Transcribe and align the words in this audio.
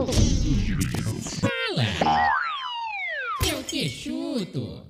Fala! 0.00 1.82
Eu 3.46 3.62
te 3.64 3.86
chuto! 3.86 4.82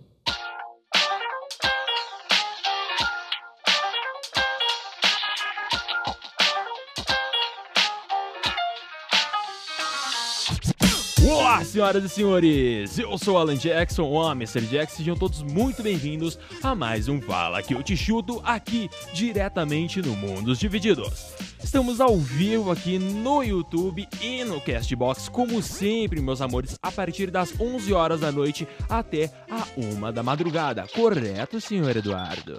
Olá, 11.29 11.65
senhoras 11.65 12.05
e 12.05 12.09
senhores! 12.09 12.97
Eu 12.97 13.19
sou 13.19 13.37
Alan 13.37 13.57
Jackson, 13.57 14.05
o 14.05 14.31
Mr. 14.31 14.61
Jackson, 14.61 14.99
sejam 14.99 15.17
todos 15.17 15.43
muito 15.43 15.83
bem-vindos 15.83 16.39
a 16.63 16.73
mais 16.77 17.09
um 17.09 17.21
Fala 17.21 17.61
que 17.65 17.75
eu 17.75 17.83
te 17.83 17.97
chuto 17.97 18.41
aqui 18.45 18.89
diretamente 19.13 20.01
no 20.01 20.15
Mundos 20.15 20.61
Divididos. 20.61 21.50
Estamos 21.71 22.01
ao 22.01 22.17
vivo 22.19 22.73
aqui 22.73 22.99
no 22.99 23.45
YouTube 23.45 24.05
e 24.21 24.43
no 24.43 24.61
Castbox, 24.61 25.29
como 25.29 25.63
sempre, 25.63 26.21
meus 26.21 26.41
amores, 26.41 26.77
a 26.83 26.91
partir 26.91 27.31
das 27.31 27.55
11 27.61 27.93
horas 27.93 28.19
da 28.19 28.33
noite 28.33 28.67
até 28.89 29.31
a 29.49 29.65
1 29.77 30.13
da 30.13 30.21
madrugada. 30.21 30.85
Correto, 30.93 31.61
senhor 31.61 31.97
Eduardo? 31.97 32.59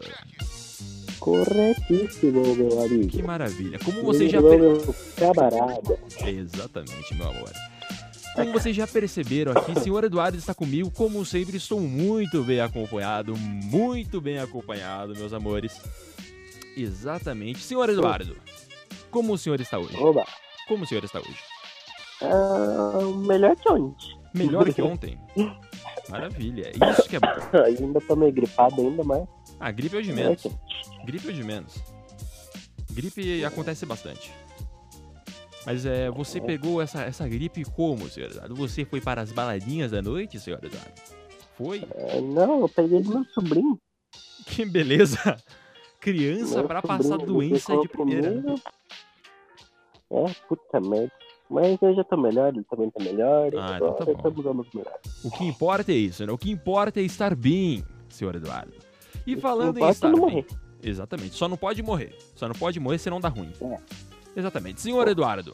Corretíssimo, 1.19 2.55
meu 2.55 2.81
amigo. 2.81 3.09
Que 3.09 3.21
maravilha. 3.21 3.79
Como 3.79 4.01
você 4.01 4.29
já... 4.29 4.39
Meu 4.39 4.95
camarada. 5.17 5.99
Exatamente, 6.25 7.13
meu 7.13 7.27
amor. 7.27 7.51
Como 8.33 8.53
vocês 8.53 8.73
já 8.73 8.87
perceberam 8.87 9.51
aqui, 9.51 9.77
senhor 9.77 10.05
Eduardo 10.05 10.37
está 10.37 10.53
comigo. 10.53 10.89
Como 10.89 11.25
sempre, 11.25 11.57
estou 11.57 11.81
muito 11.81 12.45
bem 12.45 12.61
acompanhado, 12.61 13.35
muito 13.35 14.21
bem 14.21 14.39
acompanhado, 14.39 15.13
meus 15.17 15.33
amores. 15.33 15.81
Exatamente. 16.77 17.59
Senhor 17.59 17.89
Eduardo, 17.89 18.37
como 19.11 19.33
o 19.33 19.37
senhor 19.37 19.59
está 19.59 19.77
hoje? 19.77 19.97
Oba. 19.97 20.25
Como 20.67 20.83
o 20.83 20.87
senhor 20.87 21.03
está 21.03 21.19
hoje? 21.19 21.39
Ah, 22.21 22.99
melhor 23.27 23.55
que 23.55 23.69
ontem. 23.69 24.19
Melhor 24.33 24.73
que 24.73 24.81
ontem? 24.81 25.19
Maravilha, 26.09 26.71
isso 26.71 27.09
que 27.09 27.17
é 27.17 27.19
bom. 27.19 27.27
ainda 27.65 28.01
tô 28.01 28.15
meio 28.15 28.31
gripado 28.31 28.81
ainda, 28.81 29.03
mas... 29.03 29.27
Ah, 29.59 29.71
gripe 29.71 29.95
é 29.95 29.99
o 29.99 30.03
de 30.03 30.13
menos. 30.13 30.47
Gripe 31.05 31.27
é 31.27 31.31
o 31.31 31.33
de 31.33 31.43
menos. 31.43 31.75
Gripe 32.91 33.45
acontece 33.45 33.85
bastante. 33.85 34.31
Mas 35.65 35.85
é, 35.85 36.09
você 36.09 36.41
pegou 36.41 36.81
essa, 36.81 37.03
essa 37.03 37.27
gripe 37.27 37.63
como, 37.63 38.09
senhor 38.09 38.31
Eduardo? 38.31 38.55
Você 38.55 38.83
foi 38.83 38.99
para 38.99 39.21
as 39.21 39.31
baladinhas 39.31 39.91
da 39.91 40.01
noite, 40.01 40.39
senhor 40.39 40.59
Eduardo? 40.63 40.91
Foi? 41.55 41.83
É, 41.95 42.19
não, 42.19 42.61
eu 42.61 42.69
peguei 42.69 43.01
do 43.01 43.09
meu 43.11 43.25
sobrinho. 43.25 43.77
Que 44.47 44.65
beleza! 44.65 45.17
Criança 45.99 46.63
para 46.63 46.81
passar 46.81 47.17
doença 47.17 47.77
de 47.77 47.87
primeira. 47.87 48.31
comigo. 48.31 48.59
É, 50.11 50.33
puta 50.47 50.79
merda. 50.81 51.11
Mas 51.49 51.81
eu 51.81 51.93
já 51.95 52.03
tô 52.03 52.15
melhor, 52.15 52.53
ele 52.53 52.63
também 52.63 52.89
tá 52.89 53.03
melhor. 53.03 53.51
Ah, 53.57 53.75
então 53.75 53.93
tá 53.93 54.03
agora 54.03 54.29
bom. 54.31 54.63
O 55.23 55.31
que 55.31 55.43
importa 55.45 55.91
é 55.91 55.95
isso, 55.95 56.25
né? 56.25 56.31
O 56.31 56.37
que 56.37 56.49
importa 56.49 56.99
é 56.99 57.03
estar 57.03 57.35
bem, 57.35 57.83
senhor 58.07 58.35
Eduardo. 58.35 58.73
E 59.27 59.35
falando 59.35 59.77
em 59.77 59.81
Não 59.81 59.89
estar 59.89 60.09
bem. 60.11 60.19
morrer. 60.19 60.45
Exatamente. 60.81 61.35
Só 61.35 61.47
não 61.47 61.57
pode 61.57 61.83
morrer. 61.83 62.15
Só 62.35 62.47
não 62.47 62.55
pode 62.55 62.79
morrer 62.79 62.97
senão 62.99 63.19
dá 63.19 63.27
ruim. 63.27 63.51
É. 63.61 63.77
Exatamente. 64.35 64.81
Senhor 64.81 65.07
Eduardo. 65.07 65.53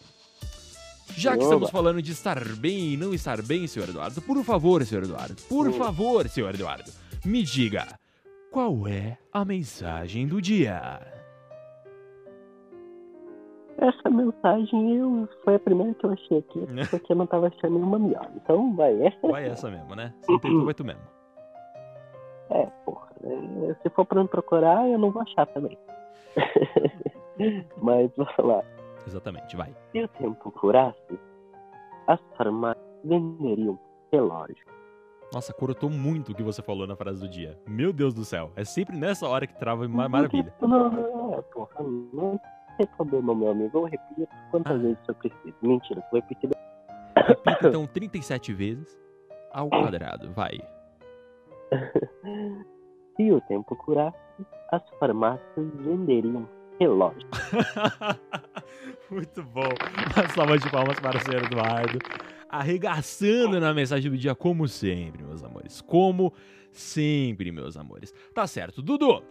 Já 1.16 1.36
que 1.36 1.44
estamos 1.44 1.72
falando 1.72 2.00
de 2.00 2.12
estar 2.12 2.44
bem 2.56 2.94
e 2.94 2.98
não 2.98 3.12
estar 3.14 3.42
bem, 3.42 3.66
senhor 3.66 3.90
Eduardo, 3.90 4.22
por 4.22 4.44
favor, 4.44 4.86
senhor 4.86 5.04
Eduardo, 5.04 5.36
por 5.50 5.72
favor, 5.74 6.30
senhor 6.30 6.54
Eduardo, 6.54 6.92
me 7.26 7.42
diga 7.42 7.88
qual 8.52 8.88
é 8.88 9.18
a 9.34 9.44
mensagem 9.44 10.28
do 10.28 10.40
dia? 10.40 11.17
Essa 13.78 14.10
mensagem 14.10 14.96
eu, 14.96 15.30
foi 15.44 15.56
a 15.56 15.60
primeira 15.60 15.94
que 15.94 16.06
eu 16.06 16.12
achei 16.12 16.40
aqui, 16.40 16.60
porque 16.90 17.14
eu 17.14 17.16
não 17.16 17.28
tava 17.28 17.48
achando 17.48 17.76
nenhuma 17.76 18.00
melhor. 18.00 18.28
Então 18.36 18.76
vai, 18.76 19.00
essa 19.04 19.28
Vai 19.28 19.48
essa 19.48 19.70
mesmo, 19.70 19.96
né? 19.96 20.14
Sem 20.22 20.40
tempo 20.40 20.66
vai 20.66 20.74
tu 20.74 20.84
mesmo. 20.84 21.02
É, 22.50 22.66
porra. 22.86 23.08
é, 23.24 23.74
Se 23.84 23.90
for 23.90 24.06
pra 24.06 24.24
me 24.24 24.28
procurar, 24.30 24.88
eu 24.88 24.98
não 24.98 25.12
vou 25.12 25.22
achar 25.22 25.46
também. 25.48 25.78
Mas 27.82 28.10
vou 28.16 28.26
falar. 28.34 28.64
Exatamente, 29.06 29.56
vai. 29.56 29.74
Se 29.92 30.04
o 30.04 30.08
tempo 30.08 30.52
curasse, 30.52 31.20
as 32.08 32.20
farmácias 32.36 32.84
venderiam 33.04 33.78
relógio. 34.12 34.66
Nossa, 35.34 35.54
cortou 35.54 35.90
muito 35.90 36.32
o 36.32 36.36
que 36.36 36.42
você 36.42 36.62
falou 36.62 36.88
na 36.88 36.96
frase 36.96 37.20
do 37.20 37.28
dia. 37.28 37.60
Meu 37.68 37.92
Deus 37.92 38.14
do 38.14 38.24
céu. 38.24 38.50
É 38.56 38.64
sempre 38.64 38.98
nessa 38.98 39.28
hora 39.28 39.46
que 39.46 39.54
trava 39.60 39.86
uma 39.86 40.08
maravilha. 40.08 40.54
Não, 40.62 40.90
não, 40.90 41.34
é, 41.34 41.42
porra, 41.42 41.84
não 42.14 42.40
tem 42.78 42.88
problema, 42.88 43.34
meu 43.36 43.50
amigo. 43.52 43.78
Eu 43.80 43.84
repito 43.86 44.28
quantas 44.52 44.76
Ah. 44.76 44.78
vezes 44.78 44.98
eu 45.08 45.16
preciso. 45.16 45.54
Mentira, 45.62 46.04
vou 46.12 46.22
repetir. 46.22 46.50
Repita 47.16 47.68
então 47.68 47.86
37 47.88 48.54
vezes 48.54 48.98
ao 49.52 49.70
quadrado. 49.70 50.32
Vai. 50.34 50.58
Se 53.18 53.32
o 53.32 53.42
tempo 53.42 53.76
curasse, 53.76 54.18
as 54.72 54.82
farmácias 55.00 55.68
venderiam 55.80 56.48
relógio. 56.80 57.28
Muito 59.10 59.42
bom. 59.44 59.62
Uma 60.16 60.30
salva 60.30 60.58
de 60.58 60.70
palmas 60.70 61.00
para 61.00 61.18
o 61.18 61.22
senhor 61.22 61.44
Eduardo. 61.44 61.98
Arregaçando 62.50 63.60
na 63.60 63.74
mensagem 63.74 64.10
do 64.12 64.18
dia, 64.18 64.36
como 64.36 64.68
sempre, 64.68 65.24
meus 65.24 65.44
amores. 65.44 65.82
Como 65.82 66.32
sempre, 66.72 67.52
meus 67.52 67.76
amores. 67.76 68.14
Tá 68.34 68.46
certo. 68.48 68.82
Dudu, 68.82 69.24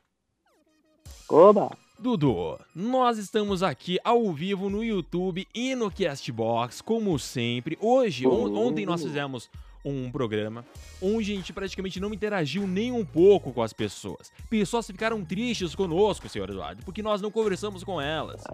Oba! 1.31 1.71
Dudu, 1.99 2.59
nós 2.75 3.17
estamos 3.17 3.63
aqui 3.63 3.99
ao 4.05 4.31
vivo 4.33 4.69
no 4.69 4.85
YouTube 4.85 5.49
e 5.55 5.75
no 5.75 5.91
Castbox, 5.91 6.83
como 6.83 7.19
sempre. 7.19 7.79
Hoje, 7.81 8.27
on- 8.27 8.55
ontem 8.55 8.85
nós 8.85 9.03
fizemos 9.03 9.49
um 9.85 10.11
programa 10.11 10.65
onde 11.01 11.33
a 11.33 11.37
gente 11.37 11.53
praticamente 11.53 11.99
não 11.99 12.13
interagiu 12.13 12.67
nem 12.67 12.93
um 12.93 13.05
pouco 13.05 13.51
com 13.53 13.63
as 13.63 13.73
pessoas. 13.73 14.31
Pessoas 14.51 14.87
ficaram 14.87 15.25
tristes 15.25 15.75
conosco, 15.75 16.29
senhor 16.29 16.51
Eduardo, 16.51 16.83
porque 16.85 17.03
nós 17.03 17.23
não 17.23 17.31
conversamos 17.31 17.83
com 17.83 17.99
elas. 18.01 18.45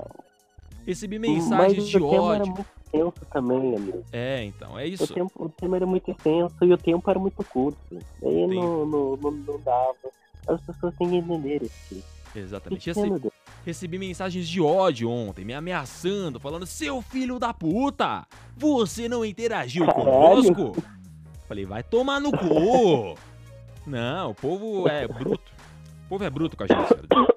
Recebi 0.87 1.19
mensagens 1.19 1.79
Mas 1.79 1.89
de 1.89 1.97
o 1.97 2.11
tema 2.11 2.35
era 2.35 2.43
ódio. 2.43 2.53
muito 2.55 2.67
extenso 2.85 3.27
também, 3.33 3.77
amigo. 3.77 4.05
É, 4.13 4.45
então, 4.45 4.79
é 4.79 4.85
O 4.85 4.87
isso. 4.87 5.13
tempo, 5.15 5.33
o 5.37 5.49
tema 5.49 5.77
era 5.77 5.87
muito 5.87 6.11
extenso 6.11 6.55
e 6.63 6.73
o 6.73 6.79
tempo 6.79 7.11
era 7.11 7.19
muito 7.19 7.43
curto. 7.45 7.79
Tem- 8.21 8.47
não, 8.49 8.87
não, 8.87 9.17
não, 9.17 9.31
não 9.31 9.61
dava. 9.61 9.95
As 10.47 10.61
pessoas 10.61 10.95
têm 10.97 11.09
que 11.09 11.17
entender 11.17 11.63
isso. 11.63 12.05
Exatamente. 12.35 12.87
Recebi, 12.87 13.33
recebi 13.65 13.99
mensagens 13.99 14.49
de 14.49 14.61
ódio 14.61 15.11
ontem, 15.11 15.45
me 15.45 15.55
ameaçando, 15.55 16.41
falando: 16.41 16.67
Seu 16.67 17.03
filho 17.03 17.39
da 17.39 17.53
puta, 17.53 18.27
você 18.57 19.09
não 19.09 19.25
interagiu 19.25 19.87
Caralho. 19.87 20.05
conosco? 20.05 20.85
Falei: 21.47 21.65
Vai 21.67 21.83
tomar 21.83 22.21
no 22.21 22.33
cu. 22.33 23.17
Não, 23.85 24.31
o 24.31 24.35
povo 24.35 24.89
é 24.89 25.09
bruto. 25.09 25.53
O 26.07 26.09
povo 26.11 26.23
é 26.23 26.31
bruto 26.31 26.57
com 26.57 26.63
a 26.63 26.67
gente, 26.69 26.87
senhor. 26.87 27.33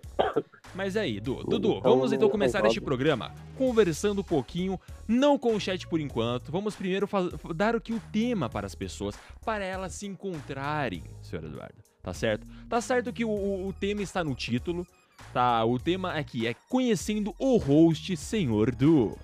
Mas 0.75 0.97
aí, 0.97 1.21
Du, 1.21 1.41
Dudu, 1.43 1.77
Então, 1.77 1.81
vamos 1.81 2.11
então 2.11 2.29
começar 2.29 2.63
este 2.65 2.81
programa 2.81 3.33
conversando 3.57 4.19
um 4.19 4.23
pouquinho, 4.23 4.79
não 5.07 5.39
com 5.39 5.55
o 5.55 5.59
chat 5.59 5.87
por 5.87 6.01
enquanto. 6.01 6.51
Vamos 6.51 6.75
primeiro 6.75 7.07
dar 7.55 7.75
o 7.75 7.81
que 7.81 7.93
o 7.93 8.01
tema 8.11 8.49
para 8.49 8.67
as 8.67 8.75
pessoas, 8.75 9.17
para 9.43 9.63
elas 9.63 9.93
se 9.93 10.05
encontrarem, 10.05 11.03
senhor 11.21 11.45
Eduardo. 11.45 11.84
Tá 12.05 12.13
certo? 12.13 12.45
Tá 12.69 12.79
certo 12.79 13.11
que 13.11 13.25
o, 13.25 13.29
o- 13.29 13.67
o 13.67 13.73
tema 13.73 14.03
está 14.03 14.23
no 14.23 14.35
título, 14.35 14.85
tá? 15.33 15.65
O 15.65 15.79
tema 15.79 16.13
aqui 16.13 16.45
é 16.45 16.53
conhecendo 16.69 17.33
o 17.39 17.57
host, 17.57 18.15
senhor 18.15 18.69
Du. 18.75 19.17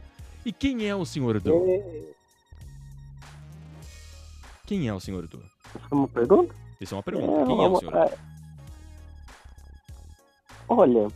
E 0.43 0.51
quem 0.51 0.87
é 0.87 0.95
o 0.95 1.05
senhor 1.05 1.39
Du? 1.39 1.63
É, 1.67 2.01
Quem 4.65 4.87
é 4.87 4.93
o 4.93 4.99
senhor 4.99 5.27
Du? 5.27 5.39
Foi 5.87 5.97
uma 5.99 6.07
pergunta? 6.07 6.55
Isso 6.79 6.95
é 6.95 6.97
uma 6.97 7.03
pergunta. 7.03 7.41
É, 7.41 7.45
Quem 7.45 7.63
é 7.63 7.67
o 7.69 7.75
senhor 7.77 7.91
Du? 7.91 7.97
é. 7.99 8.17
Olha, 10.67 11.07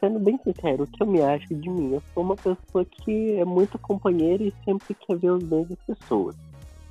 sendo 0.00 0.18
bem 0.18 0.38
sincero, 0.42 0.82
o 0.82 0.86
que 0.88 1.02
eu 1.02 1.06
me 1.06 1.22
acho 1.22 1.54
de 1.54 1.70
mim? 1.70 1.92
Eu 1.92 2.02
sou 2.14 2.24
uma 2.24 2.34
pessoa 2.34 2.84
que 2.84 3.36
é 3.38 3.44
muito 3.44 3.78
companheira 3.78 4.42
e 4.42 4.52
sempre 4.64 4.92
quer 4.94 5.16
ver 5.18 5.30
os 5.30 5.44
bens 5.44 5.68
das 5.68 5.78
pessoas. 5.86 6.34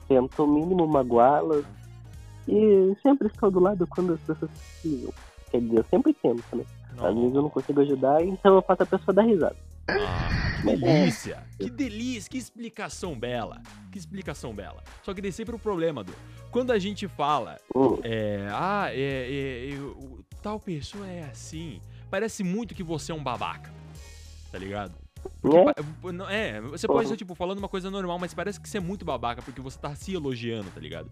Tento 0.08 0.42
o 0.44 0.48
mínimo 0.48 0.88
magoá-las 0.88 1.66
e 2.48 2.96
sempre 3.02 3.28
estou 3.28 3.50
do 3.52 3.60
lado 3.60 3.86
quando 3.88 4.14
as 4.14 4.20
pessoas 4.22 4.52
precisam. 4.52 5.14
Quer 5.52 5.62
dizer, 5.62 5.78
eu 5.80 5.86
sempre 5.86 6.14
tento, 6.14 6.44
né? 6.56 6.64
Às 6.98 7.14
vezes 7.14 7.36
eu 7.36 7.42
não 7.42 7.50
consigo 7.50 7.82
ajudar, 7.82 8.24
então 8.24 8.56
eu 8.56 8.62
faço 8.62 8.84
a 8.84 8.86
pessoa 8.86 9.14
dar 9.14 9.24
risada. 9.24 9.56
Ah, 9.90 10.30
que 10.62 10.76
delícia! 10.78 11.44
Que 11.60 11.70
delícia! 11.70 12.30
Que 12.32 12.38
explicação 12.38 13.18
bela! 13.20 13.62
Que 13.92 13.98
explicação 13.98 14.54
bela! 14.54 14.84
Só 15.04 15.14
que 15.14 15.22
tem 15.22 15.32
sempre 15.32 15.56
o 15.56 15.60
problema, 15.60 16.04
Du. 16.04 16.14
Quando 16.52 16.72
a 16.72 16.80
gente 16.80 17.08
fala, 17.08 17.58
Hum, 17.76 18.00
é, 18.04 18.48
ah, 18.52 18.88
é, 18.92 18.96
é, 19.00 19.70
é, 19.74 19.78
tal 20.42 20.60
pessoa 20.60 21.06
é 21.06 21.24
assim, 21.26 21.80
parece 22.10 22.44
muito 22.44 22.74
que 22.74 22.82
você 22.84 23.12
é 23.12 23.16
um 23.16 23.24
babaca. 23.24 23.72
Tá 24.52 24.58
ligado? 24.58 24.94
Pa- 26.02 26.12
não- 26.14 26.30
É, 26.30 26.62
você 26.62 26.88
pode 26.88 27.04
estar, 27.06 27.18
tipo, 27.18 27.36
falando 27.36 27.58
uma 27.60 27.68
coisa 27.70 27.92
normal, 27.92 28.18
mas 28.18 28.34
parece 28.34 28.60
que 28.60 28.68
você 28.70 28.78
é 28.78 28.82
muito 28.82 29.04
babaca 29.06 29.42
porque 29.42 29.60
você 29.62 29.78
tá 29.78 29.94
se 29.96 30.14
elogiando, 30.14 30.70
tá 30.74 30.80
ligado? 30.80 31.10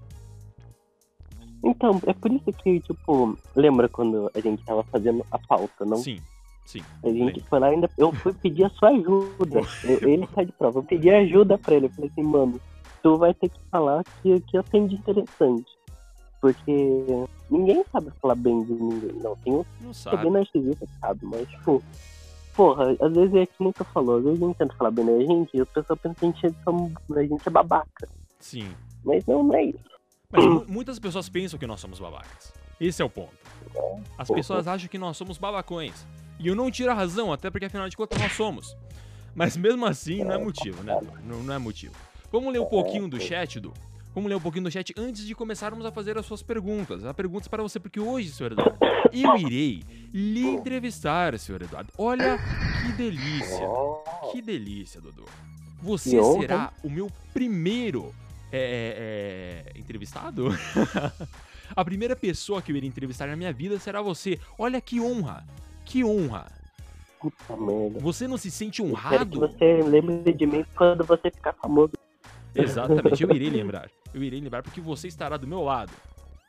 Então, 1.63 1.99
é 2.05 2.13
por 2.13 2.31
isso 2.31 2.51
que, 2.61 2.81
tipo, 2.81 3.37
lembra 3.55 3.87
quando 3.87 4.29
a 4.35 4.39
gente 4.39 4.63
tava 4.65 4.83
fazendo 4.83 5.25
a 5.31 5.39
pauta, 5.39 5.85
não? 5.85 5.97
Sim. 5.97 6.19
Sim. 6.65 6.81
A 7.03 7.09
gente 7.09 7.41
foi 7.41 7.59
lá 7.59 7.67
ainda. 7.67 7.89
Eu 7.97 8.11
fui 8.11 8.33
pedir 8.33 8.65
a 8.65 8.69
sua 8.69 8.89
ajuda. 8.89 9.61
Eu- 9.83 10.09
ele 10.09 10.27
tá 10.27 10.43
de 10.43 10.51
prova. 10.51 10.79
Eu 10.79 10.83
pedi 10.83 11.09
ajuda 11.09 11.57
pra 11.57 11.75
ele. 11.75 11.85
Eu 11.85 11.89
falei 11.91 12.09
assim, 12.11 12.23
mano, 12.23 12.59
tu 13.01 13.17
vai 13.17 13.33
ter 13.33 13.49
que 13.49 13.59
falar 13.71 14.03
que, 14.21 14.39
que 14.41 14.57
eu 14.57 14.63
tenho 14.63 14.87
de 14.87 14.95
interessante. 14.95 15.71
Porque 16.41 17.05
ninguém 17.49 17.83
sabe 17.91 18.11
falar 18.21 18.35
bem 18.35 18.63
de 18.63 18.73
ninguém. 18.73 19.13
Não, 19.21 19.35
tem 19.37 19.53
um 19.53 19.57
Não 19.57 19.65
que 19.79 19.89
é 19.89 19.93
sabe. 19.93 20.23
bem 20.23 20.31
narcisista, 20.31 20.85
que 20.85 20.99
sabe? 20.99 21.19
Mas, 21.23 21.47
tipo, 21.47 21.81
porra, 22.55 22.95
às 22.99 23.13
vezes 23.13 23.35
é 23.35 23.45
que 23.45 23.53
tu 23.73 23.83
falou, 23.85 24.17
às 24.17 24.23
vezes 24.25 24.41
a 24.43 24.45
gente 24.47 24.57
tenta 24.57 24.73
falar 24.75 24.91
bem 24.91 25.05
da 25.05 25.19
gente 25.19 25.55
e 25.55 25.61
as 25.61 25.69
pessoas 25.69 25.99
pensam 25.99 26.15
que 26.15 26.25
a 26.25 26.49
gente, 26.49 26.57
é, 27.15 27.19
a 27.19 27.23
gente 27.25 27.47
é 27.47 27.49
babaca. 27.49 28.09
Sim. 28.39 28.67
Mas 29.05 29.25
não, 29.25 29.43
não 29.43 29.55
é 29.55 29.63
isso. 29.63 29.92
Mas 30.33 30.43
mu- 30.45 30.65
muitas 30.67 30.99
pessoas 30.99 31.29
pensam 31.29 31.57
que 31.59 31.65
nós 31.67 31.79
somos 31.79 31.99
babacas. 31.99 32.51
Esse 32.79 33.01
é 33.01 33.05
o 33.05 33.09
ponto. 33.09 33.31
As 34.17 34.27
pessoas 34.29 34.67
acham 34.67 34.89
que 34.89 34.97
nós 34.97 35.15
somos 35.15 35.37
babacões. 35.37 36.05
E 36.39 36.47
eu 36.47 36.55
não 36.55 36.69
tiro 36.69 36.91
a 36.91 36.93
razão, 36.93 37.31
até 37.31 37.49
porque 37.49 37.65
afinal 37.65 37.87
de 37.87 37.95
contas 37.95 38.19
nós 38.19 38.33
somos. 38.33 38.75
Mas 39.35 39.55
mesmo 39.55 39.85
assim, 39.85 40.23
não 40.23 40.33
é 40.33 40.37
motivo, 40.37 40.83
né? 40.83 40.99
Não, 41.23 41.41
não 41.43 41.53
é 41.53 41.57
motivo. 41.57 41.93
Vamos 42.31 42.51
ler 42.51 42.59
um 42.59 42.65
pouquinho 42.65 43.07
do 43.07 43.19
chat, 43.21 43.59
Du? 43.59 43.71
Vamos 44.13 44.29
ler 44.29 44.35
um 44.35 44.39
pouquinho 44.41 44.63
do 44.65 44.71
chat 44.71 44.93
antes 44.97 45.25
de 45.25 45.33
começarmos 45.33 45.85
a 45.85 45.91
fazer 45.91 46.17
as 46.17 46.25
suas 46.25 46.43
perguntas. 46.43 47.05
Há 47.05 47.13
perguntas 47.13 47.47
para 47.47 47.63
você, 47.63 47.79
porque 47.79 47.99
hoje, 47.99 48.31
senhor 48.31 48.51
Eduardo, 48.51 48.77
eu 49.11 49.35
irei 49.37 49.83
lhe 50.13 50.45
entrevistar, 50.45 51.37
senhor 51.39 51.61
Eduardo. 51.61 51.91
Olha 51.97 52.37
que 52.85 52.91
delícia. 52.93 53.65
Que 54.31 54.41
delícia, 54.41 54.99
Dudu. 55.01 55.25
Você 55.81 56.11
será 56.41 56.71
o 56.83 56.89
meu 56.89 57.11
primeiro 57.33 58.13
é, 58.55 59.65
é, 59.75 59.79
entrevistado? 59.79 60.49
A 61.75 61.83
primeira 61.83 62.15
pessoa 62.15 62.61
que 62.61 62.71
eu 62.71 62.75
irei 62.75 62.87
entrevistar 62.87 63.27
na 63.27 63.35
minha 63.35 63.51
vida 63.51 63.79
será 63.79 64.01
você. 64.01 64.39
Olha 64.59 64.79
que 64.79 64.99
honra. 65.01 65.43
Que 65.85 66.03
honra. 66.03 66.51
Puta 67.19 67.57
merda. 67.57 67.99
Você 67.99 68.27
não 68.27 68.37
se 68.37 68.51
sente 68.51 68.81
Eu 68.81 68.87
honrado? 68.87 69.31
que 69.31 69.37
você 69.39 69.81
lembre 69.81 70.33
de 70.33 70.45
mim 70.45 70.65
quando 70.75 71.03
você 71.03 71.31
ficar 71.31 71.53
famoso. 71.53 71.93
Exatamente, 72.53 73.23
eu 73.23 73.31
irei 73.31 73.49
lembrar. 73.51 73.89
Eu 74.13 74.21
irei 74.23 74.39
lembrar 74.39 74.61
porque 74.61 74.79
você 74.79 75.07
estará 75.07 75.37
do 75.37 75.47
meu 75.47 75.61
lado. 75.63 75.91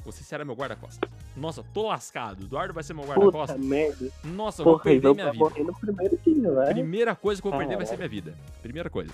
Você 0.05 0.23
será 0.23 0.45
meu 0.45 0.55
guarda-costas. 0.55 1.09
Nossa, 1.35 1.65
tô 1.73 1.87
lascado. 1.89 2.45
Eduardo 2.45 2.75
vai 2.75 2.83
ser 2.83 2.93
meu 2.93 3.05
guarda-costas. 3.05 3.59
Nossa, 4.23 4.61
eu 4.61 4.65
vou 4.65 4.79
Porra, 4.79 4.93
então 4.93 5.15
perder 5.15 5.33
minha 5.33 5.51
vida. 5.51 5.73
primeiro 5.81 6.19
dia, 6.27 6.53
vai. 6.53 6.75
Primeira 6.75 7.17
coisa 7.17 7.41
que 7.41 7.49
eu 7.49 7.51
vou 7.51 7.59
perder 7.59 7.77
vai 7.77 7.87
ser 7.87 7.97
minha 7.97 8.09
vida. 8.09 8.35
Primeira 8.61 8.91
coisa. 8.91 9.11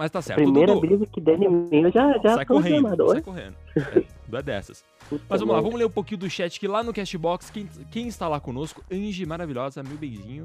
Mas 0.00 0.10
tá 0.10 0.22
certo. 0.22 0.38
Primeira 0.38 0.72
Dudu, 0.72 0.80
brisa 0.80 1.04
que 1.04 1.20
der 1.20 1.34
em 1.34 1.50
mim, 1.50 1.82
eu 1.82 1.92
já, 1.92 2.16
já 2.20 2.36
sai 2.36 2.46
correndo, 2.46 2.88
chamado. 2.88 3.08
sai 3.10 3.20
correndo. 3.20 3.54
É, 4.32 4.36
é 4.38 4.42
dessas. 4.42 4.82
Mas 5.28 5.40
vamos 5.40 5.54
lá, 5.54 5.60
vamos 5.60 5.78
ler 5.78 5.84
um 5.84 5.90
pouquinho 5.90 6.20
do 6.20 6.30
chat 6.30 6.58
que 6.58 6.66
lá 6.66 6.82
no 6.82 6.94
Castbox, 6.94 7.50
quem, 7.50 7.68
quem 7.90 8.08
está 8.08 8.26
lá 8.26 8.40
conosco, 8.40 8.82
Angie 8.90 9.26
maravilhosa, 9.26 9.82
meu 9.82 9.98
beijinho. 9.98 10.44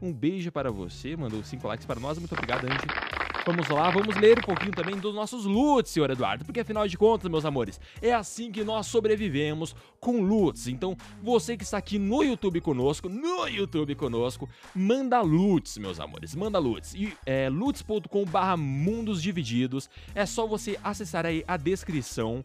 Um 0.00 0.12
beijo 0.12 0.52
para 0.52 0.70
você, 0.70 1.16
mandou 1.16 1.42
cinco 1.42 1.66
likes 1.66 1.84
para 1.84 1.98
nós, 1.98 2.16
muito 2.16 2.32
obrigado, 2.32 2.64
Angie. 2.64 3.11
Vamos 3.44 3.68
lá, 3.68 3.90
vamos 3.90 4.16
ler 4.16 4.38
um 4.38 4.42
pouquinho 4.42 4.70
também 4.70 4.96
dos 4.96 5.12
nossos 5.12 5.44
loots, 5.44 5.90
senhor 5.90 6.08
Eduardo, 6.08 6.44
porque 6.44 6.60
afinal 6.60 6.86
de 6.86 6.96
contas, 6.96 7.28
meus 7.28 7.44
amores, 7.44 7.80
é 8.00 8.14
assim 8.14 8.52
que 8.52 8.62
nós 8.62 8.86
sobrevivemos 8.86 9.74
com 9.98 10.22
loots. 10.22 10.68
Então, 10.68 10.96
você 11.20 11.56
que 11.56 11.64
está 11.64 11.76
aqui 11.76 11.98
no 11.98 12.22
YouTube 12.22 12.60
conosco, 12.60 13.08
no 13.08 13.48
YouTube 13.48 13.96
conosco, 13.96 14.48
manda 14.72 15.20
loots, 15.20 15.76
meus 15.76 15.98
amores, 15.98 16.36
manda 16.36 16.60
loots. 16.60 16.94
E 16.94 17.12
é 17.26 17.48
loots.com/barra 17.48 18.56
mundos 18.56 19.20
divididos. 19.20 19.90
É 20.14 20.24
só 20.24 20.46
você 20.46 20.78
acessar 20.84 21.26
aí 21.26 21.42
a 21.48 21.56
descrição 21.56 22.44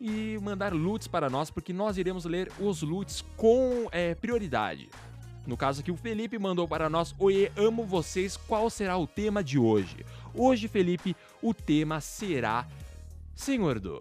e 0.00 0.38
mandar 0.40 0.72
loots 0.72 1.08
para 1.08 1.28
nós, 1.28 1.50
porque 1.50 1.72
nós 1.72 1.98
iremos 1.98 2.24
ler 2.24 2.48
os 2.60 2.80
loots 2.82 3.24
com 3.36 3.88
é, 3.90 4.14
prioridade. 4.14 4.88
No 5.48 5.56
caso 5.56 5.80
aqui, 5.80 5.90
o 5.90 5.96
Felipe 5.96 6.38
mandou 6.38 6.68
para 6.68 6.90
nós: 6.90 7.14
Oiê, 7.18 7.50
amo 7.56 7.82
vocês. 7.82 8.36
Qual 8.36 8.68
será 8.68 8.98
o 8.98 9.06
tema 9.06 9.42
de 9.42 9.58
hoje? 9.58 10.04
Hoje, 10.34 10.68
Felipe, 10.68 11.16
o 11.42 11.52
tema 11.52 12.00
será 12.00 12.66
Senhor 13.34 13.76
Edu. 13.76 14.00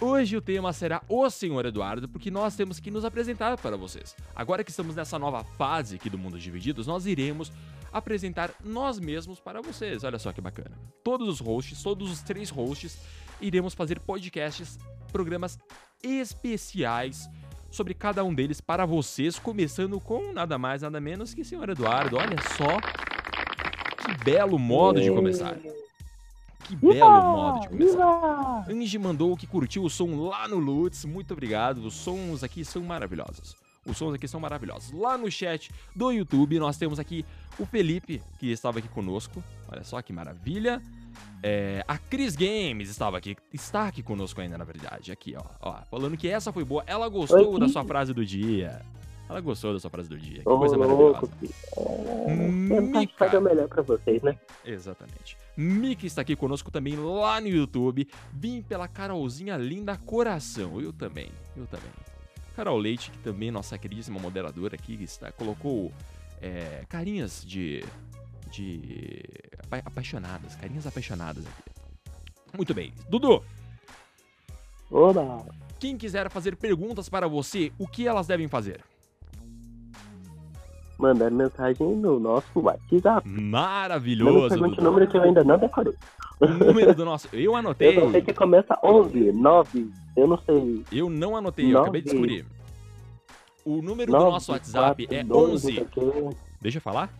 Hoje 0.00 0.34
o 0.34 0.40
tema 0.40 0.72
será 0.72 1.02
o 1.08 1.28
Senhor 1.28 1.66
Eduardo, 1.66 2.08
porque 2.08 2.30
nós 2.30 2.56
temos 2.56 2.80
que 2.80 2.90
nos 2.90 3.04
apresentar 3.04 3.58
para 3.58 3.76
vocês. 3.76 4.16
Agora 4.34 4.64
que 4.64 4.70
estamos 4.70 4.96
nessa 4.96 5.18
nova 5.18 5.44
fase 5.44 5.96
aqui 5.96 6.08
do 6.08 6.16
Mundo 6.16 6.38
Divididos, 6.38 6.86
nós 6.86 7.04
iremos 7.04 7.52
apresentar 7.92 8.50
nós 8.64 8.98
mesmos 8.98 9.40
para 9.40 9.60
vocês. 9.60 10.02
Olha 10.02 10.18
só 10.18 10.32
que 10.32 10.40
bacana. 10.40 10.78
Todos 11.04 11.28
os 11.28 11.40
hosts, 11.40 11.82
todos 11.82 12.10
os 12.10 12.22
três 12.22 12.48
hosts, 12.48 12.98
iremos 13.42 13.74
fazer 13.74 14.00
podcasts, 14.00 14.78
programas 15.12 15.58
especiais 16.02 17.28
sobre 17.70 17.92
cada 17.92 18.24
um 18.24 18.34
deles 18.34 18.60
para 18.60 18.86
vocês, 18.86 19.38
começando 19.38 20.00
com 20.00 20.32
nada 20.32 20.56
mais, 20.56 20.80
nada 20.80 20.98
menos 20.98 21.34
que 21.34 21.44
Senhor 21.44 21.68
Eduardo. 21.68 22.16
Olha 22.16 22.36
só 22.56 22.78
que 24.16 24.24
belo 24.24 24.58
modo 24.58 25.00
de 25.00 25.10
começar. 25.10 25.56
Que 26.64 26.76
belo 26.76 27.22
modo 27.22 27.60
de 27.60 27.68
começar. 27.68 28.66
Angie 28.68 28.98
mandou 28.98 29.36
que 29.36 29.46
curtiu 29.46 29.84
o 29.84 29.90
som 29.90 30.28
lá 30.28 30.46
no 30.48 30.58
Lutz. 30.58 31.04
Muito 31.04 31.32
obrigado. 31.32 31.78
Os 31.78 31.94
sons 31.94 32.42
aqui 32.42 32.64
são 32.64 32.82
maravilhosos. 32.82 33.56
Os 33.86 33.96
sons 33.96 34.14
aqui 34.14 34.28
são 34.28 34.38
maravilhosos. 34.38 34.92
Lá 34.92 35.16
no 35.16 35.30
chat 35.30 35.70
do 35.96 36.10
YouTube, 36.10 36.58
nós 36.58 36.76
temos 36.76 36.98
aqui 36.98 37.24
o 37.58 37.64
Felipe, 37.64 38.22
que 38.38 38.50
estava 38.50 38.78
aqui 38.78 38.88
conosco. 38.88 39.42
Olha 39.68 39.82
só 39.82 40.00
que 40.02 40.12
maravilha. 40.12 40.82
É, 41.42 41.82
a 41.88 41.96
Cris 41.96 42.36
Games 42.36 42.90
estava 42.90 43.16
aqui, 43.16 43.36
está 43.52 43.88
aqui 43.88 44.02
conosco 44.02 44.40
ainda, 44.40 44.58
na 44.58 44.64
verdade. 44.64 45.10
Aqui, 45.10 45.34
ó, 45.36 45.42
ó. 45.60 45.78
Falando 45.90 46.16
que 46.16 46.28
essa 46.28 46.52
foi 46.52 46.64
boa. 46.64 46.84
Ela 46.86 47.08
gostou 47.08 47.54
Oi, 47.54 47.60
da 47.60 47.68
sua 47.68 47.84
frase 47.84 48.12
do 48.12 48.24
dia. 48.24 48.82
Ela 49.30 49.40
gostou 49.40 49.72
da 49.72 49.78
sua 49.80 49.90
frase 49.90 50.08
do 50.08 50.18
dia. 50.18 50.42
Que 50.42 50.48
Ô, 50.48 50.58
coisa 50.58 50.76
louco, 50.76 51.26
maravilhosa. 51.28 51.32
filho. 51.38 51.54
É, 52.26 52.80
tentar 52.80 52.98
Mika. 53.00 53.14
fazer 53.16 53.36
o 53.36 53.40
melhor 53.40 53.68
pra 53.68 53.82
vocês, 53.82 54.22
né? 54.22 54.38
Exatamente. 54.64 55.36
Miki 55.56 56.06
está 56.06 56.22
aqui 56.22 56.34
conosco 56.34 56.70
também 56.70 56.96
lá 56.96 57.40
no 57.40 57.48
YouTube. 57.48 58.08
Vim 58.32 58.60
pela 58.62 58.88
Carolzinha 58.88 59.56
Linda 59.56 59.96
Coração. 59.96 60.80
Eu 60.80 60.92
também, 60.92 61.30
eu 61.56 61.66
também. 61.66 61.90
Carol 62.56 62.76
Leite, 62.78 63.10
que 63.12 63.18
também 63.18 63.50
nossa 63.50 63.78
queridíssima 63.78 64.18
moderadora 64.18 64.74
aqui, 64.74 64.94
está, 65.02 65.30
colocou 65.32 65.92
é, 66.42 66.84
carinhas 66.88 67.44
de. 67.46 67.84
de. 68.50 69.22
apa- 69.62 69.82
apaixonadas, 69.86 70.56
carinhas 70.56 70.86
apaixonadas 70.86 71.44
aqui. 71.46 71.70
Muito 72.56 72.74
bem. 72.74 72.92
Dudu, 73.08 73.44
Oba! 74.90 75.46
quem 75.78 75.96
quiser 75.96 76.28
fazer 76.30 76.56
perguntas 76.56 77.08
para 77.08 77.28
você, 77.28 77.72
o 77.78 77.86
que 77.86 78.08
elas 78.08 78.26
devem 78.26 78.48
fazer? 78.48 78.82
Mandar 81.00 81.30
mensagem 81.30 81.96
no 81.96 82.20
nosso 82.20 82.46
WhatsApp. 82.60 83.26
Não 83.28 83.34
me 83.36 83.42
Maravilhoso, 83.50 84.48
pergunte 84.50 84.72
o 84.72 84.76
Dudu. 84.76 84.82
número 84.84 85.06
que 85.10 85.16
eu 85.16 85.22
ainda 85.22 85.42
não 85.42 85.58
decorei. 85.58 85.94
O 86.38 86.46
número 86.46 86.94
do 86.94 87.04
nosso. 87.04 87.28
Eu 87.32 87.40
Eu 87.52 87.56
anotei. 87.56 87.98
não 87.98 88.10
sei 88.10 88.20
que 88.22 88.32
começa 88.34 88.78
11, 88.82 89.32
9, 89.32 89.90
eu 90.16 90.26
não 90.28 90.38
sei. 90.38 90.84
Eu 90.92 91.08
não 91.10 91.36
anotei, 91.36 91.72
eu 91.74 91.80
acabei 91.80 92.02
de 92.02 92.10
descobrir. 92.10 92.46
O 93.64 93.80
número 93.82 94.10
do 94.12 94.18
9, 94.18 94.30
nosso 94.32 94.52
WhatsApp 94.52 95.06
4, 95.06 95.20
é 95.20 95.24
12, 95.24 95.66
11. 95.68 95.80
aqui. 95.80 96.36
Deixa 96.60 96.78
eu 96.78 96.82
falar? 96.82 97.10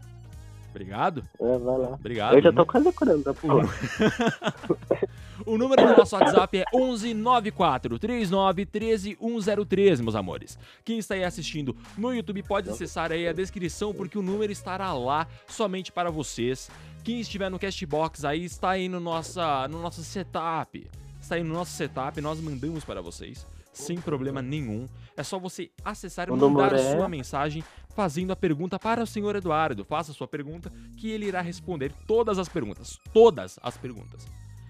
Obrigado, 0.71 1.23
É, 1.41 1.59
vai 1.59 1.79
lá. 1.79 1.89
obrigado. 1.89 2.35
Eu 2.35 2.43
já 2.43 2.53
tô 2.53 2.65
quase 2.65 2.87
decorando, 2.87 3.23
tá 3.25 3.33
bom? 3.43 3.61
O 5.47 5.57
número 5.57 5.87
do 5.87 5.97
nosso 5.97 6.15
WhatsApp 6.17 6.59
é 6.59 6.65
11 6.75 7.15
94 7.15 7.99
39 7.99 8.67
13 8.67 9.17
103, 9.19 10.01
meus 10.01 10.15
amores. 10.15 10.59
Quem 10.85 10.99
está 10.99 11.15
aí 11.15 11.25
assistindo 11.25 11.75
no 11.97 12.13
YouTube 12.15 12.43
pode 12.43 12.69
acessar 12.69 13.11
aí 13.11 13.27
a 13.27 13.33
descrição, 13.33 13.95
porque 13.95 14.19
o 14.19 14.23
número 14.23 14.53
estará 14.53 14.93
lá 14.93 15.27
somente 15.49 15.91
para 15.91 16.11
vocês. 16.11 16.71
Quem 17.03 17.21
estiver 17.21 17.51
no 17.51 17.59
Castbox 17.59 18.25
aí 18.25 18.45
está 18.45 18.71
aí 18.71 18.87
no, 18.89 19.01
nossa, 19.01 19.67
no 19.69 19.81
nosso 19.81 20.05
setup. 20.05 20.87
Está 21.21 21.37
aí 21.37 21.43
no 21.43 21.55
nosso 21.55 21.73
setup, 21.73 22.21
nós 22.21 22.39
mandamos 22.39 22.85
para 22.85 23.01
vocês. 23.01 23.47
Sem 23.73 23.99
problema 23.99 24.43
nenhum. 24.43 24.87
É 25.17 25.23
só 25.23 25.39
você 25.39 25.71
acessar 25.85 26.29
e 26.29 26.33
mandar 26.33 26.75
a 26.75 26.77
é- 26.79 26.97
sua 26.97 27.09
mensagem 27.09 27.65
fazendo 27.95 28.31
a 28.33 28.37
pergunta 28.37 28.79
para 28.79 29.03
o 29.03 29.07
senhor 29.07 29.37
Eduardo. 29.37 29.85
Faça 29.85 30.13
a 30.13 30.15
sua 30.15 30.29
pergunta 30.29 30.71
que 30.97 31.11
ele 31.11 31.27
irá 31.27 31.41
responder 31.41 31.93
todas 32.07 32.39
as 32.39 32.49
perguntas. 32.49 32.99
Todas 33.13 33.59
as 33.63 33.77
perguntas. 33.77 34.27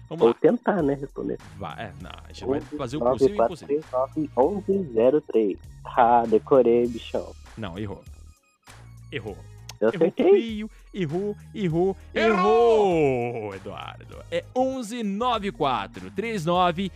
Vamos 0.09 0.23
Ou 0.23 0.27
lá. 0.29 0.33
tentar, 0.41 0.83
né, 0.83 0.93
responder. 0.95 1.37
Vai, 1.57 1.85
é, 1.85 1.93
não, 2.01 2.11
a 2.11 2.33
gente 2.33 2.45
vai 2.45 2.59
11, 2.59 2.65
fazer 2.77 2.97
o 2.97 2.99
9, 2.99 3.11
possível 3.11 3.29
e 3.29 3.33
o 3.33 3.37
4, 3.37 3.53
impossível. 3.53 3.83
3, 4.35 4.35
9, 4.35 4.89
11, 4.97 5.21
03. 5.31 5.57
Ah, 5.85 6.23
decorei, 6.27 6.87
bichão. 6.87 7.33
Não, 7.57 7.77
errou. 7.79 8.03
Errou. 9.11 9.37
Eu 9.79 9.87
Errou 9.89 10.07
acertei. 10.07 10.31
feio, 10.31 10.69
errou, 10.93 11.35
errou, 11.55 11.97
errou, 12.13 13.55
Eduardo. 13.55 14.17
É 14.29 14.43
1194 14.55 16.11
39 16.11 16.91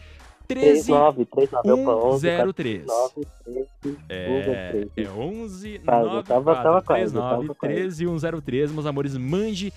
13 0.48 0.84
39, 0.84 1.26
39, 1.26 1.72
opa, 1.82 2.06
11, 2.08 2.22
103. 2.22 2.86
9, 2.86 3.14
13, 3.44 3.68
É, 4.10 4.44
103. 4.86 5.08
é 5.08 5.12
11 5.12 5.80
Tá, 5.80 6.02
eu 6.02 6.24
tava- 6.24 6.56
tava 6.56 6.82
quase, 6.82 7.12
39 7.14 7.48
tava 7.48 7.56
quase. 7.56 7.76
13 7.76 8.06
103, 8.08 8.72
meus 8.72 8.86
amores, 8.86 9.18
mande 9.18 9.74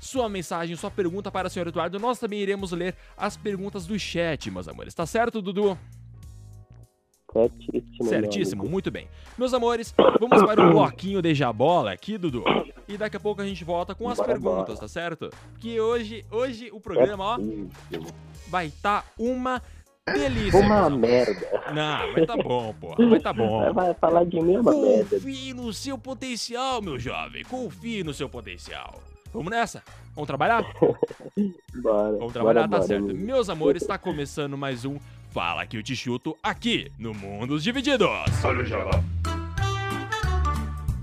sua 0.00 0.28
mensagem, 0.28 0.74
sua 0.76 0.90
pergunta 0.90 1.30
para 1.30 1.46
o 1.46 1.50
senhor 1.50 1.66
Eduardo. 1.68 1.98
Nós 2.00 2.18
também 2.18 2.40
iremos 2.40 2.72
ler 2.72 2.94
as 3.16 3.36
perguntas 3.36 3.86
do 3.86 3.98
chat, 3.98 4.50
meus 4.50 4.66
amores. 4.68 4.94
Tá 4.94 5.06
certo, 5.06 5.40
Dudu? 5.40 5.78
Certíssimo. 7.32 8.04
Certíssimo, 8.08 8.64
muito 8.68 8.90
bem. 8.90 9.08
Meus 9.38 9.54
amores, 9.54 9.94
vamos 10.20 10.42
para 10.42 10.66
o 10.66 10.70
bloquinho 10.70 11.22
de 11.22 11.34
jabola 11.34 11.90
aqui, 11.92 12.18
Dudu. 12.18 12.44
E 12.86 12.98
daqui 12.98 13.16
a 13.16 13.20
pouco 13.20 13.40
a 13.40 13.46
gente 13.46 13.64
volta 13.64 13.94
com 13.94 14.06
as 14.10 14.18
Bora, 14.18 14.28
perguntas, 14.32 14.66
bora. 14.74 14.80
tá 14.80 14.88
certo? 14.88 15.30
Que 15.58 15.80
hoje, 15.80 16.26
hoje 16.30 16.68
o 16.72 16.78
programa, 16.78 17.24
ó, 17.24 17.38
vai 18.48 18.66
estar 18.66 19.06
uma 19.18 19.62
delícia. 20.10 20.58
Uma 20.58 20.90
merda. 20.90 21.62
Não, 21.72 22.12
vai 22.12 22.26
tá 22.26 22.36
bom, 22.36 22.74
porra. 22.80 23.08
Vai 23.08 23.20
tá 23.20 23.32
bom. 23.32 23.72
Vai 23.72 23.94
falar 23.94 24.24
de 24.24 24.40
mim 24.40 24.56
uma 24.56 24.72
merda. 24.72 25.16
Confie 25.16 25.54
no 25.54 25.72
seu 25.72 25.96
potencial, 25.96 26.82
meu 26.82 26.98
jovem. 26.98 27.44
Confie 27.44 28.02
no 28.02 28.12
seu 28.12 28.28
potencial. 28.28 29.00
Vamos 29.32 29.50
nessa? 29.50 29.82
Vamos 30.14 30.26
trabalhar? 30.26 30.62
Bora. 31.82 32.18
Vamos 32.18 32.32
trabalhar, 32.32 32.66
bora, 32.66 32.68
tá 32.68 32.76
bora, 32.76 32.82
certo. 32.82 33.04
amigo. 33.04 33.18
Meus 33.18 33.48
amores, 33.48 33.86
tá 33.86 33.96
começando 33.96 34.58
mais 34.58 34.84
um 34.84 34.98
Fala 35.32 35.66
que 35.66 35.78
eu 35.78 35.82
te 35.82 35.96
chuto 35.96 36.36
aqui 36.42 36.92
no 36.98 37.14
Mundos 37.14 37.64
Divididos. 37.64 38.06
Olha 38.44 38.62
o 38.62 38.66
Jabá. 38.66 39.02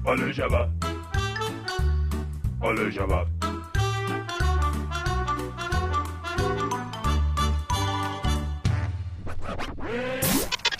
Olha 0.05 0.25
o 0.25 0.31
Jabá. 0.31 0.69
Olha 2.61 2.83
o 2.83 2.91
Jabá. 2.91 3.25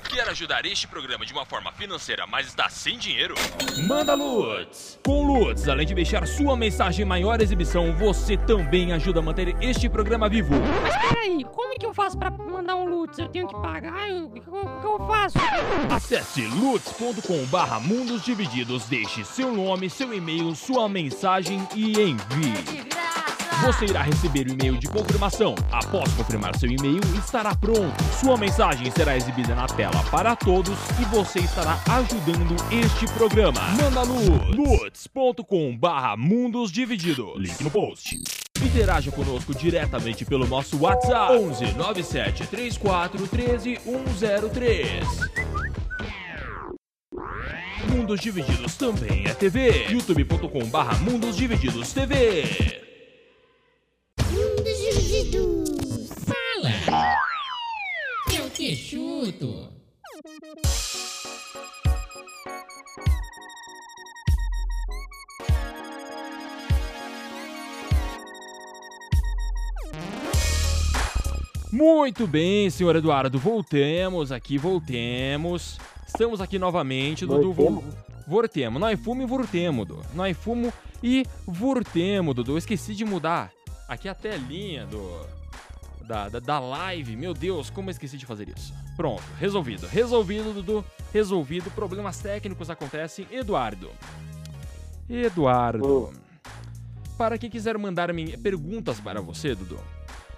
Quer 0.09 0.27
ajudar 0.29 0.65
este 0.65 0.87
programa 0.87 1.25
de 1.25 1.31
uma 1.31 1.45
forma 1.45 1.71
financeira, 1.71 2.25
mas 2.27 2.47
está 2.47 2.67
sem 2.67 2.97
dinheiro? 2.97 3.35
Manda 3.87 4.15
Lutz! 4.15 4.99
Com 5.05 5.23
Lutz, 5.25 5.67
além 5.69 5.85
de 5.85 5.93
deixar 5.93 6.27
sua 6.27 6.57
mensagem 6.57 7.03
em 7.05 7.07
maior 7.07 7.39
exibição, 7.41 7.93
você 7.95 8.35
também 8.35 8.91
ajuda 8.91 9.19
a 9.19 9.23
manter 9.23 9.55
este 9.61 9.87
programa 9.87 10.27
vivo. 10.27 10.55
Mas 10.81 10.97
peraí, 11.09 11.43
como 11.45 11.73
é 11.73 11.75
que 11.77 11.85
eu 11.85 11.93
faço 11.93 12.17
pra 12.17 12.29
mandar 12.31 12.75
um 12.75 12.85
Lutz? 12.89 13.17
Eu 13.19 13.29
tenho 13.29 13.47
que 13.47 13.53
pagar? 13.61 14.09
Eu- 14.09 14.25
O 14.25 14.31
que, 14.31 14.39
o 14.39 14.43
que 14.81 14.85
eu 14.87 15.07
faço? 15.07 15.37
Acesse 15.91 16.41
lutz.com 16.41 17.45
barra 17.45 17.79
mundos 17.79 18.23
divididos, 18.23 18.85
deixe 18.85 19.23
seu 19.23 19.51
nome, 19.51 19.89
seu 19.89 20.13
e-mail, 20.13 20.53
sua 20.55 20.89
mensagem 20.89 21.67
e 21.75 21.91
envie. 22.01 22.89
Você 23.61 23.85
irá 23.85 24.03
receber 24.03 24.47
o 24.47 24.53
e-mail 24.53 24.77
de 24.77 24.87
confirmação. 24.87 25.53
Após 25.69 26.13
confirmar 26.13 26.57
seu 26.57 26.69
e-mail, 26.69 27.01
estará 27.17 27.53
pronto. 27.53 28.03
Sua 28.17 28.37
mensagem 28.37 28.89
será 28.89 29.17
exibida 29.17 29.53
na 29.53 29.67
tela 29.67 30.01
para 30.09 30.33
todos 30.33 30.77
e 30.99 31.05
você 31.05 31.39
estará 31.39 31.77
ajudando 31.89 32.55
este 32.71 33.05
programa. 33.13 33.59
Manda 33.71 34.03
luz. 34.03 34.55
lutz.com 34.55 35.77
barra 35.77 36.15
mundos 36.15 36.71
divididos. 36.71 37.37
Link 37.37 37.61
no 37.61 37.69
post. 37.69 38.17
Interaja 38.63 39.11
conosco 39.11 39.53
diretamente 39.53 40.23
pelo 40.23 40.47
nosso 40.47 40.77
WhatsApp 40.81 41.33
11 41.33 41.73
97 41.73 42.47
34 42.47 43.27
13 43.27 43.79
103. 43.83 45.05
Mundos 47.91 48.21
Divididos 48.21 48.75
também 48.77 49.25
é 49.25 49.33
TV. 49.33 49.87
youtube.com 49.89 50.65
barra 50.69 50.97
Mundos 50.99 51.35
Divididos 51.35 51.91
TV. 51.91 52.88
Chuto! 58.75 59.69
Muito 71.71 72.25
bem, 72.25 72.69
senhor 72.69 72.95
Eduardo, 72.95 73.37
voltemos 73.37 74.31
aqui, 74.31 74.57
voltemos. 74.57 75.77
Estamos 76.07 76.41
aqui 76.41 76.57
novamente, 76.57 77.25
Dudu. 77.25 77.53
Voltemos? 77.53 77.83
Vol- 77.83 77.93
Voltemos. 78.27 78.79
Nós 78.81 78.99
fumo 78.99 79.21
e 79.21 79.25
voltemos, 79.25 79.87
Dudu. 79.87 80.01
Nós 80.13 80.35
fumo 80.37 80.73
e 81.03 81.25
voltemos, 81.47 82.35
Dudu. 82.35 82.53
Eu 82.53 82.57
esqueci 82.57 82.95
de 82.95 83.05
mudar 83.05 83.51
aqui 83.87 84.09
a 84.09 84.15
telinha 84.15 84.85
do 84.85 84.99
da, 86.09 86.27
da, 86.27 86.39
da 86.39 86.59
live. 86.59 87.15
Meu 87.15 87.35
Deus, 87.35 87.69
como 87.69 87.89
eu 87.89 87.91
esqueci 87.91 88.17
de 88.17 88.25
fazer 88.25 88.49
isso. 88.49 88.73
Pronto, 88.97 89.21
resolvido. 89.37 89.85
Resolvido, 89.85 90.51
Dudu. 90.51 90.83
Resolvido. 91.13 91.69
Problemas 91.69 92.17
técnicos 92.17 92.67
acontecem. 92.71 93.27
Eduardo. 93.31 93.91
Eduardo. 95.07 96.11
Para 97.15 97.37
quem 97.37 97.49
quiser 97.49 97.77
mandar 97.77 98.09
perguntas 98.41 98.99
para 98.99 99.21
você, 99.21 99.53
Dudu, 99.53 99.79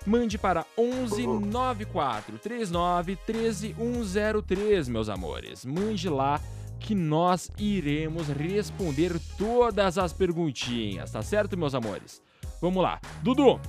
mande 0.06 0.38
para 0.38 0.66
11 0.78 1.26
94 1.26 2.38
39 2.40 3.16
13 3.16 3.76
103, 3.78 4.90
meus 4.90 5.08
amores. 5.08 5.64
Mande 5.64 6.10
lá 6.10 6.42
que 6.80 6.96
nós 6.96 7.50
iremos 7.58 8.28
responder 8.28 9.14
todas 9.38 9.98
as 10.00 10.12
perguntinhas, 10.12 11.12
tá 11.12 11.22
certo, 11.22 11.56
meus 11.56 11.76
amores? 11.76 12.22
Vamos 12.60 12.82
lá. 12.82 13.00
Dudu, 13.22 13.60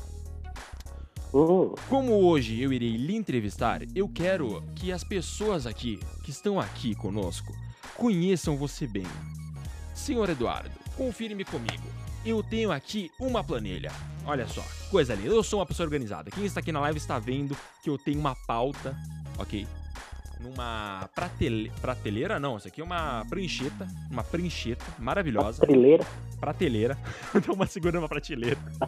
Hum, 1.35 1.75
como 1.89 2.13
hoje 2.13 2.61
eu 2.61 2.71
irei 2.75 2.95
lhe 2.95 3.17
entrevistar, 3.17 3.81
eu 3.95 4.07
quero 4.07 4.63
que 4.77 4.93
as 4.93 5.03
pessoas 5.03 5.67
aqui, 5.67 5.99
que 6.23 6.31
estão 6.31 6.61
aqui 6.61 6.95
conosco, 6.95 7.55
conheçam 7.97 8.55
você 8.55 8.87
bem. 8.87 9.07
Senhor 9.95 10.29
Eduardo, 10.29 10.71
confirme 10.95 11.43
comigo. 11.43 11.85
Eu 12.25 12.43
tenho 12.43 12.71
aqui 12.71 13.11
uma 13.19 13.43
planilha. 13.43 13.91
Olha 14.27 14.47
só, 14.47 14.63
coisa 14.91 15.15
linda. 15.15 15.31
Eu 15.31 15.43
sou 15.43 15.59
uma 15.59 15.67
pessoa 15.67 15.87
organizada. 15.87 16.31
Quem 16.31 16.45
está 16.45 16.61
aqui 16.61 16.71
na 16.71 16.81
live 16.81 16.99
está 16.99 17.19
vendo 17.19 17.57
que 17.83 17.89
eu 17.89 17.97
tenho 17.97 18.21
uma 18.21 18.37
pauta, 18.47 18.95
ok? 19.39 19.67
Numa 20.39 21.09
pratele... 21.15 21.73
prateleira, 21.81 22.39
não. 22.39 22.59
Isso 22.59 22.69
aqui 22.69 22.81
é 22.83 22.85
uma 22.85 23.25
prancheta. 23.29 23.89
Uma 24.11 24.23
prancheta 24.23 24.85
maravilhosa. 24.99 25.63
trilheira. 25.63 26.05
Prateleira. 26.39 26.99
Dá 27.35 27.53
uma 27.53 27.67
segura 27.67 27.99
uma 27.99 28.09
prateleira. 28.09 28.59
A 28.81 28.87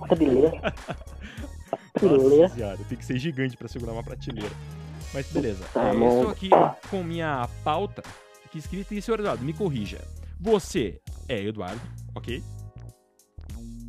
trilheira. 1.99 2.17
A 2.17 2.19
trilheira. 2.29 2.43
Nossa 2.43 2.55
senhora, 2.55 2.79
tem 2.89 2.99
que 2.99 3.05
ser 3.05 3.19
gigante 3.19 3.57
pra 3.57 3.69
segurar 3.69 3.93
uma 3.93 4.03
prateleira. 4.03 4.55
Mas 5.13 5.27
beleza. 5.31 5.65
Tá 5.73 5.91
É, 5.91 5.95
eu 5.95 6.29
aqui 6.29 6.51
com 6.91 7.03
minha 7.03 7.49
pauta 7.63 8.03
aqui 8.45 8.59
escrita 8.59 8.95
e 8.95 9.03
senhor 9.03 9.21
Eduardo, 9.21 9.45
me 9.45 9.53
corrija. 9.53 10.01
Você 10.41 11.01
é 11.29 11.41
Eduardo, 11.43 11.81
ok? 12.15 12.43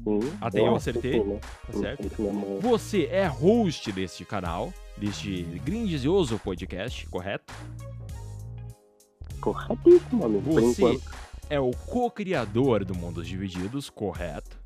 Sim. 0.04 0.20
Até 0.40 0.60
eu 0.60 0.66
Nossa, 0.68 0.92
acertei. 0.92 1.14
sim, 1.14 1.24
né? 1.24 1.40
Tá 1.66 1.74
certo? 1.80 2.16
Sim. 2.16 2.60
Você 2.62 3.06
é 3.06 3.26
host 3.26 3.92
deste 3.92 4.24
canal, 4.24 4.72
deste 4.98 5.44
grandioso 5.64 6.38
podcast, 6.40 7.08
correto? 7.08 7.54
Corretíssimo, 9.42 10.26
amigo. 10.26 10.52
Você 10.52 11.00
é 11.50 11.60
o 11.60 11.72
co-criador 11.72 12.86
do 12.86 12.96
Mundos 12.96 13.28
Divididos, 13.28 13.90
correto? 13.90 14.58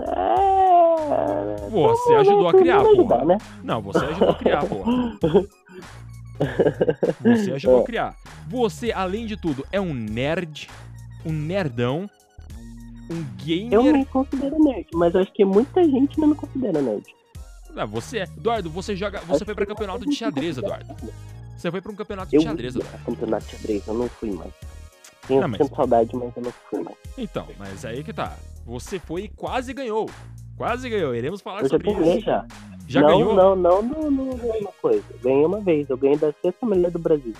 É... 0.00 1.68
Você 1.70 2.14
ajudou 2.14 2.48
a 2.48 2.52
criar, 2.54 2.82
Me 2.82 2.88
ajudar, 2.90 3.24
né? 3.26 3.38
Não, 3.62 3.80
você 3.82 4.04
ajudou 4.04 4.30
a 4.30 4.34
criar, 4.34 4.64
porra. 4.66 4.92
Você 7.22 7.52
ajudou 7.52 7.80
a 7.80 7.84
criar. 7.86 8.16
Você, 8.48 8.92
além 8.92 9.26
de 9.26 9.36
tudo, 9.36 9.66
é 9.72 9.80
um 9.80 9.94
nerd, 9.94 10.68
um 11.24 11.32
nerdão, 11.32 12.08
um 13.10 13.18
Eu 13.70 13.82
gamer. 13.82 13.92
me 13.94 14.04
considero 14.06 14.62
nerd, 14.62 14.86
mas 14.94 15.14
eu 15.14 15.20
acho 15.20 15.32
que 15.32 15.44
muita 15.44 15.82
gente 15.84 16.18
não 16.18 16.28
me 16.28 16.34
considera 16.34 16.80
nerd. 16.80 17.04
Ah, 17.76 17.84
você 17.86 18.18
é. 18.18 18.22
Eduardo, 18.24 18.70
você 18.70 18.94
joga. 18.94 19.20
Você 19.20 19.34
Acho 19.36 19.44
foi 19.44 19.54
pra 19.54 19.66
campeonato 19.66 20.06
de 20.06 20.14
xadrez, 20.14 20.56
Eduardo. 20.58 20.94
Você 21.56 21.70
foi 21.70 21.80
pra 21.80 21.90
um 21.90 21.96
campeonato 21.96 22.30
de 22.30 22.36
Eu 22.36 22.42
xadrez, 22.42 22.74
ia 22.76 22.80
Eduardo. 22.82 23.04
campeonato 23.04 23.46
de 23.46 23.56
xadrez, 23.56 23.86
eu 23.88 23.94
não 23.94 24.08
fui 24.08 24.30
mais. 24.30 24.52
Tenho 25.26 25.40
Não, 25.40 25.48
mas- 25.48 25.68
saudade, 25.74 26.10
mas 26.14 26.36
eu 26.36 26.42
não 26.42 26.52
fui 26.70 26.82
mais. 26.82 26.96
Então, 27.18 27.48
mas 27.58 27.84
aí 27.84 28.04
que 28.04 28.12
tá. 28.12 28.36
Você 28.64 28.98
foi 28.98 29.24
e 29.24 29.28
quase 29.28 29.72
ganhou. 29.72 30.08
Quase 30.56 30.88
ganhou. 30.88 31.14
Iremos 31.14 31.40
falar 31.40 31.60
Eu 31.60 31.64
já 31.64 31.70
sobre 31.70 31.92
ganhei 31.92 32.16
isso. 32.18 32.26
já. 32.26 32.46
Já 32.86 33.00
não, 33.00 33.08
ganhou? 33.08 33.34
Não, 33.34 33.56
não, 33.56 33.82
não, 33.82 34.10
não 34.10 34.36
ganhei 34.36 34.60
uma 34.60 34.72
coisa. 34.80 35.04
Ganhei 35.22 35.44
uma 35.44 35.60
vez. 35.60 35.88
Eu 35.88 35.96
ganhei 35.96 36.16
da 36.16 36.32
sexta 36.42 36.66
melhor 36.66 36.90
do 36.90 36.98
Brasil. 36.98 37.32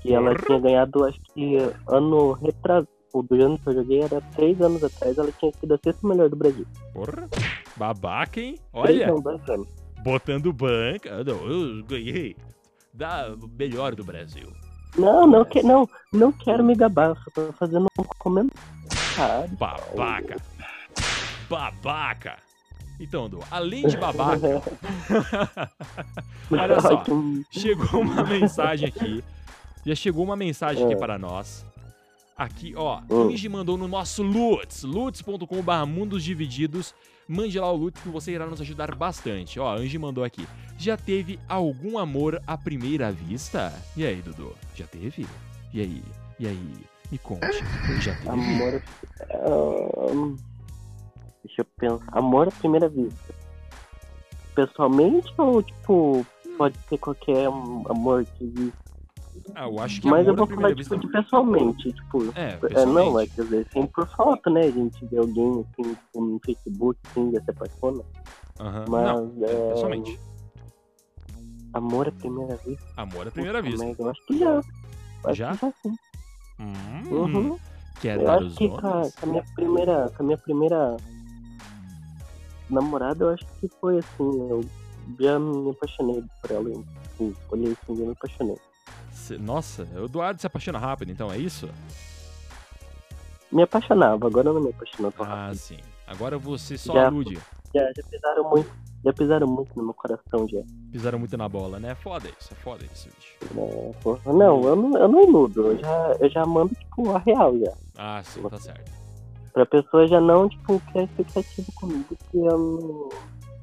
Que 0.00 0.14
ela 0.14 0.34
tinha 0.34 0.58
ganhado, 0.60 1.04
acho 1.04 1.20
que 1.34 1.56
ano 1.88 2.32
retrasado. 2.32 2.88
O 3.12 3.22
do 3.22 3.34
ano 3.36 3.58
que 3.58 3.68
eu 3.68 3.72
joguei 3.72 4.02
era 4.02 4.20
três 4.34 4.60
anos 4.60 4.84
atrás. 4.84 5.16
Ela 5.16 5.32
tinha 5.38 5.52
sido 5.52 5.74
a 5.74 5.78
sexta 5.82 6.06
melhor 6.06 6.28
do 6.28 6.36
Brasil. 6.36 6.66
Porra. 6.92 7.28
Babaca, 7.76 8.40
hein? 8.40 8.56
Olha, 8.72 9.06
não, 9.06 9.22
botando 10.02 10.52
banca. 10.52 11.24
Não, 11.24 11.46
eu 11.46 11.84
ganhei. 11.84 12.36
Da 12.92 13.34
melhor 13.58 13.94
do 13.94 14.04
Brasil. 14.04 14.48
Não, 14.98 15.26
não, 15.26 15.44
que, 15.44 15.62
não, 15.62 15.88
não 16.12 16.32
quero 16.32 16.64
me 16.64 16.74
gabar. 16.74 17.14
Só 17.16 17.30
tô 17.34 17.52
fazendo 17.52 17.86
um 17.98 18.04
comentário. 18.18 18.75
Babaca. 19.58 20.36
Babaca. 21.48 22.36
Então, 22.98 23.28
Du, 23.28 23.40
além 23.50 23.86
de 23.86 23.96
babaca, 23.96 24.40
Olha 26.50 26.80
só. 26.80 27.04
chegou 27.50 28.00
uma 28.00 28.22
mensagem 28.24 28.88
aqui. 28.88 29.22
Já 29.84 29.94
chegou 29.94 30.24
uma 30.24 30.36
mensagem 30.36 30.84
aqui 30.84 30.94
É. 30.94 30.96
para 30.96 31.18
nós. 31.18 31.64
Aqui, 32.36 32.74
ó, 32.76 33.00
Hum. 33.10 33.30
Inge 33.30 33.48
mandou 33.48 33.76
no 33.78 33.86
nosso 33.88 34.22
Lutz, 34.22 34.82
lutz.com.br 34.82 35.86
mundos 35.86 36.22
divididos. 36.24 36.94
Mande 37.28 37.58
lá 37.58 37.70
o 37.72 37.76
loot 37.76 38.00
que 38.00 38.08
você 38.08 38.32
irá 38.32 38.46
nos 38.46 38.60
ajudar 38.60 38.94
bastante. 38.94 39.58
Ó, 39.58 39.74
Angie 39.76 39.98
mandou 39.98 40.22
aqui. 40.22 40.46
Já 40.78 40.96
teve 40.96 41.40
algum 41.48 41.98
amor 41.98 42.40
à 42.46 42.56
primeira 42.56 43.10
vista? 43.10 43.72
E 43.96 44.06
aí, 44.06 44.22
Dudu? 44.22 44.54
Já 44.76 44.86
teve? 44.86 45.26
E 45.74 45.80
aí? 45.80 46.02
E 46.38 46.46
aí? 46.46 46.72
Me 47.10 47.18
conte. 47.18 47.64
Já 48.00 48.14
teve? 48.14 48.28
Amor. 48.30 48.82
ahn, 49.30 50.36
deixa 51.44 51.62
eu 51.62 51.64
pensar. 51.78 52.04
Amor 52.12 52.48
à 52.48 52.50
primeira 52.50 52.88
vista. 52.88 53.34
Pessoalmente 54.54 55.32
ou, 55.38 55.62
tipo, 55.62 56.26
pode 56.56 56.76
ser 56.88 56.98
qualquer 56.98 57.46
amor 57.46 58.24
que 58.24 58.44
existe? 58.44 58.74
Ah, 59.54 59.64
eu 59.68 59.78
acho 59.80 60.00
que 60.00 60.08
Mas 60.08 60.26
eu 60.26 60.34
vou 60.34 60.46
falar, 60.46 60.68
tipo, 60.74 60.78
vista. 60.78 60.96
de 60.96 61.08
pessoalmente. 61.08 61.92
Tipo, 61.92 62.32
É, 62.34 62.52
é, 62.52 62.56
pessoalmente. 62.56 62.94
não, 63.10 63.20
é 63.20 63.26
quer 63.26 63.42
dizer, 63.44 63.66
assim, 63.70 63.86
por 63.86 64.08
foto, 64.08 64.50
né? 64.50 64.62
A 64.64 64.70
gente 64.70 65.04
vê 65.06 65.18
alguém, 65.18 65.60
assim, 65.60 65.94
tipo, 65.94 66.20
no 66.20 66.40
Facebook, 66.44 66.98
assim, 67.10 67.30
já 67.32 67.40
se 67.42 67.50
apaixona. 67.50 68.02
Aham. 68.58 68.84
Mas, 68.88 69.06
Não, 69.14 69.44
é, 69.46 69.50
é, 69.52 69.68
pessoalmente. 69.72 70.20
Amor 71.74 72.08
à 72.08 72.12
primeira 72.12 72.56
vista. 72.66 72.86
Amor 72.96 73.28
à 73.28 73.30
primeira 73.30 73.58
Puta 73.58 73.70
vista. 73.70 73.84
merda, 73.86 74.02
Eu 74.02 74.08
acho 74.10 74.26
que 74.26 74.38
já. 74.38 74.58
Acho 75.24 75.34
Já? 75.34 75.56
que 75.56 75.66
já 75.66 75.72
sim. 75.82 75.94
Hum, 76.58 77.02
Uhum. 77.10 77.58
Quer 78.00 78.20
Eu 78.20 78.30
acho 78.30 78.50
que 78.56 78.68
com 78.68 78.76
a, 78.86 79.10
com 79.10 79.26
a 79.26 79.28
minha 79.28 79.44
primeira. 79.54 80.10
Com 80.16 80.22
a 80.22 80.26
minha 80.26 80.38
primeira 80.38 80.96
namorada, 82.68 83.24
eu 83.24 83.28
acho 83.30 83.44
que 83.60 83.68
foi 83.80 83.98
assim, 83.98 84.48
eu 84.50 84.64
já 85.20 85.38
me 85.38 85.70
apaixonei 85.70 86.22
por 86.42 86.50
ela. 86.50 86.68
Assim, 87.04 87.34
olhei 87.50 87.72
assim, 87.72 87.96
já 87.96 88.04
me 88.04 88.12
apaixonei. 88.12 88.56
Cê- 89.12 89.38
Nossa, 89.38 89.84
o 89.94 90.04
Eduardo 90.04 90.40
se 90.40 90.46
apaixona 90.46 90.78
rápido, 90.78 91.10
então 91.10 91.32
é 91.32 91.38
isso? 91.38 91.68
Me 93.50 93.62
apaixonava, 93.62 94.26
agora 94.26 94.48
eu 94.48 94.54
não 94.54 94.60
me 94.60 94.70
apaixono 94.70 95.12
tão 95.12 95.24
Ah, 95.24 95.28
rápido. 95.46 95.58
sim. 95.58 95.78
Agora 96.06 96.36
você 96.38 96.76
só 96.76 96.92
Já. 96.92 97.06
alude. 97.06 97.38
Já, 97.74 97.82
já 97.96 98.02
pisaram 98.10 98.50
muito. 98.50 98.70
Já 99.04 99.12
pisaram 99.12 99.46
muito 99.46 99.70
no 99.76 99.84
meu 99.84 99.94
coração 99.94 100.48
já. 100.48 100.60
Pisaram 100.90 101.18
muito 101.18 101.36
na 101.36 101.48
bola, 101.48 101.78
né? 101.78 101.94
Foda 101.94 102.28
isso, 102.28 102.52
é 102.52 102.56
foda 102.56 102.84
isso, 102.92 103.08
bicho. 103.08 103.54
né, 103.54 103.92
porra. 104.02 104.32
Não, 104.32 104.62
eu 104.64 104.76
não, 104.76 104.98
eu 104.98 105.08
não 105.08 105.22
iludo, 105.22 105.66
eu 105.68 105.78
já, 105.78 106.16
eu 106.20 106.28
já 106.28 106.44
mando 106.44 106.74
tipo 106.74 107.10
a 107.12 107.18
real 107.18 107.56
já. 107.58 107.72
Ah, 107.96 108.22
sim, 108.24 108.42
tá 108.42 108.58
certo. 108.58 108.90
Pra 109.52 109.64
pessoa 109.64 110.06
já 110.06 110.20
não, 110.20 110.48
tipo, 110.48 110.80
criar 110.90 111.04
expectativa 111.04 111.68
comigo, 111.76 112.16
que 112.30 112.36
eu 112.36 112.58
não. 112.58 113.08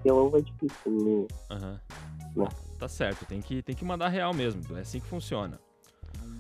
Eu 0.06 0.32
é 0.36 0.42
difícil. 0.42 0.92
Me... 0.92 1.28
Aham. 1.50 1.80
Né? 2.36 2.48
Tá 2.80 2.88
certo, 2.88 3.26
tem 3.26 3.42
que, 3.42 3.62
tem 3.62 3.76
que 3.76 3.86
mandar 3.86 4.10
real 4.10 4.34
mesmo. 4.34 4.62
É 4.76 4.82
assim 4.82 5.00
que 5.00 5.08
funciona. 5.08 5.60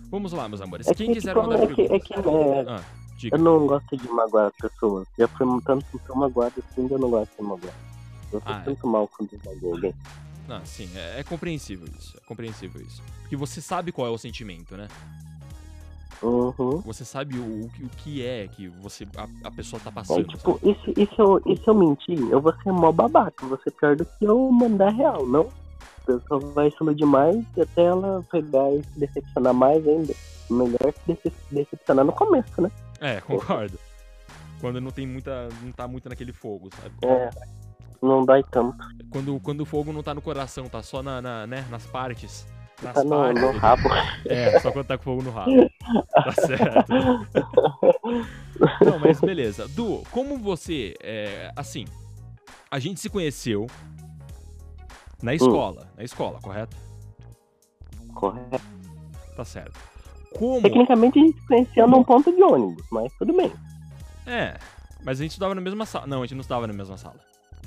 Vamos 0.10 0.34
lá, 0.34 0.48
meus 0.50 0.62
amores. 0.62 0.88
É 0.88 0.94
Quem 0.94 1.08
que, 1.08 1.14
quiser 1.14 1.34
tipo, 1.34 1.48
mandar 1.48 1.64
é 1.64 1.68
que, 1.68 1.82
é 1.82 2.00
que 2.00 2.16
né, 2.18 2.66
Ah. 2.68 2.84
Eu 3.32 3.38
não 3.38 3.66
gosto 3.66 3.96
de 3.96 4.10
magoar 4.10 4.48
as 4.48 4.56
pessoas. 4.58 5.08
Já 5.18 5.28
fui 5.30 5.48
tanto 5.66 5.86
que 5.86 6.00
tô 6.00 6.16
magoado 6.16 6.54
assim, 6.60 6.88
eu 6.90 7.00
não 7.00 7.10
gosto 7.10 7.32
de 7.38 7.44
magoar. 7.44 7.74
Eu 8.34 8.42
Ah, 8.46 8.64
é. 8.66 8.88
mal 8.88 9.08
quando 9.08 9.30
magoo 9.46 9.74
alguém. 9.76 9.94
Não, 10.48 10.66
sim, 10.66 10.90
é, 10.96 11.20
é 11.20 11.24
compreensível 11.24 11.88
isso. 11.98 12.18
É 12.18 12.26
compreensível 12.28 12.82
isso. 12.82 13.02
Porque 13.22 13.36
você 13.36 13.62
sabe 13.62 13.92
qual 13.92 14.08
é 14.08 14.10
o 14.10 14.18
sentimento, 14.18 14.76
né? 14.76 14.88
Uhum. 16.22 16.80
Você 16.82 17.04
sabe 17.04 17.38
o, 17.38 17.66
o 17.66 17.70
que- 17.70 17.84
o 17.84 17.90
que 17.90 18.26
é 18.26 18.48
que 18.48 18.68
você, 18.70 19.06
a, 19.18 19.28
a 19.48 19.52
pessoa 19.52 19.80
tá 19.82 19.90
É, 19.90 19.94
passando. 19.94 20.26
tipo, 20.28 20.54
sabe? 20.54 20.72
e 20.72 20.76
se, 20.86 20.92
e, 21.02 21.06
se 21.16 21.20
eu, 21.20 21.42
se 21.44 21.68
eu 21.68 21.74
mentir, 21.74 22.20
eu 22.32 22.40
vou 22.42 22.54
ser 22.64 22.72
mó 22.72 22.92
babaca. 22.92 23.44
Eu 23.44 23.50
vou 23.50 23.60
ser 23.62 23.72
pior 23.72 23.96
do 23.96 24.06
que 24.06 24.24
eu 24.26 24.50
mandar 24.52 24.90
real, 24.92 25.26
não? 25.26 25.50
A 26.04 26.06
pessoa 26.06 26.40
vai 26.54 26.70
se 26.72 26.78
iludir 26.82 27.06
mais 27.06 27.36
e 27.58 27.62
até 27.62 27.84
ela 27.84 28.24
pegar 28.32 28.70
e 28.72 28.84
se 28.84 29.00
decepcionar 29.00 29.54
mais 29.54 29.86
ainda. 29.88 30.14
Melhor 30.50 30.94
se 30.94 31.14
dece- 31.14 31.34
decepcionar 31.52 32.06
no 32.06 32.12
começo, 32.14 32.62
né? 32.62 32.72
É, 33.02 33.20
concordo. 33.22 33.78
Quando 34.62 34.80
não 34.80 34.92
tem 34.92 35.06
muita. 35.06 35.50
não 35.62 35.72
tá 35.74 35.88
muito 35.90 36.08
naquele 36.08 36.32
fogo, 36.32 36.70
sabe? 36.76 36.94
É. 37.04 37.30
Não 38.04 38.26
dói 38.26 38.44
tanto. 38.52 38.78
Quando, 39.10 39.40
quando 39.40 39.62
o 39.62 39.66
fogo 39.66 39.94
não 39.94 40.04
tá 40.04 40.14
no 40.14 40.22
coração, 40.22 40.68
tá 40.68 40.84
só 40.84 41.02
na, 41.02 41.22
na- 41.22 41.48
né, 41.48 41.66
nas 41.70 41.86
partes. 41.86 42.46
Nas 42.82 42.94
Tá 42.96 43.04
no, 43.04 43.10
partes. 43.12 43.42
no 43.42 43.52
rabo. 43.58 43.90
É, 44.26 44.60
só 44.60 44.72
quando 44.72 44.86
tá 44.88 44.98
com 44.98 45.04
fogo 45.06 45.22
no 45.24 45.32
rabo. 45.32 45.52
Tá 46.12 46.32
certo. 46.46 46.92
Não, 48.86 49.00
mas 49.00 49.22
beleza. 49.22 49.68
Du, 49.70 50.04
como 50.12 50.38
você. 50.38 50.94
é, 51.02 51.52
assim, 51.56 51.86
a 52.70 52.80
gente 52.80 53.00
se 53.00 53.10
conheceu 53.10 53.68
na 55.22 55.34
escola. 55.34 55.88
Na 55.96 56.04
escola, 56.04 56.40
correto? 56.42 56.76
Correto. 58.14 58.62
Tá 59.36 59.46
certo. 59.46 59.80
Como. 60.38 60.62
Tecnicamente 60.62 61.20
a 61.20 61.22
gente 61.22 61.40
se 61.40 61.48
conheceu 61.48 61.88
num 61.88 62.04
ponto 62.04 62.32
de 62.36 62.42
ônibus, 62.44 62.86
mas 62.92 63.14
tudo 63.18 63.34
bem. 63.34 63.52
É, 64.26 64.58
mas 65.04 65.20
a 65.20 65.24
gente 65.24 65.32
estudava 65.32 65.56
na 65.56 65.62
mesma 65.62 65.86
sala. 65.86 66.06
Não, 66.08 66.20
a 66.22 66.26
gente 66.26 66.36
não 66.36 66.42
estava 66.42 66.68
na 66.68 66.74
mesma 66.74 66.98
sala. 66.98 67.20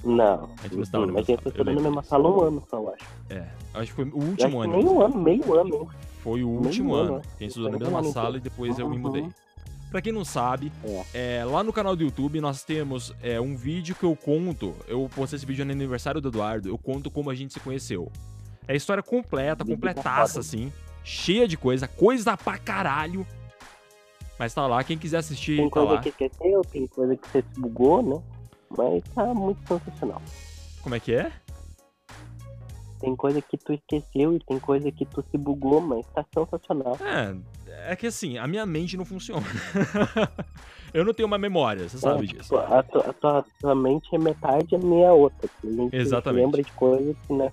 Não. 0.05 0.51
A 0.59 0.63
gente 0.63 0.77
não 0.77 0.83
estava 0.83 1.07
na 1.07 1.13
mas 1.13 1.27
mesma 1.27 1.51
sala, 1.53 1.65
na 1.75 1.81
mesma 1.83 2.03
sala 2.03 2.29
um 2.31 2.41
ano 2.43 2.63
só, 2.71 2.77
eu 2.79 2.95
acho. 2.95 3.05
É, 3.31 3.47
acho 3.75 3.87
que 3.95 3.97
foi 3.97 4.05
o 4.05 4.25
último 4.25 4.61
ano. 4.61 4.73
nem 4.77 4.85
um 4.87 5.01
ano, 5.03 5.19
meio 5.19 5.55
ano? 5.55 5.89
Foi 6.23 6.43
o 6.43 6.49
Meio 6.49 6.61
último 6.65 6.95
ano, 6.95 7.15
ano. 7.15 7.23
que 7.23 7.29
A 7.29 7.39
gente 7.41 7.49
estudou 7.51 7.71
na 7.73 7.79
mesma 7.79 7.95
um 7.95 7.99
ano 7.99 8.13
sala 8.13 8.37
e 8.37 8.41
depois 8.41 8.79
eu 8.79 8.89
me 8.89 8.97
Uhum. 8.97 9.03
mudei. 9.03 9.29
Pra 9.91 10.03
quem 10.03 10.13
não 10.13 10.25
sabe, 10.25 10.71
É. 11.15 11.39
é, 11.39 11.45
lá 11.45 11.63
no 11.63 11.73
canal 11.73 11.95
do 11.97 12.03
YouTube 12.03 12.41
nós 12.41 12.63
temos 12.65 13.15
é, 13.23 13.41
um 13.41 13.57
vídeo 13.57 13.95
que 13.95 14.05
eu 14.05 14.15
conto. 14.17 14.75
Eu 14.89 15.09
postei 15.15 15.37
esse 15.37 15.47
vídeo 15.47 15.65
no 15.65 15.73
aniversário 15.73 16.21
do 16.21 16.29
Eduardo. 16.29 16.69
Eu 16.69 16.77
conto 16.79 17.11
como 17.11 17.31
a 17.31 17.35
gente 17.35 17.53
se 17.53 17.61
conheceu. 17.61 18.11
É 18.69 18.73
a 18.73 18.77
história 18.77 19.03
completa, 19.03 19.65
completaça, 19.65 20.41
assim. 20.41 20.73
Cheia 21.05 21.47
de 21.47 21.57
coisa, 21.57 21.87
coisa 21.87 22.37
pra 22.37 22.59
caralho. 22.59 23.25
Mas 24.39 24.53
tá 24.53 24.67
lá, 24.67 24.83
quem 24.85 24.99
quiser 24.99 25.19
assistir, 25.19 25.57
Tem 25.57 25.71
tá 25.71 25.73
coisa 25.81 25.93
lá. 25.95 26.01
que 26.01 26.09
esqueceu, 26.11 26.63
tem 26.63 26.87
coisa 26.89 27.17
que 27.17 27.29
você 27.29 27.43
se 27.43 27.61
bugou, 27.61 28.03
né? 28.03 28.21
Mas 28.77 29.03
tá 29.15 29.25
muito 29.35 29.59
sensacional. 29.67 30.23
Como 30.83 30.95
é 30.95 31.01
que 31.01 31.15
é? 31.15 31.33
Tem 33.01 33.15
coisa 33.15 33.43
que 33.43 33.59
tu 33.59 33.73
esqueceu 33.75 34.35
e 34.35 34.41
tem 34.41 34.59
coisa 34.59 34.91
que 34.91 35.05
tu 35.05 35.23
se 35.31 35.37
bugou, 35.37 35.81
mas 35.81 36.07
tá 36.15 36.25
sensacional. 36.33 36.97
É, 37.03 37.93
é 37.93 37.97
que 37.97 38.07
assim, 38.07 38.39
a 38.39 38.47
minha 38.47 38.65
mente 38.65 38.97
não 38.97 39.05
funciona. 39.05 39.45
eu 40.95 41.05
não 41.05 41.13
tenho 41.13 41.27
uma 41.27 41.37
memória, 41.37 41.89
você 41.89 41.99
sabe 41.99 42.25
É, 42.25 42.27
disso. 42.27 42.43
tipo, 42.45 42.57
a, 42.57 42.83
tua, 42.83 43.11
a 43.11 43.13
tua- 43.13 43.45
tua 43.61 43.75
mente 43.75 44.09
é 44.15 44.19
metade 44.19 44.69
e 44.73 44.77
a 44.77 44.79
minha 44.79 45.09
é 45.09 45.13
outra. 45.13 45.49
A 45.63 45.67
gente 45.67 45.95
Exatamente. 45.95 46.45
lembra 46.45 46.63
de 46.63 46.73
coisas 46.73 47.17
que, 47.27 47.33
né? 47.35 47.53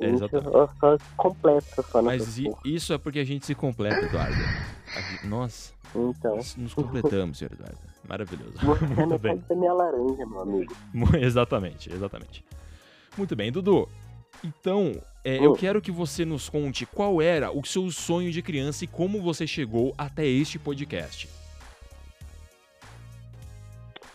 Gente 0.00 0.14
Exatamente. 0.14 0.50
só, 0.80 0.96
completa 1.16 1.82
só 1.82 2.02
Mas 2.02 2.38
isso 2.64 2.92
é 2.92 2.98
porque 2.98 3.18
a 3.20 3.24
gente 3.24 3.46
se 3.46 3.54
completa, 3.54 4.04
Eduardo. 4.04 4.34
Gente- 4.34 5.26
Nós 5.28 5.72
Então, 5.94 6.36
nos 6.56 6.74
completamos, 6.74 7.38
senhor 7.38 7.52
Eduardo. 7.52 7.78
Maravilhoso. 8.08 8.54
Muito 8.96 9.18
bem. 9.18 9.32
metade 9.34 9.48
da 9.48 9.54
minha 9.56 9.72
laranja, 9.72 10.26
meu 10.26 10.40
amigo. 10.40 10.72
Exatamente, 11.20 11.92
exatamente. 11.92 12.44
Muito 13.18 13.34
bem, 13.34 13.50
Dudu. 13.50 13.88
Então, 14.44 14.92
é, 15.24 15.36
eu 15.44 15.52
Hum. 15.52 15.56
quero 15.56 15.82
que 15.82 15.90
você 15.90 16.24
nos 16.24 16.48
conte 16.48 16.86
qual 16.86 17.20
era 17.20 17.50
o 17.50 17.64
seu 17.66 17.90
sonho 17.90 18.30
de 18.30 18.40
criança 18.40 18.84
e 18.84 18.86
como 18.88 19.20
você 19.20 19.46
chegou 19.46 19.92
até 19.98 20.24
este 20.24 20.58
podcast. 20.58 21.28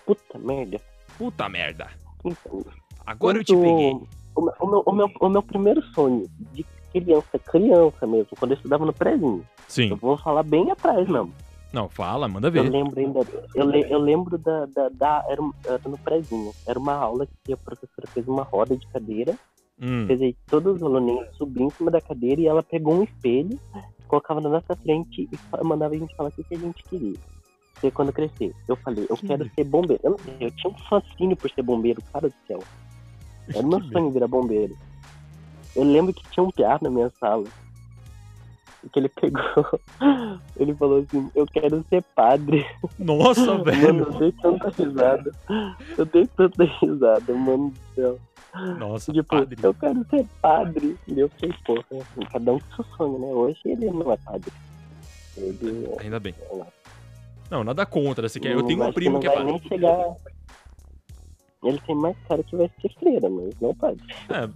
Puta 0.06 0.38
merda. 0.40 0.82
Puta 1.18 1.50
merda. 1.50 1.90
Então, 2.24 2.64
Agora 3.06 3.38
eu 3.38 3.44
te 3.44 3.54
peguei. 3.56 3.92
O 4.36 4.42
meu, 4.42 4.54
o, 4.60 4.68
meu, 4.68 4.84
o, 4.86 4.92
meu, 4.94 5.12
o 5.22 5.30
meu 5.30 5.44
primeiro 5.44 5.82
sonho 5.94 6.26
de 6.54 6.66
criança, 6.92 7.38
criança 7.40 8.08
mesmo, 8.08 8.30
quando 8.38 8.52
eu 8.52 8.56
estudava 8.58 8.86
no 8.86 8.94
prézinho, 8.94 9.40
eu 9.40 9.46
Sim. 9.68 9.94
vou 9.96 10.18
falar 10.18 10.44
bem 10.44 10.72
atrás 10.72 11.08
mesmo. 11.08 11.34
Não, 11.76 11.90
fala, 11.90 12.26
manda 12.26 12.48
Eu 12.48 12.64
ver. 12.64 12.70
lembro 12.72 12.98
ainda, 12.98 13.20
eu, 13.54 13.66
le- 13.66 13.86
eu 13.92 14.00
lembro 14.00 14.38
da, 14.38 14.66
da, 14.68 14.88
da- 14.88 15.26
era, 15.28 15.42
era 15.66 15.82
no 15.88 15.98
prézinho, 15.98 16.54
era 16.66 16.80
uma 16.80 16.94
aula 16.94 17.28
que 17.46 17.52
a 17.52 17.58
professora 17.58 18.08
fez 18.14 18.26
uma 18.30 18.44
roda 18.44 18.78
de 18.78 18.88
cadeira, 18.88 19.36
Hum, 19.82 20.08
fez 20.08 20.22
aí 20.22 20.34
todos 20.50 20.78
os 20.78 20.84
aluninhos 20.84 21.28
subir 21.36 21.64
em 21.64 21.72
cima 21.72 21.92
da 21.92 22.00
cadeira 22.00 22.40
e 22.40 22.48
ela 22.48 22.64
pegou 22.64 22.94
um 22.96 23.04
espelho, 23.04 23.60
colocava 24.08 24.40
na 24.40 24.48
nossa 24.48 24.74
frente 24.78 25.28
e 25.30 25.66
mandava 25.66 25.96
a 25.96 25.98
gente 25.98 26.16
falar 26.16 26.30
o 26.30 26.32
que, 26.32 26.56
a 26.56 26.58
gente 26.58 26.82
queria. 26.90 27.18
Ser 27.82 27.92
quando 27.92 28.14
crescer. 28.14 28.54
Eu 28.70 28.78
falei, 28.78 29.06
eu 29.10 29.18
Que 29.18 29.28
quero 29.28 29.44
ser 29.54 29.66
bombeiro. 29.66 30.02
Eu, 30.02 30.18
eu 30.40 30.52
tinha 30.52 30.72
um 30.72 30.78
fascínio 30.90 31.36
por 31.36 31.52
ser 31.52 31.62
bombeiro, 31.62 32.02
cara 32.14 32.30
do 32.30 32.36
céu. 32.48 32.64
Era 33.50 33.68
meu 33.68 33.84
sonho 33.84 34.12
virar 34.12 34.30
bombeiro. 34.30 34.74
Eu 35.76 35.84
lembro 35.84 36.14
que 36.14 36.24
tinha 36.32 36.42
um 36.42 36.52
piá 36.52 36.80
na 36.82 36.90
minha 36.90 37.12
sala. 37.20 37.44
Que 38.92 39.00
ele 39.00 39.10
pegou. 39.10 39.80
Ele 40.58 40.74
falou 40.76 41.00
assim: 41.00 41.30
Eu 41.34 41.46
quero 41.48 41.84
ser 41.90 42.04
padre. 42.16 42.66
Nossa, 43.00 43.46
Mano, 43.58 43.64
velho. 43.64 44.00
eu 44.04 44.12
dei 44.20 44.32
tanta 44.34 44.70
risada. 44.70 45.32
Eu 45.98 46.06
dei 46.06 46.28
tanta 46.28 46.64
risada, 46.64 47.34
mano 47.34 47.70
do 47.72 47.96
céu. 47.96 48.20
Nossa, 48.78 49.12
Tipo, 49.12 49.28
padre. 49.28 49.58
eu 49.62 49.74
quero 49.74 50.06
ser 50.10 50.26
padre. 50.42 50.98
E 51.08 51.20
eu 51.20 51.28
fiquei, 51.30 51.52
porra, 51.66 51.84
assim, 51.92 52.26
cada 52.32 52.54
um 52.54 52.60
com 52.60 52.76
seu 52.76 52.86
sonho, 52.96 53.20
né? 53.20 53.28
Hoje 53.28 53.60
ele 53.66 53.90
não 53.90 54.12
é 54.12 54.18
padre. 54.18 54.52
Ele. 55.36 55.90
Ainda 56.00 56.20
bem. 56.20 56.36
Não, 57.50 57.64
nada 57.64 57.86
contra. 57.86 58.30
Você 58.30 58.40
quer... 58.40 58.52
Eu 58.54 58.60
não 58.60 58.68
tenho 58.68 58.84
um 58.84 58.94
primo 58.94 59.14
não 59.14 59.20
que 59.20 59.28
é 59.28 59.32
padre. 59.36 59.60
chegar. 59.68 60.16
Ele 61.64 61.80
tem 61.86 61.96
mais 61.96 62.16
cara 62.30 62.44
que 62.44 62.56
vai 62.56 62.70
ser 62.82 62.94
freira, 63.00 63.30
mas 63.30 63.54
não 63.60 63.74
padre. 63.76 64.02
É, 64.30 64.48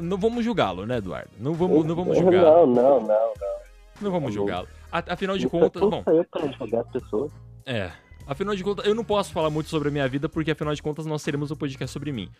não 0.00 0.16
vamos 0.16 0.42
julgá-lo, 0.44 0.86
né, 0.86 0.96
Eduardo? 0.96 1.30
Não 1.38 1.52
vamos, 1.52 1.84
não 1.84 1.94
vamos 1.94 2.16
julgar. 2.18 2.42
Não, 2.42 2.66
não, 2.66 3.00
não. 3.00 3.06
Não 3.06 3.53
vamos 4.00 4.32
julgá-lo. 4.34 4.68
A- 4.90 5.12
Afinal 5.12 5.36
de 5.36 5.44
Não 5.44 5.50
contas, 5.50 5.82
bom, 5.82 6.02
eu 6.06 6.24
pra 6.24 6.46
jogar 6.52 6.80
as 6.80 6.90
pessoas. 6.92 7.32
é. 7.66 7.90
Afinal 8.26 8.56
de 8.56 8.64
contas, 8.64 8.86
eu 8.86 8.94
não 8.94 9.04
posso 9.04 9.30
falar 9.34 9.50
muito 9.50 9.68
sobre 9.68 9.88
a 9.88 9.92
minha 9.92 10.08
vida, 10.08 10.30
porque 10.30 10.50
afinal 10.50 10.74
de 10.74 10.82
contas 10.82 11.04
nós 11.04 11.22
teremos 11.22 11.50
um 11.50 11.56
podcast 11.56 11.92
sobre 11.92 12.10
mim. 12.10 12.30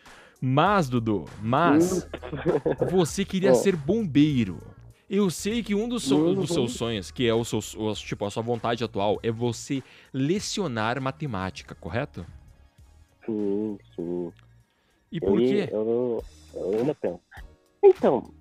Mas, 0.41 0.89
Dudu, 0.89 1.25
mas 1.39 2.09
você 2.91 3.23
queria 3.23 3.51
É. 3.51 3.53
ser 3.53 3.75
bombeiro. 3.75 4.57
Eu 5.07 5.29
sei 5.29 5.61
que 5.61 5.75
um 5.75 5.87
dos, 5.87 6.01
so- 6.01 6.17
Uhum. 6.17 6.33
dos 6.33 6.49
seus 6.49 6.73
sonhos, 6.73 7.11
que 7.11 7.27
é 7.27 7.33
o 7.35 7.43
seu, 7.45 7.59
o- 7.79 7.93
tipo, 7.93 8.25
a 8.25 8.31
sua 8.31 8.41
vontade 8.41 8.83
atual, 8.83 9.19
é 9.21 9.29
você 9.31 9.83
lecionar 10.11 10.99
matemática, 10.99 11.75
correto? 11.75 12.25
Sim, 13.23 13.77
sim. 13.95 14.31
E 15.11 15.19
por 15.19 15.39
ia- 15.39 15.67
quê? 15.67 15.73
eu, 15.73 16.23
eu 16.55 16.79
ainda 16.79 16.95
penso. 16.95 17.19
Então, 17.83 18.33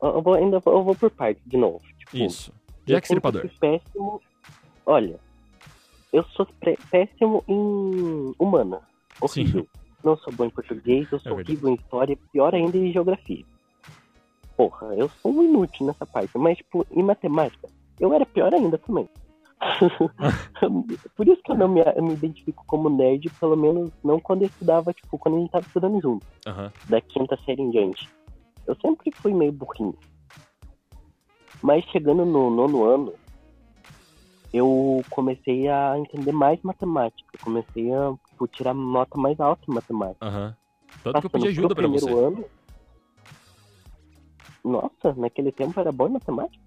eu 0.00 0.22
vou, 0.22 0.34
ainda 0.34 0.62
eu 0.64 0.84
vou 0.84 0.94
por 0.94 1.10
partes 1.10 1.42
de 1.44 1.56
novo. 1.56 1.80
Tipo, 2.10 2.24
Isso. 2.24 2.52
Jack 2.86 3.06
Stripador. 3.06 3.48
péssimo. 3.60 4.20
Olha, 4.84 5.18
eu 6.12 6.22
sou 6.24 6.46
péssimo 6.90 7.42
em 7.48 8.34
humana. 8.38 8.80
Horrível. 9.20 9.66
Não 10.04 10.16
sou 10.18 10.32
bom 10.32 10.44
em 10.44 10.50
português, 10.50 11.10
eu 11.10 11.18
sou 11.18 11.32
É 11.32 11.34
horrível 11.34 11.70
em 11.70 11.74
história, 11.74 12.16
pior 12.32 12.54
ainda 12.54 12.76
em 12.76 12.92
geografia. 12.92 13.44
Porra, 14.56 14.94
eu 14.94 15.10
sou 15.20 15.32
um 15.32 15.42
inútil 15.42 15.86
nessa 15.86 16.06
parte, 16.06 16.30
mas, 16.38 16.56
tipo, 16.58 16.86
em 16.90 17.02
matemática, 17.02 17.68
eu 18.00 18.12
era 18.14 18.24
pior 18.24 18.54
ainda 18.54 18.78
também. 18.78 19.08
Por 21.16 21.26
isso 21.28 21.42
que 21.42 21.50
eu 21.52 21.56
não 21.56 21.68
me, 21.68 21.80
eu 21.80 22.02
me 22.02 22.12
identifico 22.12 22.64
como 22.66 22.88
nerd, 22.88 23.28
pelo 23.40 23.56
menos 23.56 23.90
não 24.04 24.20
quando 24.20 24.42
eu 24.42 24.48
estudava, 24.48 24.92
tipo, 24.92 25.18
quando 25.18 25.36
a 25.36 25.40
gente 25.40 25.50
tava 25.50 25.66
estudando 25.66 26.00
junto, 26.00 26.26
Aham. 26.46 26.72
da 26.88 27.00
quinta 27.00 27.36
série 27.44 27.62
em 27.62 27.70
diante. 27.70 28.08
Eu 28.66 28.76
sempre 28.76 29.10
fui 29.14 29.32
meio 29.32 29.52
burrinho. 29.52 29.96
Mas 31.62 31.84
chegando 31.86 32.24
no 32.24 32.50
nono 32.50 32.84
ano, 32.84 33.14
eu 34.52 35.02
comecei 35.10 35.68
a 35.68 35.98
entender 35.98 36.32
mais 36.32 36.60
matemática. 36.62 37.38
Comecei 37.40 37.92
a 37.92 38.14
tipo, 38.30 38.46
tirar 38.48 38.74
nota 38.74 39.18
mais 39.18 39.38
alta 39.40 39.62
em 39.68 39.74
matemática. 39.74 40.24
Aham. 40.26 40.56
Tanto 41.02 41.20
que 41.20 41.26
eu 41.26 41.30
pedi 41.30 41.44
Passando 41.46 41.58
ajuda 41.58 41.74
pra 41.74 41.88
você. 41.88 42.04
primeiro 42.06 42.26
ano. 42.26 42.44
Nossa, 44.64 45.14
naquele 45.16 45.52
tempo 45.52 45.78
era 45.78 45.92
bom 45.92 46.08
em 46.08 46.12
matemática? 46.12 46.64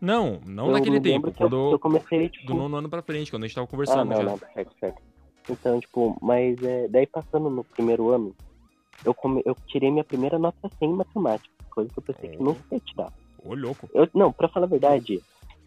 Não, 0.00 0.40
não 0.44 0.66
eu 0.66 0.72
naquele 0.72 1.00
tempo. 1.00 1.30
que 1.32 1.42
eu, 1.42 1.48
Quando, 1.48 1.70
eu 1.72 1.78
comecei, 1.78 2.28
tipo... 2.28 2.46
do 2.46 2.54
nono 2.54 2.76
ano 2.76 2.88
pra 2.88 3.02
frente, 3.02 3.30
quando 3.30 3.44
a 3.44 3.46
gente 3.46 3.54
tava 3.54 3.66
Ah, 3.66 3.70
conversando 3.70 4.10
não, 4.10 4.16
já. 4.18 4.24
não, 4.24 4.38
certo, 4.52 4.74
certo. 4.78 5.02
Então, 5.48 5.80
tipo, 5.80 6.16
mas 6.22 6.62
é, 6.62 6.88
daí 6.88 7.06
passando 7.06 7.50
no 7.50 7.64
primeiro 7.64 8.08
ano, 8.10 8.34
eu, 9.04 9.14
come, 9.14 9.42
eu 9.44 9.54
tirei 9.66 9.90
minha 9.90 10.04
primeira 10.04 10.38
nota 10.38 10.70
100 10.78 10.90
em 10.90 10.94
matemática, 10.94 11.54
coisa 11.70 11.90
que 11.90 11.98
eu 11.98 12.02
pensei 12.02 12.30
que 12.30 12.36
Oh. 12.38 12.44
nunca 12.44 12.64
ia 12.72 12.80
tirar. 12.80 13.12
Ô, 13.44 13.54
louco. 13.54 13.88
Eu, 13.92 14.08
não, 14.14 14.32
pra 14.32 14.48
falar 14.48 14.66
a 14.66 14.70
verdade, 14.70 15.22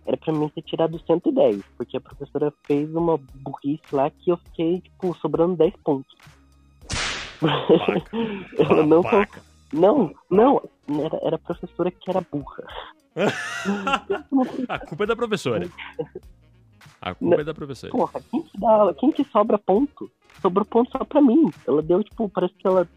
era 0.06 0.18
pra 0.18 0.34
mim 0.34 0.50
ter 0.50 0.64
tirado 0.64 1.00
110, 1.06 1.62
porque 1.78 1.98
a 1.98 2.02
professora 2.02 2.52
fez 2.66 2.94
uma 2.96 3.20
burrice 3.36 3.84
lá 3.92 4.10
que 4.10 4.32
eu 4.32 4.38
fiquei, 4.38 4.82
tipo, 4.82 5.16
sobrando 5.18 5.56
10 5.56 5.74
pontos. 5.84 6.16
Ela 8.58 8.84
não, 9.74 10.14
não, 10.30 10.62
não, 10.88 11.06
era, 11.06 11.20
era 11.22 11.36
a 11.36 11.40
professora 11.40 11.92
que 11.92 12.10
era 12.10 12.26
burra. 12.32 12.64
A 14.70 14.80
culpa 14.80 15.04
é 15.04 15.08
da 15.08 15.16
professora. 15.16 15.70
A 17.02 17.16
culpa 17.16 17.42
é 17.42 17.44
da 17.44 17.54
professora. 17.54 17.92
Porra, 17.92 18.22
quem 18.30 18.44
que 18.44 18.60
dá? 18.60 18.94
Quem 19.00 19.12
que 19.12 19.24
sobra 19.26 19.58
ponto? 19.58 20.10
Sobrou 20.42 20.66
ponto 20.66 20.92
só 20.92 21.04
pra 21.04 21.22
mim. 21.22 21.50
Ela 21.68 21.82
deu, 21.82 22.04
tipo, 22.04 22.30
parece 22.30 22.54
que 22.56 22.68
ela, 22.68 22.88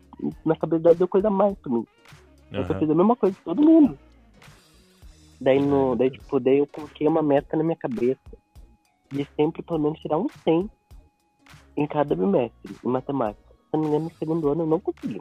na 0.44 0.54
cabeça 0.56 0.82
dela, 0.82 0.94
deu 0.94 1.08
coisa 1.08 1.28
a 1.28 1.30
mais 1.30 1.56
pra 1.58 1.72
mim. 1.72 1.86
Eu 2.52 2.64
só 2.66 2.72
Aham. 2.72 2.80
fiz 2.80 2.90
a 2.90 2.94
mesma 2.94 3.16
coisa 3.16 3.34
que 3.36 3.44
todo 3.44 3.62
mundo. 3.62 3.98
Daí, 5.40 5.58
no, 5.60 5.96
daí, 5.96 6.10
tipo, 6.10 6.38
daí 6.38 6.58
eu 6.58 6.66
coloquei 6.66 7.06
uma 7.08 7.22
meta 7.22 7.56
na 7.56 7.64
minha 7.64 7.76
cabeça 7.76 8.20
de 9.10 9.26
sempre, 9.36 9.62
pelo 9.62 9.78
menos, 9.78 9.98
tirar 10.00 10.18
um 10.18 10.28
100 10.44 10.70
em 11.76 11.86
cada 11.86 12.14
bimestre, 12.14 12.76
em 12.84 12.88
matemática. 12.88 13.42
Se 13.48 13.76
eu 13.76 13.80
não 13.80 13.80
me 13.80 13.86
engano, 13.88 14.04
no 14.04 14.14
segundo 14.18 14.48
ano 14.50 14.62
eu 14.62 14.66
não 14.66 14.80
consegui. 14.80 15.20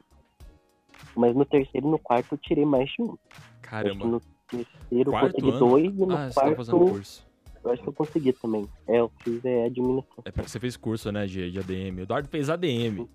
Mas 1.15 1.35
no 1.35 1.45
terceiro 1.45 1.87
e 1.87 1.91
no 1.91 1.97
quarto 1.99 2.33
eu 2.33 2.37
tirei 2.37 2.65
mais 2.65 2.89
de 2.89 3.01
um. 3.01 3.11
Acho 3.11 3.17
que 3.61 3.61
Caramba. 3.61 4.05
no 4.05 4.21
terceiro 4.47 5.09
eu 5.09 5.11
Quarto 5.11 5.31
consegui 5.35 5.49
ano? 5.49 5.59
dois 5.59 5.85
e 5.85 6.05
no 6.05 6.11
Ah, 6.15 6.27
você 6.29 6.33
tava 6.35 6.47
quarto 6.47 6.57
fazendo 6.57 6.79
curso. 6.79 7.27
eu 7.63 7.71
acho 7.71 7.81
que 7.83 7.89
eu 7.89 7.93
consegui 7.93 8.33
também. 8.33 8.69
É, 8.87 8.99
eu 8.99 9.11
fiz 9.23 9.45
é, 9.45 9.65
administração. 9.65 10.23
É 10.25 10.31
porque 10.31 10.49
você 10.49 10.59
fez 10.59 10.75
curso, 10.75 11.11
né, 11.11 11.25
de, 11.25 11.51
de 11.51 11.59
ADM. 11.59 11.99
O 11.99 12.01
Eduardo 12.01 12.27
fez 12.27 12.49
ADM. 12.49 12.99
O 13.01 13.09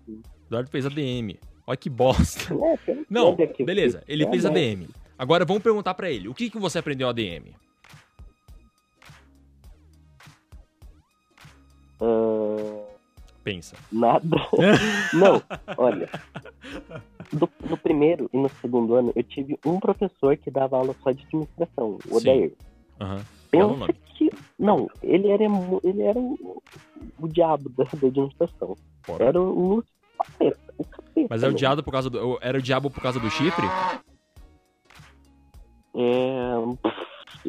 Eduardo 0.47 0.69
fez 0.69 0.85
ADM. 0.85 1.37
Olha 1.67 1.77
que 1.77 1.89
bosta. 1.89 2.53
É, 2.87 2.97
Não, 3.09 3.35
beleza. 3.65 4.03
Ele 4.07 4.23
é, 4.23 4.29
fez 4.29 4.43
né? 4.45 4.49
ADM. 4.49 4.87
Agora 5.17 5.45
vamos 5.45 5.63
perguntar 5.63 5.93
pra 5.93 6.09
ele. 6.09 6.27
O 6.27 6.33
que, 6.33 6.49
que 6.49 6.59
você 6.59 6.79
aprendeu 6.79 7.07
ADM? 7.09 7.53
Ah, 12.01 12.83
Pensa. 13.43 13.75
nada. 13.91 14.27
Não, 15.13 15.41
olha. 15.77 16.09
Do- 17.31 17.49
no 17.69 17.77
primeiro 17.77 18.29
e 18.33 18.37
no 18.37 18.49
segundo 18.61 18.95
ano, 18.95 19.11
eu 19.15 19.23
tive 19.23 19.57
um 19.65 19.79
professor 19.79 20.35
que 20.37 20.49
dava 20.51 20.77
aula 20.77 20.95
só 21.03 21.11
de 21.11 21.23
administração, 21.23 21.97
o. 22.09 22.17
Odair. 22.17 22.53
O 22.99 23.05
Pensa 23.51 23.93
que. 24.15 24.29
Não, 24.59 24.89
ele 25.01 25.29
era, 25.29 25.43
ele 25.83 26.01
era 26.01 26.19
o, 26.19 26.61
o 27.19 27.27
diabo 27.27 27.69
da, 27.69 27.83
da 27.83 28.07
administração. 28.07 28.75
Bora. 29.07 29.25
Era 29.25 29.41
o, 29.41 29.77
o 29.79 29.83
capeta. 30.17 30.59
O 30.77 30.83
capeta 30.83 31.27
Mas 31.29 31.43
é 31.43 31.45
o 31.45 31.49
mesmo. 31.49 31.57
diabo 31.59 31.83
por 31.83 31.91
causa 31.91 32.09
do. 32.09 32.37
Era 32.41 32.57
o 32.57 32.61
diabo 32.61 32.89
por 32.89 33.01
causa 33.01 33.19
do 33.19 33.29
chifre? 33.29 33.65
É, 35.95 36.53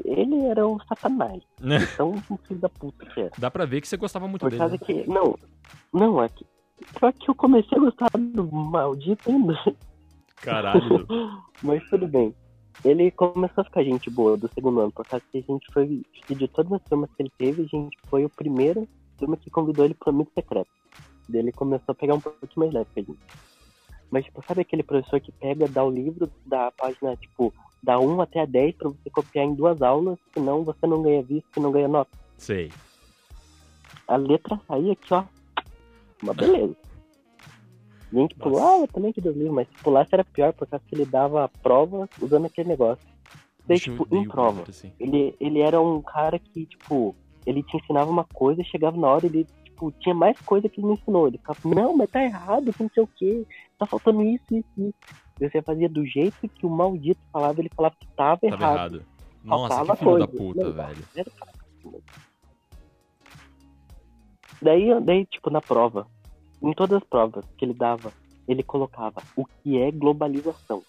ele 0.05 0.45
era 0.47 0.67
o 0.67 0.81
satanás. 0.89 1.43
Então, 1.61 2.15
um 2.31 2.37
filho 2.37 2.61
da 2.61 2.69
puta 2.69 3.05
que 3.07 3.21
era. 3.21 3.31
Dá 3.39 3.51
pra 3.51 3.65
ver 3.65 3.81
que 3.81 3.89
você 3.89 3.97
gostava 3.97 4.29
muito 4.29 4.43
Por 4.43 4.51
dele. 4.51 4.59
causa 4.61 4.75
né? 4.75 4.81
que. 4.85 5.11
Não, 5.11 5.39
não, 5.93 6.23
é 6.23 6.29
que. 6.29 6.47
Só 7.01 7.11
que 7.13 7.29
eu 7.31 7.35
comecei 7.35 7.77
a 7.77 7.81
gostar 7.81 8.11
do 8.15 8.51
maldito 8.53 9.31
ainda. 9.31 9.59
Caralho. 10.37 11.07
Mas 11.63 11.83
tudo 11.89 12.07
bem. 12.07 12.35
Ele 12.85 13.11
começou 13.11 13.63
a 13.63 13.65
ficar 13.65 13.83
gente 13.83 14.11
boa 14.11 14.37
do 14.37 14.49
segundo 14.53 14.81
ano, 14.81 14.93
por 14.93 15.07
causa 15.07 15.25
que 15.33 15.39
a 15.39 15.53
gente 15.53 15.67
foi. 15.73 16.03
De 16.29 16.49
todas 16.49 16.73
as 16.73 16.83
turmas 16.83 17.11
que 17.17 17.23
ele 17.23 17.33
teve, 17.39 17.63
a 17.63 17.67
gente 17.67 17.97
foi 18.09 18.25
o 18.25 18.29
primeiro 18.29 18.87
turma 19.17 19.37
que 19.37 19.51
convidou 19.51 19.85
ele 19.85 19.95
pro 19.95 20.11
amigo 20.11 20.31
secreto. 20.35 20.71
Daí 21.29 21.41
ele 21.41 21.53
começou 21.53 21.93
a 21.93 21.95
pegar 21.95 22.15
um 22.15 22.21
pouquinho 22.21 22.51
mais 22.57 22.73
leve 22.73 22.91
com 22.95 23.01
a 23.01 23.03
gente. 23.03 23.19
Mas, 24.11 24.25
tipo, 24.25 24.45
sabe 24.47 24.61
aquele 24.61 24.83
professor 24.83 25.21
que 25.21 25.33
pega, 25.33 25.67
dá 25.67 25.83
o 25.83 25.91
livro 25.91 26.31
da 26.45 26.71
página, 26.71 27.17
tipo, 27.17 27.53
da 27.87 28.01
1 28.01 28.20
até 28.20 28.40
a 28.40 28.44
10 28.44 28.75
pra 28.75 28.88
você 28.88 29.09
copiar 29.09 29.44
em 29.44 29.55
duas 29.55 29.81
aulas, 29.81 30.18
senão 30.35 30.64
você 30.64 30.85
não 30.88 31.03
ganha 31.03 31.22
visto 31.22 31.46
e 31.57 31.61
não 31.61 31.70
ganha 31.70 31.87
nota. 31.87 32.11
Sei. 32.37 32.72
A 34.09 34.16
letra 34.16 34.61
saía 34.66 34.92
aqui, 34.92 35.14
ó. 35.14 35.25
Uma 36.20 36.35
beleza. 36.35 36.75
E 38.12 38.18
a 38.18 38.20
gente 38.20 38.35
pulou, 38.35 38.59
Nossa. 38.59 38.75
ah, 38.75 38.81
eu 38.81 38.88
também 38.88 39.14
os 39.16 39.25
livros, 39.25 39.53
mas 39.53 39.68
se 39.68 39.75
pulasse 39.85 40.11
era 40.12 40.25
pior, 40.25 40.53
por 40.53 40.66
causa 40.66 40.85
que 40.85 40.96
ele 40.96 41.07
dava 41.07 41.44
a 41.44 41.49
prova 41.49 42.09
usando 42.20 42.46
aquele 42.46 42.68
negócio. 42.68 43.07
Tipo, 43.79 44.07
em 44.11 44.27
prova, 44.29 44.64
assim. 44.68 44.92
ele, 44.99 45.35
ele 45.40 45.61
era 45.61 45.81
um 45.81 46.01
cara 46.03 46.38
que, 46.38 46.66
tipo, 46.66 47.14
ele 47.44 47.62
te 47.62 47.77
ensinava 47.77 48.11
uma 48.11 48.25
coisa, 48.25 48.62
chegava 48.64 48.96
na 48.96 49.09
hora, 49.09 49.27
ele, 49.27 49.46
tipo, 49.64 49.92
tinha 50.01 50.14
mais 50.14 50.40
coisa 50.40 50.68
que 50.68 50.81
ele 50.81 50.88
me 50.88 50.94
ensinou. 50.94 51.29
Ele 51.29 51.38
ficava, 51.38 51.59
não, 51.64 51.96
mas 51.96 52.11
tá 52.11 52.22
errado, 52.22 52.72
que 52.72 52.83
não 52.83 52.90
sei 52.92 53.03
o 53.03 53.09
quê, 53.09 53.46
tá 53.79 53.87
faltando 53.87 54.22
isso, 54.22 54.44
isso, 54.51 54.68
isso. 54.77 55.26
E 55.40 55.49
você 55.49 55.61
fazia 55.62 55.88
do 55.88 56.05
jeito 56.07 56.49
que 56.49 56.64
o 56.66 56.70
maldito 56.70 57.20
falava, 57.33 57.61
ele 57.61 57.70
falava 57.75 57.94
que 57.99 58.07
tava, 58.16 58.40
Tava 58.40 58.46
errado. 58.55 58.77
errado. 58.96 59.03
Nossa, 59.44 59.68
Faltava 59.75 59.96
que 59.96 60.05
filho 60.05 60.18
da 60.18 60.27
coisa. 60.27 60.42
puta, 60.42 60.64
Não, 60.64 60.72
velho. 60.72 61.05
Era. 61.14 61.31
Daí, 64.61 65.01
daí, 65.03 65.27
tipo, 65.27 65.51
na 65.51 65.61
prova, 65.61 66.07
em 66.62 66.72
todas 66.72 66.99
as 67.03 67.09
provas 67.09 67.44
que 67.59 67.64
ele 67.64 67.75
dava, 67.75 68.12
ele 68.49 68.62
colocava 68.62 69.22
o 69.37 69.44
que 69.44 69.79
é 69.79 69.90
globalização. 69.90 70.83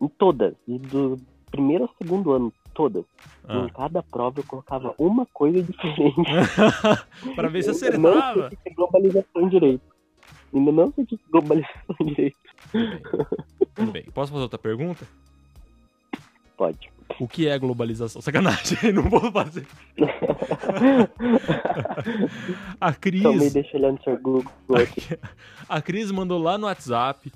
Em 0.00 0.08
todas, 0.08 0.54
e 0.66 0.78
do 0.78 1.18
primeiro 1.50 1.84
ao 1.84 1.90
segundo 2.00 2.32
ano, 2.32 2.52
todas. 2.72 3.04
Em 3.48 3.66
Ah. 3.66 3.70
cada 3.74 4.02
prova 4.02 4.38
eu 4.40 4.44
colocava 4.44 4.94
uma 4.98 5.26
coisa 5.26 5.60
diferente. 5.62 6.14
pra 7.34 7.48
ver 7.48 7.62
se 7.64 7.70
Eu 7.70 7.72
não 7.72 7.78
sei 7.78 7.88
acertava. 7.88 8.50
que 8.50 8.56
é 8.68 8.72
globalização 8.74 9.48
direito. 9.48 9.89
Ainda 10.52 10.72
não 10.72 10.92
sei 10.92 11.04
o 11.04 11.06
que 11.06 11.18
globalização 11.30 11.96
direito. 12.04 12.36
Tudo 13.74 13.92
bem. 13.92 14.04
Posso 14.12 14.32
fazer 14.32 14.42
outra 14.42 14.58
pergunta? 14.58 15.06
Pode. 16.56 16.90
O 17.18 17.26
que 17.26 17.48
é 17.48 17.58
globalização? 17.58 18.22
Sacanagem, 18.22 18.78
não 18.92 19.08
vou 19.08 19.32
fazer. 19.32 19.66
A 22.80 22.92
Cris. 22.92 23.22
Me 23.22 23.50
deixa 23.50 23.76
olhando 23.76 24.02
seu 24.02 24.18
Google 24.18 24.52
aqui. 24.76 25.18
A 25.68 25.82
Cris 25.82 26.10
mandou 26.10 26.40
lá 26.40 26.56
no 26.56 26.66
WhatsApp, 26.66 27.32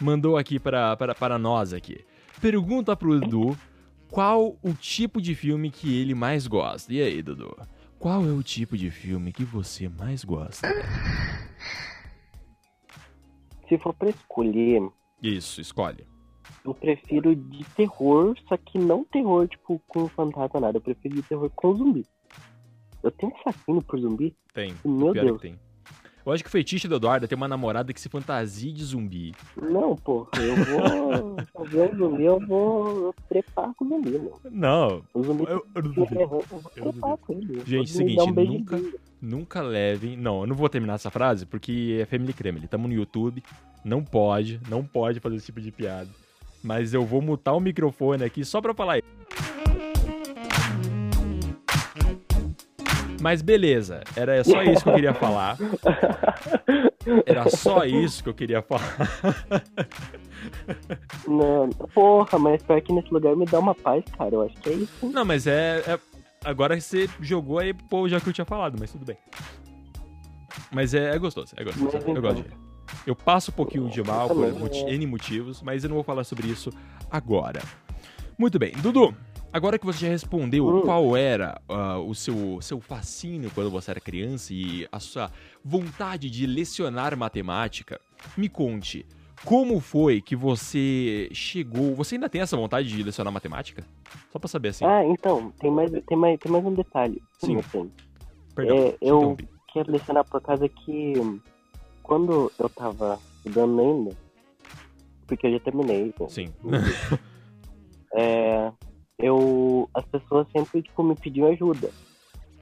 mandou 0.00 0.36
aqui 0.36 0.58
para, 0.58 0.96
para, 0.96 1.14
para 1.14 1.38
nós 1.38 1.72
aqui. 1.72 2.04
Pergunta 2.40 2.94
pro 2.94 3.18
Dudu 3.18 3.56
qual 4.10 4.56
o 4.62 4.72
tipo 4.74 5.20
de 5.20 5.34
filme 5.34 5.70
que 5.70 6.00
ele 6.00 6.14
mais 6.14 6.46
gosta. 6.46 6.92
E 6.92 7.00
aí, 7.00 7.22
Dudu? 7.22 7.56
Qual 7.98 8.24
é 8.24 8.32
o 8.32 8.42
tipo 8.42 8.76
de 8.76 8.90
filme 8.90 9.32
que 9.32 9.44
você 9.44 9.88
mais 9.88 10.24
gosta? 10.24 10.68
Se 13.68 13.78
for 13.78 13.92
pra 13.94 14.08
escolher, 14.10 14.82
Isso, 15.22 15.60
escolhe. 15.60 16.06
eu 16.64 16.74
prefiro 16.74 17.34
de 17.34 17.64
terror, 17.74 18.36
só 18.48 18.56
que 18.56 18.78
não 18.78 19.04
terror, 19.04 19.48
tipo, 19.48 19.80
com 19.88 20.08
fantasma 20.08 20.60
nada. 20.60 20.78
Eu 20.78 20.82
prefiro 20.82 21.14
de 21.16 21.22
terror 21.22 21.50
com 21.54 21.74
zumbi. 21.74 22.04
Eu 23.02 23.10
tenho 23.10 23.32
um 23.32 23.36
fascínio 23.42 23.82
por 23.82 23.98
zumbi. 23.98 24.34
Tem. 24.54 24.74
Meu 24.84 25.12
Deus. 25.12 25.40
tem. 25.40 25.58
Eu 26.26 26.32
acho 26.32 26.42
que 26.42 26.48
o 26.48 26.50
fetiche 26.50 26.88
do 26.88 26.96
Eduardo 26.96 27.24
é 27.24 27.28
ter 27.28 27.36
uma 27.36 27.46
namorada 27.46 27.92
que 27.92 28.00
se 28.00 28.08
fantasia 28.08 28.72
de 28.72 28.84
zumbi. 28.84 29.32
Não, 29.56 29.94
pô, 29.94 30.26
eu 30.36 30.56
vou. 30.56 31.36
eu 31.78 31.92
o 31.92 31.96
zumbi, 31.96 32.24
eu 32.24 32.40
vou 32.40 33.14
trepar 33.28 33.72
com 33.74 33.84
o 33.84 33.88
zumbi, 33.88 34.10
mano. 34.10 34.32
Não, 34.50 35.02
O 35.14 35.22
zumbi 35.22 35.44
eu, 35.44 35.64
eu 35.72 35.84
eu 35.84 36.28
vou 36.28 36.44
Eu 36.74 36.92
trepar 36.92 37.16
com 37.18 37.32
ele. 37.32 37.62
Gente, 37.64 37.90
seguinte, 37.92 38.20
um 38.20 38.32
nunca-. 38.32 38.80
Nunca 39.22 39.62
levem. 39.62 40.16
Não, 40.16 40.40
eu 40.40 40.46
não 40.48 40.56
vou 40.56 40.68
terminar 40.68 40.94
essa 40.94 41.12
frase 41.12 41.46
porque 41.46 41.98
é 42.02 42.04
Family 42.06 42.32
Kremlin. 42.32 42.66
Tamo 42.66 42.88
no 42.88 42.94
YouTube. 42.94 43.40
Não 43.84 44.02
pode, 44.02 44.60
não 44.68 44.84
pode 44.84 45.20
fazer 45.20 45.36
esse 45.36 45.46
tipo 45.46 45.60
de 45.60 45.70
piada. 45.70 46.10
Mas 46.60 46.92
eu 46.92 47.04
vou 47.06 47.22
mutar 47.22 47.52
o 47.52 47.60
microfone 47.60 48.24
aqui 48.24 48.44
só 48.44 48.60
pra 48.60 48.74
falar 48.74 48.98
isso. 48.98 49.06
Mas 53.20 53.42
beleza, 53.42 54.02
era 54.14 54.42
só 54.44 54.62
isso 54.62 54.82
que 54.82 54.88
eu 54.88 54.94
queria 54.94 55.14
falar. 55.14 55.56
Era 57.24 57.48
só 57.50 57.84
isso 57.84 58.22
que 58.22 58.28
eu 58.28 58.34
queria 58.34 58.62
falar. 58.62 58.96
Não, 61.26 61.68
porra, 61.94 62.38
mas 62.38 62.62
pior 62.62 62.80
que 62.80 62.92
nesse 62.92 63.12
lugar 63.12 63.34
me 63.36 63.44
dá 63.46 63.58
uma 63.58 63.74
paz, 63.74 64.04
cara. 64.16 64.34
Eu 64.34 64.42
acho 64.42 64.54
que 64.56 64.70
é 64.70 64.72
isso. 64.74 65.06
Não, 65.10 65.24
mas 65.24 65.46
é. 65.46 65.78
é- 65.86 65.98
agora 66.44 66.78
você 66.80 67.08
jogou 67.20 67.58
aí, 67.58 67.72
pô, 67.72 68.08
já 68.08 68.20
que 68.20 68.28
eu 68.28 68.32
tinha 68.32 68.44
falado, 68.44 68.76
mas 68.78 68.92
tudo 68.92 69.04
bem. 69.04 69.16
Mas 70.70 70.94
é, 70.94 71.14
é 71.14 71.18
gostoso, 71.18 71.54
é 71.56 71.64
gostoso. 71.64 71.84
Mas 71.92 72.04
Eu 72.04 72.10
então. 72.10 72.22
gosto 72.22 72.36
de 72.36 72.42
ver. 72.42 72.56
Eu 73.06 73.16
passo 73.16 73.50
um 73.50 73.54
pouquinho 73.54 73.88
de 73.88 74.02
mal 74.02 74.28
por 74.28 74.44
é. 74.44 74.92
N 74.94 75.06
motivos, 75.06 75.62
mas 75.62 75.82
eu 75.82 75.88
não 75.88 75.94
vou 75.96 76.04
falar 76.04 76.24
sobre 76.24 76.48
isso 76.48 76.70
agora. 77.10 77.60
Muito 78.38 78.58
bem, 78.58 78.72
Dudu. 78.72 79.14
Agora 79.52 79.78
que 79.78 79.86
você 79.86 80.00
já 80.00 80.08
respondeu 80.08 80.82
qual 80.82 81.16
era 81.16 81.60
ah, 81.68 81.98
o 81.98 82.14
seu, 82.14 82.60
seu 82.60 82.80
fascínio 82.80 83.50
quando 83.54 83.70
você 83.70 83.90
era 83.90 84.00
criança 84.00 84.52
e 84.52 84.86
a 84.92 85.00
sua 85.00 85.30
vontade 85.64 86.28
de 86.30 86.46
lecionar 86.46 87.16
matemática, 87.16 88.00
me 88.36 88.48
conte, 88.48 89.06
como 89.44 89.80
foi 89.80 90.20
que 90.20 90.36
você 90.36 91.28
chegou... 91.32 91.94
Você 91.94 92.16
ainda 92.16 92.28
tem 92.28 92.40
essa 92.40 92.56
vontade 92.56 92.88
de 92.88 93.02
lecionar 93.02 93.32
matemática? 93.32 93.84
Só 94.30 94.38
pra 94.38 94.48
saber 94.48 94.68
assim. 94.68 94.84
Ah, 94.84 95.04
então, 95.04 95.52
tem 95.58 95.70
mais, 95.70 95.90
tem 95.90 96.18
mais, 96.18 96.38
tem 96.38 96.52
mais 96.52 96.64
um 96.64 96.74
detalhe. 96.74 97.22
Sim. 97.38 97.56
eu 97.56 97.62
tenho. 97.70 97.92
Perdão, 98.54 98.76
é, 98.76 98.96
eu-. 99.00 99.36
Quero 99.72 99.92
lecionar 99.92 100.24
por 100.24 100.40
causa 100.40 100.66
que 100.70 101.12
quando 102.02 102.50
eu 102.58 102.68
tava 102.70 103.18
estudando 103.36 103.78
ainda, 103.78 104.16
porque 105.26 105.46
eu 105.46 105.52
já 105.52 105.60
terminei, 105.60 106.14
né? 106.18 106.28
Sim. 106.28 106.52
é, 108.14 108.72
eu, 109.18 109.88
as 109.94 110.04
pessoas 110.06 110.46
sempre 110.50 110.82
tipo, 110.82 111.02
me 111.02 111.14
pediam 111.14 111.48
ajuda. 111.48 111.90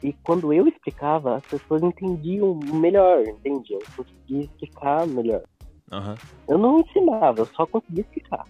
E 0.03 0.12
quando 0.23 0.53
eu 0.53 0.69
explicava, 0.69 1.37
as 1.37 1.45
pessoas 1.45 1.83
entendiam 1.83 2.55
melhor, 2.55 3.23
entendiam? 3.27 3.81
Eu 3.81 4.05
conseguia 4.05 4.45
explicar 4.45 5.07
melhor. 5.07 5.43
Aham. 5.90 6.17
Eu 6.47 6.59
não 6.59 6.81
ensinava, 6.81 7.43
eu 7.43 7.47
só 7.47 7.67
conseguia 7.67 8.03
explicar. 8.03 8.47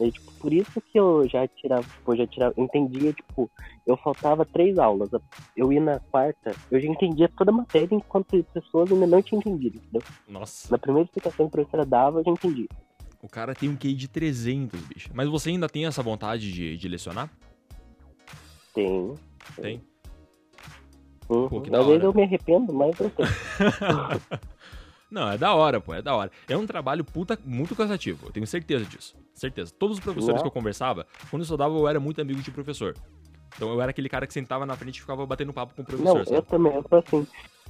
E, 0.00 0.10
tipo, 0.10 0.30
por 0.32 0.52
isso 0.52 0.80
que 0.92 0.98
eu 0.98 1.26
já 1.28 1.46
tirava, 1.48 1.82
tipo, 1.82 2.16
já 2.16 2.26
tirava, 2.26 2.54
entendia, 2.56 3.12
tipo, 3.12 3.50
eu 3.86 3.96
faltava 3.96 4.44
três 4.44 4.78
aulas. 4.78 5.10
Eu 5.56 5.72
ia 5.72 5.80
na 5.80 5.98
quarta, 5.98 6.52
eu 6.70 6.80
já 6.80 6.86
entendia 6.86 7.30
toda 7.36 7.50
a 7.50 7.54
matéria, 7.54 7.94
enquanto 7.94 8.36
as 8.36 8.46
pessoas 8.46 8.90
ainda 8.92 9.06
não 9.06 9.22
tinham 9.22 9.40
entendido, 9.40 9.78
entendeu? 9.78 10.02
Nossa. 10.28 10.70
Na 10.70 10.78
primeira 10.78 11.06
explicação 11.06 11.46
que 11.46 11.48
a 11.48 11.62
professora 11.62 11.86
dava, 11.86 12.20
eu 12.20 12.24
já 12.24 12.30
entendi. 12.30 12.68
O 13.22 13.28
cara 13.28 13.54
tem 13.54 13.68
um 13.68 13.76
QI 13.76 13.94
de 13.94 14.08
300, 14.08 14.80
bicho. 14.82 15.10
Mas 15.12 15.28
você 15.28 15.50
ainda 15.50 15.68
tem 15.68 15.86
essa 15.86 16.02
vontade 16.02 16.52
de, 16.52 16.76
de 16.76 16.88
lecionar? 16.88 17.30
Tem. 18.74 19.14
Tem. 19.60 19.82
Uhum. 21.28 21.48
Pô, 21.48 21.60
que 21.60 21.70
da 21.70 21.80
Às 21.80 21.86
hora. 21.86 22.04
eu 22.04 22.12
me 22.14 22.22
arrependo, 22.22 22.72
mas 22.72 22.98
eu 23.00 23.10
tenho. 23.10 23.28
Não, 25.10 25.30
é 25.30 25.38
da 25.38 25.54
hora, 25.54 25.80
pô, 25.80 25.94
é 25.94 26.02
da 26.02 26.14
hora. 26.14 26.30
É 26.48 26.56
um 26.56 26.66
trabalho 26.66 27.04
puta, 27.04 27.38
muito 27.44 27.74
cansativo, 27.74 28.26
eu 28.26 28.32
tenho 28.32 28.46
certeza 28.46 28.84
disso. 28.84 29.16
Certeza. 29.34 29.72
Todos 29.76 29.98
os 29.98 30.02
professores 30.02 30.36
Não. 30.36 30.42
que 30.42 30.48
eu 30.48 30.52
conversava, 30.52 31.06
quando 31.30 31.40
eu 31.42 31.44
estudava, 31.44 31.74
eu 31.74 31.86
era 31.88 32.00
muito 32.00 32.20
amigo 32.20 32.40
de 32.42 32.50
professor. 32.50 32.94
Então 33.54 33.70
eu 33.70 33.80
era 33.80 33.90
aquele 33.90 34.08
cara 34.08 34.26
que 34.26 34.32
sentava 34.32 34.66
na 34.66 34.76
frente 34.76 34.96
e 34.96 35.00
ficava 35.00 35.24
batendo 35.24 35.52
papo 35.52 35.74
com 35.74 35.82
o 35.82 35.84
Não, 35.98 36.12
professor, 36.14 36.34
eu 36.34 36.36
sabe? 36.40 36.48
também, 36.48 36.74
eu 36.74 36.84
sou 36.88 36.98
assim. 36.98 37.26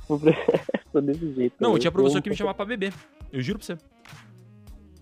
sou 0.92 1.00
desse 1.02 1.34
jeito. 1.34 1.54
Não, 1.60 1.68
eu 1.68 1.72
também. 1.72 1.78
tinha 1.80 1.92
professor 1.92 2.22
que 2.22 2.30
me 2.30 2.36
chamava 2.36 2.54
pra 2.56 2.64
beber. 2.64 2.92
Eu 3.32 3.40
juro 3.42 3.58
pra 3.58 3.66
você. 3.66 3.78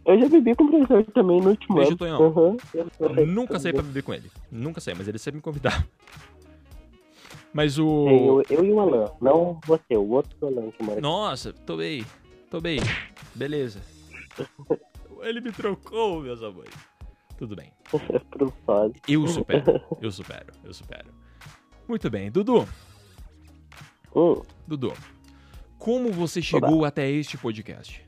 Eu 0.07 0.21
já 0.21 0.29
bebi 0.29 0.55
com 0.55 0.65
o 0.65 0.69
professor 0.69 1.05
também 1.13 1.41
no 1.41 1.51
último 1.51 1.77
Beijo, 1.77 1.91
ano. 1.91 1.97
Tonhão. 1.99 2.21
Uhum. 2.21 2.57
Eu- 2.75 3.27
nunca 3.27 3.59
saí 3.59 3.73
pra 3.73 3.83
beber 3.83 4.03
com 4.03 4.13
ele. 4.13 4.31
Nunca 4.51 4.81
saí, 4.81 4.95
mas 4.95 5.09
ele 5.09 5.19
sempre 5.19 5.37
me 5.37 5.43
convidava. 5.43 5.87
Mas 7.53 7.79
o. 7.79 8.05
Tem 8.07 8.27
eu, 8.27 8.43
eu 8.51 8.65
e 8.65 8.73
o 8.73 8.81
Alan, 8.81 9.13
não 9.21 9.61
você, 9.65 9.97
o 9.97 10.11
outro 10.11 10.47
Alan 10.47 10.71
que 10.73 10.83
mora. 10.83 11.01
Nossa, 11.01 11.53
tô 11.53 11.77
bem. 11.77 12.05
Tô 12.51 12.61
bem. 12.61 12.81
Beleza. 13.35 13.81
Ele 15.23 15.41
me 15.41 15.53
trocou, 15.53 16.21
meus 16.21 16.43
amores. 16.43 16.75
Tudo 17.39 17.57
bem. 17.57 17.73
Eu 19.09 19.27
supero. 19.27 19.81
Eu 20.03 20.11
supero. 20.13 20.53
Eu 20.63 20.75
supero. 20.75 21.09
Muito 21.89 22.11
bem. 22.11 22.31
Dudu. 22.31 22.69
Hum, 24.15 24.43
Dudu. 24.67 24.93
Como 25.79 26.11
você 26.13 26.41
chegou 26.43 26.85
até 26.85 27.11
este 27.11 27.37
podcast? 27.37 28.04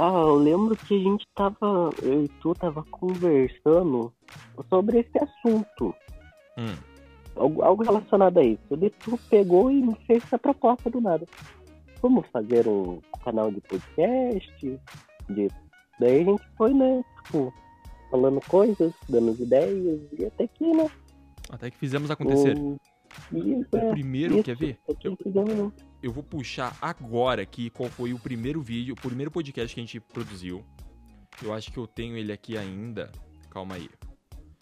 Ah, 0.00 0.20
eu 0.20 0.36
lembro 0.36 0.76
que 0.76 0.94
a 0.94 1.02
gente 1.02 1.26
tava, 1.34 1.90
eu 2.02 2.22
e 2.22 2.28
tu 2.40 2.54
tava 2.54 2.84
conversando 2.84 4.12
sobre 4.70 5.00
esse 5.00 5.18
assunto. 5.18 5.92
Hum. 6.56 6.76
Algo, 7.34 7.62
algo 7.62 7.82
relacionado 7.82 8.38
a 8.38 8.44
isso. 8.44 8.62
E 8.70 8.90
tu 8.90 9.18
pegou 9.28 9.72
e 9.72 9.82
me 9.82 9.96
fez 10.06 10.22
essa 10.22 10.38
proposta 10.38 10.88
do 10.88 11.00
nada. 11.00 11.26
Vamos 12.00 12.24
fazer 12.28 12.68
um 12.68 13.00
canal 13.24 13.50
de 13.50 13.60
podcast? 13.62 14.80
De... 15.30 15.48
Daí 15.98 16.20
a 16.20 16.24
gente 16.24 16.44
foi, 16.56 16.72
né? 16.72 17.04
Tipo, 17.24 17.52
falando 18.08 18.40
coisas, 18.46 18.92
dando 19.08 19.32
as 19.32 19.40
ideias, 19.40 20.00
e 20.16 20.24
até 20.26 20.46
que, 20.46 20.74
né? 20.74 20.88
Até 21.50 21.72
que 21.72 21.76
fizemos 21.76 22.08
acontecer. 22.08 22.56
Isso, 23.32 23.68
O 23.72 23.76
é, 23.76 23.90
primeiro, 23.90 24.34
isso, 24.34 24.44
quer 24.44 24.56
ver? 24.56 24.78
que 24.98 25.08
Eu, 25.08 25.72
eu 26.02 26.12
vou 26.12 26.22
puxar 26.22 26.76
agora 26.80 27.42
aqui 27.42 27.70
qual 27.70 27.88
foi 27.88 28.12
o 28.12 28.18
primeiro 28.18 28.60
vídeo, 28.60 28.94
o 28.94 29.00
primeiro 29.00 29.30
podcast 29.30 29.74
que 29.74 29.80
a 29.80 29.84
gente 29.84 30.00
produziu. 30.00 30.64
Eu 31.42 31.52
acho 31.52 31.70
que 31.72 31.78
eu 31.78 31.86
tenho 31.86 32.16
ele 32.16 32.32
aqui 32.32 32.56
ainda. 32.56 33.10
Calma 33.50 33.76
aí. 33.76 33.88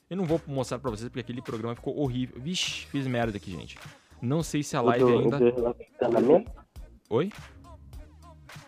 Eu 0.09 0.17
não 0.17 0.25
vou 0.25 0.41
mostrar 0.47 0.79
pra 0.79 0.91
vocês 0.91 1.09
porque 1.09 1.21
aquele 1.21 1.43
programa 1.43 1.75
ficou 1.75 1.99
horrível. 1.99 2.41
Vixe, 2.41 2.87
fiz 2.87 3.07
merda 3.07 3.37
aqui, 3.37 3.51
gente. 3.51 3.79
Não 4.21 4.43
sei 4.43 4.63
se 4.63 4.77
a 4.77 4.83
O 4.83 4.87
live 4.87 5.05
do, 5.05 5.19
ainda. 5.19 5.37
o 5.37 5.39
do 5.39 5.51
relacionamento? 5.51 6.53
Oi? 7.11 7.33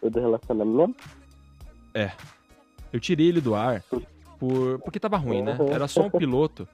O 0.02 0.10
do 0.10 0.20
relacionamento? 0.20 0.96
Eu 2.92 3.00
tirei 3.00 3.28
ele 3.28 3.40
do 3.40 3.54
ar 3.54 3.82
por... 4.38 4.78
porque 4.80 5.00
tava 5.00 5.16
ruim, 5.16 5.42
né? 5.42 5.56
Uhum. 5.58 5.68
Era 5.72 5.88
só 5.88 6.02
um 6.06 6.10
piloto. 6.10 6.68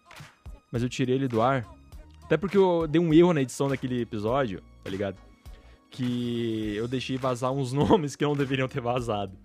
Mas 0.70 0.82
eu 0.82 0.88
tirei 0.88 1.14
ele 1.14 1.28
do 1.28 1.40
ar. 1.40 1.66
Até 2.34 2.40
porque 2.40 2.58
eu 2.58 2.88
dei 2.88 3.00
um 3.00 3.14
erro 3.14 3.32
na 3.32 3.42
edição 3.42 3.68
daquele 3.68 4.02
episódio, 4.02 4.60
tá 4.82 4.90
ligado? 4.90 5.16
Que 5.88 6.74
eu 6.74 6.88
deixei 6.88 7.16
vazar 7.16 7.52
uns 7.52 7.70
nomes 7.72 8.16
que 8.16 8.24
não 8.24 8.34
deveriam 8.34 8.66
ter 8.66 8.80
vazado. 8.80 9.38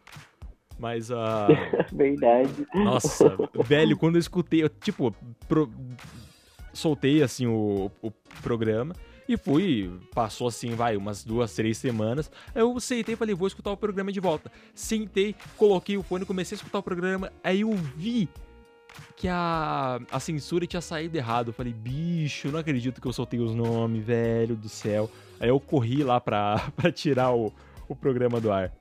Mas 0.80 1.12
a. 1.12 1.48
Verdade. 1.94 2.66
Nossa, 2.74 3.38
velho, 3.64 3.96
quando 3.96 4.16
eu 4.16 4.20
escutei, 4.20 4.64
eu, 4.64 4.70
tipo, 4.70 5.14
pro- 5.48 5.72
soltei 6.74 7.22
assim 7.22 7.46
o, 7.46 7.92
o 8.02 8.10
programa 8.42 8.96
e 9.28 9.38
fui, 9.38 9.92
passou 10.16 10.48
assim, 10.48 10.74
vai, 10.74 10.98
umas 10.98 11.24
duas, 11.24 11.54
três 11.54 11.78
semanas. 11.78 12.32
Aí 12.56 12.62
eu 12.64 12.80
sentei 12.80 13.14
e 13.14 13.18
falei, 13.18 13.36
vou 13.36 13.48
escutar 13.48 13.72
o 13.72 13.78
programa 13.78 14.12
de 14.12 14.20
volta. 14.20 14.52
Sentei, 14.74 15.36
coloquei 15.58 15.96
o 15.96 16.02
fone, 16.02 16.26
comecei 16.26 16.56
a 16.56 16.58
escutar 16.58 16.80
o 16.80 16.84
programa, 16.84 17.32
aí 17.44 17.62
eu 17.62 17.72
vi 17.96 18.28
que 19.16 19.28
a, 19.28 20.00
a 20.12 20.20
censura 20.20 20.66
tinha 20.66 20.82
saído 20.82 21.18
errado. 21.18 21.50
Eu 21.50 21.54
falei, 21.54 21.74
bicho, 21.74 22.50
não 22.50 22.60
acredito 22.60 23.02
que 23.02 23.08
eu 23.08 23.14
soltei 23.14 23.40
os 23.40 23.54
nomes, 23.54 24.04
velho 24.04 24.56
do 24.56 24.70
céu. 24.70 25.10
Aí 25.40 25.50
eu 25.50 25.60
corri 25.60 26.04
lá 26.04 26.20
pra, 26.20 26.72
pra 26.76 26.92
tirar 26.92 27.34
o, 27.34 27.54
o 27.88 27.96
programa 27.96 28.40
do 28.40 28.52
ar. 28.52 28.72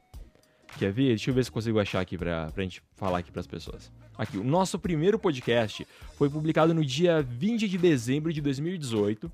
Quer 0.78 0.92
ver? 0.92 1.08
Deixa 1.08 1.30
eu 1.30 1.34
ver 1.34 1.44
se 1.44 1.50
consigo 1.50 1.80
achar 1.80 2.00
aqui 2.00 2.16
pra, 2.16 2.50
pra 2.52 2.62
gente 2.62 2.82
falar 2.94 3.18
aqui 3.18 3.32
pras 3.32 3.46
pessoas. 3.46 3.90
Aqui, 4.16 4.36
o 4.36 4.44
nosso 4.44 4.78
primeiro 4.78 5.18
podcast 5.18 5.86
foi 6.16 6.28
publicado 6.28 6.74
no 6.74 6.84
dia 6.84 7.22
20 7.22 7.68
de 7.68 7.78
dezembro 7.78 8.32
de 8.32 8.40
2018, 8.40 9.30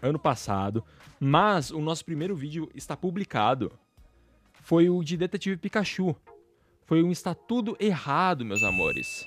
ano 0.00 0.18
passado, 0.18 0.84
mas 1.18 1.70
o 1.70 1.80
nosso 1.80 2.04
primeiro 2.04 2.36
vídeo 2.36 2.70
está 2.74 2.96
publicado. 2.96 3.72
Foi 4.62 4.88
o 4.88 5.02
de 5.02 5.16
Detetive 5.16 5.56
Pikachu. 5.56 6.14
Foi 6.86 7.02
um 7.02 7.10
está 7.10 7.34
tudo 7.34 7.76
errado, 7.80 8.44
meus 8.44 8.62
amores. 8.62 9.26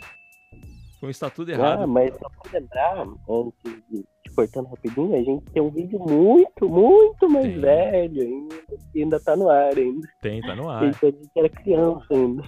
Foi 1.03 1.09
um 1.09 1.11
está 1.11 1.29
tudo 1.29 1.49
Ah, 1.51 1.53
errado. 1.55 1.85
mas 1.85 2.13
só 2.17 2.29
pra 2.29 2.57
lembrar, 2.57 3.01
antes 3.29 3.83
de 3.91 4.03
te 4.23 4.33
cortando 4.33 4.67
rapidinho, 4.69 5.13
a 5.13 5.21
gente 5.21 5.43
tem 5.51 5.61
um 5.61 5.69
vídeo 5.69 5.99
muito, 5.99 6.69
muito 6.69 7.29
mais 7.29 7.43
Tem. 7.45 7.59
velho 7.59 8.21
ainda, 8.21 8.55
que 8.93 9.01
ainda 9.03 9.19
tá 9.19 9.35
no 9.35 9.49
ar 9.49 9.77
ainda. 9.77 10.07
Tem, 10.21 10.39
tá 10.39 10.55
no 10.55 10.69
ar. 10.69 10.85
gente 10.85 11.05
a 11.05 11.11
gente 11.11 11.29
era 11.35 11.49
criança 11.49 12.05
ainda. 12.09 12.41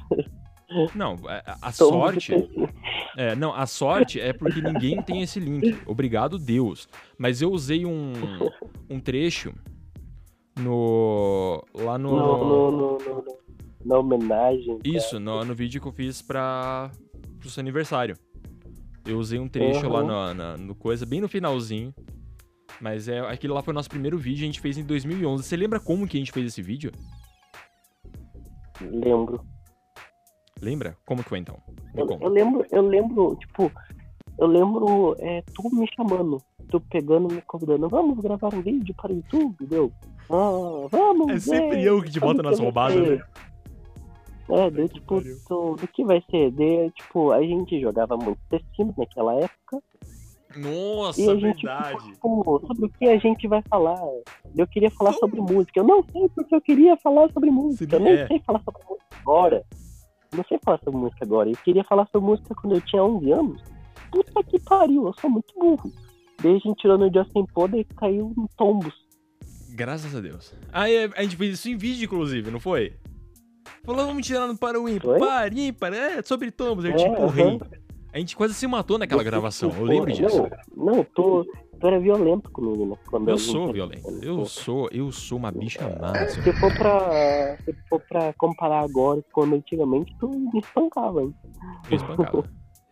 Não, 0.95 1.17
a, 1.61 1.71
sorte. 1.73 2.33
É, 3.17 3.35
não, 3.35 3.53
a 3.53 3.65
sorte 3.65 4.21
é 4.21 4.31
porque 4.31 4.61
ninguém 4.61 5.01
tem 5.01 5.21
esse 5.21 5.37
link. 5.37 5.77
Obrigado, 5.85 6.39
Deus. 6.39 6.87
Mas 7.17 7.41
eu 7.41 7.51
usei 7.51 7.85
um, 7.85 8.13
um 8.89 9.01
trecho 9.01 9.53
no. 10.57 11.61
Lá 11.73 11.97
no, 11.97 12.15
no, 12.15 12.71
no- 12.71 12.97
no- 12.97 13.37
na 13.83 13.99
homenagem. 13.99 14.79
Isso, 14.85 15.19
no, 15.19 15.43
no 15.43 15.53
vídeo 15.53 15.81
que 15.81 15.87
eu 15.89 15.91
fiz 15.91 16.21
pra. 16.21 16.89
pro 17.39 17.49
seu 17.49 17.59
aniversário. 17.61 18.15
Eu 19.05 19.17
usei 19.19 19.39
um 19.39 19.47
trecho 19.47 19.87
lá 19.87 20.01
Uhum. 20.01 20.07
no, 20.07 20.33
na- 20.33 20.57
no 20.57 20.75
coisa, 20.75 21.05
bem 21.05 21.21
no 21.21 21.27
finalzinho. 21.27 21.93
Mas 22.81 23.07
é, 23.07 23.19
aquele 23.19 23.53
lá 23.53 23.61
foi 23.61 23.71
o 23.71 23.75
nosso 23.75 23.89
primeiro 23.89 24.17
vídeo, 24.17 24.43
a 24.43 24.45
gente 24.47 24.59
fez 24.59 24.77
em 24.77 24.83
2011. 24.83 25.43
Você 25.43 25.55
lembra 25.55 25.79
como 25.79 26.07
que 26.07 26.17
a 26.17 26.19
gente 26.19 26.31
fez 26.31 26.47
esse 26.47 26.61
vídeo? 26.61 26.91
Lembro. 28.81 29.41
Lembra? 30.61 30.97
Como 31.05 31.23
que 31.23 31.29
foi 31.29 31.39
então? 31.39 31.57
Eu, 31.95 32.07
eu 32.19 32.29
lembro, 32.29 32.65
eu 32.71 32.81
lembro, 32.81 33.35
tipo, 33.37 33.71
eu 34.39 34.47
lembro 34.47 35.15
é, 35.19 35.41
tu 35.53 35.69
me 35.73 35.87
chamando, 35.95 36.41
tu 36.69 36.79
pegando, 36.81 37.33
me 37.33 37.41
convidando, 37.41 37.87
vamos 37.87 38.19
gravar 38.19 38.53
um 38.53 38.61
vídeo 38.61 38.93
para 38.95 39.11
o 39.11 39.15
YouTube, 39.15 39.65
deu? 39.65 39.91
Ah, 40.29 40.87
vamos! 40.91 41.29
É 41.31 41.39
sempre 41.39 41.77
é, 41.81 41.87
eu 41.89 42.01
que 42.01 42.09
te 42.11 42.19
boto 42.19 42.37
como 42.37 42.49
nas 42.49 42.59
roubadas, 42.59 42.95
né? 43.07 43.21
É, 44.49 44.69
daí, 44.69 44.87
tipo, 44.89 45.21
tu, 45.47 45.75
do 45.75 45.87
que 45.87 46.03
vai 46.05 46.23
ser? 46.29 46.51
Daí, 46.51 46.91
tipo, 46.91 47.31
a 47.31 47.41
gente 47.41 47.79
jogava 47.81 48.15
muito 48.15 48.37
The 48.49 48.59
Sims 48.75 48.95
naquela 48.95 49.33
época, 49.35 49.81
Nossa, 50.55 51.19
e 51.19 51.29
a 51.29 51.35
gente 51.35 51.63
verdade. 51.65 52.11
tipo, 52.11 52.61
sobre 52.67 52.85
o 52.85 52.89
que 52.89 53.05
a 53.09 53.17
gente 53.17 53.47
vai 53.47 53.61
falar? 53.63 53.99
Eu 54.55 54.67
queria 54.67 54.91
falar 54.91 55.13
sobre 55.13 55.41
música, 55.41 55.79
eu 55.79 55.83
não 55.83 56.03
sei 56.11 56.29
porque 56.29 56.55
eu 56.55 56.61
queria 56.61 56.95
falar 56.97 57.31
sobre 57.33 57.49
música, 57.49 57.95
eu 57.95 57.99
nem 57.99 58.13
É. 58.13 58.27
sei 58.27 58.39
falar 58.39 58.61
sobre 58.63 58.81
música 58.87 59.05
agora. 59.19 59.65
Não 60.35 60.43
sei 60.47 60.59
falar 60.63 60.79
sobre 60.83 60.99
música 60.99 61.25
agora. 61.25 61.49
Eu 61.49 61.57
queria 61.63 61.83
falar 61.83 62.07
sobre 62.11 62.27
música 62.29 62.53
quando 62.55 62.75
eu 62.75 62.81
tinha 62.81 63.03
11 63.03 63.31
anos. 63.31 63.61
Puta 64.11 64.43
que 64.43 64.59
pariu, 64.59 65.07
eu 65.07 65.13
sou 65.19 65.29
muito 65.29 65.53
burro. 65.59 65.91
Daí 66.41 66.55
a 66.55 66.59
gente 66.59 66.75
tirou 66.75 66.97
no 66.97 67.11
Justin 67.11 67.45
Poda 67.53 67.77
e 67.77 67.83
caiu 67.83 68.33
em 68.37 68.45
tombos. 68.57 68.93
Graças 69.71 70.15
a 70.15 70.21
Deus. 70.21 70.53
Aí 70.71 71.11
a 71.15 71.21
gente 71.23 71.35
fez 71.35 71.53
isso 71.53 71.69
em 71.69 71.75
vídeo, 71.77 72.05
inclusive, 72.05 72.51
não 72.51 72.59
foi? 72.59 72.93
Falou, 73.85 74.07
vamos 74.07 74.25
tirar 74.25 74.47
no 74.47 74.57
para 74.57 74.79
o 74.79 74.89
ímpar, 74.89 75.53
ímpar, 75.55 75.93
é, 75.93 76.21
sobre 76.23 76.49
tombos, 76.51 76.85
eu 76.85 76.91
É, 76.91 76.95
te 76.95 77.03
empurrei. 77.03 77.59
A 78.11 78.19
gente 78.19 78.35
quase 78.35 78.53
se 78.53 78.65
matou 78.65 78.97
naquela 78.97 79.23
gravação, 79.23 79.69
eu 79.77 79.83
lembro 79.83 80.11
disso. 80.11 80.47
Não, 80.75 80.95
não 80.95 81.03
tu, 81.03 81.45
tu 81.79 81.87
era 81.87 81.99
violento 81.99 82.49
comigo, 82.49 82.85
né? 82.85 82.95
Quando 83.07 83.29
Eu 83.29 83.37
sou 83.37 83.71
violento, 83.71 84.09
eu 84.23 84.45
sou, 84.45 84.89
eu 84.91 85.11
sou 85.11 85.37
uma 85.37 85.51
bicha 85.51 85.81
massa. 85.99 86.41
Se 86.41 86.53
for 86.53 86.73
pra, 86.77 87.57
se 87.63 87.73
for 87.89 88.01
pra 88.07 88.33
comparar 88.33 88.79
agora 88.83 89.21
com 89.33 89.43
antigamente, 89.43 90.15
tu 90.19 90.29
me 90.29 90.59
espancava, 90.59 91.21
hein? 91.21 91.35
Eu 91.91 91.97
espancava. 91.97 92.43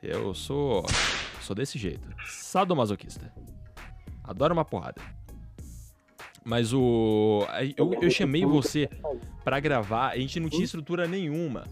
Eu 0.02 0.34
sou, 0.34 0.84
sou 1.40 1.56
desse 1.56 1.80
jeito, 1.80 2.08
sadomasoquista. 2.26 3.34
Adoro 4.24 4.54
uma 4.54 4.66
porrada. 4.66 5.02
Mas 6.46 6.74
o. 6.74 7.46
Eu, 7.78 7.94
eu 8.02 8.10
chamei 8.10 8.46
você 8.46 8.90
pra 9.44 9.60
gravar, 9.60 10.10
a 10.10 10.18
gente 10.18 10.40
não 10.40 10.50
tinha 10.50 10.66
estrutura 10.66 11.08
nenhuma. 11.08 11.66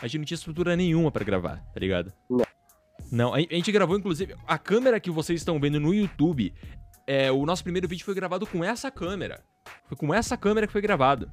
A 0.00 0.06
gente 0.06 0.18
não 0.18 0.24
tinha 0.24 0.36
estrutura 0.36 0.76
nenhuma 0.76 1.10
pra 1.10 1.24
gravar, 1.24 1.64
tá 1.72 1.80
ligado? 1.80 2.12
Não. 2.28 2.44
Não, 3.10 3.34
a, 3.34 3.40
gente 3.40 3.70
gravou, 3.70 3.96
inclusive, 3.96 4.34
a 4.46 4.58
câmera 4.58 4.98
que 4.98 5.10
vocês 5.10 5.40
estão 5.40 5.60
vendo 5.60 5.78
no 5.78 5.94
YouTube, 5.94 6.52
é, 7.06 7.30
o 7.30 7.44
nosso 7.44 7.62
primeiro 7.62 7.86
vídeo 7.86 8.04
foi 8.04 8.14
gravado 8.14 8.46
com 8.46 8.64
essa 8.64 8.90
câmera. 8.90 9.42
Foi 9.86 9.96
com 9.96 10.12
essa 10.12 10.36
câmera 10.36 10.66
que 10.66 10.72
foi 10.72 10.82
gravado. 10.82 11.30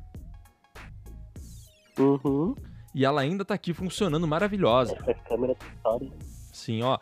Uhum. 1.97 2.55
E 2.93 3.05
ela 3.05 3.21
ainda 3.21 3.45
tá 3.45 3.53
aqui 3.53 3.73
funcionando 3.73 4.27
maravilhosa. 4.27 4.95
Essa 4.95 5.13
câmera 5.13 5.55
tem 5.55 5.69
história. 5.69 6.11
Sim, 6.51 6.81
ó. 6.83 6.99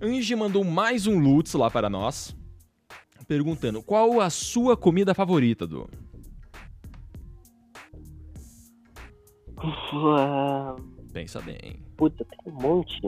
Angie 0.00 0.36
mandou 0.36 0.64
mais 0.64 1.06
um 1.06 1.18
Lutz 1.18 1.52
lá 1.54 1.70
para 1.70 1.90
nós. 1.90 2.36
Perguntando, 3.26 3.82
qual 3.82 4.20
a 4.20 4.30
sua 4.30 4.76
comida 4.76 5.12
favorita, 5.14 5.66
Du? 5.66 5.88
Ah, 9.58 10.76
Pensa 11.12 11.40
bem. 11.40 11.80
Puta, 11.96 12.24
tem 12.24 12.52
um 12.52 12.60
monte. 12.60 13.00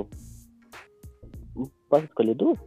Posso 1.88 2.04
escolher 2.04 2.34
duas? 2.34 2.58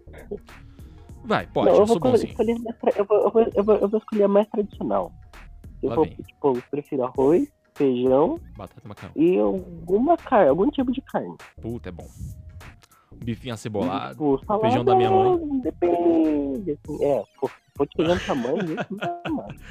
Vai, 1.23 1.45
pode, 1.47 1.67
não, 1.69 1.75
eu 1.75 1.79
eu 1.81 1.85
vou 1.85 1.97
escolher 2.15 2.57
mais 2.59 2.75
eu, 2.97 3.05
vou, 3.05 3.17
eu, 3.19 3.31
vou, 3.31 3.41
eu, 3.55 3.63
vou, 3.63 3.75
eu 3.75 3.89
vou 3.89 3.99
escolher 3.99 4.23
a 4.23 4.27
mais 4.27 4.47
tradicional. 4.49 5.11
Eu 5.83 5.89
Lá 5.89 5.95
vou, 5.95 6.05
vem. 6.05 6.15
tipo, 6.15 6.47
eu 6.57 6.63
prefiro 6.71 7.03
arroz, 7.03 7.47
feijão 7.75 8.39
Batata 8.57 8.87
macarrão. 8.87 9.13
e 9.15 9.37
alguma 9.37 10.17
carne, 10.17 10.49
algum 10.49 10.69
tipo 10.69 10.91
de 10.91 11.01
carne. 11.01 11.35
Puta, 11.61 11.89
é 11.89 11.91
bom. 11.91 12.07
Bifinho 13.23 13.53
acebolado. 13.53 14.13
Tipo, 14.13 14.45
salada, 14.45 14.67
feijão 14.67 14.83
da 14.83 14.95
minha 14.95 15.11
mãe. 15.11 15.61
Depende. 15.61 16.71
Assim, 16.71 17.05
é, 17.05 17.23
te 17.85 17.95
feijão 17.95 18.15
não 18.45 19.21
é 19.25 19.29
mais. 19.29 19.61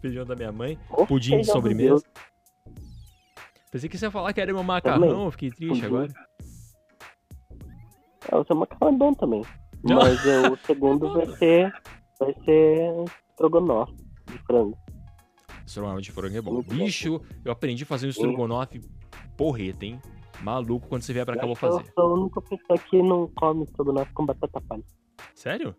Feijão 0.00 0.24
da 0.24 0.36
minha 0.36 0.52
mãe. 0.52 0.78
Pudim 1.08 1.38
de 1.38 1.44
sobremesa. 1.44 2.04
Pensei 3.70 3.88
que 3.88 3.98
você 3.98 4.06
ia 4.06 4.10
falar 4.10 4.32
que 4.32 4.40
era 4.40 4.52
meu 4.52 4.62
macarrão, 4.62 5.30
fiquei 5.30 5.50
triste 5.50 5.80
Pudim. 5.80 5.86
agora. 5.86 6.12
É, 8.30 8.36
o 8.36 8.44
seu 8.44 8.56
macarrão 8.56 8.88
é 8.88 8.96
bom 8.96 9.14
também. 9.14 9.42
Não. 9.82 9.96
Mas 9.96 10.26
é, 10.26 10.48
o 10.48 10.56
segundo 10.58 11.10
vai 11.14 11.26
ser. 11.36 11.72
Vai 12.18 12.34
ser 12.44 13.04
estrogonofe 13.30 13.94
de 14.26 14.38
frango. 14.38 14.76
Estrogonofe 15.66 16.02
de 16.02 16.12
frango 16.12 16.36
é 16.36 16.40
bom. 16.40 16.52
Muito 16.54 16.68
bom. 16.68 16.76
Bicho, 16.76 17.20
eu 17.44 17.52
aprendi 17.52 17.84
a 17.84 17.86
fazer 17.86 18.06
um 18.06 18.10
estrogonofe 18.10 18.80
porreta, 19.36 19.86
hein? 19.86 20.00
Maluco, 20.42 20.88
quando 20.88 21.02
você 21.02 21.12
vier 21.12 21.26
pra 21.26 21.36
cá 21.36 21.42
eu 21.42 21.48
vou 21.48 21.56
fazer. 21.56 21.80
Eu 21.80 21.92
sou 21.94 22.04
a 22.04 22.14
única 22.14 22.40
pessoa 22.42 22.78
que 22.78 23.02
não 23.02 23.28
come 23.36 23.64
estrogonofe 23.64 24.12
com 24.12 24.26
batata 24.26 24.60
palha. 24.60 24.82
Sério? 25.34 25.74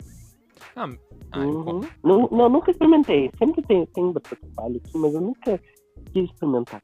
Ah, 0.76 0.90
ah 1.32 1.40
eu 1.40 1.50
Uhum. 1.50 1.82
Não, 2.04 2.28
não, 2.30 2.50
nunca 2.50 2.72
experimentei. 2.72 3.30
Sempre 3.38 3.62
tem, 3.64 3.86
tem 3.88 4.12
batata 4.12 4.48
palha 4.56 4.78
aqui, 4.78 4.98
mas 4.98 5.14
eu 5.14 5.22
nunca 5.22 5.60
quis 6.14 6.26
experimentar. 6.26 6.82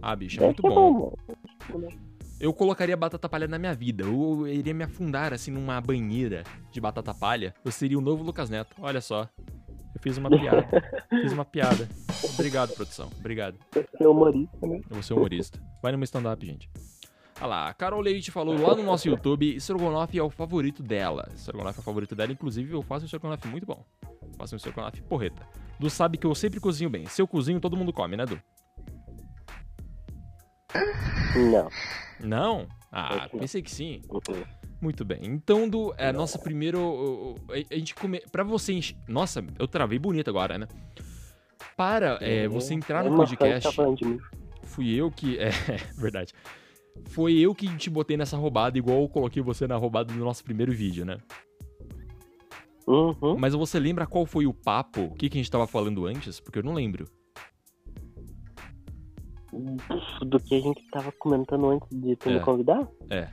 Ah, 0.00 0.16
bicho, 0.16 0.38
é 0.38 0.52
Deve 0.52 0.62
muito 0.62 0.68
ser 0.68 0.74
bom. 0.74 1.14
né? 1.78 1.88
Eu 2.40 2.52
colocaria 2.52 2.96
batata 2.96 3.28
palha 3.28 3.46
na 3.46 3.58
minha 3.58 3.72
vida. 3.72 4.04
Eu 4.04 4.48
iria 4.48 4.74
me 4.74 4.82
afundar 4.82 5.32
assim 5.32 5.52
numa 5.52 5.80
banheira 5.80 6.42
de 6.72 6.80
batata 6.80 7.14
palha. 7.14 7.54
Eu 7.64 7.70
seria 7.70 7.96
o 7.96 8.02
novo 8.02 8.24
Lucas 8.24 8.50
Neto. 8.50 8.74
Olha 8.80 9.00
só. 9.00 9.28
Eu 9.94 10.00
fiz 10.00 10.16
uma 10.18 10.28
piada. 10.28 10.66
fiz 11.22 11.32
uma 11.32 11.44
piada. 11.44 11.88
Obrigado, 12.34 12.74
produção. 12.74 13.08
Obrigado. 13.20 13.56
Ser 13.72 14.06
humorista, 14.08 14.66
né? 14.66 14.80
Eu 14.90 14.94
vou 14.94 15.02
ser 15.04 15.14
humorista. 15.14 15.60
Vai 15.80 15.92
meu 15.92 16.02
stand-up, 16.02 16.44
gente. 16.44 16.68
Olha 17.42 17.48
lá, 17.48 17.68
a 17.70 17.74
Carol 17.74 18.00
Leite 18.00 18.30
falou 18.30 18.56
lá 18.56 18.72
no 18.76 18.84
nosso 18.84 19.08
YouTube, 19.08 19.56
estrogonofe 19.56 20.16
é 20.16 20.22
o 20.22 20.30
favorito 20.30 20.80
dela. 20.80 21.28
Estrogonofe 21.34 21.76
é 21.76 21.80
o 21.80 21.82
favorito 21.82 22.14
dela, 22.14 22.30
inclusive 22.30 22.72
eu 22.72 22.82
faço 22.82 23.02
um 23.02 23.06
estrogonofe 23.06 23.48
muito 23.48 23.66
bom. 23.66 23.84
Faço 24.38 24.54
um 24.54 24.56
estrogonofe 24.56 25.02
porreta. 25.02 25.44
Du 25.76 25.90
sabe 25.90 26.18
que 26.18 26.24
eu 26.24 26.36
sempre 26.36 26.60
cozinho 26.60 26.88
bem. 26.88 27.04
Se 27.06 27.20
eu 27.20 27.26
cozinho, 27.26 27.58
todo 27.58 27.76
mundo 27.76 27.92
come, 27.92 28.16
né, 28.16 28.26
Du? 28.26 28.40
Não. 31.34 31.68
Não? 32.20 32.68
Ah, 32.92 33.28
pensei 33.28 33.60
que 33.60 33.72
sim. 33.72 34.02
Uhum. 34.08 34.44
Muito 34.80 35.04
bem. 35.04 35.22
Então, 35.24 35.68
do 35.68 35.92
é, 35.98 36.12
nossa 36.12 36.38
primeiro. 36.38 37.34
A, 37.48 37.74
a 37.74 37.76
gente 37.76 37.96
come. 37.96 38.20
Pra 38.30 38.44
você. 38.44 38.78
Nossa, 39.08 39.44
eu 39.58 39.66
travei 39.66 39.98
bonito 39.98 40.30
agora, 40.30 40.58
né? 40.58 40.68
Para 41.76 42.18
é, 42.20 42.46
você 42.46 42.72
entrar 42.72 43.02
no 43.02 43.16
podcast, 43.16 43.68
fui 44.62 44.94
eu 44.94 45.10
que. 45.10 45.38
É, 45.42 45.50
verdade. 45.98 46.32
Foi 47.06 47.34
eu 47.38 47.54
que 47.54 47.74
te 47.76 47.90
botei 47.90 48.16
nessa 48.16 48.36
roubada, 48.36 48.78
igual 48.78 49.02
eu 49.02 49.08
coloquei 49.08 49.42
você 49.42 49.66
na 49.66 49.76
roubada 49.76 50.12
no 50.12 50.24
nosso 50.24 50.42
primeiro 50.44 50.72
vídeo, 50.72 51.04
né? 51.04 51.18
Uhum. 52.86 53.36
Mas 53.38 53.54
você 53.54 53.78
lembra 53.78 54.06
qual 54.06 54.26
foi 54.26 54.46
o 54.46 54.52
papo? 54.52 55.02
O 55.02 55.14
que, 55.14 55.28
que 55.28 55.38
a 55.38 55.40
gente 55.40 55.50
tava 55.50 55.66
falando 55.66 56.06
antes? 56.06 56.40
Porque 56.40 56.58
eu 56.58 56.62
não 56.62 56.74
lembro. 56.74 57.06
Do 60.26 60.40
que 60.40 60.54
a 60.54 60.60
gente 60.60 60.82
tava 60.90 61.12
comentando 61.12 61.68
antes 61.68 61.88
de 61.90 62.16
tu 62.16 62.30
É. 62.30 62.34
me 62.34 62.40
convidar? 62.40 62.88
É. 63.10 63.28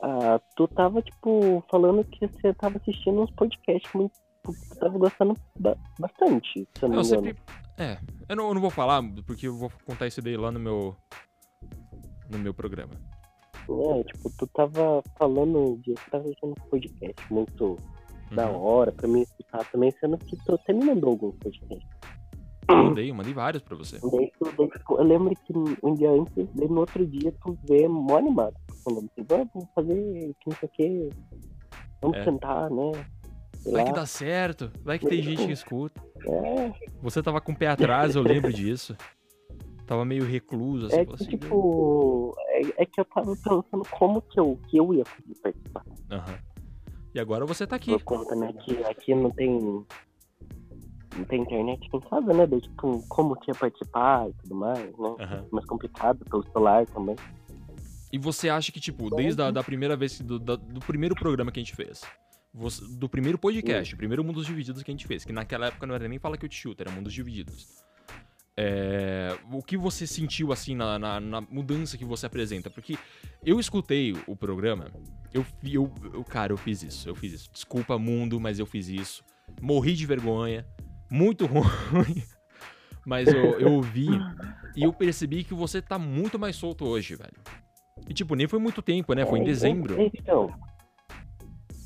Ah, 0.00 0.40
tu 0.54 0.68
tava, 0.68 1.02
tipo, 1.02 1.64
falando 1.70 2.04
que 2.04 2.26
você 2.28 2.54
tava 2.54 2.76
assistindo 2.78 3.20
uns 3.22 3.30
podcasts 3.32 3.92
muito. 3.94 4.12
Tu 4.52 4.78
tava 4.78 4.98
gostando 4.98 5.34
ba- 5.58 5.76
bastante, 5.98 6.66
se 6.76 6.82
eu 6.84 6.88
não 6.88 6.96
Eu 6.96 7.02
me 7.02 7.06
engano. 7.08 7.24
sempre. 7.26 7.42
É. 7.78 7.98
Eu 8.28 8.36
não, 8.36 8.48
eu 8.48 8.54
não 8.54 8.60
vou 8.60 8.70
falar, 8.70 9.02
porque 9.26 9.46
eu 9.48 9.56
vou 9.56 9.70
contar 9.86 10.06
isso 10.06 10.20
daí 10.22 10.36
lá 10.36 10.50
no 10.50 10.58
meu. 10.60 10.96
No 12.30 12.38
meu 12.38 12.52
programa. 12.54 12.92
É, 13.70 14.02
tipo, 14.04 14.30
tu 14.38 14.46
tava 14.48 15.02
falando 15.18 15.76
de. 15.82 15.94
Tu 15.94 16.10
tava 16.10 16.24
assistindo 16.24 16.50
uns 16.58 16.68
podcasts 16.68 17.30
muito 17.30 17.76
da 18.32 18.50
Uhum. 18.50 18.62
hora 18.62 18.92
pra 18.92 19.08
mim 19.08 19.22
escutar 19.22 19.64
também, 19.70 19.90
sendo 20.00 20.18
que 20.18 20.36
tu 20.44 20.54
até 20.54 20.72
me 20.72 20.84
mandou 20.84 21.10
alguns 21.10 21.34
podcasts. 21.36 21.88
Mandei, 22.70 23.10
mandei 23.12 23.32
vários 23.32 23.62
pra 23.62 23.76
você. 23.76 23.98
Daí, 23.98 24.30
tu, 24.38 24.52
daí, 24.56 24.68
tipo, 24.68 24.98
eu 24.98 25.04
lembro 25.04 25.34
que 25.34 25.52
um 25.82 25.94
dia 25.94 26.10
antes, 26.10 26.48
daí 26.54 26.68
no 26.68 26.80
outro 26.80 27.06
dia 27.06 27.32
tu 27.42 27.58
vê 27.66 27.88
mó 27.88 28.18
animado. 28.18 28.54
Falando 28.84 29.08
assim, 29.10 29.26
vamos 29.26 29.68
fazer 29.74 30.34
que 30.40 30.50
não 30.50 30.56
sei 30.58 30.68
o 30.68 30.72
que. 30.72 31.08
Vamos 32.02 32.18
É. 32.18 32.24
tentar, 32.24 32.68
né? 32.70 32.92
Vai 33.66 33.84
que 33.84 33.92
dá 33.92 34.06
certo, 34.06 34.70
vai 34.82 34.98
que 34.98 35.06
tem 35.06 35.22
gente 35.22 35.44
que 35.46 35.52
escuta. 35.52 36.02
É, 36.26 36.72
Você 37.02 37.22
tava 37.22 37.40
com 37.40 37.52
o 37.52 37.56
pé 37.56 37.68
atrás, 37.68 38.14
eu 38.16 38.22
lembro 38.22 38.52
disso. 38.52 38.96
Tava 39.86 40.04
meio 40.04 40.24
recluso, 40.24 40.86
assim, 40.86 40.96
É 40.96 41.06
que, 41.06 41.14
assim, 41.14 41.24
tipo, 41.24 42.34
é, 42.48 42.82
é 42.82 42.86
que 42.86 43.00
eu 43.00 43.04
tava 43.06 43.34
pensando 43.36 43.82
como 43.90 44.20
que 44.22 44.38
eu, 44.38 44.58
que 44.68 44.76
eu 44.76 44.92
ia 44.94 45.04
participar. 45.42 45.84
Aham. 46.10 46.38
E 47.14 47.20
agora 47.20 47.46
você 47.46 47.66
tá 47.66 47.76
aqui. 47.76 47.90
Por 47.90 48.02
conta, 48.02 48.34
né, 48.34 48.52
que 48.52 48.76
aqui 48.84 49.14
não 49.14 49.30
tem. 49.30 49.84
Não 51.16 51.24
tem 51.24 51.40
internet 51.42 51.84
aqui 51.86 51.96
em 51.96 52.00
casa, 52.00 52.32
né? 52.34 52.46
Daí, 52.46 52.60
tipo, 52.60 53.02
como 53.08 53.34
que 53.34 53.50
ia 53.50 53.54
participar 53.54 54.28
e 54.28 54.32
tudo 54.34 54.54
mais, 54.54 54.78
né? 54.98 55.16
Aham. 55.18 55.46
Mais 55.50 55.64
complicado 55.66 56.24
pelo 56.26 56.44
celular 56.52 56.86
também. 56.86 57.16
E 58.12 58.18
você 58.18 58.48
acha 58.48 58.70
que, 58.70 58.78
tipo, 58.80 59.10
desde 59.10 59.42
a 59.42 59.50
da 59.50 59.62
primeira 59.64 59.96
vez, 59.96 60.20
do, 60.20 60.38
da- 60.38 60.56
do 60.56 60.80
primeiro 60.80 61.14
programa 61.14 61.50
que 61.50 61.58
a 61.60 61.62
gente 61.62 61.74
fez, 61.74 62.02
você- 62.58 62.84
do 62.96 63.08
primeiro 63.08 63.38
podcast, 63.38 63.94
o 63.94 63.96
primeiro 63.96 64.22
Mundos 64.24 64.44
Divididos 64.46 64.82
que 64.82 64.90
a 64.90 64.92
gente 64.94 65.06
fez, 65.06 65.24
que 65.24 65.32
naquela 65.32 65.66
época 65.68 65.86
não 65.86 65.94
era 65.94 66.08
nem 66.08 66.18
Fala 66.18 66.36
Que 66.36 66.44
Eu 66.44 66.48
Te 66.48 66.56
Chuto, 66.56 66.82
era 66.82 66.90
Mundos 66.90 67.12
Divididos. 67.12 67.66
É, 68.60 69.38
o 69.52 69.62
que 69.62 69.76
você 69.76 70.04
sentiu, 70.06 70.52
assim, 70.52 70.74
na, 70.74 70.98
na- 70.98 71.20
na 71.20 71.40
mudança 71.40 71.96
que 71.96 72.04
você 72.04 72.26
apresenta? 72.26 72.68
Porque 72.68 72.98
eu 73.44 73.60
escutei 73.60 74.16
o 74.26 74.34
programa, 74.34 74.90
eu, 75.32 75.46
eu, 75.62 75.92
eu, 76.12 76.24
cara, 76.24 76.52
eu 76.52 76.56
fiz 76.56 76.82
isso, 76.82 77.08
eu 77.08 77.14
fiz 77.14 77.32
isso. 77.34 77.50
Desculpa, 77.52 77.96
mundo, 77.98 78.40
mas 78.40 78.58
eu 78.58 78.66
fiz 78.66 78.88
isso. 78.88 79.22
Morri 79.62 79.94
de 79.94 80.04
vergonha, 80.06 80.66
muito 81.10 81.46
ruim. 81.46 82.22
Mas 83.06 83.28
eu, 83.28 83.58
eu 83.60 83.72
ouvi 83.74 84.08
e 84.76 84.82
eu 84.82 84.92
percebi 84.92 85.44
que 85.44 85.54
você 85.54 85.80
tá 85.80 85.98
muito 85.98 86.36
mais 86.38 86.56
solto 86.56 86.84
hoje, 86.84 87.14
velho. 87.14 87.32
E, 88.08 88.12
tipo, 88.12 88.34
nem 88.34 88.48
foi 88.48 88.58
muito 88.58 88.82
tempo, 88.82 89.14
né? 89.14 89.24
Foi 89.24 89.38
em 89.38 89.44
dezembro. 89.44 89.96
Então. 90.14 90.52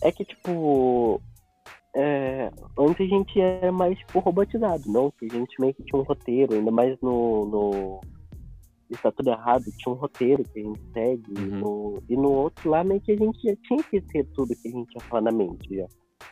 É 0.03 0.11
que, 0.13 0.25
tipo. 0.25 1.21
é, 1.95 2.51
antes 2.79 3.01
a 3.07 3.09
gente 3.17 3.41
era 3.41 3.71
mais, 3.73 3.99
tipo, 3.99 4.19
robotizado, 4.19 4.91
não? 4.91 5.11
Que 5.13 5.27
a 5.27 5.29
gente 5.35 5.55
meio 5.61 5.73
que 5.75 5.85
tinha 5.85 6.01
um 6.01 6.05
roteiro, 6.05 6.55
ainda 6.55 6.71
mais 6.71 6.99
no. 7.01 7.45
no 7.47 8.01
Está 8.91 9.11
tudo 9.11 9.31
errado, 9.31 9.65
tinha 9.79 9.95
um 9.95 9.97
roteiro 9.97 10.45
que 10.45 10.61
a 10.61 10.63
gente 10.63 10.81
segue. 10.93 11.33
Uhum. 11.39 11.61
no- 11.61 12.03
e 12.11 12.17
no 12.17 12.31
outro 12.31 12.69
lá, 12.69 12.85
meio 12.85 13.01
que 13.01 13.13
a 13.13 13.17
gente 13.17 13.39
já 13.43 13.57
tinha 13.67 13.83
que 13.85 14.01
ter 14.03 14.25
tudo 14.35 14.55
que 14.55 14.69
a 14.69 14.71
gente 14.71 14.93
ia 14.95 15.01
falar 15.09 15.23
na 15.23 15.33
mente 15.33 15.75
já. 15.75 15.87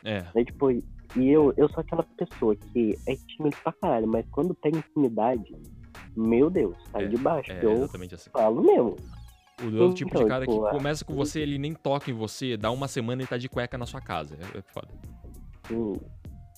É. 0.05 0.23
Daí, 0.35 0.45
tipo, 0.45 0.71
e 0.71 0.83
eu, 1.31 1.55
eu 1.57 1.69
sou 1.71 1.81
aquela 1.81 2.03
pessoa 2.03 2.55
que 2.55 2.99
é 3.09 3.15
tímida 3.17 3.57
pra 3.63 3.73
caralho, 3.73 4.07
mas 4.07 4.27
quando 4.31 4.55
tem 4.57 4.73
intimidade, 4.75 5.57
meu 6.15 6.51
Deus, 6.51 6.77
sai 6.93 7.05
É, 7.05 7.09
de 7.09 7.17
baixo. 7.17 7.51
É, 7.51 7.65
eu 7.65 7.73
exatamente 7.73 8.15
assim. 8.15 8.31
falo 8.31 8.61
mesmo. 8.63 8.97
O 9.63 9.71
do 9.71 9.93
tipo 9.95 10.17
de 10.17 10.25
cara 10.27 10.47
que 10.47 10.53
tipo, 10.53 10.67
ah, 10.67 10.71
começa 10.71 11.05
com 11.05 11.15
você, 11.15 11.41
ele 11.41 11.59
nem 11.59 11.75
toca 11.75 12.11
em 12.11 12.15
você, 12.15 12.57
dá 12.57 12.71
uma 12.71 12.89
semana 12.89 13.23
e 13.23 13.27
tá 13.27 13.37
de 13.37 13.49
cueca 13.49 13.77
na 13.77 13.87
sua 13.87 14.01
casa. 14.01 14.37
É, 14.55 14.59
é 14.59 14.63
foda. 14.63 14.89
Hum, 15.71 15.95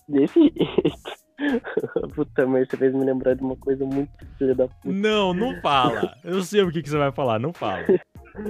Desse 0.09 0.41
jeito. 0.41 1.23
Puta 2.15 2.47
merda, 2.47 2.71
você 2.71 2.77
fez 2.77 2.95
me 2.95 3.05
lembrar 3.05 3.35
de 3.35 3.43
uma 3.43 3.57
coisa 3.57 3.85
muito 3.85 4.11
filha 4.39 4.55
da 4.55 4.69
puta. 4.69 4.93
Não, 4.95 5.35
não 5.35 5.61
fala. 5.61 6.15
Eu 6.23 6.43
sei 6.43 6.63
o 6.63 6.71
que, 6.71 6.83
que 6.83 6.89
você 6.89 6.99
vai 6.99 7.11
falar, 7.11 7.39
não 7.41 7.53
fala. 7.53 7.85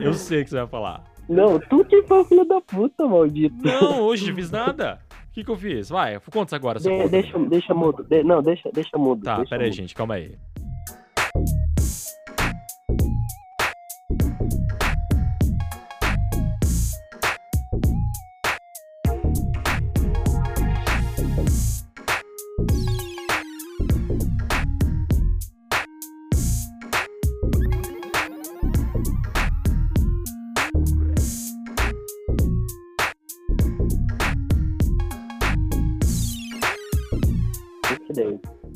Eu 0.01 0.13
sei 0.15 0.43
o 0.43 0.45
que 0.45 0.51
você 0.51 0.57
vai 0.57 0.67
falar. 0.67 1.03
Não, 1.29 1.59
tu 1.59 1.85
que 1.85 2.03
foi 2.03 2.25
filha 2.25 2.45
da 2.45 2.61
puta, 2.61 3.07
maldito. 3.07 3.55
Não, 3.63 4.03
hoje 4.03 4.29
não 4.29 4.35
fiz 4.35 4.51
nada. 4.51 4.99
O 5.29 5.33
que, 5.33 5.43
que 5.45 5.51
eu 5.51 5.57
fiz? 5.57 5.89
Vai, 5.89 6.21
conta 6.31 6.55
agora. 6.57 6.79
De- 6.79 7.09
deixa, 7.09 7.39
deixa 7.39 7.73
mudo. 7.75 8.03
De- 8.05 8.23
não, 8.23 8.43
deixa, 8.43 8.69
deixa 8.73 8.99
mudo. 8.99 9.23
Tá, 9.23 9.37
deixa 9.37 9.49
pera 9.51 9.65
aí, 9.65 9.73
gente, 9.73 9.95
calma 9.95 10.15
aí. 10.15 10.37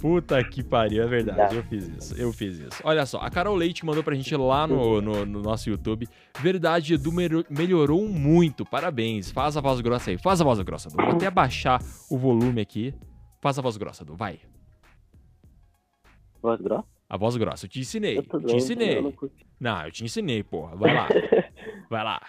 Puta 0.01 0.43
que 0.45 0.63
pariu, 0.63 1.03
é 1.03 1.07
verdade, 1.07 1.51
Tá. 1.51 1.55
eu 1.55 1.63
fiz 1.63 1.89
isso, 1.89 2.21
eu 2.21 2.33
fiz 2.33 2.59
isso. 2.59 2.81
Olha 2.85 3.07
só, 3.07 3.19
a 3.19 3.31
Carol 3.31 3.55
Leite 3.57 3.85
mandou 3.85 4.03
pra 4.05 4.15
gente 4.15 4.35
lá 4.37 4.67
no, 4.67 5.01
no, 5.01 5.25
no 5.25 5.41
nosso 5.43 5.71
YouTube. 5.71 6.07
Verdade, 6.41 6.95
Edu 6.95 7.11
melhor- 7.11 7.45
melhorou 7.49 8.07
muito, 8.09 8.65
parabéns. 8.67 9.31
Faz 9.31 9.57
a 9.57 9.61
voz 9.61 9.81
grossa 9.81 10.11
aí, 10.11 10.19
faz 10.19 10.41
a 10.41 10.45
voz 10.45 10.61
grossa, 10.61 10.89
Edu. 10.89 10.97
Vou 10.97 11.15
até 11.15 11.27
abaixar 11.27 11.81
o 12.11 12.19
volume 12.19 12.61
aqui. 12.61 12.95
Faz 13.41 13.59
a 13.59 13.63
voz 13.63 13.77
grossa, 13.77 14.03
Edu, 14.03 14.15
vai. 14.15 14.39
Voz 16.43 16.61
grossa? 16.61 16.85
A 17.09 17.17
voz 17.17 17.37
grossa, 17.37 17.67
eu 17.67 17.71
te 17.71 17.81
ensinei, 17.81 18.19
Eu 18.19 18.23
te 18.23 18.29
doente, 18.29 18.57
ensinei. 18.57 18.99
eu 18.99 19.03
não. 19.03 19.13
Não, 19.59 19.85
eu 19.87 19.93
te 19.93 20.05
ensinei, 20.05 20.43
porra, 20.43 20.77
vai 20.77 20.93
lá, 20.95 21.09
vai 21.89 22.05
lá. 22.05 22.21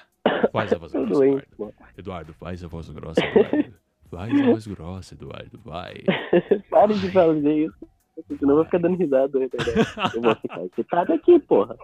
Faz 0.52 0.72
a 0.72 0.78
voz 0.78 0.92
grossa, 0.92 1.26
Eduardo. 1.26 1.74
Eduardo, 1.98 2.34
faz 2.34 2.64
a 2.64 2.68
voz 2.68 2.90
grossa, 2.90 3.20
Eduardo. 3.26 3.74
Faz 4.10 4.32
a 4.42 4.46
voz 4.46 4.68
grossa, 4.68 5.14
Eduardo, 5.14 5.60
vai. 5.64 5.96
Para 6.70 6.94
de 6.94 7.12
fazer 7.12 7.66
isso. 7.66 7.88
Senão 8.40 8.52
eu 8.52 8.56
vou 8.58 8.66
ficar 8.66 8.80
dando 8.80 8.98
risada. 8.98 9.38
né? 9.40 9.48
Eu 10.16 10.22
vou 10.22 10.36
ficar 10.36 10.66
excitado 10.66 11.14
aqui, 11.14 11.38
porra. 11.40 11.76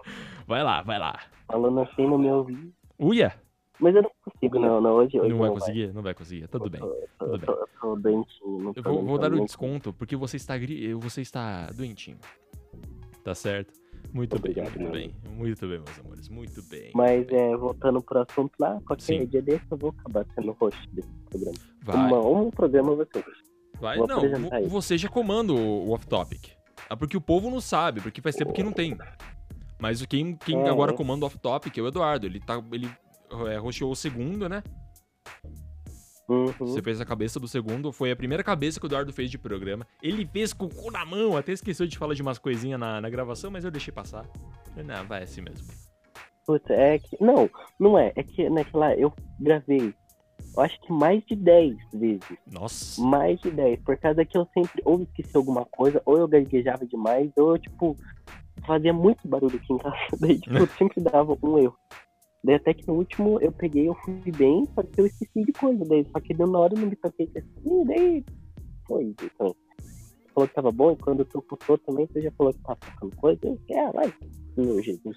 Vai 0.46 0.62
lá, 0.64 0.82
vai 0.82 0.98
lá. 0.98 1.18
Falando 1.46 1.80
assim 1.80 2.06
no 2.06 2.18
meu 2.18 2.36
ouvido. 2.36 2.72
Uia, 2.98 3.32
Mas 3.78 3.94
eu 3.94 4.02
não 4.02 4.10
consigo, 4.24 4.58
não. 4.58 4.80
não 4.80 4.92
hoje, 4.94 5.20
hoje 5.20 5.30
não 5.30 5.38
vai 5.38 5.48
vai. 5.50 5.58
conseguir? 5.58 5.92
Não 5.92 6.02
vai 6.02 6.14
conseguir, 6.14 6.48
tudo 6.48 6.70
bem. 6.70 6.80
Eu 6.80 6.88
tô, 7.18 7.24
tudo 7.26 7.34
eu 7.34 7.38
tô, 7.40 7.52
eu 7.52 7.68
tô 7.80 7.96
doentinho. 7.96 8.72
Eu 8.74 8.82
vou, 8.82 9.04
vou 9.04 9.18
dar 9.18 9.28
o 9.28 9.30
falando. 9.30 9.46
desconto 9.46 9.92
porque 9.92 10.16
você 10.16 10.36
está 10.36 10.56
gri... 10.58 10.92
você 10.94 11.20
está 11.20 11.66
doentinho. 11.70 12.18
Tá 13.22 13.34
certo? 13.34 13.72
Muito 14.12 14.36
Obrigado, 14.36 14.70
bem, 14.70 14.78
muito 14.78 14.82
meu 14.82 14.92
bem. 14.92 15.14
Muito 15.36 15.60
bem, 15.66 15.78
meus 15.78 15.98
amores, 15.98 16.28
muito 16.28 16.62
bem. 16.64 16.92
Mas 16.94 17.28
é, 17.28 17.56
voltando 17.56 18.00
pro 18.02 18.20
assunto 18.20 18.52
lá, 18.58 18.80
qualquer 18.86 19.02
Sim. 19.02 19.26
dia 19.26 19.42
desse 19.42 19.64
eu 19.70 19.76
vou 19.76 19.90
acabar 19.98 20.24
sendo 20.34 20.52
host 20.52 20.88
desse 20.92 21.08
programa. 21.28 21.56
Vai, 21.82 21.96
Uma, 21.96 22.20
um 22.20 22.50
programa 22.50 22.94
vai 22.94 23.06
ser 23.12 23.24
host. 23.24 23.42
vai. 23.80 23.98
vou 23.98 24.06
Não, 24.06 24.68
você 24.68 24.96
já 24.96 25.08
comanda 25.08 25.52
o, 25.52 25.88
o 25.88 25.90
off-topic. 25.92 26.52
Ah, 26.88 26.96
porque 26.96 27.16
o 27.16 27.20
povo 27.20 27.50
não 27.50 27.60
sabe, 27.60 28.00
porque 28.00 28.20
faz 28.20 28.36
tempo 28.36 28.52
que 28.52 28.62
não 28.62 28.72
tem. 28.72 28.96
Mas 29.80 30.04
quem, 30.06 30.36
quem 30.36 30.60
É, 30.62 30.68
agora 30.68 30.92
é. 30.92 30.96
comanda 30.96 31.24
o 31.24 31.26
off-topic 31.26 31.76
é 31.76 31.82
o 31.82 31.88
Eduardo. 31.88 32.26
Ele, 32.26 32.40
tá, 32.40 32.62
ele 32.72 32.88
é, 33.50 33.60
o 33.60 33.94
segundo, 33.94 34.48
né? 34.48 34.62
Uhum. 36.28 36.46
Você 36.58 36.82
fez 36.82 37.00
a 37.00 37.04
cabeça 37.04 37.38
do 37.38 37.46
segundo. 37.46 37.92
Foi 37.92 38.10
a 38.10 38.16
primeira 38.16 38.42
cabeça 38.42 38.80
que 38.80 38.86
o 38.86 38.88
Eduardo 38.88 39.12
fez 39.12 39.30
de 39.30 39.38
programa. 39.38 39.86
Ele 40.02 40.26
fez 40.26 40.52
com 40.52 40.66
o 40.66 40.74
cu 40.74 40.90
na 40.90 41.04
mão. 41.04 41.36
Até 41.36 41.52
esqueceu 41.52 41.86
de 41.86 41.98
falar 41.98 42.14
de 42.14 42.22
umas 42.22 42.38
coisinhas 42.38 42.80
na, 42.80 43.00
na 43.00 43.10
gravação, 43.10 43.50
mas 43.50 43.64
eu 43.64 43.70
deixei 43.70 43.92
passar. 43.92 44.24
Não, 44.76 45.04
vai 45.06 45.22
assim 45.22 45.42
mesmo. 45.42 45.66
Puta, 46.46 46.72
é 46.72 46.98
que. 46.98 47.16
Não, 47.20 47.48
não 47.78 47.98
é. 47.98 48.12
É 48.16 48.22
que 48.22 48.48
naquela. 48.48 48.94
Eu 48.94 49.12
gravei. 49.38 49.94
Eu 50.56 50.62
acho 50.62 50.80
que 50.82 50.92
mais 50.92 51.24
de 51.26 51.34
10 51.34 51.76
vezes. 51.94 52.38
Nossa. 52.50 53.00
Mais 53.02 53.40
de 53.40 53.50
10. 53.50 53.80
Por 53.80 53.96
causa 53.96 54.24
que 54.24 54.36
eu 54.36 54.46
sempre 54.54 54.82
ou 54.84 55.02
esqueci 55.02 55.36
alguma 55.36 55.64
coisa, 55.64 56.00
ou 56.04 56.18
eu 56.18 56.28
gaguejava 56.28 56.86
demais, 56.86 57.30
ou 57.36 57.52
eu, 57.52 57.58
tipo, 57.58 57.96
fazia 58.66 58.92
muito 58.92 59.26
barulho 59.26 59.56
aqui 59.56 59.72
em 59.72 59.78
casa. 59.78 59.96
Daí, 60.20 60.38
tipo, 60.38 60.56
eu 60.56 60.66
sempre 60.68 61.00
dava 61.00 61.36
um 61.42 61.58
erro. 61.58 61.76
Daí 62.44 62.56
até 62.56 62.74
que 62.74 62.86
no 62.86 62.94
último 62.94 63.40
eu 63.40 63.50
peguei, 63.50 63.88
eu 63.88 63.94
fui 63.94 64.20
bem, 64.36 64.68
só 64.74 64.82
que 64.82 65.00
eu 65.00 65.06
esqueci 65.06 65.44
de 65.44 65.52
coisa 65.52 65.82
daí. 65.86 66.04
Só 66.12 66.20
que 66.20 66.34
deu 66.34 66.46
na 66.46 66.58
hora 66.58 66.74
eu 66.74 66.80
não 66.80 66.88
me 66.88 66.96
toquei 66.96 67.26
que 67.26 67.38
assim, 67.38 67.84
daí 67.86 68.24
foi. 68.86 69.14
Você 69.18 69.30
falou 70.34 70.48
que 70.48 70.54
tava 70.54 70.70
bom, 70.70 70.92
e 70.92 70.96
quando 70.96 71.24
tu 71.24 71.40
putou 71.40 71.78
também, 71.78 72.06
você 72.06 72.20
já 72.20 72.30
falou 72.32 72.52
que 72.52 72.60
tava 72.60 72.76
tocando 72.76 73.16
coisa. 73.16 73.40
Eu 73.44 73.58
ah, 73.78 73.90
vai. 73.92 74.12
Meu 74.56 74.82
Jesus. 74.82 75.16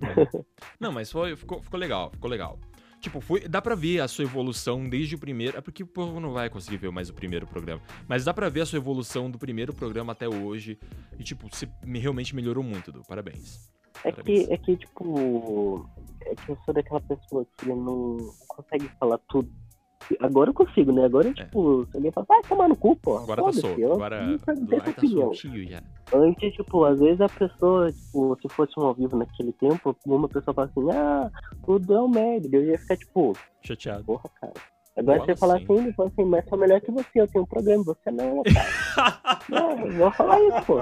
Não, 0.78 0.92
mas 0.92 1.10
foi, 1.10 1.34
ficou, 1.36 1.62
ficou 1.62 1.78
legal, 1.80 2.10
ficou 2.10 2.30
legal. 2.30 2.58
Tipo, 3.00 3.20
foi, 3.20 3.48
dá 3.48 3.62
pra 3.62 3.74
ver 3.74 4.00
a 4.00 4.08
sua 4.08 4.24
evolução 4.24 4.86
desde 4.86 5.14
o 5.14 5.18
primeiro. 5.18 5.56
É 5.56 5.60
porque 5.62 5.82
o 5.82 5.86
povo 5.86 6.20
não 6.20 6.32
vai 6.32 6.50
conseguir 6.50 6.76
ver 6.76 6.90
mais 6.90 7.08
o 7.08 7.14
primeiro 7.14 7.46
programa. 7.46 7.80
Mas 8.06 8.24
dá 8.24 8.34
pra 8.34 8.50
ver 8.50 8.60
a 8.60 8.66
sua 8.66 8.76
evolução 8.76 9.30
do 9.30 9.38
primeiro 9.38 9.72
programa 9.72 10.12
até 10.12 10.28
hoje. 10.28 10.78
E, 11.18 11.22
tipo, 11.24 11.48
você 11.50 11.66
me- 11.82 11.98
realmente 11.98 12.34
melhorou 12.36 12.62
muito, 12.62 12.92
Du. 12.92 13.02
Parabéns. 13.08 13.70
É 14.04 14.10
Parabéns. 14.12 14.46
que, 14.46 14.52
é 14.52 14.56
que, 14.58 14.76
tipo, 14.76 15.88
é 16.26 16.34
que 16.34 16.50
eu 16.50 16.58
sou 16.64 16.74
daquela 16.74 17.00
pessoa 17.00 17.46
que 17.58 17.68
não 17.68 18.16
consegue 18.48 18.88
falar 18.98 19.18
tudo. 19.28 19.50
Agora 20.18 20.50
eu 20.50 20.54
consigo, 20.54 20.90
né? 20.90 21.04
Agora, 21.04 21.32
tipo, 21.32 21.86
se 21.86 21.96
alguém 21.96 22.10
fala, 22.10 22.26
vai 22.28 22.42
tomar 22.42 22.68
no 22.68 22.76
cu, 22.76 22.96
pô. 22.96 23.18
É. 23.18 23.22
Agora 23.22 23.44
tá 23.44 23.52
solto. 23.52 23.80
eu 23.80 23.92
Agora 23.92 24.38
tá 24.94 25.06
soltinho 25.06 25.68
já. 25.68 25.82
Antes, 26.12 26.54
tipo, 26.54 26.84
às 26.84 26.98
vezes 26.98 27.20
a 27.20 27.28
pessoa, 27.28 27.92
tipo, 27.92 28.36
se 28.40 28.48
fosse 28.48 28.72
um 28.78 28.84
ao 28.84 28.94
vivo 28.94 29.16
naquele 29.16 29.52
tempo, 29.52 29.96
uma 30.04 30.28
pessoa 30.28 30.54
fala 30.54 30.68
assim, 30.68 30.90
ah, 30.90 31.30
tudo 31.64 31.94
é 31.94 32.00
um 32.00 32.08
merda. 32.08 32.48
Eu 32.56 32.64
ia 32.64 32.78
ficar, 32.78 32.96
tipo, 32.96 33.36
Chateado. 33.62 34.04
porra, 34.04 34.28
cara. 34.40 34.54
Agora 34.96 35.18
Fala 35.18 35.26
você 35.26 35.36
fala 35.36 35.54
assim. 35.56 35.64
assim, 35.64 35.78
ele 35.78 35.92
fala 35.92 36.08
assim, 36.08 36.24
mas 36.24 36.48
sou 36.48 36.58
melhor 36.58 36.80
que 36.80 36.90
você, 36.90 37.20
eu 37.20 37.28
tenho 37.28 37.44
um 37.44 37.46
programa, 37.46 37.84
você 37.84 38.10
não, 38.10 38.42
cara. 38.42 39.40
não, 39.48 39.86
eu 39.86 39.92
vou 39.92 40.10
falar 40.10 40.40
isso, 40.40 40.66
pô. 40.66 40.78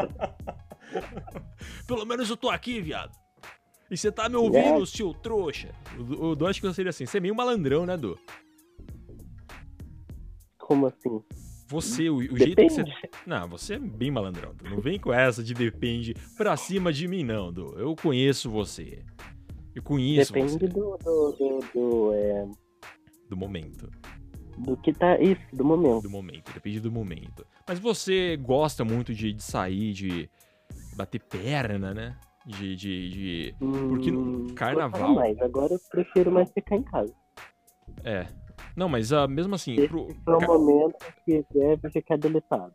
Pelo 1.86 2.07
menos 2.07 2.30
eu 2.30 2.36
tô 2.36 2.49
aqui, 2.49 2.80
viado. 2.80 3.12
E 3.91 3.97
você 3.97 4.12
tá 4.12 4.28
me 4.28 4.36
ouvindo, 4.36 4.82
É. 4.82 4.86
seu 4.86 5.14
trouxa. 5.14 5.74
O 5.99 6.03
Du- 6.03 6.22
O 6.24 6.36
Du 6.36 6.47
acho 6.47 6.61
que 6.61 6.66
eu 6.66 6.74
seria 6.74 6.91
assim. 6.91 7.07
Você 7.07 7.18
é 7.18 7.20
meio 7.20 7.34
malandrão, 7.34 7.86
né, 7.86 7.97
Du? 7.97 8.18
Como 10.59 10.86
assim? 10.86 11.22
Você, 11.68 12.09
o, 12.09 12.16
o 12.16 12.36
jeito 12.39 12.57
que 12.57 12.68
você. 12.68 12.82
Depende. 12.82 13.11
Não, 13.26 13.49
você 13.49 13.74
é 13.74 13.78
bem 13.78 14.11
malandrão. 14.11 14.55
Du. 14.55 14.68
Não 14.70 14.80
vem 14.80 14.99
com 14.99 15.12
essa 15.12 15.43
de 15.43 15.55
depende 15.55 16.14
pra 16.36 16.57
cima 16.57 16.93
de 16.93 17.07
mim, 17.09 17.22
não, 17.24 17.53
Du. 17.53 17.74
Eu 17.78 17.95
conheço 17.97 18.51
você. 18.51 19.03
Eu 19.74 19.82
conheço 19.82 20.32
Depende 20.32 20.53
você. 20.53 20.66
do, 20.66 20.97
do, 20.99 21.32
do, 21.32 21.61
do, 21.74 22.12
é, 22.14 22.49
Do 23.28 23.36
momento. 23.36 23.89
do 24.59 24.76
que 24.78 24.93
tá. 24.93 25.18
Isso, 25.20 25.41
do 25.53 25.64
momento. 25.64 26.03
Do 26.03 26.11
momento. 26.11 26.53
Depende 26.53 26.80
do 26.80 26.91
momento. 26.91 27.47
Mas 27.66 27.78
você 27.78 28.36
gosta 28.36 28.84
muito 28.84 29.14
de, 29.14 29.32
de 29.32 29.43
sair, 29.43 29.93
de 29.93 30.28
bater 30.97 31.20
perna, 31.20 31.95
né? 31.95 32.18
De. 32.49 32.75
de, 32.77 33.09
de... 33.11 33.55
Porque 33.89 34.11
no 34.11 34.21
Hum, 34.21 34.47
carnaval- 34.55 35.15
Mais. 35.15 35.39
Agora 35.41 35.75
eu 35.75 35.81
prefiro 35.91 36.33
mais 36.33 36.51
ficar 36.51 36.77
em 36.77 36.83
casa. 36.83 37.13
É. 38.03 38.27
Não, 38.75 38.89
mas 38.89 39.13
ah, 39.13 39.29
mesmo 39.29 39.55
assim. 39.55 39.75
Esse 39.75 39.87
Pro... 39.89 40.09
foi 40.25 40.35
um 40.35 40.39
ca- 40.39 40.47
momento 40.47 40.97
que 41.25 41.45
deve 41.53 41.91
ficar 41.91 42.17
deletado. 42.17 42.73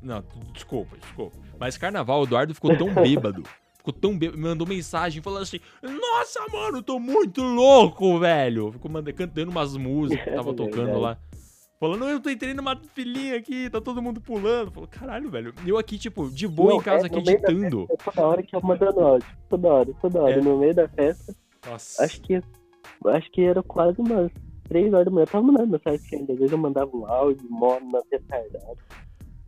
Não, 0.00 0.22
desculpa, 0.52 0.96
desculpa. 0.98 1.36
Mas 1.58 1.76
carnaval, 1.76 2.20
o 2.20 2.24
Eduardo 2.24 2.54
ficou 2.54 2.76
tão 2.76 2.86
bêbado. 2.94 3.42
Ficou 3.76 3.92
tão 3.92 4.16
bêbado. 4.16 4.38
Mandou 4.40 4.66
mensagem 4.66 5.20
falando 5.22 5.42
assim: 5.42 5.58
Nossa, 5.82 6.40
mano, 6.52 6.78
eu 6.78 6.82
tô 6.82 7.00
muito 7.00 7.42
louco, 7.42 8.18
velho. 8.20 8.70
Ficou 8.72 8.90
manda- 8.90 9.12
cantando 9.12 9.50
umas 9.50 9.76
músicas 9.76 10.24
que 10.24 10.30
tava 10.30 10.50
É 10.52 10.54
tocando 10.54 10.98
lá. 10.98 11.18
Falando, 11.78 12.08
eu 12.08 12.20
tô 12.20 12.30
entrando 12.30 12.56
numa 12.56 12.74
filinha 12.94 13.36
aqui, 13.36 13.68
tá 13.68 13.80
todo 13.80 14.00
mundo 14.00 14.20
pulando. 14.20 14.70
Falou, 14.70 14.88
caralho, 14.88 15.30
velho. 15.30 15.52
Eu 15.66 15.76
aqui, 15.76 15.98
tipo, 15.98 16.30
de 16.30 16.48
boa 16.48 16.70
Não, 16.70 16.76
em 16.80 16.82
casa 16.82 17.04
é, 17.04 17.06
aqui 17.06 17.18
editando. 17.18 17.86
É 17.90 17.96
toda 17.96 18.26
hora 18.26 18.42
que 18.42 18.56
eu 18.56 18.60
mandando 18.62 19.00
áudio. 19.00 19.28
Toda 19.48 19.68
hora, 19.68 19.92
toda 20.00 20.22
hora. 20.22 20.32
É. 20.32 20.40
No 20.40 20.58
meio 20.58 20.74
da 20.74 20.88
festa, 20.88 21.34
Nossa. 21.66 22.02
acho 22.04 22.20
que. 22.22 22.40
Acho 23.04 23.30
que 23.30 23.42
era 23.42 23.62
quase 23.62 24.00
umas 24.00 24.32
3 24.68 24.92
horas 24.94 25.04
da 25.04 25.10
manhã. 25.10 25.24
Eu 25.24 25.26
tava 25.26 25.44
mandando 25.44 25.72
mensagem 25.72 26.18
ainda. 26.18 26.32
Às 26.32 26.38
vezes 26.38 26.52
eu 26.52 26.58
mandava 26.58 26.96
um 26.96 27.06
áudio, 27.06 27.46
mono 27.50 27.90
na 27.92 28.00
retardada. 28.10 28.76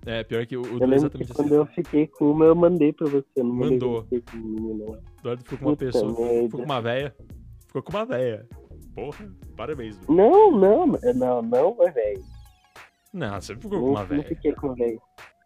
É, 0.04 0.22
pior 0.24 0.46
que 0.46 0.56
o, 0.56 0.62
Eu 0.64 0.76
é 0.76 0.86
que 0.88 0.94
exatamente 0.94 1.32
quando 1.34 1.46
assim. 1.46 1.54
eu 1.54 1.66
fiquei 1.66 2.06
com 2.06 2.30
uma, 2.30 2.44
eu 2.44 2.54
mandei 2.54 2.92
pra 2.92 3.08
você. 3.08 3.26
Não 3.38 3.46
mandei 3.46 3.70
Mandou. 3.78 4.04
com 4.04 4.36
não. 4.36 4.86
O 4.86 4.98
Eduardo 5.20 5.42
ficou 5.44 5.58
com 5.58 5.64
uma 5.64 5.76
Puta 5.76 5.84
pessoa. 5.86 6.12
merda. 6.12 6.42
Ficou 6.44 6.60
com 6.60 6.64
uma 6.64 6.80
véia. 6.82 7.16
Ficou 7.66 7.82
com 7.82 7.90
uma 7.92 8.04
véia. 8.06 8.48
Porra, 8.99 9.30
parabéns, 9.57 9.96
Du. 9.99 10.12
Não, 10.12 10.51
não, 10.51 10.86
não, 11.14 11.42
não, 11.42 11.74
velho. 11.76 12.24
Não, 13.12 13.40
você 13.40 13.55
ficou 13.55 13.70
com 13.70 13.76
Não, 13.78 13.90
uma 13.92 14.01
não 14.01 14.07
véia. 14.07 14.24
fiquei 14.24 14.53
com 14.55 14.74
velho. 14.74 15.01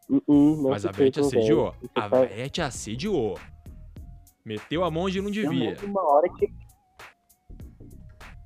Uh 0.08 0.16
-uh, 0.28 0.62
não 0.62 0.70
Mas 0.70 0.84
a 0.86 0.90
véia 0.90 1.10
te 1.10 1.20
véia. 1.20 1.26
assediou. 1.28 1.74
A 1.94 2.08
véia 2.08 2.48
te 2.48 2.60
assediou. 2.62 3.38
Meteu 4.44 4.82
a 4.84 4.90
mão 4.90 5.04
onde 5.04 5.20
não 5.20 5.28
Eu 5.28 5.32
devia. 5.34 5.70
lembro 5.70 5.86
uma 5.86 6.02
hora 6.02 6.28
que. 6.30 6.48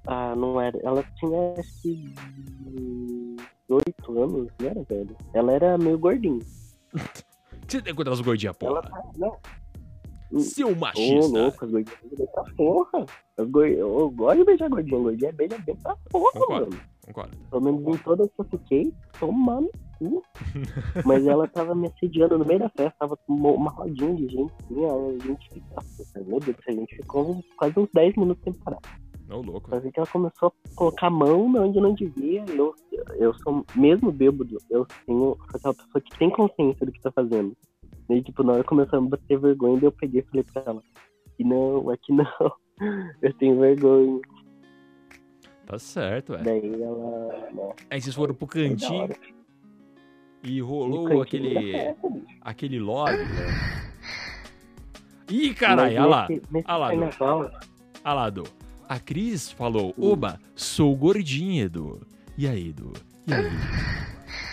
Ah, 0.06 0.34
não 0.36 0.60
era. 0.60 0.78
Ela 0.82 1.02
tinha 1.18 1.54
acho 1.58 1.82
que. 1.82 2.14
18 3.68 4.22
anos, 4.22 4.48
não 4.60 4.68
era, 4.68 4.82
velho? 4.84 5.16
Ela 5.34 5.52
era 5.52 5.78
meio 5.78 5.98
gordinha. 5.98 6.40
Você 7.66 7.82
tem 7.82 7.94
contra 7.94 8.12
as 8.12 8.20
gordinhas, 8.20 8.54
Ela 8.60 8.80
porra? 8.82 9.02
tá. 9.02 9.10
Não. 9.16 9.36
Seu 10.38 10.68
Ô, 10.68 10.74
machista. 10.74 11.38
louco, 11.38 11.64
as 11.64 11.70
gordinhas 11.70 12.00
bem 12.16 12.26
pra 12.32 12.44
porra. 12.56 13.06
As 13.38 13.48
gor... 13.48 13.66
Eu 13.66 14.10
gosto 14.10 14.38
de 14.38 14.44
beijar 14.44 14.68
gordinha. 14.68 15.00
Gordinha 15.00 15.32
beija 15.32 15.58
bem 15.58 15.76
pra 15.76 15.96
porra, 16.10 16.32
Concordo. 16.32 16.70
mano. 16.70 16.82
Concordo. 17.06 17.36
Pelo 17.50 17.62
menos 17.62 17.86
em 17.86 17.98
todas 18.02 18.28
que 18.28 18.40
eu 18.40 18.44
fiquei, 18.44 18.92
tomando 19.18 19.70
cu. 19.98 20.22
Mas 21.04 21.26
ela 21.26 21.46
tava 21.48 21.74
me 21.74 21.88
assediando 21.88 22.38
no 22.38 22.44
meio 22.44 22.60
da 22.60 22.68
festa, 22.68 22.94
tava 22.98 23.16
com 23.16 23.32
uma 23.34 23.70
rodinha 23.70 24.14
de 24.14 24.28
gente, 24.28 24.52
assim, 24.64 24.84
aí 24.84 25.18
a 25.20 25.26
gente 25.26 25.48
ficava, 25.52 26.26
meu 26.26 26.40
Deus, 26.40 26.56
a 26.66 26.72
gente 26.72 26.96
ficou 26.96 27.42
quase 27.56 27.78
uns 27.78 27.88
10 27.94 28.16
minutos 28.16 28.42
sem 28.44 28.52
parar. 28.54 28.78
Ô, 29.30 29.40
louco. 29.40 29.80
Vi 29.80 29.90
que 29.90 29.98
ela 29.98 30.06
começou 30.06 30.48
a 30.48 30.76
colocar 30.76 31.08
a 31.08 31.10
mão 31.10 31.52
onde 31.56 31.80
não 31.80 31.94
devia, 31.94 32.44
e 32.48 32.56
eu, 32.56 32.74
eu 33.18 33.34
sou, 33.34 33.64
mesmo 33.74 34.12
bêbado, 34.12 34.56
eu 34.70 34.86
tenho, 35.04 35.18
sou 35.18 35.38
aquela 35.54 35.74
pessoa 35.74 36.00
que 36.00 36.18
tem 36.18 36.30
consciência 36.30 36.86
do 36.86 36.92
que 36.92 37.00
tá 37.00 37.10
fazendo. 37.10 37.56
E 38.08 38.22
tipo, 38.22 38.42
na 38.42 38.52
hora 38.52 38.64
começou 38.64 38.98
a 38.98 39.02
me 39.02 39.08
bater 39.08 39.38
vergonha, 39.38 39.76
daí 39.76 39.84
eu 39.84 39.92
peguei 39.92 40.20
e 40.20 40.24
falei 40.24 40.44
pra 40.52 40.62
ela, 40.66 40.82
aqui 41.26 41.44
não, 41.44 41.90
aqui 41.90 42.12
não, 42.12 42.26
eu 43.22 43.34
tenho 43.34 43.58
vergonha. 43.58 44.20
Tá 45.66 45.78
certo, 45.78 46.32
velho. 46.32 46.44
Daí 46.44 46.82
ela, 46.82 47.50
né, 47.52 47.74
Aí 47.90 48.00
vocês 48.00 48.14
foram 48.14 48.34
pro 48.34 48.46
cantinho 48.46 49.08
e 50.44 50.60
rolou 50.60 51.04
cantinho 51.04 51.22
aquele. 51.22 51.72
festa, 51.72 51.96
aquele 52.40 52.78
lobby. 52.78 53.18
Ih, 55.28 55.54
caralho, 55.54 56.00
olha 56.02 56.06
lá. 56.06 56.28
Edu. 58.28 58.44
A 58.88 59.00
Cris 59.00 59.50
falou: 59.50 59.92
Hum. 59.98 60.12
Oba, 60.12 60.38
sou 60.54 60.94
gordinha, 60.94 61.64
Edu. 61.64 62.00
E 62.38 62.46
aí, 62.46 62.68
Edu? 62.68 62.92
E 63.26 63.34
aí? 63.34 64.05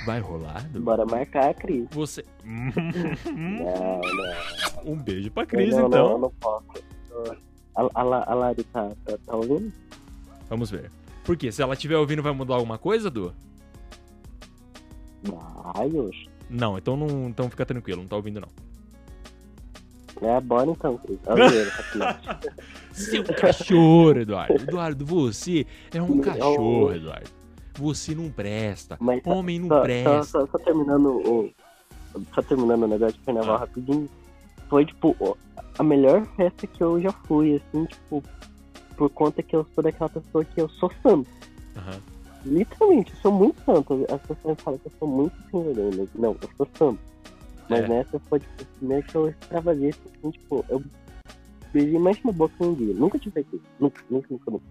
Vai 0.05 0.19
rolar? 0.19 0.67
Bora 0.69 1.05
marcar 1.05 1.49
a 1.49 1.53
Cris. 1.53 1.87
Você. 1.91 2.25
Não, 2.43 4.01
não. 4.83 4.93
um 4.93 4.95
beijo 4.97 5.31
pra 5.31 5.45
Cris, 5.45 5.75
não, 5.75 5.87
então. 5.87 6.09
Não, 6.09 6.17
não 6.19 6.31
posso. 6.39 6.83
A, 7.75 7.81
a, 7.81 8.31
a 8.31 8.33
Lari 8.33 8.63
tá, 8.65 8.89
tá, 9.05 9.17
tá 9.25 9.35
ouvindo? 9.35 9.71
Vamos 10.49 10.69
ver. 10.69 10.91
Por 11.23 11.37
quê? 11.37 11.51
Se 11.51 11.61
ela 11.61 11.73
estiver 11.73 11.97
ouvindo, 11.97 12.21
vai 12.21 12.33
mudar 12.33 12.55
alguma 12.55 12.77
coisa, 12.77 13.07
Edu? 13.07 13.33
Ai, 15.75 15.89
oxe. 15.95 16.27
Não, 16.49 16.77
então 16.77 16.97
não, 16.97 17.29
então 17.29 17.49
fica 17.49 17.65
tranquilo, 17.65 18.01
não 18.01 18.07
tá 18.07 18.15
ouvindo 18.15 18.41
não. 18.41 18.49
É, 20.21 20.39
bora 20.41 20.69
então, 20.69 20.97
Cris. 20.97 21.19
Dinheiro, 21.23 21.69
rapidinho. 21.71 22.53
Seu 22.91 23.23
cachorro, 23.23 24.19
Eduardo. 24.19 24.53
Eduardo, 24.53 25.05
você 25.05 25.65
é 25.93 26.01
um 26.01 26.19
cachorro, 26.19 26.93
Eduardo. 26.93 27.42
Você 27.75 28.13
não 28.13 28.29
presta. 28.29 28.97
Mas 28.99 29.23
só, 29.23 29.31
Homem 29.31 29.59
não 29.59 29.67
só, 29.67 29.81
presta. 29.81 30.23
só, 30.23 30.47
só 30.47 30.57
terminando 30.59 31.07
o. 31.07 31.51
Só 32.35 32.41
terminando 32.43 32.83
o 32.83 32.87
negócio 32.87 33.17
de 33.17 33.25
carnaval 33.25 33.55
Ah. 33.55 33.59
rapidinho. 33.59 34.07
Foi, 34.69 34.85
tipo, 34.85 35.15
a 35.77 35.83
melhor 35.83 36.25
festa 36.35 36.67
que 36.67 36.81
eu 36.83 37.01
já 37.01 37.11
fui, 37.11 37.55
assim, 37.55 37.85
tipo, 37.85 38.23
por 38.95 39.09
conta 39.09 39.41
que 39.41 39.55
eu 39.55 39.65
sou 39.73 39.83
daquela 39.83 40.09
pessoa 40.09 40.45
que 40.45 40.61
eu 40.61 40.69
sou 40.69 40.91
santo. 41.01 41.29
Aham. 41.75 41.99
Literalmente, 42.45 43.11
eu 43.13 43.17
sou 43.21 43.31
muito 43.31 43.59
santo. 43.63 44.05
As 44.11 44.21
pessoas 44.21 44.59
falam 44.61 44.79
que 44.79 44.87
eu 44.87 44.91
sou 44.99 45.07
muito 45.07 45.35
sem 45.49 45.63
não, 46.15 46.35
eu 46.41 46.49
sou 46.57 46.67
santo. 46.77 46.99
Mas 47.69 47.79
É. 47.85 47.87
nessa 47.87 48.19
foi, 48.29 48.39
tipo, 48.39 48.61
a 48.61 48.77
primeira 48.77 49.03
que 49.03 49.15
eu 49.15 49.29
extravasei, 49.29 49.89
assim, 49.89 50.31
tipo, 50.31 50.65
eu 50.69 50.83
beijei 51.71 51.97
mais 51.99 52.19
uma 52.23 52.33
boca 52.33 52.53
um 52.63 52.73
dia. 52.73 52.93
Nunca 52.93 53.17
tive 53.17 53.39
aqui. 53.41 53.61
Nunca, 53.79 54.03
nunca, 54.09 54.27
nunca, 54.29 54.51
nunca. 54.51 54.65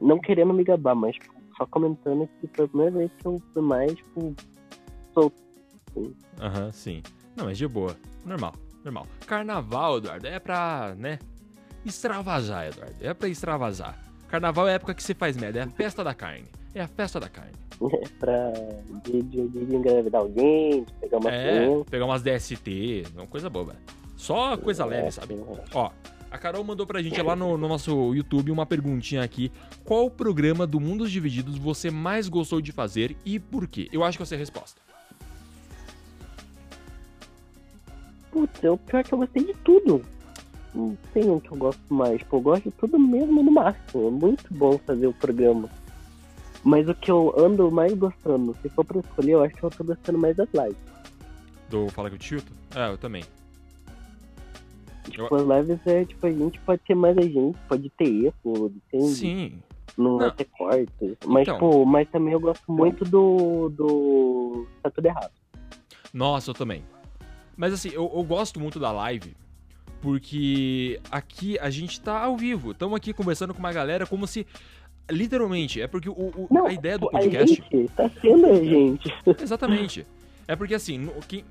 Não 0.00 0.18
querendo 0.18 0.52
me 0.54 0.64
gabar, 0.64 0.94
mas 0.94 1.14
tipo, 1.16 1.31
só 1.56 1.66
comentando 1.66 2.28
que 2.40 2.48
foi 2.54 2.64
a 2.64 2.68
primeira 2.68 2.98
vez 2.98 3.10
que 3.18 3.26
eu 3.26 3.42
fui 3.52 3.62
mais, 3.62 3.94
tipo, 3.94 4.34
solto. 5.14 5.36
Aham, 6.40 6.72
sim. 6.72 7.02
Não, 7.36 7.46
mas 7.46 7.58
de 7.58 7.66
boa. 7.68 7.96
Normal, 8.24 8.54
normal. 8.84 9.06
Carnaval, 9.26 9.98
Eduardo, 9.98 10.26
é 10.26 10.38
pra, 10.38 10.94
né? 10.96 11.18
Extravasar, 11.84 12.68
Eduardo. 12.68 12.94
É 13.00 13.12
pra 13.12 13.28
extravasar. 13.28 13.98
Carnaval 14.28 14.68
é 14.68 14.72
a 14.72 14.74
época 14.74 14.94
que 14.94 15.02
você 15.02 15.14
faz 15.14 15.36
merda. 15.36 15.58
É 15.60 15.62
a 15.62 15.68
festa 15.68 16.02
da 16.02 16.14
carne. 16.14 16.46
É 16.74 16.80
a 16.80 16.88
festa 16.88 17.20
da 17.20 17.28
carne. 17.28 17.52
pra 18.18 18.52
de, 19.04 19.22
de, 19.22 19.48
de 19.48 19.74
engravidar 19.76 20.20
alguém, 20.20 20.84
de 20.84 20.92
pegar 20.94 21.18
uma 21.18 21.30
É, 21.30 21.84
pegar 21.90 22.04
umas 22.06 22.22
DST, 22.22 23.04
não, 23.14 23.26
coisa 23.26 23.50
boba. 23.50 23.76
Só 24.16 24.56
coisa 24.56 24.84
leve, 24.84 25.10
sabe? 25.10 25.34
assim, 25.34 25.60
Ó, 25.74 25.90
a 26.32 26.38
Carol 26.38 26.64
mandou 26.64 26.86
pra 26.86 27.02
gente 27.02 27.20
lá 27.20 27.36
no, 27.36 27.58
no 27.58 27.68
nosso 27.68 28.14
YouTube 28.14 28.50
uma 28.50 28.64
perguntinha 28.64 29.22
aqui. 29.22 29.52
Qual 29.84 30.10
programa 30.10 30.66
do 30.66 30.80
Mundos 30.80 31.12
Divididos 31.12 31.58
você 31.58 31.90
mais 31.90 32.26
gostou 32.26 32.58
de 32.58 32.72
fazer 32.72 33.14
e 33.22 33.38
por 33.38 33.66
quê? 33.66 33.86
Eu 33.92 34.02
acho 34.02 34.16
que 34.16 34.22
eu 34.22 34.26
sei 34.26 34.38
a 34.38 34.38
resposta. 34.38 34.80
Putz, 38.30 38.64
eu 38.64 38.78
pior 38.78 39.04
que 39.04 39.12
eu 39.12 39.18
gostei 39.18 39.44
de 39.44 39.52
tudo. 39.62 40.02
Não 40.74 40.96
tem 41.12 41.28
um 41.28 41.38
que 41.38 41.52
eu 41.52 41.56
gosto 41.58 41.82
mais. 41.92 42.18
Tipo, 42.18 42.36
eu 42.36 42.40
gosto 42.40 42.62
de 42.64 42.70
tudo 42.70 42.98
mesmo 42.98 43.42
no 43.42 43.52
máximo. 43.52 44.08
É 44.08 44.10
muito 44.10 44.44
bom 44.54 44.78
fazer 44.78 45.06
o 45.06 45.12
programa. 45.12 45.68
Mas 46.64 46.88
o 46.88 46.94
que 46.94 47.10
eu 47.10 47.34
ando 47.36 47.70
mais 47.70 47.92
gostando, 47.92 48.56
se 48.62 48.70
for 48.70 48.86
pra 48.86 49.00
escolher, 49.00 49.32
eu 49.32 49.44
acho 49.44 49.54
que 49.54 49.62
eu 49.62 49.70
tô 49.70 49.84
gostando 49.84 50.18
mais 50.18 50.34
das 50.34 50.48
lives. 50.54 50.78
Do 51.68 51.90
Fala 51.90 52.08
que 52.08 52.14
eu 52.14 52.18
te 52.18 52.28
chuto? 52.28 52.52
É, 52.74 52.88
eu 52.88 52.96
também. 52.96 53.22
Tipo, 55.10 55.34
as 55.34 55.42
lives 55.42 55.86
é, 55.86 56.04
tipo, 56.04 56.26
a 56.26 56.30
gente 56.30 56.58
pode 56.60 56.80
ter 56.86 56.94
mais 56.94 57.16
a 57.18 57.22
gente, 57.22 57.58
pode 57.68 57.90
ter 57.90 58.08
erro, 58.44 58.72
tem, 58.90 59.00
Sim. 59.08 59.52
não 59.98 60.16
vai 60.18 60.28
Não. 60.28 60.34
ter 60.34 60.44
cortes. 60.56 61.16
Mas, 61.26 61.42
Então. 61.42 61.54
tipo, 61.54 61.84
mas 61.86 62.08
também 62.10 62.32
eu 62.32 62.40
gosto 62.40 62.70
muito 62.72 63.04
do. 63.04 63.68
do. 63.70 64.66
Tá 64.82 64.90
tudo 64.90 65.06
errado. 65.06 65.30
Nossa, 66.14 66.50
eu 66.50 66.54
também. 66.54 66.84
Mas 67.56 67.72
assim, 67.72 67.88
eu, 67.90 68.10
eu 68.14 68.22
gosto 68.22 68.58
muito 68.60 68.78
da 68.78 68.92
live 68.92 69.34
porque 70.00 71.00
aqui 71.10 71.58
a 71.58 71.70
gente 71.70 72.00
tá 72.00 72.20
ao 72.22 72.36
vivo. 72.36 72.72
Estamos 72.72 72.96
aqui 72.96 73.12
conversando 73.12 73.52
com 73.54 73.60
uma 73.60 73.72
galera 73.72 74.06
como 74.06 74.26
se. 74.26 74.46
Literalmente, 75.10 75.80
é 75.80 75.86
porque 75.88 76.08
o, 76.08 76.12
o- 76.12 76.48
Não, 76.50 76.66
a 76.66 76.72
ideia 76.72 76.96
do 76.96 77.08
pô, 77.10 77.16
A 77.16 77.20
podcast. 77.20 77.54
gente 77.70 77.88
tá 77.92 78.08
sendo 78.20 78.46
a 78.46 78.54
gente. 78.54 79.12
Exatamente. 79.42 80.06
É 80.52 80.56
porque 80.56 80.74
assim, 80.74 80.98
no- 80.98 81.12
quem- 81.26 81.44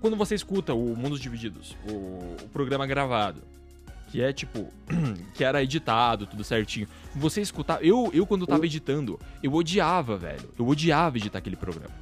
quando 0.00 0.16
você 0.16 0.34
escuta 0.34 0.74
o 0.74 0.96
Mundos 0.96 1.20
Divididos, 1.20 1.76
o, 1.88 1.92
o 2.44 2.48
programa 2.52 2.86
gravado, 2.86 3.42
que 4.08 4.20
é 4.20 4.32
tipo, 4.32 4.68
que 5.34 5.42
era 5.42 5.62
editado, 5.62 6.26
tudo 6.26 6.44
certinho, 6.44 6.86
você 7.14 7.40
escutar. 7.40 7.82
Eu, 7.84 8.10
eu 8.12 8.26
quando 8.26 8.46
tava 8.46 8.66
editando, 8.66 9.18
eu 9.42 9.52
odiava, 9.54 10.16
velho. 10.16 10.50
Eu 10.58 10.66
odiava 10.66 11.16
editar 11.16 11.38
aquele 11.38 11.56
programa. 11.56 11.94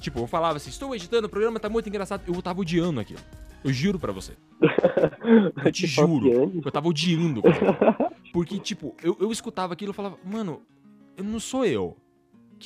Tipo, 0.00 0.20
eu 0.20 0.26
falava 0.26 0.56
assim, 0.58 0.68
estou 0.68 0.94
editando, 0.94 1.26
o 1.26 1.30
programa 1.30 1.58
tá 1.58 1.68
muito 1.70 1.88
engraçado. 1.88 2.22
Eu 2.26 2.42
tava 2.42 2.60
odiando 2.60 3.00
aquilo. 3.00 3.20
Eu 3.64 3.72
juro 3.72 3.98
pra 3.98 4.12
você. 4.12 4.32
Eu 5.64 5.72
te 5.72 5.86
juro. 5.88 6.60
Eu 6.62 6.70
tava 6.70 6.86
odiando. 6.88 7.42
cara. 7.42 8.12
Porque, 8.30 8.58
tipo, 8.58 8.94
eu, 9.02 9.16
eu 9.18 9.32
escutava 9.32 9.72
aquilo 9.72 9.92
e 9.92 9.94
falava, 9.94 10.18
mano, 10.22 10.60
eu 11.16 11.24
não 11.24 11.40
sou 11.40 11.64
eu. 11.64 11.96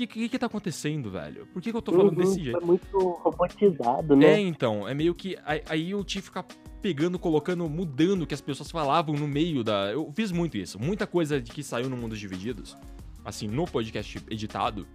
O 0.04 0.06
que, 0.06 0.14
que 0.20 0.28
que 0.28 0.38
tá 0.38 0.46
acontecendo, 0.46 1.10
velho? 1.10 1.46
Por 1.52 1.60
que, 1.60 1.72
que 1.72 1.76
eu 1.76 1.82
tô 1.82 1.90
falando 1.90 2.10
Uhum, 2.16 2.24
desse 2.24 2.42
jeito? 2.44 2.56
É 2.62 2.64
muito 2.64 2.98
robotizado, 2.98 4.14
É, 4.14 4.16
né? 4.16 4.40
então, 4.40 4.86
é 4.86 4.94
meio 4.94 5.12
que. 5.14 5.36
Aí, 5.44 5.62
aí 5.68 5.90
eu 5.90 6.04
tive 6.04 6.22
que 6.22 6.26
ficar 6.28 6.44
pegando, 6.80 7.18
colocando, 7.18 7.68
mudando 7.68 8.22
o 8.22 8.26
que 8.26 8.32
as 8.34 8.40
pessoas 8.40 8.70
falavam 8.70 9.16
no 9.16 9.26
meio 9.26 9.64
da. 9.64 9.90
Eu 9.90 10.12
fiz 10.14 10.30
muito 10.30 10.56
isso. 10.56 10.78
Muita 10.78 11.04
coisa 11.06 11.40
de 11.42 11.50
que 11.50 11.64
saiu 11.64 11.90
no 11.90 11.96
Mundos 11.96 12.20
Divididos, 12.20 12.76
assim, 13.24 13.48
no 13.48 13.64
podcast 13.66 14.22
editado, 14.30 14.86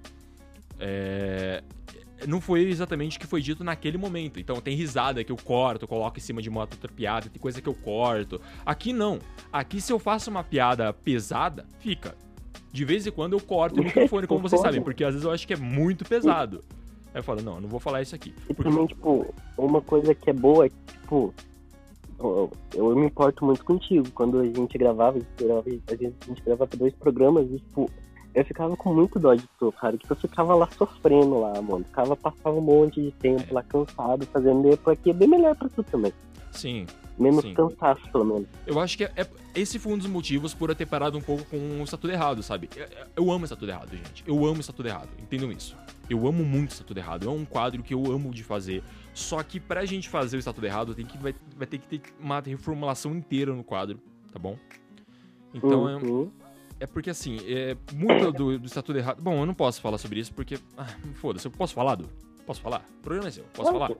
é, 0.80 1.62
não 2.28 2.40
foi 2.40 2.62
exatamente 2.62 3.18
o 3.18 3.20
que 3.20 3.28
foi 3.28 3.42
dito 3.42 3.64
naquele 3.64 3.98
momento. 3.98 4.40
Então 4.40 4.56
tem 4.62 4.76
risada 4.76 5.22
que 5.24 5.32
eu 5.32 5.38
corto, 5.38 5.84
eu 5.84 5.88
coloco 5.90 6.18
em 6.18 6.22
cima 6.22 6.42
de 6.42 6.48
uma 6.50 6.62
outra 6.62 6.90
piada, 6.92 7.30
tem 7.30 7.42
coisa 7.42 7.62
que 7.62 7.68
eu 7.68 7.74
corto. 7.74 8.40
Aqui 8.66 8.94
não. 8.94 9.20
Aqui 9.52 9.82
se 9.82 9.92
eu 9.92 10.00
faço 10.00 10.30
uma 10.30 10.44
piada 10.44 10.94
pesada, 10.94 11.66
fica. 11.80 12.16
De 12.74 12.84
vez 12.84 13.06
em 13.06 13.12
quando 13.12 13.34
eu 13.34 13.40
corto 13.40 13.80
o 13.80 13.84
microfone, 13.84 14.26
como 14.26 14.42
vocês 14.42 14.60
sabem, 14.60 14.82
porque 14.82 15.04
às 15.04 15.14
vezes 15.14 15.24
eu 15.24 15.32
acho 15.32 15.46
que 15.46 15.54
é 15.54 15.58
muito 15.58 16.04
pesado. 16.04 16.64
Aí 17.14 17.20
eu 17.20 17.24
falo, 17.24 17.40
não, 17.44 17.56
eu 17.56 17.62
não 17.62 17.70
vou 17.70 17.80
falar 17.80 18.02
isso 18.02 18.16
aqui. 18.16 18.34
E 18.50 18.54
Porque- 18.56 18.64
também, 18.70 18.88
tipo, 18.88 19.32
uma 19.56 19.80
coisa 19.80 20.16
que 20.16 20.32
é 20.32 20.34
boa 20.34 20.66
é 20.66 20.70
que, 20.70 20.76
tipo, 20.94 21.32
eu, 22.20 22.52
eu 22.74 22.96
me 22.96 23.06
importo 23.06 23.46
muito 23.46 23.64
contigo. 23.64 24.10
Quando 24.16 24.40
a 24.40 24.46
gente 24.46 24.76
gravava, 24.76 25.18
a 25.18 25.20
gente 25.20 25.30
gravava, 25.38 25.68
a 25.70 25.96
gente, 25.96 26.42
gravava 26.44 26.76
dois 26.76 26.94
programas 26.96 27.46
e, 27.52 27.60
tipo, 27.60 27.92
eu 28.34 28.44
ficava 28.44 28.76
com 28.76 28.92
muito 28.92 29.20
dó 29.20 29.36
de 29.36 29.48
tu, 29.60 29.72
cara, 29.74 29.96
que 29.96 30.08
tu 30.08 30.16
ficava 30.16 30.56
lá 30.56 30.68
sofrendo 30.76 31.40
lá, 31.42 31.62
mano. 31.62 31.86
Ficava, 31.86 32.16
passava 32.16 32.58
um 32.58 32.62
monte 32.62 33.00
de 33.00 33.12
tempo 33.12 33.54
lá 33.54 33.62
cansado, 33.62 34.26
fazendo 34.26 34.68
e 34.68 34.92
aqui 34.92 35.12
é 35.12 35.14
bem 35.14 35.28
melhor 35.28 35.56
pra 35.56 35.70
tu 35.70 35.84
também. 35.84 36.12
Sim. 36.52 36.88
Menos 37.18 37.44
Sim. 37.44 37.54
cansaço, 37.54 38.02
pelo 38.12 38.26
menos. 38.26 38.48
Eu 38.66 38.80
acho 38.80 38.98
que 38.98 39.04
é, 39.04 39.12
é- 39.16 39.28
esse 39.54 39.78
foi 39.78 39.94
um 39.94 39.98
dos 39.98 40.08
motivos 40.08 40.54
por 40.54 40.70
eu 40.70 40.76
ter 40.76 40.86
parado 40.88 41.18
um 41.18 41.22
pouco 41.22 41.44
com 41.46 41.58
o 41.80 41.84
Está 41.84 41.96
Tudo 41.96 42.12
Errado, 42.12 42.42
sabe? 42.42 42.70
Eu, 42.76 42.88
eu 43.26 43.32
amo 43.32 43.46
Está 43.46 43.56
Tudo 43.56 43.70
Errado, 43.70 43.92
gente. 43.96 44.24
Eu 44.26 44.46
amo 44.46 44.60
Está 44.60 44.74
Tudo 44.74 44.88
Errado. 44.88 45.10
Entendam 45.22 45.52
isso. 45.52 45.76
Eu 46.10 46.28
amo 46.28 46.44
muito 46.44 46.72
Está 46.72 46.84
Tudo 46.84 46.98
Errado. 46.98 47.28
É 47.28 47.30
um 47.30 47.46
quadro 47.46 47.84
que 47.84 47.94
eu 47.94 48.04
amo 48.12 48.32
de 48.34 48.44
fazer. 48.44 48.84
Só 49.14 49.44
que 49.44 49.60
pra 49.60 49.86
gente 49.86 50.10
fazer 50.10 50.38
o 50.38 50.40
Está 50.40 50.52
Tudo 50.52 50.66
Errado, 50.66 50.96
tem 50.96 51.06
que, 51.06 51.18
vai, 51.20 51.36
vai 51.56 51.68
ter 51.68 51.78
que 51.78 51.88
ter 52.00 52.02
uma 52.20 52.40
reformulação 52.40 53.14
inteira 53.16 53.54
no 53.54 53.64
quadro, 53.64 54.00
tá 54.32 54.40
bom? 54.40 54.58
Então 55.54 55.88
é, 55.88 55.96
Uhum. 55.98 56.32
é 56.80 56.88
porque 56.88 57.12
assim, 57.12 57.38
é, 57.48 57.78
muito 57.94 58.32
do, 58.32 58.58
do 58.58 58.66
Está 58.66 58.82
Tudo 58.82 58.98
Errado. 58.98 59.22
Bom, 59.22 59.36
eu 59.40 59.46
não 59.46 59.54
posso 59.54 59.80
falar 59.80 60.00
sobre 60.00 60.20
isso 60.20 60.34
porque. 60.34 60.58
Ah, 60.76 60.88
foda-se, 61.14 61.46
eu 61.48 61.52
posso 61.52 61.76
falar, 61.76 61.94
Du? 61.96 62.10
Posso 62.46 62.60
falar? 62.60 62.84
O 63.00 63.04
programa 63.04 63.28
é 63.28 63.32
seu, 63.32 63.44
posso 63.54 63.72
falar? 63.72 63.92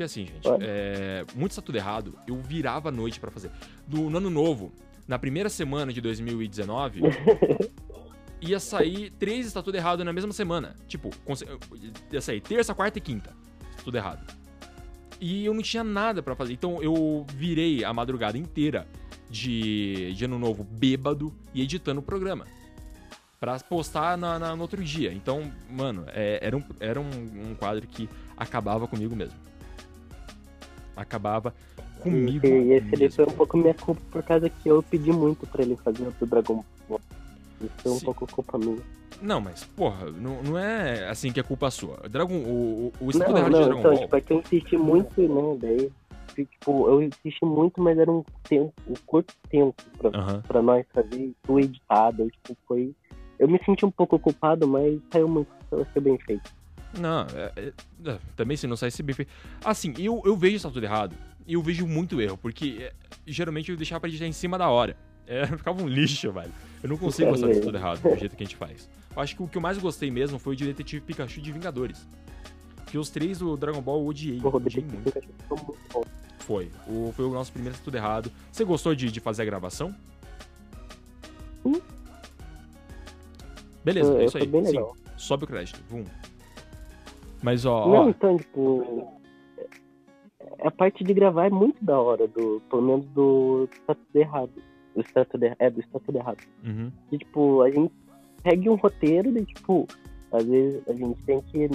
Porque 0.00 0.04
assim, 0.04 0.24
gente, 0.26 0.48
é, 0.62 1.26
muito 1.36 1.52
está 1.52 1.60
tudo 1.60 1.76
errado. 1.76 2.18
Eu 2.26 2.40
virava 2.40 2.88
a 2.88 2.92
noite 2.92 3.20
pra 3.20 3.30
fazer. 3.30 3.50
Do, 3.86 4.08
no 4.08 4.16
ano 4.16 4.30
novo, 4.30 4.72
na 5.06 5.18
primeira 5.18 5.50
semana 5.50 5.92
de 5.92 6.00
2019, 6.00 7.02
ia 8.40 8.58
sair 8.58 9.10
três 9.18 9.44
está 9.46 9.62
tudo 9.62 9.74
errado 9.74 10.02
na 10.02 10.10
mesma 10.10 10.32
semana. 10.32 10.74
Tipo, 10.88 11.10
ia 12.10 12.20
sair 12.22 12.40
terça, 12.40 12.74
quarta 12.74 12.96
e 12.96 13.00
quinta. 13.02 13.30
Está 13.72 13.82
tudo 13.84 13.98
errado. 13.98 14.34
E 15.20 15.44
eu 15.44 15.52
não 15.52 15.60
tinha 15.60 15.84
nada 15.84 16.22
pra 16.22 16.34
fazer. 16.34 16.54
Então 16.54 16.82
eu 16.82 17.26
virei 17.34 17.84
a 17.84 17.92
madrugada 17.92 18.38
inteira 18.38 18.86
de, 19.28 20.14
de 20.14 20.24
ano 20.24 20.38
novo 20.38 20.64
bêbado 20.64 21.30
e 21.52 21.60
editando 21.60 22.00
o 22.00 22.02
programa. 22.02 22.46
Pra 23.38 23.58
postar 23.58 24.16
na, 24.16 24.38
na- 24.38 24.56
no 24.56 24.62
outro 24.62 24.82
dia. 24.82 25.12
Então, 25.12 25.52
mano, 25.68 26.04
é- 26.08 26.38
era, 26.42 26.56
um, 26.56 26.62
era 26.80 26.98
um, 26.98 27.50
um 27.50 27.54
quadro 27.54 27.86
que 27.86 28.08
acabava 28.34 28.88
comigo 28.88 29.14
mesmo. 29.14 29.38
Acabava 30.96 31.54
comigo. 32.00 32.46
E 32.46 32.72
esse 32.72 32.86
ali 32.94 33.02
mesmo. 33.04 33.16
foi 33.16 33.24
um 33.26 33.36
pouco 33.36 33.56
minha 33.56 33.74
culpa 33.74 34.00
por 34.10 34.22
causa 34.22 34.48
que 34.48 34.68
eu 34.68 34.82
pedi 34.82 35.12
muito 35.12 35.46
pra 35.46 35.62
ele 35.62 35.76
fazer 35.76 36.08
o 36.20 36.26
Dragon 36.26 36.64
Ball. 36.88 37.00
Isso 37.60 37.72
foi 37.82 37.92
um 37.92 37.98
Sim. 37.98 38.04
pouco 38.06 38.26
culpa 38.26 38.58
minha. 38.58 38.78
Não, 39.20 39.40
mas, 39.40 39.64
porra, 39.64 40.10
não, 40.10 40.42
não 40.42 40.58
é 40.58 41.08
assim 41.08 41.30
que 41.30 41.38
é 41.38 41.42
culpa 41.42 41.70
sua. 41.70 42.08
Dragon, 42.08 42.36
o, 42.36 42.92
o, 43.00 43.06
o 43.06 43.10
Estatuto 43.10 43.32
Não, 43.32 43.38
Errado 43.38 43.52
de 43.52 43.58
não, 43.58 43.66
Dragon 43.66 43.80
então, 43.80 43.92
Ball. 43.92 44.02
tipo, 44.02 44.16
é 44.16 44.20
que 44.20 44.32
eu 44.32 44.38
insisti 44.38 44.76
muito, 44.78 45.20
né, 45.20 45.58
daí, 45.60 45.92
tipo, 46.46 46.88
eu 46.88 47.02
insisti 47.02 47.44
muito, 47.44 47.82
mas 47.82 47.98
era 47.98 48.10
um 48.10 48.24
tempo, 48.44 48.72
um 48.88 48.94
curto 49.04 49.34
tempo 49.50 49.74
pra, 49.98 50.10
Aham. 50.18 50.42
pra 50.48 50.62
nós 50.62 50.86
fazer 50.94 51.32
tudo 51.42 51.60
editado, 51.60 52.30
tipo, 52.30 52.56
foi... 52.66 52.94
Eu 53.38 53.48
me 53.48 53.62
senti 53.64 53.84
um 53.84 53.90
pouco 53.90 54.18
culpado, 54.18 54.66
mas 54.66 54.98
saiu 55.12 55.28
muito, 55.28 55.50
foi 55.68 56.02
bem 56.02 56.18
feito. 56.18 56.50
Não, 56.98 57.20
é- 57.34 57.52
é- 57.56 57.72
é, 58.10 58.18
também 58.36 58.56
se 58.56 58.66
não 58.66 58.76
sai 58.76 58.90
se 58.90 59.02
bem 59.02 59.14
feito. 59.14 59.30
Assim, 59.64 59.94
eu, 59.98 60.20
eu 60.24 60.36
vejo 60.36 60.56
isso 60.56 60.70
tudo 60.70 60.84
errado. 60.84 61.14
E 61.46 61.54
eu 61.54 61.62
vejo 61.62 61.86
muito 61.86 62.20
erro, 62.20 62.36
porque 62.36 62.78
é, 62.80 62.92
geralmente 63.26 63.70
eu 63.70 63.76
deixava 63.76 64.00
pra 64.00 64.08
editar 64.08 64.26
em 64.26 64.32
cima 64.32 64.58
da 64.58 64.68
hora. 64.68 64.96
É, 65.26 65.46
ficava 65.56 65.82
um 65.82 65.86
lixo, 65.88 66.30
velho. 66.32 66.52
Eu 66.82 66.88
não 66.88 66.96
consigo 66.96 67.28
É 67.28 67.30
gostar 67.32 67.48
disso 67.48 67.60
tudo 67.60 67.76
errado, 67.76 68.00
do 68.02 68.16
jeito 68.18 68.36
que 68.36 68.42
a 68.42 68.46
gente 68.46 68.56
faz. 68.56 68.88
Eu 69.14 69.22
acho 69.22 69.36
que 69.36 69.42
o 69.42 69.48
que 69.48 69.56
eu 69.58 69.62
mais 69.62 69.78
gostei 69.78 70.10
mesmo 70.10 70.38
foi 70.38 70.54
o 70.54 70.56
de 70.56 70.64
Detetive 70.64 71.00
Pikachu 71.02 71.40
de 71.40 71.52
Vingadores. 71.52 72.06
Porque 72.76 72.98
os 72.98 73.08
três 73.10 73.38
do 73.38 73.56
Dragon 73.56 73.80
Ball 73.80 74.00
eu 74.00 74.06
odiei. 74.06 74.40
O 74.40 74.48
odiei 74.48 74.84
muito. 74.84 75.12
Bom. 75.92 76.04
Foi. 76.40 76.70
O, 76.88 77.12
foi 77.14 77.24
o 77.24 77.30
nosso 77.32 77.52
primeiro 77.52 77.78
tudo 77.84 77.96
errado. 77.96 78.32
Você 78.50 78.64
gostou 78.64 78.94
de, 78.94 79.10
de 79.12 79.20
fazer 79.20 79.42
a 79.42 79.44
gravação? 79.44 79.94
Sim. 81.62 81.80
Beleza, 83.84 84.10
Foi- 84.12 84.22
é 84.22 84.24
isso 84.26 84.38
aí. 84.38 84.50
Sim, 84.66 84.84
sobe 85.16 85.44
o 85.44 85.46
crédito. 85.46 85.80
Vum. 85.88 86.04
Mas 87.42 87.64
ó, 87.64 87.88
Não, 87.88 88.06
ó, 88.06 88.08
então, 88.10 88.36
tipo, 88.36 89.08
a 90.62 90.70
parte 90.70 91.02
de 91.04 91.14
gravar 91.14 91.46
é 91.46 91.50
muito 91.50 91.82
da 91.84 91.98
hora, 92.00 92.26
do, 92.28 92.60
pelo 92.68 92.82
menos 92.82 93.06
do 93.08 93.68
Está 93.72 93.94
Tudo 93.94 94.16
Errado. 94.16 94.50
Do 94.94 95.00
Está 95.00 95.24
Tudo 95.24 95.42
Errado, 95.44 95.56
é, 95.60 95.70
do 95.70 95.80
Está 95.80 95.98
Tudo 96.00 96.18
Errado. 96.18 96.38
uhum, 96.64 96.90
E, 97.12 97.18
tipo, 97.18 97.62
a 97.62 97.70
gente 97.70 97.92
segue 98.42 98.68
um 98.68 98.74
roteiro 98.74 99.36
e, 99.38 99.44
tipo, 99.44 99.86
às 100.32 100.44
vezes 100.44 100.82
a 100.88 100.92
gente 100.92 101.22
tem 101.24 101.40
que, 101.42 101.68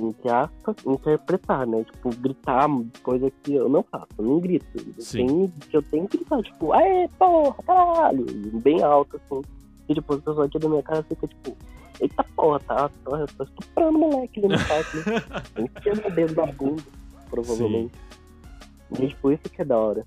entre 0.00 0.30
aspas, 0.30 0.76
interpretar, 0.86 1.66
né? 1.66 1.84
Tipo, 1.84 2.10
gritar, 2.16 2.68
coisa 3.02 3.30
que 3.42 3.54
eu 3.54 3.68
não 3.68 3.82
faço, 3.82 4.08
eu 4.18 4.24
não 4.24 4.40
grito. 4.40 4.66
Eu 4.74 5.02
Sim. 5.02 5.26
tenho, 5.26 5.52
eu 5.72 5.82
tenho 5.82 6.08
que 6.08 6.18
gritar, 6.18 6.42
tipo, 6.42 6.72
aê, 6.72 7.08
porra, 7.18 7.62
caralho, 7.66 8.24
bem 8.62 8.82
alto, 8.82 9.16
assim. 9.16 9.42
E, 9.88 9.94
tipo, 9.94 10.14
as 10.14 10.20
pessoas 10.20 10.46
aqui 10.46 10.58
da 10.58 10.68
minha 10.68 10.82
casa 10.82 11.02
ficam, 11.02 11.28
tipo, 11.28 11.56
eita 12.00 12.24
porra, 12.36 12.60
tá, 12.60 12.88
tô, 13.04 13.16
eu 13.16 13.26
tô 13.26 13.44
estuprando 13.44 13.98
moleque 13.98 14.40
ali 14.44 14.48
no 14.56 14.64
quarto, 14.64 14.96
né? 14.96 15.04
Enfiando 15.78 16.06
o 16.08 16.10
dedo 16.10 16.34
na 16.34 16.46
bunda, 16.52 16.82
provavelmente. 17.30 17.94
E, 19.00 19.06
tipo, 19.08 19.30
isso 19.32 19.42
que 19.44 19.62
é 19.62 19.64
da 19.64 19.78
hora. 19.78 20.04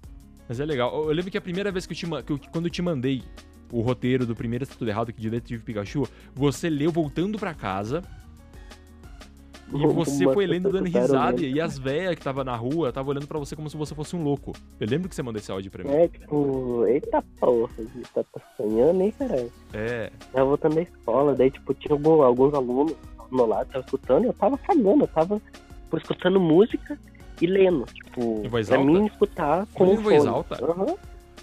Mas 0.48 0.60
é 0.60 0.66
legal. 0.66 0.94
Eu 1.04 1.12
lembro 1.14 1.32
que 1.32 1.38
a 1.38 1.42
primeira 1.42 1.72
vez 1.72 1.86
que 1.86 1.94
eu 1.94 1.98
te, 1.98 2.06
que 2.24 2.32
eu- 2.34 2.40
quando 2.52 2.66
eu 2.66 2.72
te 2.72 2.82
mandei 2.82 3.24
o 3.72 3.82
roteiro 3.82 4.26
do 4.28 4.36
primeiro 4.36 4.64
Está 4.64 4.76
Tudo 4.76 4.88
Errado, 4.90 5.12
que 5.12 5.20
de 5.20 5.30
Detetive 5.30 5.64
Pikachu, 5.64 6.08
você 6.36 6.70
leu 6.70 6.92
voltando 6.92 7.40
pra 7.40 7.54
casa 7.54 8.04
e 9.74 9.88
você 9.88 10.24
foi 10.26 10.46
lendo 10.46 10.72
dando 10.72 10.86
risada 10.86 11.42
e 11.42 11.60
as 11.60 11.78
velhas 11.78 12.16
que 12.16 12.22
tava 12.22 12.44
na 12.44 12.56
rua 12.56 12.92
tava 12.92 13.10
olhando 13.10 13.28
pra 13.28 13.40
você 13.40 13.56
como 13.56 13.70
se 13.70 13.76
você 13.76 13.94
fosse 13.96 14.16
um 14.16 14.24
louco. 14.24 14.54
Eu 14.80 14.88
lembro 14.88 15.10
que 15.10 15.16
você 15.16 15.24
mandou 15.24 15.40
esse 15.40 15.52
áudio 15.52 15.72
pra 15.72 15.84
mim. 15.84 15.90
É, 15.90 16.08
tipo, 16.08 16.86
eita 16.88 17.24
porra, 17.40 17.72
tá, 18.14 18.24
tá 18.24 18.42
sonhando, 18.58 19.02
hein, 19.02 19.14
caralho? 19.18 19.52
É. 19.74 20.12
Tava 20.32 20.46
voltando 20.46 20.76
da 20.76 20.82
escola, 20.82 21.34
daí, 21.36 21.50
tipo, 21.52 21.74
tinha 21.74 21.94
algum- 21.94 22.22
alguns 22.22 22.54
alunos 22.54 22.96
no 23.32 23.38
meu 23.38 23.46
lado, 23.48 23.68
tava 23.72 23.84
escutando, 23.84 24.26
eu 24.26 24.34
tava 24.34 24.58
cagando, 24.58 25.04
eu 25.04 25.08
tava 25.08 25.42
tipo, 25.84 25.98
escutando 25.98 26.40
música 26.40 26.98
e 27.42 27.48
lendo, 27.48 27.86
tipo, 27.86 28.22
Em 28.46 28.48
voz 28.48 28.68
pra 28.70 28.78
alta? 28.78 28.90
mim 28.92 29.06
escutar 29.08 29.68
com 29.74 29.86
em 29.88 29.96
voz 29.98 30.18
fone. 30.18 30.30
alta? 30.30 30.64
Aham, 30.64 30.96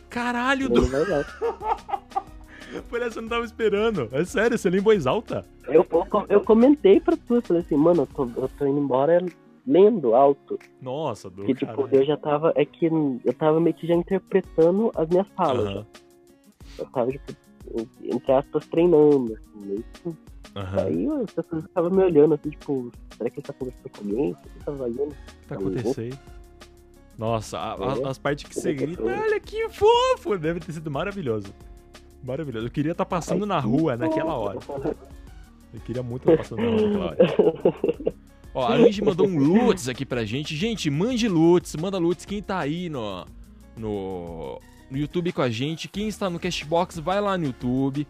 Caralho, 0.08 0.68
lendo 0.68 0.90
Por 2.88 3.02
essa 3.02 3.18
eu 3.18 3.22
não 3.22 3.28
tava 3.28 3.44
esperando. 3.44 4.08
É 4.12 4.24
sério, 4.24 4.56
você 4.58 4.68
em 4.68 4.80
voz 4.80 5.06
alta? 5.06 5.44
Eu, 5.68 5.86
eu, 5.90 6.26
eu 6.28 6.40
comentei 6.40 7.00
pra 7.00 7.16
tu, 7.16 7.36
eu 7.36 7.42
falei 7.42 7.62
assim, 7.62 7.76
mano, 7.76 8.02
eu 8.02 8.06
tô, 8.06 8.40
eu 8.40 8.48
tô 8.58 8.66
indo 8.66 8.78
embora 8.80 9.24
lendo 9.66 10.14
alto. 10.14 10.58
Nossa, 10.80 11.30
Du, 11.30 11.44
Que, 11.44 11.54
tipo, 11.54 11.66
caralho. 11.74 11.88
eu 11.96 12.04
já 12.04 12.16
tava, 12.16 12.52
é 12.56 12.64
que 12.64 12.86
eu 12.86 13.34
tava 13.38 13.60
meio 13.60 13.74
que 13.74 13.86
já 13.86 13.94
interpretando 13.94 14.90
as 14.96 15.08
minhas 15.08 15.26
falas. 15.36 15.68
Aham, 15.68 15.86
Eu 16.78 16.86
tava, 16.86 17.10
tipo, 17.12 17.32
entre 18.02 18.32
aspas, 18.32 18.66
treinando, 18.66 19.34
assim, 19.34 19.66
meio 19.66 19.84
que 19.94 20.08
aham. 20.56 20.84
Aí 20.84 21.06
as 21.24 21.30
pessoas 21.32 21.62
ficavam 21.62 21.90
me 21.90 22.02
olhando 22.04 22.34
assim, 22.34 22.50
tipo, 22.50 22.90
será 23.16 23.30
que 23.30 23.38
ele 23.40 23.46
tá 23.46 23.52
conversando 23.52 23.88
com 23.90 23.98
alguém? 24.04 24.32
O 24.32 24.34
que 24.36 24.48
ele 24.48 24.64
tá 24.64 24.72
fazendo? 24.72 25.02
O 25.02 25.14
que 25.14 25.46
tá 25.48 25.54
acontecendo? 25.54 26.18
Nossa, 27.18 27.58
a- 27.58 27.76
É. 28.04 28.08
as 28.08 28.18
partes 28.18 28.48
que 28.48 28.54
você 28.58 28.72
grita, 28.72 29.02
olha 29.04 29.38
que 29.38 29.68
fofo! 29.68 30.36
Deve 30.38 30.60
ter 30.60 30.72
sido 30.72 30.90
maravilhoso. 30.90 31.54
Maravilhoso. 32.22 32.66
Eu 32.66 32.70
queria 32.70 32.92
estar 32.92 33.04
passando 33.04 33.44
na 33.44 33.58
rua 33.58 33.96
naquela 33.96 34.34
hora. 34.34 34.58
Eu 35.74 35.80
queria 35.80 36.02
muito 36.02 36.30
estar 36.30 36.36
passando 36.36 36.62
na 36.62 36.68
rua 36.70 36.82
naquela 36.82 37.04
hora. 37.06 37.72
Ó, 38.54 38.66
a 38.66 38.74
Angie 38.74 39.02
mandou 39.02 39.26
um 39.26 39.38
Lutz 39.38 39.88
aqui 39.88 40.04
pra 40.04 40.24
gente. 40.24 40.54
Gente, 40.54 40.90
mande 40.90 41.26
Lutz, 41.26 41.74
manda 41.76 41.98
Lutz. 41.98 42.24
Quem 42.24 42.42
tá 42.42 42.58
aí 42.58 42.88
no, 42.88 43.24
no, 43.76 44.60
no 44.90 44.98
YouTube 44.98 45.32
com 45.32 45.42
a 45.42 45.50
gente, 45.50 45.88
quem 45.88 46.06
está 46.06 46.28
no 46.28 46.38
Cashbox, 46.38 46.98
vai 46.98 47.20
lá 47.20 47.38
no 47.38 47.46
YouTube. 47.46 48.06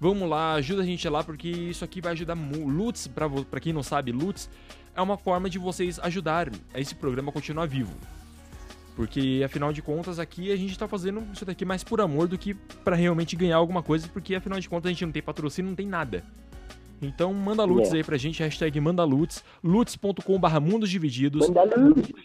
Vamos 0.00 0.28
lá, 0.28 0.54
ajuda 0.54 0.82
a 0.82 0.84
gente 0.84 1.08
lá, 1.08 1.22
porque 1.22 1.48
isso 1.48 1.84
aqui 1.84 2.00
vai 2.00 2.12
ajudar 2.12 2.34
muito. 2.34 2.68
Lutz, 2.68 3.06
pra, 3.06 3.30
pra 3.30 3.60
quem 3.60 3.72
não 3.72 3.82
sabe, 3.82 4.10
Lutz 4.10 4.50
é 4.96 5.00
uma 5.00 5.16
forma 5.16 5.48
de 5.48 5.58
vocês 5.58 5.98
ajudarem 6.00 6.52
a 6.72 6.80
esse 6.80 6.94
programa 6.94 7.30
a 7.30 7.32
continuar 7.32 7.66
vivo. 7.66 7.94
Porque, 8.96 9.42
afinal 9.44 9.72
de 9.72 9.82
contas, 9.82 10.18
aqui 10.20 10.52
a 10.52 10.56
gente 10.56 10.78
tá 10.78 10.86
fazendo 10.86 11.22
isso 11.32 11.44
daqui 11.44 11.64
mais 11.64 11.82
por 11.82 12.00
amor 12.00 12.28
do 12.28 12.38
que 12.38 12.54
pra 12.84 12.94
realmente 12.94 13.34
ganhar 13.34 13.56
alguma 13.56 13.82
coisa, 13.82 14.06
porque, 14.08 14.34
afinal 14.36 14.60
de 14.60 14.68
contas, 14.68 14.86
a 14.88 14.92
gente 14.92 15.04
não 15.04 15.12
tem 15.12 15.22
patrocínio, 15.22 15.68
não 15.70 15.76
tem 15.76 15.86
nada. 15.86 16.22
Então, 17.02 17.34
manda 17.34 17.64
Lutz 17.64 17.92
É. 17.92 17.96
aí 17.96 18.04
pra 18.04 18.16
gente, 18.16 18.40
hashtag 18.42 18.80
manda 18.80 19.02
Lutz, 19.04 19.42
lutz.com.br 19.62 20.60
mundos 20.62 20.88
divididos. 20.88 21.46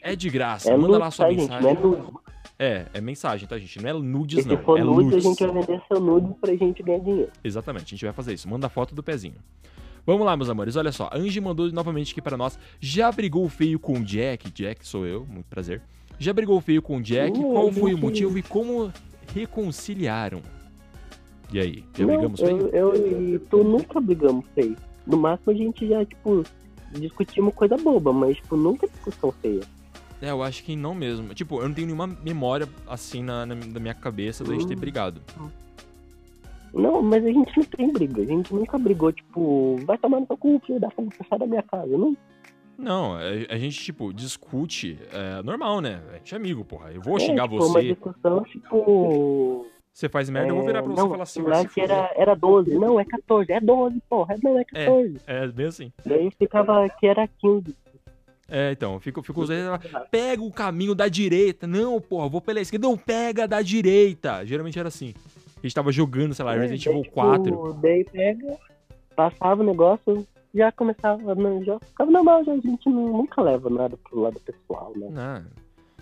É 0.02 0.16
de 0.16 0.30
graça, 0.30 0.72
É 0.72 0.78
manda 0.78 0.98
lá 0.98 1.06
luz, 1.06 1.16
sua 1.16 1.26
tá, 1.26 1.32
gente? 1.32 1.42
mensagem. 1.42 1.74
Não 1.82 2.22
é. 2.26 2.30
É, 2.62 2.86
é 2.94 3.02
mensagem, 3.02 3.48
tá, 3.48 3.58
gente? 3.58 3.82
Não 3.82 3.90
é 3.90 3.94
nudes, 3.94 4.40
Porque 4.40 4.50
não. 4.54 4.60
se 4.60 4.66
for 4.66 4.80
é 4.80 4.84
nude, 4.84 5.00
a 5.00 5.12
lutz. 5.16 5.24
gente 5.24 5.46
vai 5.48 5.62
vender 5.66 5.82
seu 5.88 6.00
nude 6.00 6.34
pra 6.40 6.56
gente 6.56 6.84
ganhar 6.84 7.00
dinheiro. 7.00 7.32
Exatamente, 7.44 7.86
a 7.86 7.90
gente 7.90 8.06
vai 8.06 8.14
fazer 8.14 8.34
isso. 8.34 8.48
Manda 8.48 8.68
a 8.68 8.70
foto 8.70 8.94
do 8.94 9.02
pezinho. 9.02 9.36
Vamos 10.06 10.26
lá, 10.26 10.36
meus 10.38 10.50
amores. 10.50 10.76
Olha 10.76 10.92
só, 10.92 11.10
a 11.12 11.18
Angie 11.18 11.42
mandou 11.42 11.72
novamente 11.72 12.12
aqui 12.12 12.22
pra 12.22 12.38
nós. 12.38 12.60
Já 12.80 13.12
brigou 13.12 13.48
feio 13.50 13.80
com 13.80 13.94
o 14.00 14.04
Jack? 14.04 14.52
Jack 14.52 14.88
sou 14.88 15.06
eu, 15.06 15.26
muito 15.26 15.46
prazer. 15.48 15.82
Já 16.20 16.34
brigou 16.34 16.60
feio 16.62 16.82
com 16.82 16.98
o 16.98 17.02
Jack? 17.02 17.38
Hum, 17.40 17.54
Qual 17.54 17.72
foi 17.72 17.94
o 17.94 17.98
motivo 17.98 18.38
e 18.38 18.44
como 18.44 18.92
reconciliaram? 19.34 20.42
E 21.52 21.60
aí, 21.60 21.84
já 21.98 22.06
Não, 22.06 22.14
brigamos 22.14 22.40
eu, 22.42 22.48
feio? 22.48 22.68
eu 22.70 22.96
e 23.34 23.40
tu 23.40 23.64
nunca 23.64 24.00
brigamos 24.00 24.46
feio. 24.54 24.76
No 25.08 25.18
máximo 25.18 25.52
a 25.52 25.56
gente 25.56 25.88
já, 25.88 26.06
tipo, 26.06 26.44
discutimos 26.92 27.54
coisa 27.56 27.76
boba, 27.78 28.14
mas, 28.14 28.36
tipo, 28.36 28.56
nunca 28.56 28.88
discussão 28.88 29.32
feia. 29.42 29.62
É, 30.22 30.30
eu 30.30 30.44
acho 30.44 30.64
que 30.64 30.76
não 30.76 30.94
mesmo. 30.94 31.34
Tipo, 31.34 31.62
eu 31.62 31.68
não 31.70 31.74
tenho 31.74 31.88
nenhuma 31.88 32.06
memória 32.06 32.68
assim 32.86 33.24
na, 33.24 33.46
na, 33.46 33.56
na 33.56 33.80
minha 33.80 33.94
cabeça 33.94 34.44
da 34.44 34.52
gente 34.54 34.68
ter 34.68 34.76
Hum. 34.76 34.80
brigado. 34.80 35.22
Não, 36.74 37.02
mas 37.02 37.26
a 37.26 37.30
gente 37.32 37.52
não 37.58 37.64
tem 37.66 37.92
briga. 37.92 38.22
A 38.22 38.26
gente 38.26 38.54
nunca 38.54 38.78
brigou, 38.78 39.12
tipo, 39.12 39.78
vai 39.86 39.98
tomar 39.98 40.20
no 40.20 40.28
seu 40.28 40.38
cu, 40.38 40.62
filho 40.68 40.80
da 40.80 40.90
puta, 40.92 41.16
sai 41.28 41.40
da 41.40 41.48
minha 41.48 41.64
casa. 41.64 41.98
Não, 41.98 42.16
Não, 42.80 43.16
a, 43.16 43.22
a 43.50 43.58
gente, 43.58 43.78
tipo, 43.78 44.14
discute. 44.14 44.98
É 45.12 45.44
normal, 45.44 45.82
né? 45.82 46.02
A 46.12 46.18
gente 46.18 46.34
é 46.34 46.38
amigo, 46.38 46.64
porra. 46.64 46.92
Eu 46.92 47.02
vou 47.02 47.18
é, 47.18 47.20
xingar 47.20 47.44
tipo, 47.44 47.56
uma 47.56 47.68
você. 47.68 47.82
discussão, 47.94 48.44
tipo... 48.44 49.68
Você 49.92 50.08
faz 50.08 50.30
merda, 50.30 50.50
eu 50.50 50.56
vou 50.56 50.66
virar 50.66 50.82
pra 50.82 50.94
você 50.94 51.02
não, 51.02 51.08
e 51.08 51.12
falar 51.12 51.24
assim, 51.24 51.44
que 51.44 51.82
fuder. 51.82 51.92
era, 51.92 52.14
era 52.16 52.36
12. 52.36 52.74
Não, 52.76 52.98
é 52.98 53.04
14. 53.04 53.52
É 53.52 53.60
12, 53.60 54.02
porra. 54.10 54.36
Não, 54.42 54.58
é 54.58 54.64
14. 54.64 55.20
É, 55.28 55.48
bem 55.48 55.66
assim. 55.66 55.92
Daí 56.06 56.32
ficava 56.32 56.88
que 56.88 57.06
era 57.06 57.28
15. 57.28 57.76
É, 58.48 58.72
então, 58.72 58.98
fico, 59.00 59.22
fico 59.22 59.42
usando 59.42 59.80
pega 60.10 60.42
o 60.42 60.52
caminho 60.52 60.96
da 60.96 61.10
direita. 61.10 61.68
Não, 61.68 62.00
porra, 62.00 62.30
vou 62.30 62.40
pela 62.40 62.62
esquerda. 62.62 62.88
Não, 62.88 62.98
pega 62.98 63.46
da 63.46 63.62
direita. 63.62 64.46
Geralmente 64.46 64.80
era 64.80 64.88
assim. 64.88 65.14
A 65.58 65.62
gente 65.62 65.76
tava 65.76 65.92
jogando, 65.92 66.34
sei 66.34 66.46
lá, 66.46 66.54
Resident 66.54 66.82
Daí, 66.82 66.94
Evil 66.94 67.04
tipo, 67.04 67.16
4. 67.16 67.74
Daí 67.82 68.06
pega, 68.06 68.58
passava 69.14 69.62
o 69.62 69.66
negócio, 69.66 70.26
já 70.54 70.72
começava, 70.72 71.36
não, 71.36 71.64
já 71.64 71.80
ficava 71.80 72.10
normal, 72.12 72.44
já, 72.44 72.54
a 72.54 72.58
gente 72.60 72.90
nu- 72.90 73.18
nunca 73.18 73.42
leva 73.42 73.70
nada 73.70 73.98
pro 73.98 74.22
lado 74.22 74.40
pessoal, 74.40 74.92
né? 74.96 75.08
Não. 75.12 75.46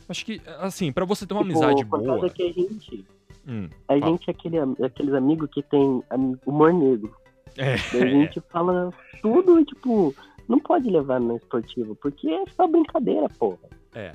Acho 0.09 0.25
que, 0.25 0.41
assim, 0.59 0.91
pra 0.91 1.03
você 1.05 1.25
ter 1.27 1.33
uma 1.33 1.43
Tipo, 1.43 1.57
amizade 1.57 1.85
por 1.85 1.99
boa. 1.99 2.19
causa 2.19 2.29
que 2.33 2.43
a 2.43 2.51
gente, 2.53 3.05
Hum, 3.47 3.67
a 3.87 3.93
fala. 3.99 4.11
gente 4.11 4.29
é 4.29 4.31
aquele, 4.31 4.57
aqueles 4.85 5.13
amigos 5.13 5.49
que 5.51 5.61
tem 5.63 6.01
humor 6.45 6.73
negro. 6.73 7.13
É, 7.57 7.73
a 7.73 7.77
gente 8.07 8.39
fala 8.49 8.93
tudo, 9.21 9.63
tipo, 9.65 10.15
não 10.47 10.59
pode 10.59 10.89
levar 10.89 11.19
no 11.19 11.35
esportivo, 11.35 11.95
porque 11.95 12.29
é 12.29 12.43
só 12.55 12.67
brincadeira, 12.67 13.27
porra. 13.37 13.57
é. 13.93 14.13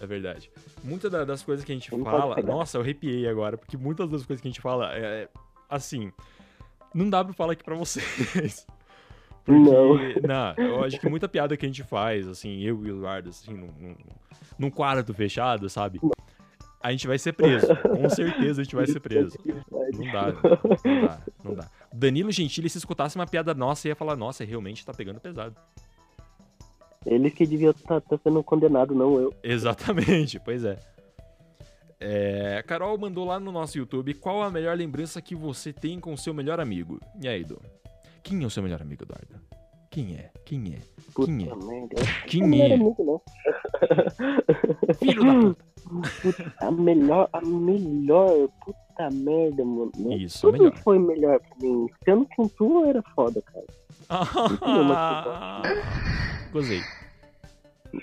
É 0.00 0.06
verdade. 0.06 0.50
Muitas 0.82 1.10
da- 1.10 1.24
das 1.24 1.42
coisas 1.42 1.64
que 1.64 1.72
a 1.72 1.74
gente 1.74 1.90
Não 1.96 2.04
fala. 2.04 2.36
Nossa, 2.42 2.76
eu 2.76 2.82
arrepiei 2.82 3.26
agora, 3.26 3.56
porque 3.56 3.78
muitas 3.78 4.10
das 4.10 4.22
coisas 4.26 4.42
que 4.42 4.46
a 4.46 4.50
gente 4.50 4.60
fala 4.60 4.92
é. 4.94 5.22
é, 5.22 5.28
Assim. 5.70 6.12
Não 6.94 7.08
dá 7.08 7.24
pra 7.24 7.32
falar 7.32 7.54
aqui 7.54 7.64
pra 7.64 7.74
vocês. 7.74 8.66
Porque, 9.44 9.60
Não. 9.60 9.94
não, 10.56 10.64
eu 10.64 10.84
acho 10.84 10.98
que 10.98 11.08
muita 11.08 11.28
piada 11.28 11.56
que 11.56 11.66
a 11.66 11.68
gente 11.68 11.82
faz, 11.82 12.26
assim, 12.26 12.60
eu 12.62 12.84
e 12.86 12.90
o 12.90 12.96
Eduardo, 12.96 13.28
assim, 13.28 13.52
num, 13.52 13.96
num, 14.58 14.70
quarto 14.70 15.12
fechado, 15.12 15.68
sabe? 15.68 16.00
A 16.82 16.90
gente 16.90 17.06
vai 17.06 17.18
ser 17.18 17.32
preso. 17.32 17.68
Com 17.76 18.08
certeza 18.08 18.60
a 18.60 18.64
gente 18.64 18.76
vai 18.76 18.86
ser 18.86 19.00
preso. 19.00 19.38
Não 19.46 20.12
dá, 20.12 20.32
não 20.84 21.06
dá, 21.06 21.22
não 21.42 21.54
dá. 21.54 21.70
Danilo 21.92 22.30
Gentili, 22.30 22.68
se 22.68 22.78
escutasse 22.78 23.16
uma 23.16 23.26
piada 23.26 23.54
nossa, 23.54 23.88
ia 23.88 23.94
falar, 23.94 24.16
nossa, 24.16 24.44
realmente 24.44 24.84
tá 24.84 24.92
pegando 24.92 25.20
pesado. 25.20 25.54
Eles 27.06 27.34
que 27.34 27.46
deviam 27.46 27.70
estar 27.70 28.02
sendo 28.22 28.42
condenados, 28.42 28.96
não 28.96 29.18
eu. 29.18 29.34
Exatamente, 29.42 30.40
pois 30.40 30.64
é. 30.64 30.78
É, 32.00 32.62
Carol 32.66 32.98
mandou 32.98 33.26
lá 33.26 33.38
no 33.38 33.52
nosso 33.52 33.78
YouTube 33.78 34.14
qual 34.14 34.42
a 34.42 34.50
melhor 34.50 34.76
lembrança 34.76 35.22
que 35.22 35.34
você 35.34 35.72
tem 35.72 36.00
com 36.00 36.12
o 36.12 36.18
seu 36.18 36.34
melhor 36.34 36.60
amigo. 36.60 36.98
E 37.22 37.28
aí, 37.28 37.42
Edu? 37.42 37.60
Quem 38.24 38.42
é 38.42 38.46
o 38.46 38.50
seu 38.50 38.62
melhor 38.62 38.80
amigo, 38.82 39.04
Eduardo? 39.04 39.38
Quem 39.90 40.16
é? 40.16 40.30
Quem 40.44 40.74
é? 40.74 40.78
Quem 41.14 41.44
é? 41.46 41.50
Quem 42.26 42.62
é? 42.62 42.76
não. 42.76 43.22
Filho 44.98 45.24
da 45.24 45.54
puta. 45.54 45.64
Puta, 46.22 46.54
a 46.60 46.70
melhor, 46.70 47.28
a 47.32 47.40
melhor, 47.42 48.48
puta 48.64 49.10
merda, 49.12 49.64
mano. 49.64 49.92
Isso, 50.16 50.40
Tudo 50.40 50.58
melhor. 50.64 50.76
foi 50.78 50.98
melhor 50.98 51.38
pra 51.38 51.56
mim. 51.60 51.86
Sendo 52.04 52.26
com 52.34 52.48
tu 52.48 52.84
era 52.86 53.02
foda, 53.14 53.40
cara. 53.42 53.66
Ah, 54.62 55.62
Gozei. 56.52 56.80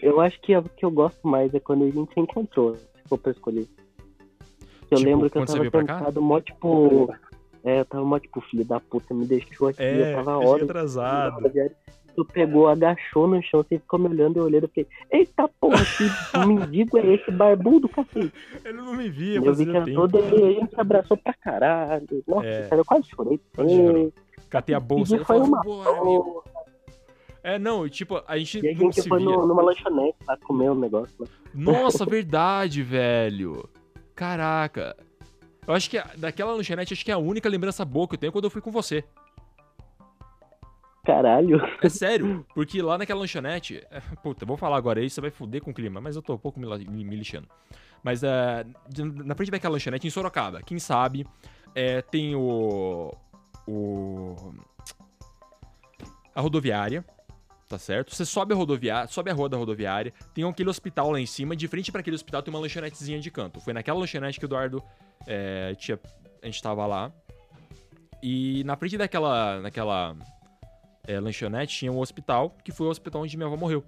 Eu 0.01 0.22
acho 0.22 0.39
que 0.41 0.55
o 0.55 0.63
que 0.63 0.86
eu 0.86 0.91
gosto 0.91 1.28
mais 1.28 1.53
é 1.53 1.59
quando 1.59 1.84
a 1.86 1.89
gente 1.89 2.13
se 2.13 2.19
encontrou, 2.19 2.76
se 2.78 2.86
for 3.07 3.17
pra 3.17 3.32
escolher. 3.32 3.67
Eu 4.89 4.97
Tipo, 4.97 5.09
lembro 5.09 5.30
que 5.30 5.38
eu 5.38 5.45
tava 5.45 5.63
sentado 5.69 6.22
mó 6.22 6.39
tipo. 6.39 7.13
É, 7.64 7.80
eu 7.82 7.86
tava 7.86 8.03
mó 8.03 8.18
tipo, 8.20 8.41
filho 8.41 8.66
da 8.66 8.80
puta, 8.80 9.14
me 9.14 9.26
deixou 9.26 9.68
aqui, 9.68 9.82
É, 9.84 10.14
eu 10.14 10.16
tava 10.18 10.32
eu 10.32 10.38
a 10.38 10.39
cheguei 10.39 10.53
hora. 10.53 10.64
atrasado. 10.64 11.51
Tu 12.14 12.26
pegou, 12.26 12.68
agachou 12.68 13.26
no 13.26 13.41
chão, 13.41 13.64
você 13.64 13.78
ficou 13.80 13.97
me 13.97 14.07
olhando, 14.09 14.38
eu 14.38 14.43
olhando, 14.43 14.64
eu 14.64 14.68
fiquei, 14.68 14.86
eita 15.09 15.47
porra, 15.62 15.78
que 15.86 16.03
mendigo 16.45 16.97
é 16.97 17.05
esse, 17.14 17.32
barbudo, 17.32 17.88
cacete. 17.88 18.34
Ele 18.66 18.78
não 18.78 18.93
me 18.93 19.09
via, 19.09 19.38
Eu 19.38 19.53
vi 19.53 19.66
que 19.66 19.76
era 19.78 19.86
todo 19.93 20.18
e 20.20 20.43
a 20.43 20.59
gente 20.59 20.74
se 20.76 20.82
abraçou 20.82 21.16
pra 21.16 21.34
caralho. 21.34 22.05
Nossa, 22.28 22.45
É. 22.47 22.68
cara, 22.68 22.82
eu 22.82 22.86
quase 22.86 23.07
chorei. 23.16 23.39
Quase 23.55 23.74
chorou. 23.76 24.14
Catei 24.49 24.76
a 24.76 24.80
bolsa. 24.82 25.16
E 25.16 25.24
foi 25.24 25.39
uma 25.39 25.62
porra. 25.62 26.41
É, 27.43 27.57
não, 27.57 27.88
tipo, 27.88 28.22
a 28.28 28.38
gente 28.38 28.59
E 28.59 28.68
a 28.70 28.74
gente 28.74 29.07
foi 29.07 29.24
no- 29.24 29.47
numa 29.47 29.62
lanchonete 29.64 30.18
lá 30.28 30.38
comer 30.38 30.70
um 30.70 30.76
negócio 30.76 31.16
lá. 31.20 31.28
Nossa, 31.55 32.05
verdade, 32.05 32.84
velho. 32.84 33.68
Caraca. 34.14 34.95
Eu 35.68 35.74
acho 35.74 35.89
que 35.89 36.01
daquela 36.18 36.53
lanchonete, 36.53 36.93
acho 36.93 37.05
que 37.05 37.12
é 37.12 37.14
a 37.14 37.20
única 37.20 37.47
lembrança 37.47 37.86
boa 37.86 38.07
que 38.07 38.16
eu 38.16 38.20
tenho 38.20 38.30
é 38.30 38.32
quando 38.32 38.45
eu 38.45 38.49
fui 38.49 38.62
com 38.62 38.72
você. 38.72 39.03
Caralho. 41.03 41.59
É 41.82 41.89
sério, 41.89 42.45
porque 42.53 42.82
lá 42.82 42.97
naquela 42.97 43.22
lanchonete. 43.22 43.84
é, 43.89 43.99
Puta, 44.22 44.45
vou 44.45 44.57
falar 44.57 44.78
agora 44.78 44.99
aí, 44.99 45.09
você 45.09 45.20
vai 45.20 45.32
fuder 45.32 45.62
com 45.62 45.72
o 45.72 45.74
clima, 45.74 45.99
mas 45.99 46.16
eu 46.16 46.22
tô 46.22 46.34
um 46.34 46.38
pouco 46.38 46.59
me, 46.59 47.16
lixando. 47.16 47.47
Mas 48.03 48.24
é, 48.24 48.66
na 49.24 49.36
frente 49.36 49.51
daquela 49.51 49.74
lanchonete, 49.74 50.07
em 50.07 50.09
Sorocaba, 50.09 50.62
quem 50.62 50.80
sabe, 50.80 51.26
é, 51.74 52.01
tem 52.01 52.36
o. 52.36 53.14
O. 53.68 54.53
A 56.36 56.41
rodoviária. 56.41 57.03
Tá 57.68 57.80
certo? 57.80 58.14
Você 58.14 58.26
sobe 58.26 58.53
a 58.53 58.57
rodoviária, 58.57 59.07
sobe 59.07 59.32
a 59.32 59.34
rua 59.34 59.47
da 59.47 59.55
rodoviária, 59.55 60.14
tem 60.34 60.43
aquele 60.43 60.70
hospital 60.70 61.09
lá 61.09 61.20
em 61.22 61.26
cima, 61.26 61.55
de 61.55 61.70
frente 61.70 61.89
pra 61.89 62.01
aquele 62.01 62.18
hospital 62.18 62.43
tem 62.43 62.53
uma 62.53 62.59
lanchonetezinha 62.59 63.18
de 63.18 63.32
canto. 63.32 63.62
Foi 63.62 63.72
naquela 63.72 63.97
lanchonete 63.97 64.38
que 64.38 64.45
o 64.45 64.47
Eduardo 64.47 64.84
é, 65.28 65.76
tinha, 65.76 65.99
a 66.41 66.45
gente 66.45 66.61
tava 66.61 66.86
lá. 66.86 67.11
E 68.24 68.63
na 68.65 68.76
frente 68.76 68.97
daquela, 68.97 69.59
naquela 69.61 70.15
é, 71.07 71.19
lanchonete 71.19 71.78
tinha 71.80 71.91
um 71.91 71.99
hospital, 71.99 72.55
que 72.63 72.72
foi 72.72 72.88
o 72.88 72.89
hospital 72.89 73.22
onde 73.24 73.36
minha 73.36 73.47
avó 73.47 73.57
morreu. 73.57 73.84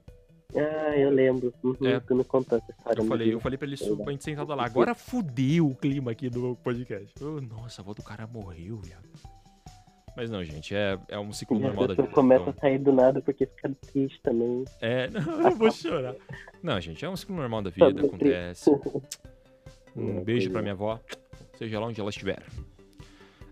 Ah, 0.56 0.96
eu 0.98 1.10
lembro. 1.10 1.54
Uhum, 1.64 1.76
É. 1.84 2.00
Tu 2.00 2.16
me 2.16 2.24
contou 2.24 2.58
essa 2.58 2.72
história. 2.72 3.02
Eu 3.02 3.06
falei, 3.06 3.34
eu 3.34 3.40
falei 3.40 3.58
pra 3.58 3.68
ele 3.68 3.78
pra 3.78 4.12
gente 4.12 4.24
sentado 4.24 4.54
lá. 4.54 4.66
Agora 4.66 4.94
fudeu 4.94 5.68
o 5.68 5.76
clima 5.76 6.12
aqui 6.12 6.30
do 6.30 6.56
podcast. 6.64 7.12
Eu, 7.20 7.42
nossa, 7.42 7.82
a 7.82 7.84
avó 7.84 7.94
do 7.94 8.04
cara 8.04 8.28
morreu, 8.28 8.78
viado. 8.78 9.08
Mas 10.16 10.30
não, 10.30 10.44
gente, 10.44 10.76
é, 10.76 11.00
é 11.10 11.18
um 11.18 11.32
ciclo 11.34 11.58
normal 11.58 11.88
da 11.88 11.96
vida. 11.96 12.08
começa 12.10 12.44
então- 12.44 12.54
a 12.56 12.62
sair 12.62 12.78
do 12.78 12.92
nada 12.94 13.20
porque 13.20 13.48
fica 13.48 13.72
triste 13.92 14.20
também. 14.22 14.64
É, 14.80 15.10
não, 15.10 15.42
eu 15.50 15.56
vou 15.56 15.72
chorar. 15.72 16.16
Não, 16.62 16.80
gente, 16.80 17.04
é 17.04 17.10
um 17.10 17.16
ciclo 17.16 17.36
normal 17.36 17.64
da 17.64 17.72
vida, 17.72 18.06
acontece. 18.06 18.70
Um 19.96 20.24
beijo 20.24 20.50
pra 20.50 20.64
minha 20.64 20.74
avó, 20.74 21.00
seja 21.58 21.80
lá 21.80 21.88
onde 21.88 22.00
ela 22.00 22.10
estiver. 22.10 22.44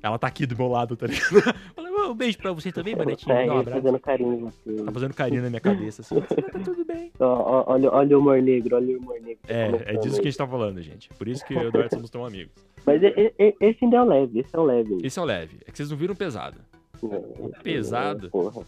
Ela 0.04 0.18
tá 0.18 0.26
aqui 0.28 0.48
do 0.48 0.58
meu 0.58 0.68
lado, 0.68 0.96
tá 0.96 1.06
ligado? 1.06 1.22
Falei, 1.76 1.92
"Ô, 1.92 2.12
um 2.12 2.16
beijo 2.16 2.38
pra 2.40 2.52
você 2.52 2.72
também, 2.72 2.96
Banatinho. 2.96 3.36
Tá 3.36 3.54
um 3.54 3.60
abraço. 3.60 3.82
fazendo 3.82 4.00
carinho. 4.00 4.48
assim. 4.48 4.84
Tá 4.84 4.92
fazendo 4.92 5.14
carinho 5.14 5.44
na 5.44 5.50
minha 5.50 5.60
cabeça, 5.62 6.02
assim. 6.02 6.20
Tá 6.22 6.60
tudo 6.64 6.84
bem. 6.86 7.12
Ó, 7.20 7.26
ó, 7.26 7.64
olha, 7.74 7.92
olha 7.92 8.18
o 8.18 8.22
humor 8.22 8.42
negro, 8.42 8.76
olha 8.78 8.98
o 8.98 9.00
humor 9.00 9.20
negro. 9.22 9.38
tá 9.46 9.54
É, 9.54 9.66
é 9.68 9.70
começando 9.70 10.00
disso 10.02 10.16
aí. 10.16 10.22
que 10.22 10.28
a 10.28 10.32
gente 10.32 10.38
tá 10.38 10.48
falando, 10.48 10.82
gente. 10.82 11.10
Por 11.10 11.28
isso 11.28 11.46
que 11.46 11.54
eu 11.54 11.62
e 11.62 11.66
o 11.66 11.68
Eduardo 11.68 11.94
somos 11.94 12.10
tão 12.10 12.26
amigos. 12.26 12.52
Mas 12.84 13.04
e- 13.04 13.34
e- 13.38 13.56
esse 13.62 13.84
ainda 13.86 13.98
é 13.98 14.02
o 14.02 14.06
leve, 14.06 14.40
esse 14.40 14.56
é 14.56 14.60
o 14.60 14.64
leve. 14.64 14.98
Esse 15.04 15.20
é 15.20 15.22
o 15.22 15.26
leve. 15.26 15.58
É 15.68 15.72
que 15.72 15.78
vocês 15.78 15.90
não 15.92 15.98
viram 15.98 16.16
o 16.16 16.18
pesado. 16.18 16.58
O 17.04 17.52
pesado. 17.64 18.32
Porra. 18.32 18.64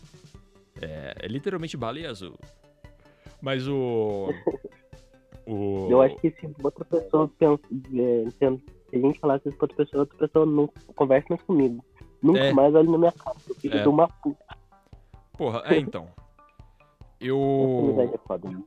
É, 0.80 1.16
é 1.24 1.28
literalmente 1.28 1.76
baleia 1.76 2.12
azul. 2.12 2.38
Mas 3.42 3.68
o. 3.68 4.30
O. 5.46 5.90
Eu 5.92 6.02
acho 6.02 6.16
que 6.18 6.30
se 6.32 6.48
outra 6.64 6.86
pessoa 6.86 7.30
pensa, 7.38 7.60
é, 7.96 8.26
pensa- 8.40 8.64
se 9.00 9.06
a 9.06 9.08
gente 9.08 9.20
falasse 9.20 9.48
isso 9.50 9.58
pra 9.58 9.66
outra 9.66 9.78
pessoa, 9.86 10.02
outra 10.02 10.18
pessoa 10.18 10.46
não 10.46 10.70
conversa 10.96 11.28
mais 11.30 11.42
comigo. 11.44 11.84
Nunca 12.22 12.40
É. 12.40 12.54
mais 12.54 12.74
olho 12.76 12.92
na 12.92 12.98
minha 12.98 13.12
cara. 13.12 13.36
Eu 13.48 13.56
fico 13.56 13.76
É. 13.76 13.82
de 13.82 13.88
uma 13.90 14.08
puta. 14.08 14.58
Porra, 15.38 15.64
é 15.66 15.78
então. 15.80 16.08
Eu. 17.20 17.96
é 18.14 18.18
foda, 18.28 18.50
né? 18.50 18.62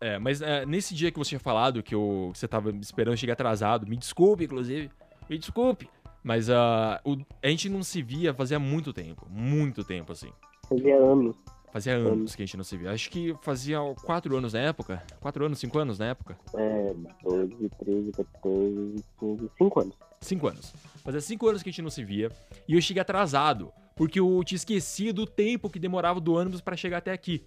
É, 0.00 0.18
mas 0.18 0.42
é, 0.42 0.66
nesse 0.66 0.94
dia 0.94 1.10
que 1.10 1.18
você 1.18 1.30
tinha 1.30 1.40
falado 1.40 1.82
que, 1.82 1.94
eu, 1.94 2.30
que 2.32 2.38
você 2.38 2.46
tava 2.48 2.70
esperando 2.72 3.16
chegar 3.16 3.32
atrasado, 3.34 3.86
me 3.86 3.96
desculpe, 3.96 4.44
inclusive, 4.44 4.90
me 5.30 5.38
desculpe. 5.38 5.88
Mas 6.22 6.50
ah, 6.50 7.00
o- 7.04 7.16
a 7.42 7.48
gente 7.48 7.68
não 7.68 7.82
se 7.82 8.02
via 8.02 8.34
fazia 8.34 8.58
muito 8.58 8.92
tempo, 8.92 9.26
muito 9.30 9.84
tempo, 9.84 10.12
assim. 10.12 10.30
Fazia 10.68 10.96
anos. 10.96 11.36
Fazia 11.74 11.96
anos 11.96 12.36
que 12.36 12.42
a 12.44 12.46
gente 12.46 12.56
não 12.56 12.62
se 12.62 12.76
via. 12.76 12.92
Acho 12.92 13.10
que 13.10 13.34
fazia 13.42 13.78
quatro 14.04 14.36
anos 14.36 14.52
na 14.52 14.60
época. 14.60 15.02
Quatro 15.18 15.44
anos, 15.44 15.58
cinco 15.58 15.76
anos 15.76 15.98
na 15.98 16.06
época? 16.06 16.38
É, 16.54 16.94
12, 17.24 17.68
13, 17.80 18.12
14, 18.12 19.04
15, 19.18 19.50
5 19.58 19.80
anos. 19.80 19.94
Cinco 20.20 20.46
anos. 20.46 20.72
Fazia 21.02 21.20
cinco 21.20 21.48
anos 21.48 21.64
que 21.64 21.70
a 21.70 21.72
gente 21.72 21.82
não 21.82 21.90
se 21.90 22.04
via. 22.04 22.30
E 22.68 22.74
eu 22.76 22.80
cheguei 22.80 23.00
atrasado, 23.00 23.72
porque 23.96 24.20
eu 24.20 24.40
tinha 24.44 24.54
esquecido 24.54 25.22
o 25.22 25.26
tempo 25.26 25.68
que 25.68 25.80
demorava 25.80 26.20
do 26.20 26.34
ônibus 26.34 26.60
pra 26.60 26.76
chegar 26.76 26.98
até 26.98 27.10
aqui. 27.10 27.42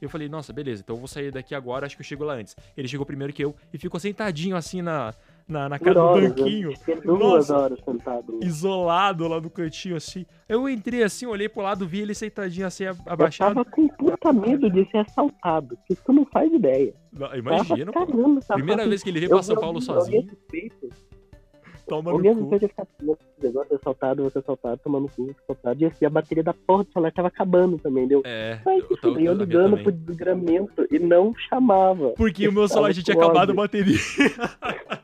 Eu 0.00 0.08
falei, 0.08 0.30
nossa, 0.30 0.50
beleza, 0.50 0.80
então 0.80 0.96
eu 0.96 1.00
vou 1.00 1.08
sair 1.08 1.30
daqui 1.30 1.54
agora, 1.54 1.84
acho 1.84 1.94
que 1.94 2.00
eu 2.00 2.06
chego 2.06 2.24
lá 2.24 2.36
antes. 2.36 2.56
Ele 2.74 2.88
chegou 2.88 3.04
primeiro 3.04 3.34
que 3.34 3.44
eu 3.44 3.54
e 3.70 3.76
ficou 3.76 4.00
sentadinho 4.00 4.56
assim 4.56 4.80
na, 4.80 5.12
na, 5.48 5.68
na 5.68 5.78
cara 5.78 5.94
do 5.94 6.00
horas, 6.00 6.28
banquinho. 6.32 6.74
eu 7.04 7.16
duas 7.18 7.48
horas 7.50 7.78
sentado. 7.84 8.32
né? 8.34 8.38
isolado 8.42 9.26
lá 9.26 9.40
no 9.40 9.48
cantinho 9.48 9.96
assim. 9.96 10.26
Eu 10.48 10.68
entrei 10.68 11.02
assim, 11.02 11.24
olhei 11.26 11.48
pro 11.48 11.62
lado, 11.62 11.86
vi 11.86 12.00
ele 12.02 12.14
sentadinho 12.14 12.66
assim, 12.66 12.84
a- 12.84 12.90
Eu 12.90 12.96
abaixado. 13.06 13.54
tava 13.54 13.64
com 13.64 13.88
puta 13.88 14.32
medo 14.32 14.70
de 14.70 14.84
ser 14.90 14.98
assaltado, 14.98 15.78
que 15.86 15.94
tu 15.94 16.12
não 16.12 16.26
faz 16.26 16.52
ideia. 16.52 16.92
Não, 17.12 17.34
Imagina, 17.34 17.90
tava, 17.92 18.06
caramba, 18.06 18.40
tava 18.42 18.58
Primeira 18.58 18.82
assim, 18.82 18.88
vez 18.90 19.02
que 19.02 19.08
ele 19.08 19.20
veio 19.20 19.30
eu 19.30 19.36
pra 19.36 19.42
São 19.42 19.56
Paulo 19.56 19.80
sozinho, 19.80 20.18
alguém 20.20 20.28
suspeito. 20.36 20.88
toma 21.86 22.12
no 22.12 22.18
cu. 22.48 22.58
de 22.58 22.68
ficar 22.68 22.86
negócio 23.42 23.74
assaltado, 23.76 24.22
você 24.24 24.38
assaltado, 24.40 24.80
tomando 24.84 25.08
cu, 25.16 25.34
assaltado. 25.42 25.80
E 25.82 25.86
assim, 25.86 26.04
a 26.04 26.10
bateria 26.10 26.44
da 26.44 26.52
porra 26.52 26.84
do 26.84 26.92
celular 26.92 27.12
tava 27.12 27.28
acabando 27.28 27.78
também, 27.78 28.06
deu. 28.06 28.20
É, 28.24 28.60
Mas, 28.66 28.84
eu 28.90 28.96
tava 28.98 29.20
eu 29.22 29.32
ligando 29.32 29.78
pro 29.78 29.90
desgramento 29.92 30.86
e 30.90 30.98
não 30.98 31.32
chamava. 31.48 32.10
Porque 32.10 32.46
o 32.46 32.52
meu 32.52 32.68
celular 32.68 32.92
já 32.92 33.02
tinha 33.02 33.16
acabado 33.16 33.52
a 33.52 33.54
bateria. 33.54 33.96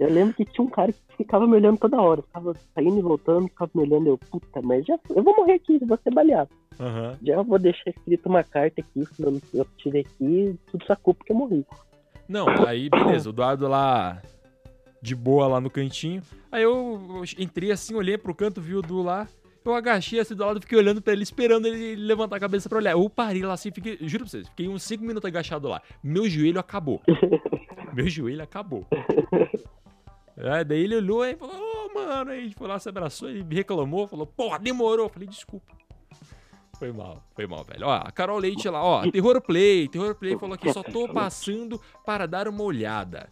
Eu 0.00 0.10
lembro 0.10 0.32
que 0.32 0.46
tinha 0.46 0.64
um 0.64 0.70
cara 0.70 0.90
que 0.90 1.16
ficava 1.18 1.46
me 1.46 1.56
olhando 1.56 1.78
toda 1.78 2.00
hora. 2.00 2.22
Ficava 2.22 2.56
saindo 2.74 2.98
e 2.98 3.02
voltando, 3.02 3.48
ficava 3.48 3.70
me 3.74 3.82
olhando. 3.82 4.06
Eu, 4.06 4.16
puta, 4.16 4.62
mas 4.62 4.86
já, 4.86 4.98
eu 5.14 5.22
vou 5.22 5.36
morrer 5.36 5.52
aqui, 5.52 5.78
vou 5.84 5.98
ser 6.02 6.10
baleado. 6.10 6.48
Aham. 6.80 7.18
Já 7.22 7.42
vou 7.42 7.58
deixar 7.58 7.90
escrito 7.90 8.26
uma 8.26 8.42
carta 8.42 8.80
aqui, 8.80 9.04
falando 9.14 9.42
que 9.42 9.58
eu 9.58 9.66
tive 9.76 10.00
aqui, 10.00 10.58
tudo 10.70 10.86
sua 10.86 10.96
culpa 10.96 11.22
que 11.22 11.32
eu 11.32 11.36
morri. 11.36 11.66
Não, 12.26 12.46
aí 12.66 12.88
beleza, 12.88 13.28
o 13.28 13.32
Eduardo 13.32 13.68
lá 13.68 14.22
de 15.02 15.14
boa 15.14 15.46
lá 15.46 15.60
no 15.60 15.68
cantinho. 15.68 16.22
Aí 16.50 16.62
eu 16.62 17.22
entrei 17.38 17.70
assim, 17.70 17.94
olhei 17.94 18.16
pro 18.16 18.34
canto, 18.34 18.60
vi 18.60 18.74
o 18.74 18.80
Du 18.80 19.02
lá. 19.02 19.28
Eu 19.62 19.74
agachei 19.74 20.18
assim 20.18 20.34
do 20.34 20.42
lado, 20.42 20.62
fiquei 20.62 20.78
olhando 20.78 21.02
pra 21.02 21.12
ele, 21.12 21.22
esperando 21.22 21.66
ele 21.66 21.94
levantar 21.94 22.36
a 22.36 22.40
cabeça 22.40 22.70
pra 22.70 22.78
olhar. 22.78 22.92
Eu 22.92 23.10
parei 23.10 23.42
lá 23.42 23.52
assim, 23.52 23.70
fiquei, 23.70 23.98
juro 24.00 24.24
pra 24.24 24.30
vocês, 24.30 24.48
fiquei 24.48 24.66
uns 24.66 24.82
5 24.82 25.04
minutos 25.04 25.28
agachado 25.28 25.68
lá. 25.68 25.82
Meu 26.02 26.26
joelho 26.26 26.58
acabou. 26.58 27.02
Meu 27.92 28.08
joelho 28.08 28.42
acabou. 28.42 28.86
É, 30.42 30.64
daí 30.64 30.84
ele 30.84 30.96
olhou 30.96 31.24
e 31.24 31.36
falou, 31.36 31.54
ô 31.54 31.94
mano, 31.94 32.30
aí 32.30 32.38
a 32.38 32.42
gente 32.42 32.56
foi 32.56 32.66
lá, 32.66 32.78
se 32.78 32.88
abraçou, 32.88 33.28
ele 33.28 33.44
me 33.44 33.54
reclamou, 33.54 34.08
falou, 34.08 34.26
porra, 34.26 34.58
demorou. 34.58 35.06
Eu 35.06 35.10
falei, 35.10 35.28
desculpa. 35.28 35.72
Foi 36.78 36.90
mal, 36.92 37.22
foi 37.34 37.46
mal, 37.46 37.62
velho. 37.62 37.86
Ó, 37.86 37.92
a 37.92 38.10
Carol 38.10 38.38
Leite 38.38 38.66
lá, 38.68 38.82
ó, 38.82 39.10
Terror 39.10 39.40
Play, 39.42 39.86
Terror 39.86 40.14
Play 40.14 40.38
falou 40.38 40.54
aqui, 40.54 40.72
só 40.72 40.82
tô 40.82 41.06
passando 41.12 41.78
para 42.06 42.26
dar 42.26 42.48
uma 42.48 42.62
olhada. 42.62 43.28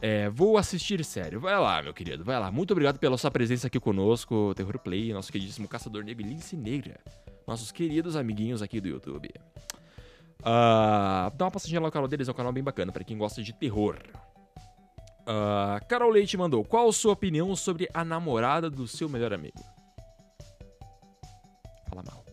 É, 0.00 0.30
vou 0.30 0.56
assistir 0.56 1.04
sério. 1.04 1.38
Vai 1.38 1.58
lá, 1.58 1.82
meu 1.82 1.92
querido, 1.92 2.24
vai 2.24 2.38
lá. 2.38 2.50
Muito 2.50 2.70
obrigado 2.70 2.98
pela 2.98 3.18
sua 3.18 3.30
presença 3.30 3.66
aqui 3.66 3.78
conosco, 3.78 4.54
Terror 4.54 4.78
Play, 4.78 5.12
nosso 5.12 5.30
queridíssimo 5.30 5.68
Caçador 5.68 6.04
Negro 6.04 6.26
Lince 6.26 6.56
Negra. 6.56 6.98
Nossos 7.46 7.70
queridos 7.70 8.16
amiguinhos 8.16 8.62
aqui 8.62 8.80
do 8.80 8.88
YouTube. 8.88 9.30
Ah, 10.42 11.30
dá 11.34 11.46
uma 11.46 11.50
passadinha 11.50 11.80
lá 11.80 11.88
no 11.88 11.92
canal 11.92 12.08
deles, 12.08 12.28
é 12.28 12.30
um 12.30 12.34
canal 12.34 12.52
bem 12.52 12.62
bacana 12.62 12.92
pra 12.92 13.04
quem 13.04 13.16
gosta 13.16 13.42
de 13.42 13.52
terror. 13.52 13.98
Ah, 15.26 15.80
Carol 15.88 16.10
Leite 16.10 16.36
mandou: 16.36 16.64
Qual 16.64 16.88
a 16.88 16.92
sua 16.92 17.12
opinião 17.12 17.56
sobre 17.56 17.88
a 17.92 18.04
namorada 18.04 18.70
do 18.70 18.86
seu 18.86 19.08
melhor 19.08 19.32
amigo? 19.32 19.58
Fala 21.88 22.04
mal. 22.06 22.24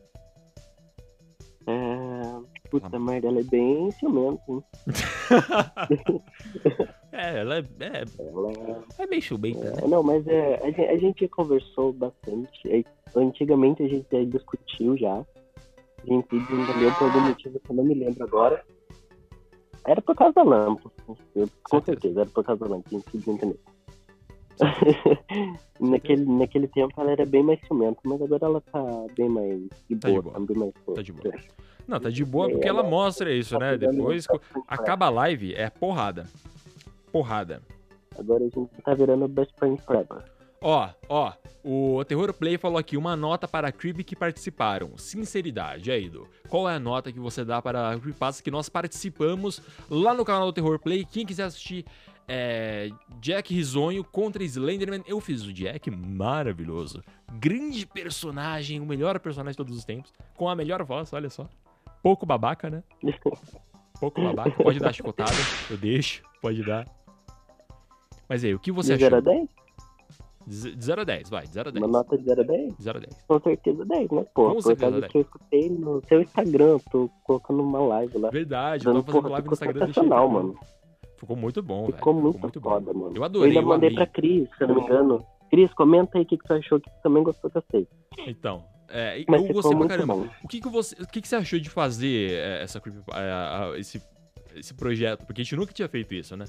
É, 1.65 2.69
puta 2.69 2.99
merda, 2.99 3.29
ela 3.29 3.39
é 3.39 3.43
bem 3.43 3.89
ciumenta, 3.91 4.43
hein? 4.49 4.63
É, 7.13 7.41
ela 7.41 7.57
é, 7.57 7.59
é, 7.59 8.03
Ela 8.17 8.83
é 8.97 9.05
meio 9.05 9.21
chubenta, 9.21 9.69
né? 9.69 9.81
É, 9.83 9.87
não, 9.87 10.01
mas 10.01 10.27
é, 10.27 10.59
a, 10.63 10.71
gente, 10.71 10.81
a 10.81 10.97
gente 10.97 11.27
conversou 11.27 11.93
bastante. 11.93 12.49
É, 12.65 12.83
antigamente 13.15 13.83
a 13.83 13.87
gente 13.87 14.25
discutiu 14.25 14.97
já. 14.97 15.17
A 15.17 16.05
gente 16.05 16.27
desentendeu 16.27 16.91
por 16.93 17.05
algum 17.05 17.21
motivo 17.21 17.59
que 17.59 17.69
eu 17.69 17.75
não 17.75 17.83
me 17.83 17.93
lembro 17.93 18.23
agora. 18.23 18.65
Era 19.85 20.01
por 20.01 20.15
causa 20.15 20.33
da 20.33 20.43
lâmpada. 20.43 20.91
Eu- 21.35 21.49
Com 21.63 21.77
Certeza. 21.77 21.85
certeza, 21.85 22.21
era 22.21 22.29
por 22.29 22.43
causa 22.43 22.63
da 22.63 22.69
lâmpada. 22.75 22.99
Se 23.11 23.17
desentendeu. 23.17 23.59
naquele, 25.79 26.25
naquele 26.25 26.67
tempo 26.67 26.93
ela 27.01 27.11
era 27.11 27.25
bem 27.25 27.43
mais 27.43 27.59
ciumenta, 27.65 27.99
mas 28.05 28.21
agora 28.21 28.45
ela 28.45 28.61
tá 28.61 28.81
bem 29.15 29.27
mais 29.29 29.59
de 29.89 29.95
Tá 29.95 30.07
de 30.09 30.13
boa, 30.13 30.21
boa. 30.21 30.33
tá 30.33 30.39
bem 30.39 30.57
mais 30.57 30.73
Tá 30.95 31.01
de 31.01 31.11
boa. 31.11 31.35
Não, 31.87 31.99
tá 31.99 32.09
de 32.09 32.23
boa 32.23 32.49
porque 32.49 32.67
Ela- 32.67 32.79
ela 32.81 32.89
mostra 32.89 33.33
isso, 33.33 33.57
né? 33.59 33.71
pegando 33.77 33.97
Depois 33.97 34.27
acaba 34.67 35.07
a 35.07 35.09
live, 35.09 35.53
é 35.55 35.69
porrada. 35.69 36.27
Porrada. 37.11 37.61
Agora 38.17 38.43
a 38.45 38.49
gente 38.49 38.69
tá 38.83 38.93
virando 38.93 39.27
best 39.27 39.51
friend 39.57 39.81
forever. 39.81 40.23
Ó, 40.65 40.89
ó, 41.09 41.33
o 41.61 42.05
Terror 42.05 42.33
Play 42.33 42.57
falou 42.57 42.77
aqui 42.77 42.95
uma 42.95 43.17
nota 43.17 43.49
para 43.49 43.69
creep 43.69 43.97
que 43.97 44.15
participaram. 44.15 44.97
Sinceridade, 44.97 45.91
aí, 45.91 46.05
Edu. 46.05 46.25
Qual 46.47 46.69
é 46.69 46.75
a 46.75 46.79
nota 46.79 47.11
que 47.11 47.19
você 47.19 47.43
dá 47.43 47.61
para 47.61 47.99
creepypastas 47.99 48.39
que 48.39 48.49
nós 48.49 48.69
participamos 48.69 49.61
lá 49.89 50.13
no 50.13 50.23
canal 50.23 50.45
do 50.45 50.53
Terror 50.53 50.79
Play? 50.79 51.03
Quem 51.03 51.25
quiser 51.25 51.43
assistir 51.43 51.85
é, 52.29 52.89
Jack 53.19 53.53
Risonho 53.53 54.05
contra 54.05 54.41
Slenderman, 54.41 55.03
eu 55.05 55.19
fiz 55.19 55.43
o 55.43 55.51
Jack, 55.51 55.91
maravilhoso. 55.91 57.03
Grande 57.33 57.85
personagem, 57.85 58.79
o 58.79 58.85
melhor 58.85 59.19
personagem 59.19 59.51
de 59.51 59.57
todos 59.57 59.77
os 59.77 59.83
tempos, 59.83 60.13
com 60.37 60.47
a 60.47 60.55
melhor 60.55 60.81
voz, 60.85 61.11
olha 61.11 61.29
só. 61.29 61.49
Pouco 62.01 62.25
babaca, 62.25 62.69
né? 62.69 62.83
Pouco 63.99 64.21
babaca. 64.21 64.51
Pode 64.51 64.79
dar 64.79 64.93
chicotada, 64.93 65.31
eu 65.69 65.75
deixo, 65.77 66.23
pode 66.41 66.63
dar. 66.63 66.87
Mas 68.29 68.45
aí, 68.45 68.55
o 68.55 68.59
que 68.59 68.71
você 68.71 68.97
de 68.97 69.05
achou? 69.05 69.19
0 69.21 69.29
a 69.29 69.33
10? 69.33 69.62
De 70.45 70.83
0 70.85 71.01
a 71.01 71.03
10, 71.03 71.29
vai, 71.29 71.43
de 71.47 71.53
0 71.53 71.69
a 71.69 71.71
10. 71.71 71.85
Uma 71.85 71.91
nota 71.99 72.17
de 72.17 72.23
0 72.25 72.41
a 72.41 72.43
10? 72.43 72.77
De 72.77 72.83
0 72.83 72.97
a 72.97 73.01
10. 73.01 73.23
Com 73.27 73.39
certeza 73.39 73.85
10, 73.85 74.11
né? 74.11 74.25
Pô, 74.33 74.53
Com 74.55 74.61
por 74.61 74.75
causa 74.77 74.99
10. 75.01 75.11
que 75.11 75.17
eu 75.17 75.21
escutei 75.21 75.69
no 75.69 76.01
seu 76.07 76.21
Instagram, 76.21 76.77
tô 76.91 77.09
colocando 77.23 77.61
uma 77.63 77.79
live 77.79 78.17
lá. 78.17 78.29
Verdade, 78.29 78.85
eu 78.85 78.91
tava 78.93 79.05
fazendo 79.05 79.21
porra, 79.21 79.33
live 79.33 79.49
no 79.49 79.55
ficou 79.55 79.67
Instagram 79.67 79.87
sensacional, 79.87 80.29
mano. 80.29 80.55
Ficou 81.17 81.35
muito 81.37 81.63
bom, 81.63 81.81
velho. 81.85 81.95
Ficou 81.95 82.13
muito, 82.13 82.39
muito 82.39 82.59
bom. 82.59 82.69
foda, 82.71 82.93
mano. 82.93 83.11
Eu 83.11 83.15
Eu 83.15 83.23
adorei, 83.23 83.49
ainda 83.51 83.61
eu 83.61 83.65
mandei 83.65 83.87
amei. 83.89 83.95
pra 83.95 84.07
Cris, 84.07 84.49
se 84.57 84.63
eu 84.63 84.67
não 84.67 84.75
me 84.75 84.81
engano. 84.81 85.25
Cris, 85.49 85.73
comenta 85.73 86.17
aí 86.17 86.23
o 86.23 86.27
que, 86.27 86.37
que 86.37 86.43
tu 86.45 86.53
achou, 86.53 86.79
que 86.81 86.89
tu 86.89 87.01
também 87.01 87.23
gostou 87.23 87.49
que 87.49 87.57
eu 87.59 87.63
sei. 87.71 87.87
Então, 88.27 88.65
é, 88.89 89.23
Mas 89.27 89.41
eu 89.41 89.47
ficou 89.47 89.61
gostei 89.61 89.69
pra 89.71 89.77
muito 89.79 89.89
caramba. 89.91 90.15
bom. 90.15 90.27
O 90.43 90.47
que 90.49 90.59
que 90.59 90.67
você, 90.69 90.95
o 91.01 91.07
que 91.07 91.21
que 91.21 91.27
você 91.27 91.35
achou 91.37 91.59
de 91.59 91.69
fazer 91.69 92.31
é, 92.31 92.63
essa 92.63 92.81
é, 93.13 93.79
esse 93.79 94.01
esse 94.55 94.73
projeto? 94.73 95.25
Porque 95.25 95.41
a 95.41 95.43
gente 95.45 95.55
nunca 95.55 95.71
tinha 95.71 95.87
feito 95.87 96.13
isso, 96.13 96.35
né? 96.35 96.45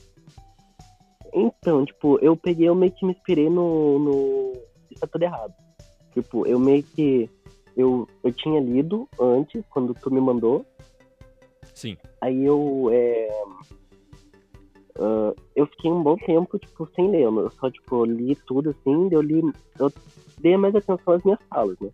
Então, 1.34 1.84
tipo, 1.84 2.18
eu 2.20 2.36
peguei, 2.36 2.68
eu 2.68 2.74
meio 2.74 2.92
que 2.92 3.04
me 3.04 3.12
inspirei 3.12 3.50
no. 3.50 3.98
no... 3.98 4.52
Isso 4.90 5.00
tá 5.00 5.06
tudo 5.08 5.22
errado. 5.22 5.52
Tipo, 6.12 6.46
eu 6.46 6.58
meio 6.60 6.82
que. 6.82 7.28
Eu, 7.76 8.06
eu 8.22 8.32
tinha 8.32 8.60
lido 8.60 9.08
antes, 9.20 9.64
quando 9.70 9.92
tu 9.94 10.12
me 10.12 10.20
mandou. 10.20 10.64
Sim. 11.74 11.96
Aí 12.20 12.44
eu. 12.44 12.88
É... 12.92 13.28
ah, 15.00 15.34
eu 15.56 15.66
fiquei 15.66 15.90
um 15.90 16.04
bom 16.04 16.16
tempo, 16.16 16.56
tipo, 16.56 16.88
sem 16.94 17.10
ler. 17.10 17.22
Eu 17.24 17.50
só, 17.50 17.68
tipo, 17.68 18.04
li 18.04 18.36
tudo 18.46 18.70
assim, 18.70 19.08
eu 19.10 19.20
li. 19.20 19.42
Eu 19.78 19.92
dei 20.38 20.56
mais 20.56 20.76
atenção 20.76 21.14
às 21.14 21.24
minhas 21.24 21.42
falas, 21.50 21.76
né? 21.80 21.90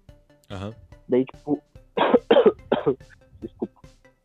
Aham. 0.50 0.74
Daí, 1.08 1.24
tipo. 1.24 1.62
Desculpa. 3.40 3.80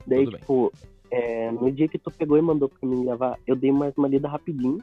Daí, 0.06 0.26
Tudo 0.26 0.38
tipo, 0.38 0.74
é, 1.10 1.52
no 1.52 1.72
dia 1.72 1.88
que 1.88 1.98
tu 1.98 2.12
pegou 2.12 2.38
e 2.38 2.42
mandou 2.42 2.68
pra 2.68 2.88
mim 2.88 3.06
gravar, 3.06 3.40
eu 3.48 3.56
dei 3.56 3.72
mais 3.72 3.98
uma 3.98 4.08
lida 4.08 4.28
rapidinho. 4.28 4.80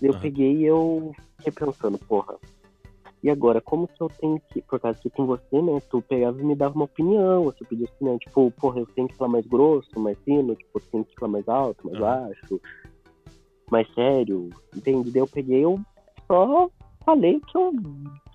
Eu 0.00 0.12
Aham. 0.12 0.20
peguei 0.20 0.56
e 0.56 0.64
eu 0.64 1.12
fiquei 1.38 1.52
pensando, 1.52 1.98
porra. 1.98 2.36
E 3.22 3.30
agora, 3.30 3.60
como 3.60 3.88
que 3.88 4.02
eu 4.02 4.08
tenho 4.20 4.40
que. 4.52 4.62
Por 4.62 4.78
causa 4.78 4.98
que 5.00 5.10
com 5.10 5.26
você, 5.26 5.62
né? 5.62 5.80
Tu 5.90 6.02
pegava 6.02 6.40
e 6.40 6.44
me 6.44 6.54
dava 6.54 6.74
uma 6.74 6.84
opinião, 6.84 7.44
você 7.44 7.64
pedia 7.64 7.86
opinião, 7.86 8.18
tipo, 8.18 8.50
porra, 8.52 8.80
eu 8.80 8.86
tenho 8.94 9.08
que 9.08 9.16
falar 9.16 9.30
mais 9.30 9.46
grosso, 9.46 9.98
mais 9.98 10.18
fino, 10.20 10.54
tipo, 10.54 10.70
eu 10.74 10.82
tenho 10.92 11.04
que 11.04 11.14
falar 11.18 11.32
mais 11.32 11.48
alto, 11.48 11.86
mais 11.86 11.98
Aham. 11.98 12.28
baixo, 12.28 12.60
mais 13.70 13.92
sério, 13.94 14.50
entende? 14.74 15.10
Daí 15.10 15.22
eu 15.22 15.26
peguei 15.26 15.64
eu 15.64 15.80
só 16.26 16.70
falei 17.04 17.40
que 17.40 17.56
eu, 17.56 17.72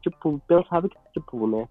tipo, 0.02 0.42
pensava 0.48 0.90
que, 0.90 0.98
tipo, 1.14 1.48
né? 1.48 1.68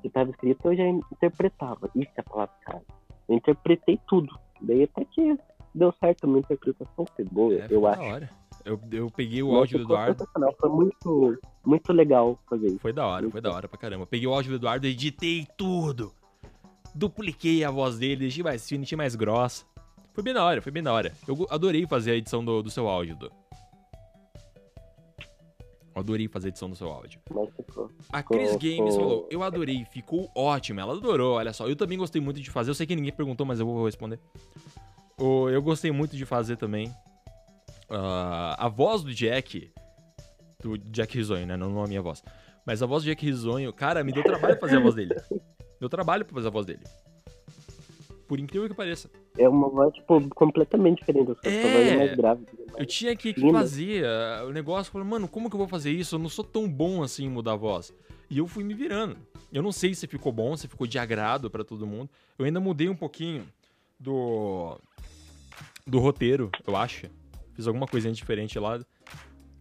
que 0.00 0.10
tava 0.10 0.30
escrito, 0.30 0.60
eu 0.64 0.76
já 0.76 0.86
interpretava. 0.86 1.90
Isso 1.94 2.10
é 2.16 2.20
a 2.20 2.24
palavra, 2.24 2.54
cara. 2.62 2.82
Eu 3.28 3.36
interpretei 3.36 4.00
tudo. 4.06 4.34
Daí 4.60 4.84
até 4.84 5.04
que 5.04 5.36
deu 5.78 5.92
certo, 6.00 6.26
minha 6.26 6.40
interpretação 6.40 7.06
foi 7.16 7.24
boa, 7.24 7.54
É, 7.54 7.66
foi 7.68 7.76
eu 7.76 7.80
da 7.82 7.90
acho. 7.92 8.02
hora. 8.02 8.30
Eu, 8.64 8.78
eu 8.92 9.06
peguei 9.10 9.42
o 9.42 9.46
Nossa, 9.46 9.58
áudio 9.60 9.78
do 9.78 9.84
Eduardo. 9.84 10.28
Foi 10.60 10.68
muito, 10.68 11.38
muito 11.64 11.92
legal 11.92 12.38
fazer 12.50 12.66
isso. 12.66 12.78
Foi 12.80 12.92
da 12.92 13.06
hora, 13.06 13.30
foi 13.30 13.40
da 13.40 13.50
hora 13.52 13.66
pra 13.68 13.78
caramba. 13.78 14.04
Peguei 14.06 14.26
o 14.26 14.34
áudio 14.34 14.50
do 14.50 14.56
Eduardo, 14.56 14.86
editei 14.86 15.46
tudo. 15.56 16.12
Dupliquei 16.94 17.64
a 17.64 17.70
voz 17.70 17.98
dele, 17.98 18.16
deixei 18.22 18.42
mais 18.42 18.68
fina, 18.68 18.80
deixei 18.80 18.96
mais 18.98 19.14
grossa. 19.14 19.64
Foi 20.12 20.22
bem 20.22 20.34
da 20.34 20.44
hora, 20.44 20.60
foi 20.60 20.72
bem 20.72 20.82
da 20.82 20.92
hora. 20.92 21.12
Eu 21.26 21.46
adorei 21.48 21.86
fazer 21.86 22.10
a 22.10 22.14
edição 22.16 22.44
do, 22.44 22.62
do 22.62 22.70
seu 22.70 22.88
áudio. 22.88 23.16
Eu 25.94 26.00
adorei 26.00 26.28
fazer 26.28 26.48
a 26.48 26.50
edição 26.50 26.68
do 26.68 26.76
seu 26.76 26.88
áudio. 26.88 27.20
A 28.12 28.22
Cris 28.22 28.56
Games 28.56 28.96
falou, 28.96 29.26
eu 29.30 29.42
adorei, 29.42 29.84
ficou 29.86 30.30
ótimo. 30.34 30.80
Ela 30.80 30.94
adorou, 30.94 31.36
olha 31.36 31.52
só. 31.52 31.66
Eu 31.68 31.74
também 31.76 31.96
gostei 31.98 32.20
muito 32.20 32.40
de 32.40 32.50
fazer. 32.50 32.70
Eu 32.70 32.74
sei 32.74 32.86
que 32.86 32.94
ninguém 32.94 33.12
perguntou, 33.12 33.46
mas 33.46 33.58
eu 33.60 33.66
vou 33.66 33.84
responder. 33.84 34.18
O- 35.18 35.48
Eu 35.48 35.60
gostei 35.62 35.90
muito 35.90 36.16
de 36.16 36.24
fazer 36.24 36.56
também. 36.56 36.92
Ah, 37.90 38.54
a 38.58 38.68
voz 38.68 39.02
do 39.02 39.12
Jack, 39.14 39.70
do 40.62 40.76
Jack 40.78 41.16
Risonho, 41.16 41.46
né? 41.46 41.56
Não, 41.56 41.70
não 41.70 41.82
a 41.82 41.86
minha 41.86 42.02
voz. 42.02 42.22
Mas 42.66 42.82
a 42.82 42.86
voz 42.86 43.02
do 43.02 43.06
Jack 43.06 43.24
Risonho, 43.24 43.72
cara, 43.72 44.04
me 44.04 44.12
deu 44.12 44.22
trabalho 44.22 44.58
fazer 44.58 44.76
a 44.76 44.80
voz 44.80 44.94
dele. 44.94 45.14
Deu 45.80 45.88
trabalho 45.88 46.24
pra 46.24 46.34
fazer 46.34 46.48
a 46.48 46.50
voz 46.50 46.66
dele. 46.66 46.82
Por 48.26 48.40
incrível 48.40 48.68
que 48.68 48.74
pareça. 48.74 49.08
É 49.38 49.48
uma 49.48 49.68
voz, 49.68 49.94
tipo, 49.94 50.28
completamente 50.34 50.98
diferente. 50.98 51.30
A 51.44 51.48
É. 51.48 51.62
voz 51.62 51.86
é 51.86 51.96
mais 51.96 52.16
grave. 52.16 52.44
Eu 52.76 52.84
tinha 52.84 53.14
que, 53.14 53.32
que 53.32 53.52
fazer 53.52 54.04
ah, 54.04 54.44
o 54.46 54.50
negócio. 54.52 54.90
Falei, 54.92 55.06
mano, 55.06 55.28
como 55.28 55.48
que 55.48 55.54
eu 55.54 55.58
vou 55.58 55.68
fazer 55.68 55.92
isso? 55.92 56.16
Eu 56.16 56.18
não 56.18 56.28
sou 56.28 56.44
tão 56.44 56.68
bom 56.68 57.00
assim 57.02 57.26
em 57.26 57.28
mudar 57.30 57.52
a 57.52 57.56
voz. 57.56 57.94
E 58.28 58.38
eu 58.38 58.46
fui 58.48 58.64
me 58.64 58.74
virando. 58.74 59.16
Eu 59.52 59.62
não 59.62 59.70
sei 59.70 59.94
se 59.94 60.06
ficou 60.08 60.32
bom, 60.32 60.56
se 60.56 60.66
ficou 60.66 60.84
de 60.86 60.98
agrado 60.98 61.48
pra 61.48 61.62
todo 61.62 61.86
mundo. 61.86 62.10
Eu 62.36 62.44
ainda 62.44 62.58
mudei 62.58 62.88
um 62.88 62.96
pouquinho 62.96 63.46
do. 64.00 64.78
Do 65.88 65.98
roteiro, 65.98 66.50
eu 66.66 66.76
acho. 66.76 67.06
Fiz 67.54 67.66
alguma 67.66 67.86
coisinha 67.86 68.12
diferente 68.12 68.58
lá. 68.58 68.78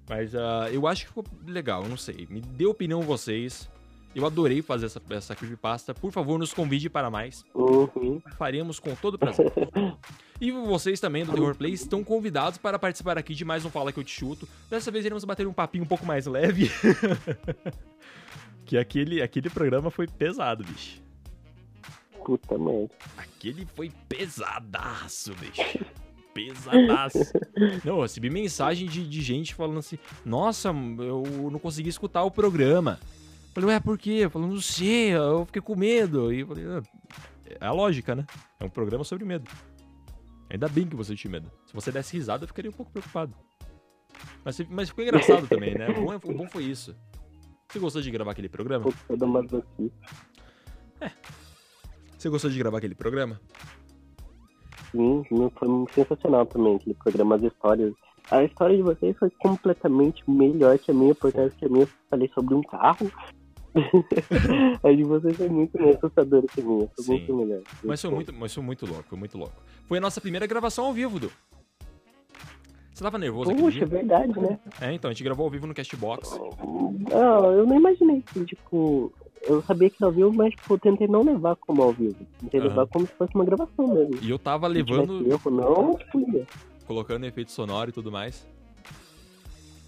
Mas 0.09 0.35
ah, 0.35 0.69
eu 0.71 0.85
acho 0.85 1.03
que 1.03 1.07
ficou 1.07 1.23
legal, 1.45 1.83
não 1.87 1.97
sei. 1.97 2.27
Me 2.29 2.41
dê 2.41 2.65
opinião 2.65 3.01
vocês. 3.01 3.69
Eu 4.15 4.25
adorei 4.25 4.61
fazer 4.61 4.87
essa, 4.87 5.01
essa 5.09 5.35
creepypasta. 5.35 5.93
Por 5.93 6.11
favor, 6.11 6.39
nos 6.39 6.53
convide 6.53 6.89
para 6.89 7.09
mais. 7.09 7.45
Uhum. 7.53 8.21
Faremos 8.37 8.79
com 8.79 8.95
todo 8.95 9.17
prazer. 9.17 9.51
e 10.39 10.51
vocês 10.51 10.99
também 10.99 11.25
do 11.25 11.33
Terror 11.33 11.55
Play 11.55 11.73
estão 11.73 12.03
convidados 12.03 12.57
para 12.57 12.79
participar 12.79 13.17
aqui 13.17 13.35
de 13.35 13.45
mais 13.45 13.65
um 13.65 13.69
Fala 13.69 13.91
Que 13.91 13.99
Eu 13.99 14.03
Te 14.03 14.11
Chuto. 14.11 14.47
Dessa 14.69 14.89
vez 14.89 15.05
iremos 15.05 15.23
bater 15.23 15.45
um 15.45 15.53
papinho 15.53 15.83
um 15.83 15.87
pouco 15.87 16.05
mais 16.05 16.25
leve. 16.25 16.71
que 18.65 18.77
aquele, 18.77 19.21
aquele 19.21 19.49
programa 19.49 19.91
foi 19.91 20.07
pesado, 20.07 20.63
bicho. 20.63 21.01
Puta 22.25 22.57
merda. 22.57 22.93
Aquele 23.17 23.67
foi 23.75 23.91
pesadaço, 24.09 25.33
bicho. 25.35 25.85
Pesadaço. 26.45 27.19
Não, 27.83 27.95
eu 27.97 28.01
recebi 28.01 28.29
mensagem 28.29 28.87
de, 28.87 29.07
de 29.07 29.21
gente 29.21 29.55
falando 29.55 29.79
assim: 29.79 29.97
Nossa, 30.25 30.69
eu 30.69 31.49
não 31.51 31.59
consegui 31.59 31.89
escutar 31.89 32.23
o 32.23 32.31
programa. 32.31 32.99
Falei, 33.53 33.71
ué, 33.71 33.79
por 33.79 33.97
quê? 33.97 34.29
Falando, 34.29 34.53
não 34.53 34.61
sei, 34.61 35.15
eu 35.15 35.45
fiquei 35.47 35.61
com 35.61 35.75
medo. 35.75 36.31
E 36.31 36.41
eu 36.41 36.47
falei, 36.47 36.63
"Ah, 36.67 36.81
é 37.59 37.65
a 37.65 37.71
lógica, 37.71 38.13
né? 38.13 38.23
É 38.59 38.65
um 38.65 38.69
programa 38.69 39.03
sobre 39.03 39.25
medo. 39.25 39.49
Ainda 40.49 40.69
bem 40.69 40.85
que 40.85 40.95
você 40.95 41.15
tinha 41.15 41.31
medo. 41.31 41.51
Se 41.65 41.73
você 41.73 41.91
desse 41.91 42.15
risada, 42.15 42.43
eu 42.43 42.47
ficaria 42.47 42.69
um 42.69 42.73
pouco 42.73 42.91
preocupado. 42.91 43.33
Mas, 44.45 44.59
mas 44.69 44.89
ficou 44.89 45.03
engraçado 45.03 45.47
também, 45.49 45.73
né? 45.73 45.89
O 45.89 46.05
bom, 46.05 46.13
é- 46.13 46.17
o 46.17 46.33
bom 46.37 46.47
foi 46.47 46.65
isso. 46.65 46.95
Você 47.67 47.79
gostou 47.79 48.01
de 48.01 48.11
gravar 48.11 48.31
aquele 48.31 48.47
programa? 48.47 48.85
Masoquista. 49.09 49.65
Você 52.17 52.29
gostou 52.29 52.49
de 52.49 52.57
gravar 52.57 52.77
aquele 52.77 52.95
programa? 52.95 53.41
Sim, 54.91 55.23
foi 55.55 55.67
sensacional 55.93 56.45
também 56.45 56.75
aquele 56.75 56.95
programa, 56.95 57.35
as 57.35 57.43
histórias. 57.43 57.93
A 58.29 58.43
história 58.43 58.75
de 58.75 58.83
vocês 58.83 59.15
foi 59.17 59.29
completamente 59.29 60.23
melhor 60.29 60.77
que 60.77 60.91
a 60.91 60.93
minha, 60.93 61.15
portanto 61.15 61.55
que 61.57 61.65
a 61.65 61.69
minha 61.69 61.83
eu 61.83 61.89
falei 62.09 62.29
sobre 62.33 62.55
um 62.55 62.61
carro. 62.61 63.11
a 64.83 64.91
de 64.91 65.03
vocês 65.03 65.37
foi 65.37 65.49
muito 65.49 65.79
mais 65.79 65.95
assustadora 65.95 66.45
que 66.47 66.61
a 66.61 66.63
minha, 66.63 66.87
foi 66.95 67.03
Sim. 67.03 67.11
muito 67.11 67.35
melhor. 67.35 67.61
Mas 67.83 68.01
foi 68.01 68.11
muito, 68.11 68.33
mas 68.33 68.53
foi 68.53 68.63
muito 68.63 68.85
louco, 68.85 69.03
foi 69.03 69.17
muito 69.17 69.37
louco. 69.37 69.53
Foi 69.85 69.97
a 69.97 70.01
nossa 70.01 70.19
primeira 70.19 70.45
gravação 70.45 70.85
ao 70.85 70.93
vivo, 70.93 71.19
Du. 71.19 71.31
Você 72.97 73.03
tava 73.03 73.19
nervoso 73.19 73.51
aquele 73.51 73.63
Puxa, 73.63 73.77
é 73.77 73.85
dia? 73.85 73.87
verdade, 73.87 74.39
né? 74.39 74.59
É, 74.81 74.91
então, 74.91 75.11
a 75.11 75.13
gente 75.13 75.23
gravou 75.23 75.43
ao 75.43 75.51
vivo 75.51 75.67
no 75.67 75.73
Castbox. 75.73 76.35
Não, 77.11 77.51
eu 77.51 77.67
não 77.67 77.77
imaginei 77.77 78.23
que, 78.23 78.43
tipo, 78.43 79.13
eu 79.41 79.61
sabia 79.63 79.89
que 79.89 79.97
era 79.99 80.07
ao 80.07 80.13
vivo, 80.13 80.33
mas, 80.33 80.53
tipo, 80.53 80.73
eu 80.73 80.79
tentei 80.79 81.07
não 81.07 81.23
levar 81.23 81.55
como 81.55 81.83
ao 81.83 81.93
vivo. 81.93 82.15
Tentei 82.39 82.59
Aham. 82.59 82.69
levar 82.69 82.87
como 82.87 83.07
se 83.07 83.13
fosse 83.13 83.35
uma 83.35 83.45
gravação 83.45 83.87
mesmo. 83.87 84.19
E 84.21 84.29
eu 84.29 84.39
tava 84.39 84.67
levando, 84.67 85.25
erro, 85.27 85.51
não, 85.51 85.95
tipo, 85.95 86.19
ia. 86.31 86.47
colocando 86.85 87.25
efeito 87.25 87.51
sonoro 87.51 87.89
e 87.89 87.93
tudo 87.93 88.11
mais. 88.11 88.45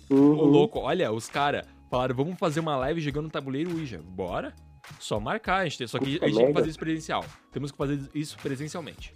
Uhum. 0.10 0.38
Ô, 0.38 0.46
louco, 0.46 0.80
olha, 0.80 1.12
os 1.12 1.30
caras 1.30 1.66
falaram, 1.90 2.16
vamos 2.16 2.38
fazer 2.38 2.60
uma 2.60 2.76
live 2.78 3.02
jogando 3.02 3.30
tabuleiro 3.30 3.72
Ouija. 3.72 4.02
Bora? 4.04 4.54
Só 5.00 5.20
marcar, 5.20 5.58
a 5.58 5.64
gente 5.66 5.78
tem, 5.78 5.88
só 5.88 6.00
que 6.00 6.20
a 6.22 6.28
gente 6.28 6.38
tem 6.38 6.48
que 6.48 6.54
fazer 6.54 6.70
isso 6.70 6.80
presencial. 6.80 7.26
Temos 7.52 7.72
que 7.72 7.78
fazer 7.78 8.00
isso 8.14 8.38
presencialmente. 8.40 9.14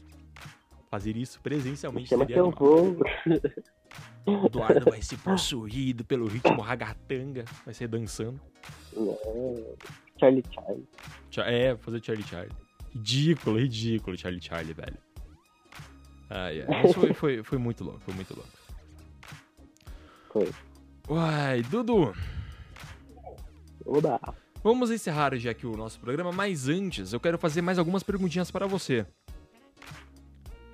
Fazer 0.91 1.17
isso 1.17 1.41
presencialmente 1.41 2.09
Chama 2.09 2.25
seria 2.25 2.35
que 2.35 2.39
eu 2.39 2.51
vou. 2.51 2.97
O 4.25 4.45
Eduardo 4.45 4.85
vai 4.85 5.01
ser 5.01 5.17
possuído 5.25 6.05
pelo 6.05 6.27
ritmo 6.27 6.61
ragatanga, 6.61 7.45
vai 7.65 7.73
ser 7.73 7.87
dançando. 7.87 8.39
Não, 8.95 9.75
Charlie 10.19 10.43
Charlie. 10.53 10.87
Cha- 11.31 11.45
É, 11.49 11.75
fazer 11.77 12.03
Charlie 12.03 12.25
Charlie. 12.27 12.51
Ridículo, 12.93 13.57
ridículo, 13.59 14.17
Charlie 14.17 14.41
Charlie, 14.41 14.73
velho. 14.73 14.97
Ai, 16.29 16.61
ai. 16.61 16.83
Mas 16.83 16.93
foi, 16.93 17.13
foi, 17.13 17.43
foi 17.43 17.57
muito 17.57 17.83
louco, 17.83 17.99
foi 18.01 18.13
muito 18.13 18.33
louco. 18.35 18.49
Foi. 20.31 20.51
Uai, 21.09 21.61
Dudu, 21.63 22.13
Oba. 23.85 24.19
vamos 24.63 24.89
encerrar 24.89 25.35
já 25.37 25.51
aqui 25.51 25.67
o 25.67 25.75
nosso 25.75 25.99
programa, 25.99 26.31
mas 26.31 26.67
antes 26.69 27.11
eu 27.13 27.19
quero 27.19 27.37
fazer 27.37 27.61
mais 27.61 27.77
algumas 27.77 28.01
perguntinhas 28.03 28.49
para 28.49 28.65
você. 28.65 29.05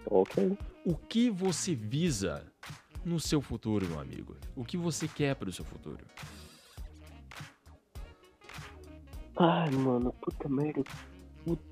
Ok. 0.05 0.57
O 0.85 0.95
que 0.95 1.29
você 1.29 1.73
visa 1.75 2.45
no 3.03 3.19
seu 3.19 3.41
futuro, 3.41 3.87
meu 3.87 3.99
amigo? 3.99 4.35
O 4.55 4.63
que 4.63 4.77
você 4.77 5.07
quer 5.07 5.35
para 5.35 5.49
o 5.49 5.53
seu 5.53 5.65
futuro? 5.65 6.05
Ai, 9.39 9.69
mano, 9.71 10.13
puta 10.21 10.49
merda. 10.49 10.83
Puta, 11.45 11.63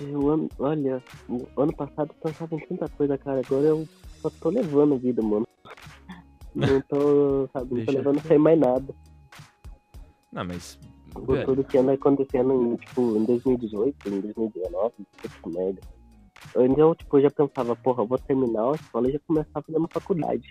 Eu, 0.00 0.28
ano- 0.30 0.48
olha, 0.58 1.02
no 1.28 1.48
ano 1.56 1.74
passado 1.74 2.10
eu 2.10 2.30
pensava 2.30 2.54
em 2.54 2.60
tanta 2.66 2.88
coisa, 2.90 3.16
cara. 3.16 3.40
Agora 3.46 3.66
eu 3.66 3.88
só 4.20 4.28
tô 4.28 4.50
levando 4.50 4.98
vida, 4.98 5.22
mano. 5.22 5.46
Não 6.54 6.80
tô, 6.82 7.48
sabe, 7.52 7.74
não 7.74 7.84
tô 7.84 7.92
levando 7.92 8.20
sem 8.26 8.38
mais 8.38 8.58
nada. 8.58 8.94
Não, 10.32 10.44
mas. 10.44 10.78
Por 11.12 11.26
Velho, 11.36 11.46
tudo 11.46 11.64
que 11.64 11.78
anda 11.78 11.92
acontecendo 11.92 12.52
em, 12.52 12.76
tipo, 12.76 13.16
em 13.16 13.24
2018, 13.24 14.08
em 14.08 14.20
2019, 14.20 14.92
puta 15.22 15.58
merda. 15.58 15.80
Eu 16.54 16.94
tipo, 16.94 17.20
já 17.20 17.30
pensava, 17.30 17.74
porra, 17.76 18.02
eu 18.02 18.06
vou 18.06 18.18
terminar 18.18 18.72
a 18.72 18.74
escola 18.74 19.08
e 19.08 19.12
já 19.12 19.18
começar 19.26 19.50
a 19.54 19.62
fazer 19.62 19.78
uma 19.78 19.88
faculdade. 19.88 20.50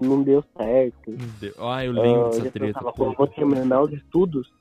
Não 0.00 0.22
deu 0.22 0.42
certo. 0.56 1.10
não 1.10 1.28
deu. 1.40 1.54
Ah, 1.58 1.84
eu 1.84 1.92
Ah, 1.92 1.94
lembro 1.94 2.20
eu 2.20 2.30
dessa 2.30 2.44
já 2.44 2.50
treta. 2.52 2.78
pensava, 2.80 2.94
eu 2.98 3.14
vou 3.14 3.26
terminar 3.26 3.82
os 3.82 3.92
estudos, 3.92 4.52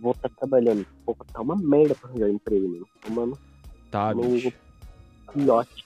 vou 0.00 0.12
estar 0.12 0.28
trabalhando. 0.30 0.86
Pô, 1.04 1.14
tá 1.32 1.40
uma 1.40 1.56
merda 1.56 1.94
pra 1.94 2.08
arranjar 2.10 2.28
emprego, 2.30 2.68
mano. 2.68 2.86
Tô, 3.02 3.10
Mano, 3.10 3.38
Tá, 3.90 4.14
no 4.14 4.22
bicho. 4.28 4.52
filhote. 5.32 5.84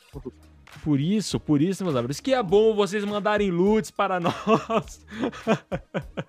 Por 0.83 0.99
isso, 0.99 1.39
por 1.39 1.61
isso, 1.61 1.85
meus 1.85 1.95
amigos, 1.97 2.19
que 2.21 2.33
é 2.33 2.43
bom 2.43 2.75
vocês 2.75 3.05
mandarem 3.05 3.51
loots 3.51 3.91
para 3.91 4.19
nós. 4.19 5.05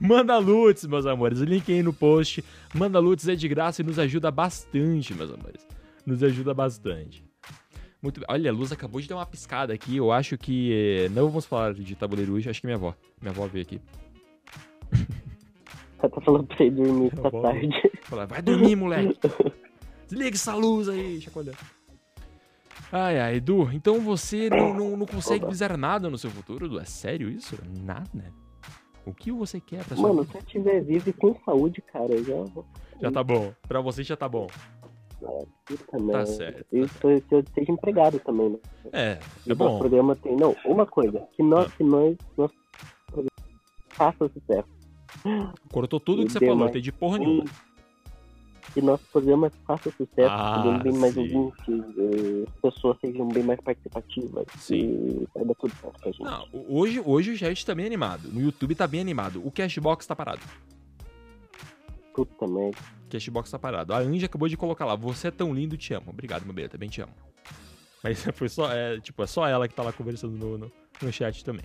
Manda 0.00 0.36
loots, 0.38 0.86
meus 0.86 1.06
amores. 1.06 1.40
O 1.40 1.44
link 1.44 1.70
aí 1.72 1.82
no 1.82 1.92
post. 1.92 2.44
Manda 2.74 2.98
loots, 2.98 3.28
é 3.28 3.34
de 3.34 3.48
graça 3.48 3.82
e 3.82 3.84
nos 3.84 3.98
ajuda 3.98 4.30
bastante, 4.30 5.14
meus 5.14 5.32
amores. 5.32 5.66
Nos 6.06 6.22
ajuda 6.22 6.52
bastante. 6.54 7.24
Muito 8.02 8.20
bem. 8.20 8.26
Olha, 8.30 8.50
a 8.50 8.54
luz 8.54 8.70
acabou 8.72 9.00
de 9.00 9.08
dar 9.08 9.16
uma 9.16 9.26
piscada 9.26 9.72
aqui. 9.72 9.96
Eu 9.96 10.12
acho 10.12 10.36
que. 10.36 10.72
eh, 11.04 11.08
Não 11.08 11.28
vamos 11.28 11.46
falar 11.46 11.74
de 11.74 11.94
tabuleiro 11.94 12.34
hoje. 12.34 12.50
Acho 12.50 12.60
que 12.60 12.66
minha 12.66 12.76
avó. 12.76 12.94
Minha 13.20 13.30
avó 13.32 13.46
veio 13.46 13.62
aqui. 13.62 13.80
Tá 16.08 16.20
falando 16.20 16.46
pra 16.46 16.64
ir 16.64 16.70
dormir 16.70 17.12
essa 17.12 17.30
tarde. 17.30 17.90
Falar, 18.04 18.26
vai 18.26 18.42
dormir, 18.42 18.76
moleque. 18.76 19.18
Desliga 20.08 20.34
essa 20.36 20.54
luz 20.54 20.88
aí, 20.88 21.20
chacoalhando. 21.20 21.56
Ai, 22.92 23.18
ai, 23.18 23.36
Edu, 23.36 23.70
então 23.72 23.98
você 24.00 24.48
não, 24.50 24.72
não, 24.74 24.96
não 24.96 25.06
consegue 25.06 25.46
visar 25.46 25.76
nada 25.76 26.08
no 26.10 26.18
seu 26.18 26.30
futuro, 26.30 26.66
Edu? 26.66 26.78
É 26.78 26.84
sério 26.84 27.28
isso? 27.28 27.56
Nada? 27.82 28.32
O 29.06 29.12
que 29.12 29.32
você 29.32 29.60
quer 29.60 29.84
pra 29.84 29.96
sua 29.96 30.08
Mano, 30.08 30.24
se 30.24 30.36
eu 30.36 30.42
tiver 30.42 30.80
vivo 30.82 31.10
e 31.10 31.12
com 31.12 31.34
saúde, 31.44 31.82
cara, 31.82 32.16
já 32.22 32.34
vou. 32.36 32.64
Já 33.00 33.10
tá 33.10 33.22
bom. 33.24 33.52
Pra 33.66 33.80
você 33.80 34.02
já 34.02 34.16
tá 34.16 34.28
bom. 34.28 34.46
Puta 35.64 35.98
merda. 35.98 36.26
certo, 36.26 36.58
tá 36.58 36.64
E 36.72 36.86
se 36.88 37.04
eu- 37.04 37.18
se 37.20 37.34
eu 37.34 37.44
seja 37.54 37.72
empregado 37.72 38.18
também, 38.20 38.50
né? 38.50 38.58
É, 38.92 39.18
E 39.46 39.52
é 39.52 39.54
bom. 39.54 39.78
programa 39.78 40.14
tem. 40.16 40.36
Não, 40.36 40.54
uma 40.66 40.84
coisa, 40.86 41.26
que 41.32 41.42
nós, 41.42 41.72
que 41.74 41.82
nós, 41.82 42.16
nós 42.36 42.50
faça 43.90 44.28
sucesso. 44.28 44.68
Cortou 45.70 45.98
tudo 45.98 46.24
que 46.24 46.32
você 46.32 46.38
falou, 46.38 46.54
mais 46.56 46.66
não 46.66 46.68
entendi 46.70 46.92
porra 46.92 47.18
nenhuma. 47.18 47.44
que 48.74 48.82
nosso 48.82 49.04
programa 49.12 49.50
faça 49.66 49.90
sucesso, 49.90 50.28
Ah, 50.28 50.80
bem 50.82 50.92
mais 50.94 51.16
ouvintes, 51.16 51.68
eh, 51.68 52.44
as 52.46 52.60
pessoas 52.60 52.98
sejam 53.00 53.28
bem 53.28 53.42
mais 53.42 53.60
participativas. 53.60 54.46
Sim. 54.58 54.80
E 55.22 55.28
vai 55.34 55.44
dar 55.44 55.54
tudo 55.54 55.72
certo 55.80 56.00
pra 56.00 56.10
gente. 56.10 56.22
Não, 56.22 56.48
hoje, 56.68 57.00
hoje 57.04 57.30
o 57.32 57.36
chat 57.36 57.64
tá 57.64 57.74
bem 57.74 57.86
animado. 57.86 58.28
No 58.32 58.40
YouTube 58.40 58.74
tá 58.74 58.86
bem 58.86 59.00
animado. 59.00 59.40
O 59.46 59.50
Cashbox 59.50 60.06
tá 60.06 60.14
parado. 60.16 60.40
Puta 62.14 62.46
merda. 62.46 62.78
O 63.06 63.10
Cashbox 63.10 63.50
tá 63.50 63.58
parado. 63.58 63.92
A 63.92 63.98
Anja 63.98 64.26
acabou 64.26 64.48
de 64.48 64.56
colocar 64.56 64.84
lá. 64.84 64.94
Você 64.94 65.28
é 65.28 65.30
tão 65.30 65.54
lindo, 65.54 65.76
te 65.76 65.94
amo. 65.94 66.10
Obrigado, 66.10 66.44
meu 66.44 66.52
bem. 66.54 66.68
Também 66.68 66.88
te 66.88 67.00
amo. 67.00 67.12
Mas 68.02 68.22
foi 68.34 68.48
só, 68.48 68.72
é, 68.72 69.00
tipo, 69.00 69.22
é 69.22 69.26
só 69.26 69.46
ela 69.46 69.66
que 69.66 69.74
tá 69.74 69.82
lá 69.82 69.92
conversando 69.92 70.36
no, 70.36 70.58
no, 70.58 70.72
no 71.02 71.12
chat 71.12 71.44
também. 71.44 71.64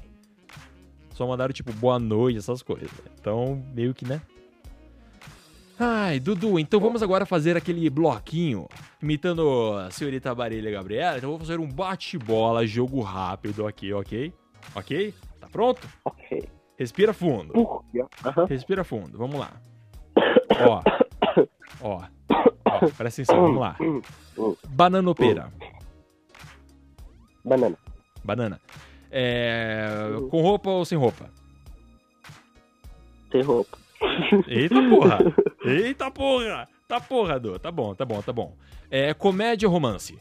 Só 1.19 1.27
mandaram, 1.27 1.51
tipo, 1.51 1.73
boa 1.73 1.99
noite, 1.99 2.37
essas 2.37 2.63
coisas. 2.63 2.89
Então, 3.19 3.61
meio 3.75 3.93
que, 3.93 4.07
né? 4.07 4.21
Ai, 5.77 6.17
Dudu, 6.17 6.57
então 6.57 6.79
vamos 6.79 7.03
agora 7.03 7.25
fazer 7.25 7.57
aquele 7.57 7.89
bloquinho 7.89 8.69
imitando 9.03 9.73
a 9.77 9.91
senhorita 9.91 10.33
Barilha 10.33 10.71
Gabriela. 10.71 11.17
Então 11.17 11.29
vou 11.29 11.37
fazer 11.37 11.59
um 11.59 11.67
bate-bola, 11.67 12.65
jogo 12.65 13.01
rápido 13.01 13.67
aqui, 13.67 13.91
ok? 13.91 14.33
Ok? 14.73 15.13
Tá 15.41 15.49
pronto? 15.49 15.85
Ok. 16.05 16.47
Respira 16.77 17.11
fundo. 17.11 17.51
Respira 18.47 18.85
fundo, 18.85 19.17
vamos 19.17 19.41
lá. 19.41 19.51
Ó. 20.65 20.81
Ó. 21.81 22.01
Ó, 22.63 22.79
presta 22.97 23.23
atenção, 23.23 23.41
vamos 23.41 23.59
lá. 23.59 23.75
Hum, 23.81 24.01
hum. 24.37 24.55
Bananopeira. 24.69 25.51
Banana. 27.43 27.77
Banana. 28.23 28.61
É, 29.11 29.89
com 30.29 30.41
roupa 30.41 30.69
ou 30.69 30.85
sem 30.85 30.97
roupa? 30.97 31.29
Sem 33.31 33.41
roupa. 33.41 33.77
Eita 34.47 34.75
porra! 34.89 35.19
Eita 35.65 36.11
porra! 36.11 36.67
Tá 36.87 36.99
porra, 36.99 37.39
Du. 37.39 37.59
Tá 37.59 37.71
bom, 37.71 37.93
tá 37.93 38.03
bom, 38.05 38.21
tá 38.21 38.33
bom. 38.33 38.57
É, 38.89 39.13
comédia 39.13 39.67
ou 39.67 39.73
romance? 39.73 40.19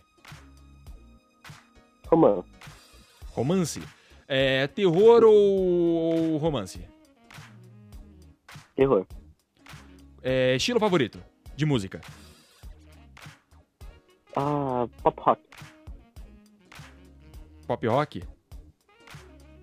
Romance. 2.07 2.49
Romance. 3.33 3.83
É, 4.27 4.67
terror 4.67 5.23
ou 5.25 6.37
romance? 6.37 6.87
Terror. 8.77 9.07
É, 10.23 10.57
estilo 10.57 10.79
favorito 10.79 11.23
de 11.57 11.65
música? 11.65 12.01
Ah, 14.37 14.87
pop 15.03 15.21
rock. 15.21 15.43
Pop 17.67 17.87
rock? 17.87 18.23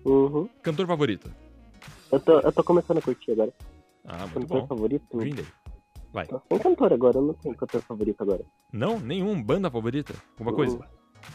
Uhum. 0.06 0.48
Cantor 0.62 0.86
favorito? 0.86 1.30
Eu 2.12 2.20
tô, 2.20 2.38
eu 2.38 2.52
tô 2.52 2.62
começando 2.62 2.98
a 2.98 3.02
curtir 3.02 3.32
agora. 3.32 3.52
Ah, 4.04 4.18
muito 4.18 4.34
Cantor 4.34 4.60
bom. 4.60 4.66
favorito? 4.68 5.16
Green 5.18 5.34
Day. 5.34 5.46
Vai. 6.12 6.26
Tô 6.26 6.40
sem 6.48 6.58
cantor 6.58 6.92
agora, 6.92 7.18
eu 7.18 7.22
não 7.22 7.34
tenho 7.34 7.54
cantor 7.56 7.82
favorito 7.82 8.22
agora. 8.22 8.44
Não? 8.72 8.98
Nenhum? 9.00 9.42
Banda 9.42 9.70
favorita? 9.70 10.14
Alguma 10.38 10.54
coisa? 10.54 10.78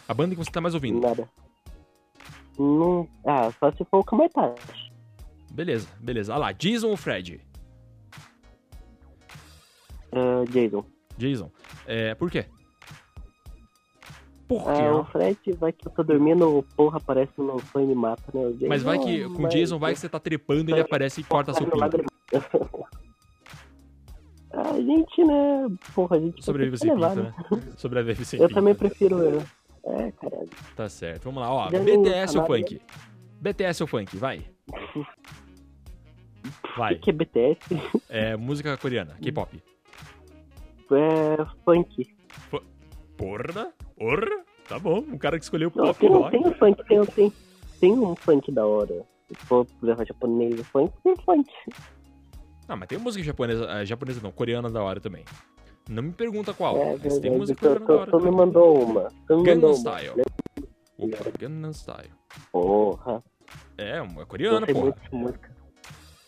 A 0.07 0.13
banda 0.13 0.33
que 0.33 0.43
você 0.43 0.49
tá 0.49 0.61
mais 0.61 0.73
ouvindo? 0.73 0.99
Nada. 1.01 1.29
Não. 2.57 3.07
Ah, 3.25 3.51
só 3.59 3.71
se 3.73 3.83
for 3.85 3.99
o 3.99 4.03
Kamartachi. 4.03 4.91
Beleza, 5.51 5.89
beleza. 5.99 6.33
Ah 6.33 6.37
lá, 6.37 6.51
Jason 6.53 6.87
ou 6.87 6.97
Fred? 6.97 7.41
Ah, 10.13 10.43
Jason. 10.49 10.85
Jason. 11.17 11.51
É, 11.85 12.15
por 12.15 12.31
quê? 12.31 12.45
Por 14.51 14.63
quê? 14.63 14.81
Ah, 14.81 14.95
ó? 14.95 14.99
o 14.99 15.05
Fred 15.05 15.39
vai 15.57 15.71
que 15.71 15.87
eu 15.87 15.91
tô 15.93 16.03
dormindo, 16.03 16.57
o 16.57 16.61
porra 16.61 16.97
aparece 16.97 17.31
no 17.37 17.57
sonho 17.67 17.85
e 17.85 17.87
me 17.87 17.95
mata, 17.95 18.21
né? 18.33 18.47
O 18.47 18.51
Jason, 18.51 18.67
Mas 18.67 18.83
vai 18.83 18.99
que 18.99 19.23
com 19.29 19.43
o 19.43 19.47
Jason 19.47 19.79
vai 19.79 19.93
que 19.93 19.99
você 19.99 20.09
tá 20.09 20.19
trepando, 20.19 20.69
ele 20.69 20.81
aparece 20.81 21.21
e 21.21 21.23
corta 21.23 21.53
seu 21.53 21.65
pinto. 21.65 22.05
A 24.53 24.73
gente, 24.73 25.23
né? 25.23 25.69
Porra, 25.95 26.17
a 26.17 26.19
gente 26.19 26.43
Sobrevive 26.43 26.77
sem 26.77 26.89
pinto, 26.93 27.15
né? 27.15 27.33
Sobrevive 27.77 28.25
sem 28.25 28.41
Eu 28.41 28.49
também 28.49 28.75
prefiro. 28.75 29.19
eu. 29.19 29.41
É, 29.85 30.11
caralho. 30.11 30.49
Tá 30.75 30.89
certo. 30.89 31.23
Vamos 31.23 31.41
lá, 31.41 31.49
ó. 31.53 31.71
Já 31.71 31.79
BTS 31.79 32.37
ou 32.37 32.41
nada. 32.41 32.53
funk? 32.53 32.81
BTS 33.39 33.83
ou 33.83 33.87
funk? 33.87 34.17
Vai. 34.17 34.45
O 34.69 35.05
Vai. 36.77 36.95
que, 36.95 37.01
que 37.01 37.09
é 37.11 37.13
BTS? 37.13 37.59
É 38.09 38.35
música 38.35 38.75
coreana, 38.75 39.15
K-pop. 39.21 39.63
É 40.91 41.45
funk. 41.63 42.13
Porra, 43.15 43.71
porra. 44.01 44.43
Tá 44.67 44.79
bom. 44.79 44.99
Um 44.99 45.17
cara 45.17 45.37
que 45.37 45.43
escolheu 45.43 45.71
Não, 45.75 45.85
pop 45.87 45.99
tem, 45.99 46.09
rock. 46.09 46.31
tem 46.31 46.39
um 46.47 46.53
funk, 46.53 46.83
tem, 46.87 47.05
tem, 47.05 47.33
tem 47.79 47.91
um 47.93 48.15
funk 48.15 48.51
da 48.51 48.65
hora. 48.65 49.03
Se 49.27 49.35
for 49.45 49.65
levar 49.81 50.05
japonês, 50.05 50.59
o 50.59 50.63
funk, 50.63 50.93
tem 51.03 51.15
funk. 51.17 51.49
Ah, 52.67 52.75
mas 52.75 52.87
tem 52.87 52.97
música 52.97 53.23
japonesa, 53.23 53.69
ah, 53.69 53.83
japonesa 53.83 54.21
não, 54.23 54.31
coreana 54.31 54.69
da 54.69 54.81
hora 54.81 54.99
também. 55.01 55.25
Não 55.89 56.03
me 56.03 56.11
pergunta 56.13 56.53
qual, 56.53 56.77
É 56.77 56.91
mas 56.93 57.01
tem 57.01 57.09
verdade. 57.31 57.37
música 57.37 57.59
coreana 57.61 57.85
da 57.85 57.93
hora 57.95 58.11
tu 58.11 58.19
me 58.21 58.31
mandou 58.31 58.81
uma. 58.83 59.07
Gangnam 59.27 59.55
mandou 59.55 59.69
uma. 59.75 59.77
Style. 59.99 60.21
Opa, 60.97 61.31
Gangnam 61.39 61.73
Style. 61.73 62.11
Porra. 62.51 63.23
É, 63.77 64.01
uma 64.01 64.25
coreana, 64.25 64.59
Gostei 64.65 64.73
porra. 64.75 64.85
muito 64.85 65.15
música. 65.15 65.55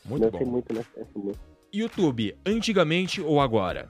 Muito 0.06 0.32
bom. 0.32 0.46
muito 0.46 0.74
nessa 0.74 1.00
essa 1.00 1.18
música. 1.20 1.46
YouTube, 1.74 2.38
antigamente 2.46 3.22
ou 3.22 3.40
agora? 3.40 3.90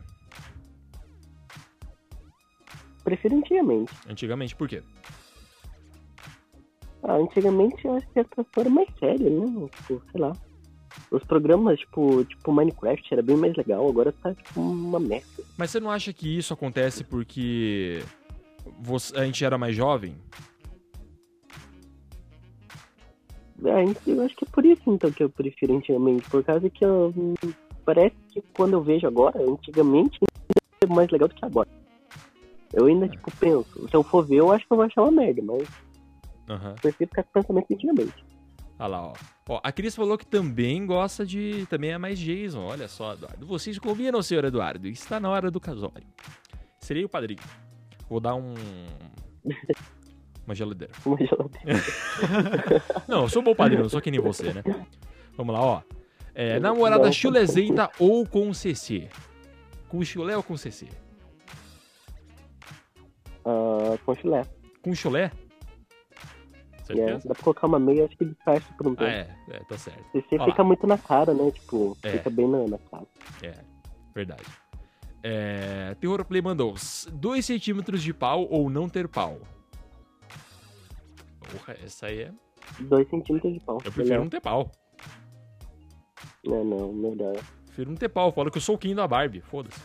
Prefiro 3.04 3.36
antigamente. 3.36 3.92
Antigamente, 4.10 4.56
por 4.56 4.68
quê? 4.68 4.82
Ah, 7.04 7.16
antigamente 7.16 7.86
eu 7.86 7.96
acho 7.96 8.08
que 8.14 8.20
as 8.20 8.28
pessoas 8.28 8.48
eram 8.58 8.72
mais 8.72 8.88
sérias, 8.98 9.32
né? 9.32 9.68
Tipo, 9.78 10.02
sei 10.12 10.22
lá. 10.22 10.32
Os 11.12 11.24
programas, 11.24 11.80
tipo, 11.80 12.24
tipo 12.24 12.52
Minecraft 12.54 13.14
era 13.14 13.22
bem 13.22 13.36
mais 13.36 13.56
legal, 13.58 13.88
agora 13.90 14.12
tá 14.12 14.34
tipo 14.34 14.62
uma 14.62 15.00
merda. 15.00 15.26
Mas 15.58 15.72
você 15.72 15.80
não 15.80 15.92
acha 15.92 16.14
que 16.14 16.38
isso 16.38 16.54
acontece 16.54 17.04
porque 17.04 18.04
você- 18.80 19.18
a 19.18 19.26
gente 19.26 19.44
era 19.44 19.58
mais 19.58 19.76
jovem? 19.76 20.16
Então, 23.60 23.96
eu 24.08 24.22
acho 24.24 24.36
que 24.36 24.46
é 24.46 24.48
por 24.52 24.66
isso 24.66 24.82
então 24.88 25.12
que 25.12 25.24
eu 25.24 25.30
prefiro 25.30 25.76
antigamente, 25.76 26.28
por 26.30 26.44
causa 26.44 26.70
que 26.70 26.84
eu, 26.86 27.14
hum, 27.16 27.34
parece 27.86 28.16
que 28.32 28.42
quando 28.54 28.74
eu 28.74 28.82
vejo 28.84 29.08
agora, 29.08 29.40
antigamente 29.42 30.20
é 30.82 30.88
mais 30.88 31.10
legal 31.10 31.28
do 31.28 31.36
que 31.36 31.46
agora. 31.46 31.70
Eu 32.74 32.86
ainda, 32.86 33.08
tipo, 33.08 33.32
penso, 33.38 33.88
se 33.88 33.96
eu 33.96 34.04
for 34.04 34.26
ver, 34.26 34.38
eu 34.38 34.52
acho 34.52 34.66
que 34.66 34.74
eu 34.74 34.78
vou 34.78 34.86
achar 34.86 35.04
uma 35.04 35.12
merda, 35.12 35.42
mas 35.44 35.68
eu 36.48 36.76
prefiro 36.82 37.10
ficar 37.10 37.24
com 37.24 37.30
o 37.30 37.34
pensamento 37.34 37.74
antigamente. 37.74 38.26
Olha 38.80 38.88
lá, 38.88 39.08
ó. 39.08 39.14
Ó, 39.50 39.60
a 39.62 39.72
Cris 39.72 39.96
falou 39.96 40.18
que 40.18 40.26
também 40.26 40.86
gosta 40.86 41.26
de. 41.26 41.66
Também 41.70 41.92
é 41.92 41.98
mais 41.98 42.18
Jason. 42.18 42.62
Olha 42.62 42.88
só, 42.88 43.14
Eduardo. 43.14 43.46
Vocês 43.46 43.78
combinam, 43.78 44.22
senhor 44.22 44.44
Eduardo? 44.46 44.88
Está 44.88 45.20
na 45.20 45.30
hora 45.30 45.52
do 45.52 45.60
casório. 45.60 46.08
Serei 46.80 47.04
o 47.04 47.10
padrinho. 47.10 47.42
Vou 48.10 48.20
dar 48.20 48.36
um. 48.36 48.54
Uma 50.46 50.56
geladeira. 50.56 50.92
Uma 51.06 51.18
geladeira. 51.18 51.82
Não, 53.08 53.22
eu 53.22 53.30
sou 53.30 53.42
um 53.42 53.46
bom 53.46 53.56
padrinho, 53.56 53.90
sou 53.90 54.02
que 54.02 54.12
nem 54.12 54.20
você, 54.20 54.52
né? 54.52 54.62
Vamos 55.38 55.56
lá, 55.56 55.62
ó. 55.62 55.82
É, 56.36 56.60
namorada 56.60 57.10
chulezeita 57.12 57.90
ou 57.98 58.28
com 58.28 58.54
CC? 58.54 59.08
Com 59.88 60.04
chulé 60.04 60.36
ou 60.36 60.44
com 60.44 60.58
CC? 60.58 60.88
Ah, 63.46 63.98
com 64.06 64.16
chulé. 64.16 64.46
Com 64.84 64.94
chulé? 64.96 65.32
É, 66.90 67.18
dá 67.18 67.34
pra 67.34 67.44
colocar 67.44 67.68
uma 67.68 67.80
meia, 67.80 68.06
acho 68.06 68.18
que 68.18 68.26
disfarça 68.26 68.68
por 68.78 68.88
um 68.88 68.92
Ah, 68.94 68.96
tempo. 68.98 69.10
é, 69.10 69.38
é, 69.52 69.60
tá 69.64 69.78
certo. 69.78 70.04
Ó 70.40 70.46
fica 70.46 70.64
muito 70.64 70.86
na 70.86 70.98
cara, 70.98 71.34
né? 71.34 71.50
Tipo, 71.52 71.98
É. 72.04 72.12
fica 72.12 72.30
bem 72.30 72.48
na, 72.48 72.68
na 72.68 72.78
cara. 72.78 73.06
É, 73.42 73.54
verdade. 74.14 74.44
É, 75.24 75.96
Terror 76.02 76.26
Play 76.26 76.42
mandou 76.42 76.76
2 77.14 77.46
centímetros 77.46 78.04
de 78.04 78.14
pau 78.14 78.46
ou 78.50 78.70
não 78.70 78.90
ter 78.90 79.08
pau? 79.08 79.40
Porra, 81.40 81.78
essa 81.84 82.08
aí 82.08 82.24
é. 82.24 82.32
Dois 82.82 83.10
centímetros 83.10 83.54
de 83.54 83.60
pau. 83.62 83.78
Eu 83.86 83.92
prefiro 83.92 84.20
não 84.20 84.30
ter 84.30 84.42
pau. 84.42 84.70
Não, 86.44 86.64
não, 86.66 86.92
melhor. 86.92 87.36
Prefiro 87.68 87.90
não 87.92 87.98
ter 87.98 88.10
pau. 88.10 88.32
Falo 88.34 88.52
que 88.52 88.58
eu 88.58 88.62
sou 88.62 88.76
o 88.76 88.78
Kim 88.78 88.94
da 88.94 89.08
Barbie. 89.08 89.40
Foda-se. 89.40 89.80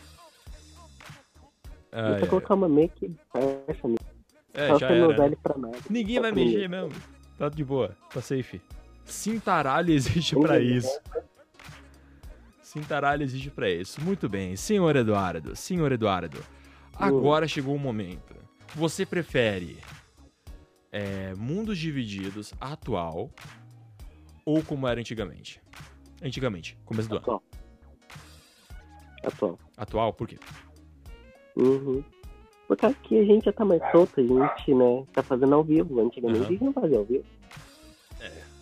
Ai, 1.92 2.02
Deixa 2.02 2.18
eu 2.18 2.24
ai. 2.24 2.28
colocar 2.28 2.54
uma 2.54 2.68
meia 2.68 2.88
que 2.88 3.08
disfarça 3.08 3.88
mesmo. 3.88 4.18
É, 4.54 4.68
Só 4.68 4.78
já 4.78 4.88
era. 4.90 5.36
pra 5.36 5.56
nada. 5.58 5.78
Ninguém 5.88 6.20
vai 6.20 6.32
mexer 6.32 6.68
mesmo. 6.68 6.90
Tá 7.38 7.48
de 7.48 7.64
boa, 7.64 7.96
tá 8.12 8.20
safe. 8.20 8.60
Cintaralho 9.04 9.92
existe 9.92 10.34
pra 10.36 10.58
isso. 10.58 11.00
Cintaralho 12.62 13.22
existe 13.22 13.50
pra 13.50 13.70
isso. 13.70 14.00
Muito 14.02 14.28
bem, 14.28 14.56
senhor 14.56 14.94
Eduardo, 14.96 15.54
senhor 15.56 15.90
Eduardo. 15.92 16.44
Agora 16.94 17.46
chegou 17.46 17.74
o 17.74 17.78
momento. 17.78 18.34
Você 18.74 19.06
prefere 19.06 19.78
é, 20.92 21.32
mundos 21.36 21.78
divididos 21.78 22.52
atual 22.60 23.30
ou 24.44 24.62
como 24.62 24.86
era 24.86 25.00
antigamente? 25.00 25.62
Antigamente, 26.22 26.76
começo 26.84 27.08
do 27.08 27.16
ano. 27.16 27.22
Atual. 27.22 27.42
Atual. 29.24 29.58
Atual, 29.76 30.12
por 30.12 30.26
quê? 30.28 30.38
Uhum. 31.58 32.02
Por 32.66 32.76
causa 32.76 32.96
que 33.02 33.18
a 33.18 33.24
gente 33.24 33.44
já 33.46 33.52
tá 33.52 33.64
mais 33.64 33.80
solto, 33.90 34.20
a 34.20 34.22
gente, 34.22 34.74
né, 34.74 35.04
tá 35.12 35.22
fazendo 35.22 35.54
ao 35.54 35.64
vivo. 35.64 36.00
Antigamente 36.00 36.44
a 36.44 36.48
gente 36.48 36.64
não 36.64 36.72
fazia 36.72 36.98
ao 36.98 37.04
vivo. 37.04 37.24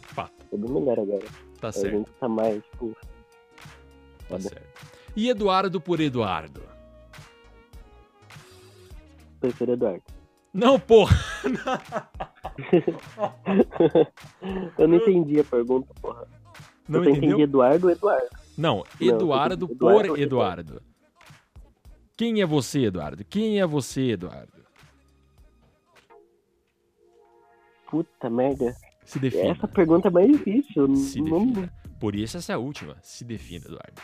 Fato, 0.02 0.32
Tudo 0.50 0.68
melhor 0.68 0.98
agora. 0.98 1.24
tá 1.60 1.68
A 1.68 1.72
certo, 1.72 1.96
gente 1.96 2.10
tá 2.18 2.28
mais, 2.28 2.62
tipo, 2.64 2.94
tá 2.94 4.28
foda. 4.28 4.40
certo. 4.40 4.86
E 5.16 5.28
Eduardo 5.28 5.80
por 5.80 6.00
Eduardo? 6.00 6.62
prefiro 9.40 9.72
Eduardo. 9.72 10.02
Não, 10.52 10.78
porra! 10.80 11.14
eu 14.78 14.88
não 14.88 14.96
entendi 14.96 15.40
a 15.40 15.44
pergunta, 15.44 15.92
porra. 16.00 16.26
Não 16.88 17.04
eu 17.04 17.10
entendi 17.10 17.42
Eduardo 17.42 17.86
ou 17.88 17.92
Eduardo. 17.92 18.28
Não, 18.56 18.82
Eduardo 19.00 19.64
entendi 19.66 19.78
por 19.78 19.90
Eduardo. 19.92 20.16
Eduardo. 20.22 20.82
Quem 22.16 22.40
é 22.40 22.46
você, 22.46 22.84
Eduardo? 22.86 23.24
Quem 23.24 23.60
é 23.60 23.66
você, 23.66 24.12
Eduardo? 24.12 24.64
Puta 27.90 28.30
merda. 28.30 28.74
Se 29.04 29.18
defina. 29.18 29.52
Essa 29.52 29.68
pergunta 29.68 30.08
é 30.08 30.10
mais 30.10 30.28
difícil. 30.32 30.96
Se 30.96 31.20
não... 31.20 31.46
defina. 31.46 31.72
Por 32.00 32.14
isso 32.14 32.36
essa 32.36 32.52
é 32.52 32.54
a 32.54 32.58
última. 32.58 32.96
Se 33.02 33.24
defina, 33.24 33.66
Eduardo. 33.66 34.02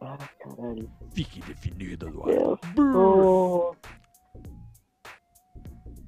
Ah, 0.00 0.16
caralho. 0.16 0.90
Fique 1.12 1.40
definido, 1.40 2.06
Eduardo. 2.06 2.30
Eu 2.30 2.58
sou... 2.76 3.76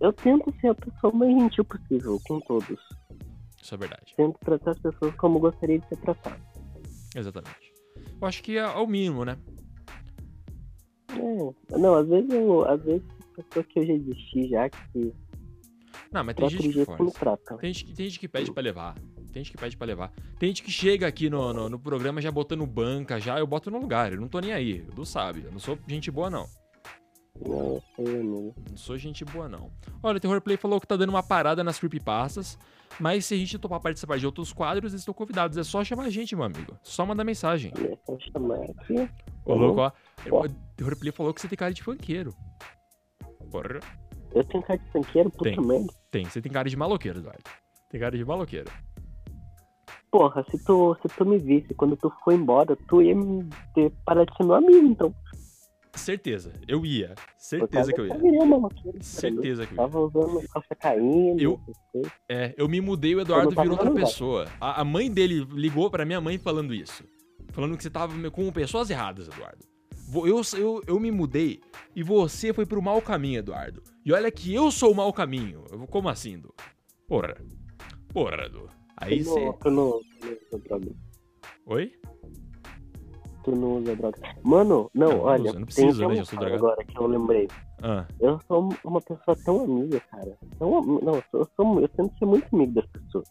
Eu 0.00 0.12
tento 0.14 0.54
ser 0.60 0.68
a 0.68 0.74
pessoa 0.74 1.12
mais 1.12 1.30
gentil 1.30 1.64
possível 1.64 2.18
com 2.26 2.40
todos. 2.40 2.78
Isso 3.60 3.74
é 3.74 3.76
verdade. 3.76 4.14
Tento 4.16 4.38
tratar 4.38 4.70
as 4.70 4.78
pessoas 4.78 5.14
como 5.16 5.38
gostaria 5.38 5.78
de 5.78 5.88
ser 5.88 5.96
tratado. 5.98 6.40
Exatamente. 7.14 7.74
Eu 8.20 8.26
acho 8.26 8.42
que 8.42 8.56
é 8.56 8.66
o 8.66 8.86
mínimo, 8.86 9.24
né? 9.24 9.36
É. 11.16 11.78
Não, 11.78 11.94
às 11.94 12.08
vezes 12.08 12.30
eu. 12.30 12.68
Às 12.68 12.82
vezes 12.82 13.02
pessoa 13.42 13.64
que 13.64 13.78
eu 13.78 13.86
já 13.86 13.94
desisti 13.94 14.48
já, 14.48 14.68
que 14.68 15.12
Não, 16.12 16.24
mas 16.24 16.34
tem 16.34 16.48
gente 16.50 16.68
que 16.68 16.84
força. 16.84 17.38
Tem 17.60 17.72
gente, 17.72 17.94
tem 17.94 18.06
gente 18.06 18.20
que 18.20 18.28
pede 18.28 18.52
pra 18.52 18.62
levar. 18.62 18.94
Tem 19.32 19.44
gente 19.44 19.52
que 19.52 19.58
pede 19.58 19.76
pra 19.76 19.86
levar. 19.86 20.12
Tem 20.38 20.48
gente 20.48 20.62
que 20.62 20.70
chega 20.70 21.06
aqui 21.06 21.30
no, 21.30 21.52
no, 21.52 21.68
no 21.68 21.78
programa 21.78 22.20
já 22.20 22.30
botando 22.30 22.66
banca, 22.66 23.20
já 23.20 23.38
eu 23.38 23.46
boto 23.46 23.70
no 23.70 23.78
lugar. 23.78 24.12
Eu 24.12 24.20
não 24.20 24.28
tô 24.28 24.40
nem 24.40 24.52
aí. 24.52 24.84
Tu 24.94 25.04
sabe. 25.06 25.44
Eu 25.44 25.52
não 25.52 25.60
sou 25.60 25.78
gente 25.86 26.10
boa, 26.10 26.28
não. 26.28 26.46
Não, 27.40 27.80
eu 27.98 28.06
amigo. 28.06 28.54
Não 28.68 28.76
sou 28.76 28.98
gente 28.98 29.24
boa, 29.24 29.48
não. 29.48 29.70
Olha, 30.02 30.16
o 30.16 30.20
Terror 30.20 30.40
Play 30.40 30.56
falou 30.56 30.80
que 30.80 30.86
tá 30.86 30.96
dando 30.96 31.10
uma 31.10 31.22
parada 31.22 31.62
nas 31.62 31.78
creepypastas. 31.78 32.58
Mas 32.98 33.24
se 33.24 33.34
a 33.34 33.36
gente 33.36 33.56
topar 33.56 33.80
participar 33.80 34.18
de 34.18 34.26
outros 34.26 34.52
quadros, 34.52 34.92
eles 34.92 35.02
estão 35.02 35.14
convidados. 35.14 35.56
É 35.56 35.62
só 35.62 35.84
chamar 35.84 36.04
a 36.04 36.10
gente, 36.10 36.34
meu 36.34 36.44
amigo. 36.44 36.76
Só 36.82 37.06
mandar 37.06 37.22
mensagem. 37.22 37.72
É 37.76 37.96
só 38.04 38.18
chamar 38.18 38.58
aqui. 38.62 39.08
Ô, 39.50 39.54
Uhum. 39.54 39.58
louco, 39.66 39.80
ó. 39.80 39.92
Ó. 40.30 40.44
O 40.46 40.48
Terror 40.76 40.98
Play 40.98 41.12
falou 41.12 41.34
que 41.34 41.40
você 41.40 41.48
tem 41.48 41.58
cara 41.58 41.72
de 41.72 41.82
funkeiro. 41.82 42.34
Porra. 43.50 43.80
Eu 44.32 44.44
tenho 44.44 44.62
cara 44.62 44.78
de 44.78 44.92
sanqueiro, 44.92 45.30
puta 45.30 45.50
Tem. 45.50 45.60
merda. 45.60 45.92
Tem. 46.10 46.24
Você 46.24 46.40
tem 46.40 46.52
cara 46.52 46.68
de 46.68 46.76
maloqueiro, 46.76 47.18
Eduardo. 47.18 47.42
Tem 47.90 48.00
cara 48.00 48.16
de 48.16 48.24
maloqueiro. 48.24 48.70
Porra, 50.10 50.44
se 50.50 50.62
tu, 50.64 50.96
se 51.02 51.08
tu 51.16 51.24
me 51.24 51.38
visse 51.38 51.72
quando 51.74 51.96
tu 51.96 52.12
foi 52.24 52.34
embora, 52.34 52.76
tu 52.88 53.00
ia 53.02 53.14
me 53.14 53.48
ter 53.74 53.92
parado 54.04 54.30
de 54.30 54.36
ser 54.36 54.44
meu 54.44 54.54
amigo, 54.54 54.86
então. 54.86 55.14
Certeza. 55.94 56.52
Eu 56.68 56.86
ia. 56.86 57.14
Certeza 57.36 57.92
que 57.92 58.00
eu 58.00 58.06
ia. 58.06 58.14
Certeza 59.00 59.66
que 59.66 59.72
eu 59.72 59.76
ia. 59.76 59.82
Tava 59.82 60.00
usando 60.00 60.48
calça 60.48 60.74
caindo. 60.76 61.40
Eu-. 61.40 61.60
É, 62.28 62.54
eu 62.56 62.68
me 62.68 62.80
mudei, 62.80 63.14
o 63.14 63.20
Eduardo 63.20 63.50
virou 63.50 63.72
outra 63.72 63.88
lugar. 63.88 64.04
pessoa. 64.04 64.46
A, 64.60 64.80
a 64.80 64.84
mãe 64.84 65.10
dele 65.10 65.44
ligou 65.52 65.90
pra 65.90 66.04
minha 66.04 66.20
mãe 66.20 66.38
falando 66.38 66.72
isso. 66.74 67.04
Falando 67.60 67.76
que 67.76 67.82
você 67.82 67.90
tava 67.90 68.30
com 68.30 68.50
pessoas 68.50 68.88
erradas, 68.88 69.28
Eduardo. 69.28 69.66
Eu, 70.26 70.40
eu, 70.58 70.82
eu 70.86 70.98
me 70.98 71.10
mudei 71.10 71.60
e 71.94 72.02
você 72.02 72.54
foi 72.54 72.64
pro 72.64 72.80
mau 72.80 73.02
caminho, 73.02 73.40
Eduardo. 73.40 73.82
E 74.02 74.14
olha 74.14 74.32
que 74.32 74.54
eu 74.54 74.70
sou 74.70 74.92
o 74.92 74.96
mau 74.96 75.12
caminho. 75.12 75.66
Eu 75.70 75.86
Como 75.86 76.08
assim, 76.08 76.36
Edu? 76.36 76.54
Porra. 77.06 77.36
Porra, 78.14 78.46
Edu. 78.46 78.66
Aí 78.96 79.22
você. 79.22 79.52
tu 79.60 79.70
não, 79.70 79.88
usa 79.90 80.58
droga. 80.64 80.90
Oi? 81.66 81.92
Tu 83.44 83.50
não 83.54 83.76
usa 83.76 83.94
droga. 83.94 84.18
Mano, 84.42 84.90
não, 84.94 85.08
Não, 85.08 85.16
eu 85.18 85.22
olha, 85.24 85.52
não 85.52 85.60
eu 85.60 85.66
tem 85.66 85.84
né, 85.84 85.92
já 85.92 86.24
sou 86.24 86.38
drogado. 86.38 86.54
agora 86.54 86.82
que 86.82 86.98
eu 86.98 87.06
lembrei. 87.06 87.46
Ah, 87.82 88.06
Eu 88.18 88.40
sou 88.48 88.70
uma 88.82 89.02
pessoa 89.02 89.36
tão 89.44 89.64
amiga, 89.64 90.00
cara. 90.00 90.34
Tão, 90.58 90.80
não, 90.80 91.14
eu, 91.16 91.24
sou, 91.30 91.40
eu, 91.40 91.48
sou, 91.54 91.80
eu 91.82 91.88
tento 91.88 92.18
ser 92.18 92.24
muito 92.24 92.46
amigo 92.54 92.72
das 92.72 92.86
pessoas. 92.86 93.28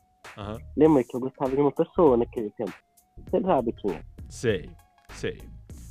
Lembra 0.77 1.03
que 1.03 1.15
eu 1.15 1.19
gostava 1.19 1.49
de 1.49 1.61
uma 1.61 1.71
pessoa 1.71 2.15
naquele 2.15 2.51
tempo? 2.51 2.73
Você 3.27 3.41
sabe 3.41 3.73
quem 3.73 3.91
é. 3.91 4.18
Sei. 4.29 4.69
Sei. 5.09 5.37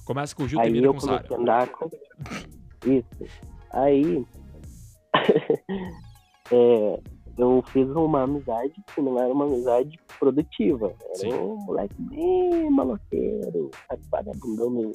Começa 0.05 0.35
com 0.35 0.45
o 0.45 0.49
Ju, 0.49 0.59
Aí 0.59 0.67
termina 0.67 0.87
eu 0.87 0.95
com 0.95 1.01
comecei 1.01 1.29
Sara. 1.29 1.41
andar 1.41 1.69
com. 1.69 1.91
Isso. 2.87 3.35
Aí. 3.73 4.27
é, 6.53 7.01
eu 7.37 7.63
fiz 7.69 7.89
uma 7.91 8.23
amizade 8.23 8.75
que 8.95 9.01
não 9.01 9.19
era 9.19 9.33
uma 9.33 9.45
amizade 9.45 9.99
produtiva. 10.19 10.95
Era 11.05 11.15
Sim. 11.15 11.35
um 11.35 11.57
moleque 11.57 11.95
bem 11.99 12.71
maloqueiro, 12.71 13.71
vagabundão 14.11 14.71
mesmo. 14.71 14.93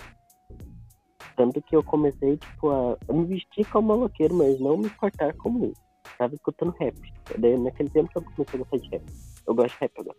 Tanto 1.36 1.62
que 1.62 1.76
eu 1.76 1.84
comecei, 1.84 2.38
tipo, 2.38 2.70
a 2.70 2.98
me 3.12 3.26
vestir 3.26 3.66
como 3.72 3.90
maloqueiro, 3.90 4.36
mas 4.36 4.60
não 4.60 4.78
me 4.78 4.90
cortar 4.90 5.34
como 5.36 5.66
um. 5.66 5.74
Tava 6.18 6.36
escutando 6.36 6.76
rap. 6.80 6.96
Daí, 7.38 7.58
naquele 7.58 7.90
tempo 7.90 8.10
que 8.10 8.18
eu 8.18 8.24
comecei 8.24 8.60
a 8.60 8.64
gostar 8.64 8.78
de 8.78 8.90
rap. 8.90 9.04
Eu 9.48 9.56
gosto 9.56 9.74
de 9.74 9.82
rap 9.82 9.92
agora. 10.00 10.18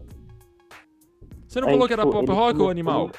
Você 1.54 1.60
não 1.60 1.68
Aí, 1.68 1.74
falou 1.74 1.86
que 1.86 1.92
era 1.92 2.02
tipo, 2.02 2.12
pop 2.12 2.32
rock 2.32 2.60
ou 2.62 2.68
animal? 2.68 3.10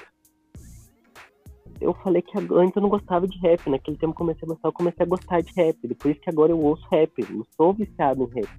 Eu 1.79 1.93
falei 1.93 2.21
que 2.21 2.37
antes 2.37 2.75
eu 2.75 2.81
não 2.81 2.89
gostava 2.89 3.25
de 3.25 3.37
rap. 3.39 3.69
Naquele 3.69 3.95
tempo 3.95 4.11
eu 4.11 4.17
comecei 4.17 4.41
a 4.43 4.47
gostar, 4.47 4.67
eu 4.67 4.73
comecei 4.73 5.05
a 5.05 5.07
gostar 5.07 5.41
de 5.41 5.53
rap. 5.55 5.77
Depois 5.87 6.19
que 6.19 6.29
agora 6.29 6.51
eu 6.51 6.59
ouço 6.59 6.85
rap. 6.91 7.13
Eu 7.17 7.29
não 7.29 7.45
sou 7.55 7.73
viciado 7.73 8.23
em 8.23 8.41
rap. 8.41 8.49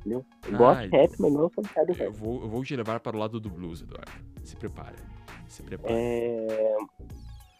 Entendeu? 0.00 0.26
Eu 0.48 0.54
Ah, 0.54 0.58
gosto 0.58 0.80
de 0.82 0.88
rap, 0.88 1.14
mas 1.20 1.32
não 1.32 1.48
sou 1.54 1.62
viciado 1.62 1.92
em 1.92 1.94
Eu 1.94 2.10
rap. 2.10 2.16
vou, 2.16 2.42
eu 2.42 2.48
vou 2.48 2.64
te 2.64 2.74
levar 2.74 2.98
para 2.98 3.16
o 3.16 3.20
lado 3.20 3.38
do 3.38 3.48
blues, 3.48 3.82
Eduardo. 3.82 4.10
Se 4.42 4.56
prepara. 4.56 4.96
Se 5.46 5.62
prepara. 5.62 5.94
É... 5.94 6.76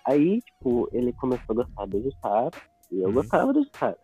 Aí, 0.09 0.43
tipo, 0.43 0.89
ele 0.93 1.12
começou 1.12 1.52
a 1.52 1.55
gostar 1.55 1.86
do 1.86 2.02
Jussara. 2.02 2.51
E 2.90 3.01
eu 3.01 3.06
Uhum. 3.10 3.14
gostava 3.14 3.52
do 3.52 3.62
Jussara. 3.62 3.98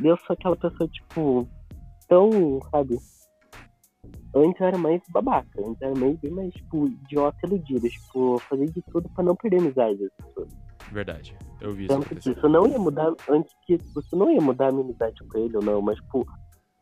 E 0.00 0.06
eu 0.06 0.16
sou 0.26 0.32
aquela 0.32 0.56
pessoa, 0.56 0.88
tipo, 0.88 1.46
tão, 2.08 2.30
sabe? 2.70 2.98
Antes 4.34 4.60
eu 4.60 4.66
era 4.66 4.78
mais 4.78 5.02
babaca. 5.10 5.48
Antes 5.60 5.80
eu 5.80 5.90
era 5.90 5.98
meio 5.98 6.16
bem 6.18 6.30
mais, 6.30 6.52
tipo, 6.54 6.86
idiota 6.86 7.38
iludido. 7.46 7.88
Tipo, 7.88 8.38
fazia 8.40 8.66
de 8.66 8.82
tudo 8.82 9.08
pra 9.10 9.24
não 9.24 9.34
perder 9.34 9.58
amizade 9.60 9.98
das 9.98 10.10
pessoas. 10.26 10.48
Verdade. 10.92 11.36
Eu 11.60 11.72
vi 11.74 11.84
isso 11.84 11.94
acontecer. 11.94 12.30
isso 12.32 12.48
não 12.48 12.66
ia 12.66 12.78
mudar 12.78 13.12
antes 13.28 13.52
que 13.66 13.74
isso 13.74 14.16
não 14.16 14.30
ia 14.30 14.40
mudar 14.40 14.68
a 14.68 14.72
minha 14.72 14.84
amizade 14.84 15.22
com 15.24 15.38
ele 15.38 15.56
ou 15.56 15.62
não, 15.62 15.82
mas 15.82 15.96
tipo, 15.96 16.26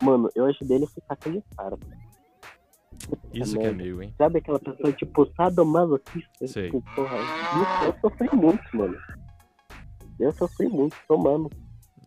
mano, 0.02 0.28
eu 0.36 0.44
ajudei 0.46 0.76
ele 0.76 0.84
a 0.84 0.88
ficar 0.88 1.16
com 1.16 1.28
ele 1.30 1.42
cara. 1.56 1.76
Isso 3.32 3.58
que 3.58 3.66
é 3.66 3.72
meio, 3.72 4.02
hein? 4.02 4.14
Sabe 4.16 4.38
aquela 4.38 4.58
pessoa 4.60 4.92
tipo 4.92 5.26
sadomasoquista? 5.34 6.46
Sei. 6.46 6.66
Tipo, 6.70 6.82
porra, 6.94 7.16
eu 7.86 7.94
sofri 8.00 8.28
muito, 8.36 8.76
mano. 8.76 8.96
Eu 10.20 10.32
sofri 10.32 10.68
muito, 10.68 10.96
tomando. 11.08 11.50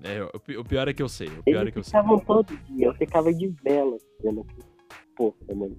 É, 0.02 0.24
o 0.24 0.40
pi- 0.40 0.58
o 0.58 0.64
pior 0.64 0.88
é 0.88 0.94
que 0.94 1.04
eu 1.04 1.10
sei. 1.10 1.28
O 1.28 1.44
pior 1.44 1.60
é 1.60 1.62
Eles 1.64 1.74
que 1.74 1.80
eu 1.80 1.84
sei. 1.84 2.00
ficavam 2.00 2.20
todo 2.20 2.56
dia, 2.66 2.88
eu 2.88 2.94
ficava 2.96 3.34
de 3.34 3.48
vela 3.64 3.98
vendo 4.24 4.42
aquilo. 4.42 4.69
Porra, 5.20 5.36
mano. 5.54 5.76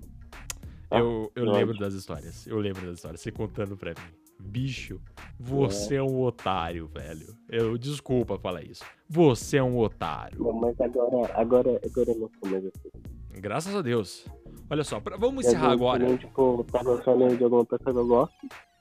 Eu, 0.90 1.32
eu 1.34 1.44
ódio. 1.44 1.52
lembro 1.54 1.78
das 1.78 1.94
histórias. 1.94 2.46
Eu 2.46 2.58
lembro 2.58 2.84
das 2.84 2.96
histórias. 2.96 3.22
Você 3.22 3.32
contando 3.32 3.74
pra 3.74 3.90
mim. 3.92 4.14
Bicho, 4.38 5.00
você 5.38 5.94
é 5.96 6.02
um 6.02 6.20
otário, 6.20 6.86
velho. 6.88 7.34
Eu 7.48 7.78
desculpa 7.78 8.38
falar 8.38 8.62
isso. 8.62 8.84
Você 9.08 9.56
é 9.56 9.62
um 9.62 9.78
otário. 9.78 10.42
Não, 10.42 10.52
mas 10.52 10.78
agora, 10.80 11.32
agora, 11.34 11.80
agora 11.84 12.10
eu 12.10 12.18
não 12.18 12.30
sou 12.38 12.50
mais 12.50 12.64
assim. 12.66 12.90
Graças 13.32 13.74
a 13.74 13.80
Deus. 13.82 14.26
Olha 14.68 14.84
só, 14.84 15.00
pra- 15.00 15.16
vamos 15.16 15.44
Eu 15.44 15.50
encerrar 15.50 15.68
vou 15.76 15.88
agora. 15.88 16.00
também, 16.04 16.16
tipo, 16.18 16.64
tá 16.64 16.82
gostando 16.82 17.34
de 17.36 17.44
alguma 17.44 17.64
pessoa 17.64 17.92
que 17.94 17.98
eu 18.00 18.06
gosto. 18.06 18.34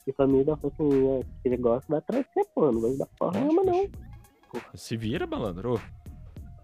E 0.08 0.12
família 0.14 0.58
fala 0.58 0.74
assim, 0.74 1.08
é, 1.08 1.22
ele 1.46 1.58
gosta, 1.58 1.86
vai 1.90 2.00
atrás 2.00 2.26
de 2.26 2.32
você, 2.44 2.50
mano. 2.60 2.82
Vai 2.82 2.98
dar 2.98 3.06
porra, 3.18 3.40
Lógico, 3.40 3.56
mas 3.56 3.66
não. 3.66 3.88
bicho. 3.88 4.66
Se 4.76 4.98
vira, 4.98 5.26
malandro. 5.28 5.80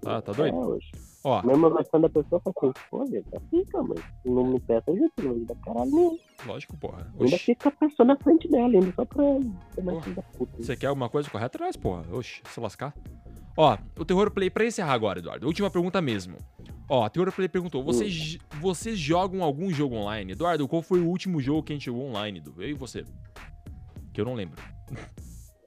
Tá, 0.01 0.21
tá 0.21 0.31
doido? 0.31 0.55
É, 0.55 0.59
hoje. 0.59 0.91
Ó, 1.27 1.41
Mesmo 1.43 1.65
eu 1.65 1.71
gostando 1.71 2.07
da 2.07 2.09
pessoa, 2.21 2.39
falo 2.39 2.55
assim, 2.69 2.85
pô, 2.91 3.05
gente, 3.07 3.29
tá 3.31 3.39
fica, 3.49 3.81
mas 3.81 3.99
se 3.99 4.29
não 4.29 4.43
me 4.45 4.59
peça 4.59 4.91
ajuda, 4.91 5.11
não 5.23 5.43
dar 5.43 5.55
caralho 5.55 5.89
nenhum. 5.91 6.19
lógico, 6.45 6.77
porra. 6.77 7.11
Ainda 7.19 7.35
Oxi. 7.35 7.39
fica 7.39 7.69
a 7.69 7.71
pessoa 7.71 8.05
na 8.05 8.15
frente 8.17 8.47
dela, 8.47 8.67
ainda 8.73 8.93
só 8.95 9.03
pra. 9.05 9.23
Você 10.57 10.75
quer 10.77 10.87
alguma 10.87 11.09
coisa? 11.09 11.27
Corre 11.29 11.45
atrás, 11.45 11.75
porra. 11.75 12.03
Oxe, 12.11 12.41
se 12.45 12.59
lascar. 12.59 12.93
Ó, 13.57 13.75
o 13.97 14.05
Terror 14.05 14.29
Play, 14.31 14.49
pra 14.51 14.65
encerrar 14.65 14.93
agora, 14.93 15.17
Eduardo. 15.19 15.47
Última 15.47 15.71
pergunta 15.71 15.99
mesmo. 16.01 16.37
Ó, 16.87 17.03
o 17.05 17.09
Terror 17.09 17.31
Play 17.31 17.47
perguntou: 17.49 17.83
vocês, 17.83 18.37
vocês 18.61 18.99
jogam 18.99 19.41
algum 19.43 19.71
jogo 19.71 19.95
online? 19.95 20.33
Eduardo, 20.33 20.67
qual 20.67 20.83
foi 20.83 20.99
o 20.99 21.07
último 21.07 21.41
jogo 21.41 21.63
que 21.63 21.73
a 21.73 21.75
gente 21.75 21.85
jogou 21.85 22.05
online, 22.07 22.37
Edu? 22.39 22.53
Eu 22.59 22.69
e 22.69 22.73
você. 22.73 23.03
Que 24.13 24.21
eu 24.21 24.25
não 24.25 24.35
lembro. 24.35 24.61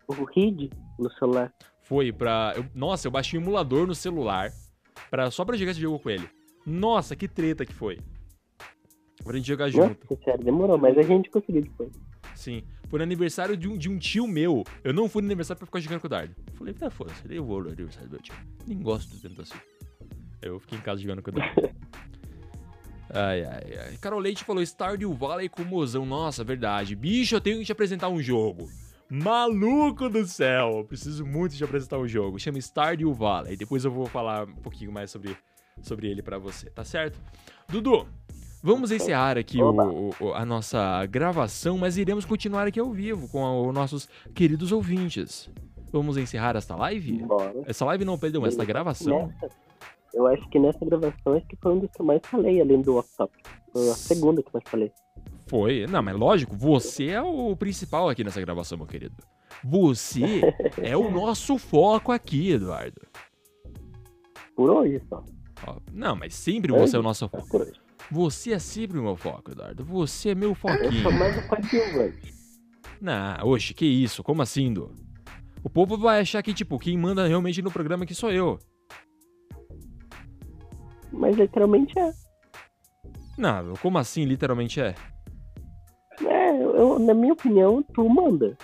O 0.07 0.25
Reed 0.25 0.71
no 0.99 1.11
celular. 1.15 1.53
Foi 1.83 2.13
pra. 2.13 2.53
eu- 2.57 2.65
nossa, 2.75 3.09
eu 3.09 3.11
baixei 3.11 3.39
um 3.39 3.43
emulador 3.43 3.87
no 3.89 3.95
celular 3.95 4.51
pra, 5.11 5.31
só 5.31 5.45
pra 5.45 5.57
jogar 5.57 5.73
esse 5.73 5.81
jogo 5.81 5.99
com 5.99 6.11
ele. 6.11 6.29
Nossa, 6.67 7.17
que 7.17 7.27
treta 7.27 7.65
que 7.65 7.73
foi. 7.73 7.99
Pra 9.25 9.37
gente 9.37 9.49
jogar 9.49 9.69
junto. 9.69 9.99
Nossa, 10.09 10.23
sério, 10.23 10.45
demorou, 10.45 10.79
mas 10.79 10.97
a 10.97 11.03
gente 11.03 11.31
conseguiu 11.31 11.63
depois. 11.63 11.91
Sim. 12.35 12.63
Foi 12.89 12.99
no 12.99 13.03
aniversário 13.03 13.57
de 13.57 13.69
um, 13.69 13.77
de 13.77 13.91
um 13.91 13.99
tio 13.99 14.27
meu. 14.27 14.65
Eu 14.83 14.95
não 14.95 15.09
fui 15.09 15.21
no 15.23 15.29
aniversário 15.29 15.59
pra 15.59 15.67
ficar 15.67 15.81
jogando 15.81 16.01
com 16.01 16.07
o 16.07 16.11
Dardo. 16.11 16.35
Falei, 16.55 16.73
tá 16.73 16.89
foda-se, 16.89 17.23
eu 17.29 17.45
vou 17.45 17.63
no 17.63 17.69
aniversário 17.69 18.09
do 18.09 18.13
meu 18.13 18.23
tio. 18.23 18.35
Nem 18.67 18.79
gosto 18.81 19.21
tanto 19.21 19.43
assim. 19.43 19.59
Eu 20.41 20.59
fiquei 20.61 20.79
em 20.79 20.83
casa 20.83 21.01
jogando 21.01 21.23
com 21.23 21.31
o 21.31 21.35
Dardo. 21.35 21.69
Ai, 23.11 23.43
ai, 23.43 23.79
ai. 23.87 23.97
Carol 24.03 24.21
Leite 24.21 24.45
falou 24.45 24.63
Stardew 24.63 25.15
Valley 25.15 25.49
com 25.49 25.65
mozão. 25.65 26.05
Nossa, 26.05 26.45
verdade. 26.45 26.95
Bicho, 26.95 27.35
eu 27.35 27.41
tenho 27.41 27.59
que 27.59 27.65
te 27.65 27.73
apresentar 27.73 28.11
um 28.11 28.21
jogo. 28.21 28.69
Maluco 29.11 30.09
do 30.09 30.25
céu! 30.27 30.85
Preciso 30.87 31.25
muito 31.25 31.55
de 31.57 31.65
apresentar 31.65 31.99
o 31.99 32.07
jogo. 32.07 32.39
Chama 32.39 32.59
Stardew 32.59 33.13
Valley. 33.15 33.57
Depois 33.57 33.85
eu 33.85 33.91
vou 33.91 34.07
falar 34.07 34.47
um 34.47 34.55
pouquinho 34.57 34.93
mais 34.93 35.11
sobre, 35.11 35.37
sobre 35.83 36.09
ele 36.11 36.23
pra 36.23 36.39
você, 36.39 36.69
tá 36.71 36.85
certo? 36.85 37.19
Dudu, 37.69 38.07
vamos 38.63 38.91
encerrar 38.91 39.39
aqui 39.39 39.63
o, 39.63 40.11
o- 40.21 40.35
a 40.35 40.45
nossa 40.45 41.05
gravação, 41.07 41.79
mas 41.79 41.97
iremos 41.97 42.25
continuar 42.27 42.67
aqui 42.67 42.79
ao 42.79 42.91
vivo 42.93 43.29
com 43.29 43.69
os 43.69 43.75
nossos 43.75 44.09
queridos 44.35 44.73
ouvintes. 44.73 45.49
Vamos 45.91 46.19
encerrar 46.19 46.55
esta 46.55 46.77
live? 46.77 47.23
Bora. 47.25 47.55
Essa 47.65 47.85
live 47.87 48.05
não, 48.05 48.19
perdão, 48.19 48.45
esta 48.45 48.63
gravação. 48.65 49.29
Nessa, 49.41 49.49
eu 50.13 50.27
acho 50.27 50.47
que 50.51 50.59
nessa 50.59 50.85
gravação 50.85 51.33
acho 51.35 51.47
que 51.47 51.57
foi 51.57 51.73
um 51.73 51.79
dos 51.79 51.91
que 51.91 52.03
eu 52.03 52.05
mais 52.05 52.21
falei, 52.25 52.61
além 52.61 52.83
do 52.83 52.97
off-top. 52.97 53.33
Foi 53.73 53.89
a 53.89 53.95
segunda 53.95 54.43
que 54.43 54.49
eu 54.49 54.53
mais 54.53 54.69
falei. 54.69 54.93
Foi. 55.49 55.87
Não, 55.87 56.03
mas 56.03 56.17
lógico, 56.17 56.57
você 56.57 57.07
é 57.09 57.23
o 57.23 57.57
principal 57.57 58.09
aqui 58.09 58.23
nessa 58.23 58.41
gravação, 58.41 58.77
meu 58.79 58.87
querido. 58.87 59.17
Você 59.65 60.43
é 60.83 60.97
o 60.97 61.11
nosso 61.11 61.59
foco 61.59 62.13
aqui, 62.13 62.53
Eduardo. 62.53 63.01
Por 64.55 64.71
só. 65.09 65.25
Ó, 65.67 65.77
Não, 65.93 66.15
mas 66.15 66.35
sempre 66.35 66.73
você 66.73 66.97
é 66.97 66.99
o 66.99 67.03
nosso 67.03 67.25
É 67.25 67.29
foco. 67.29 67.67
Você 68.11 68.53
é 68.53 68.59
sempre 68.59 68.99
o 68.99 69.03
meu 69.03 69.17
foco, 69.17 69.53
Eduardo. 69.53 69.85
Você 69.85 70.31
é 70.31 70.35
meu 70.35 70.51
Eu 70.51 70.57
sou 70.57 70.71
foquinho. 70.71 71.13
mais 71.19 71.37
um 71.37 71.49
coadjuvante. 71.49 72.35
Não, 73.01 73.37
oxe, 73.49 73.75
que 73.75 73.85
isso? 73.87 74.23
Como 74.23 74.43
assim, 74.43 74.73
Du? 74.73 74.91
O 75.63 75.69
povo 75.71 75.97
vai 75.99 76.21
achar 76.21 76.43
que, 76.43 76.55
tipo, 76.55 76.79
quem 76.79 76.97
manda 76.97 77.27
realmente 77.27 77.61
no 77.63 77.71
programa 77.71 78.05
aqui 78.05 78.15
sou 78.15 78.31
eu. 78.31 78.59
Mas 81.13 81.37
literalmente 81.37 81.99
é. 81.99 82.13
Não, 83.37 83.75
como 83.75 83.99
assim, 83.99 84.25
literalmente 84.25 84.81
é? 84.81 84.95
É, 86.27 86.63
eu, 86.63 86.99
na 86.99 87.15
minha 87.15 87.33
opinião, 87.33 87.83
tu 87.95 88.09
manda. 88.09 88.57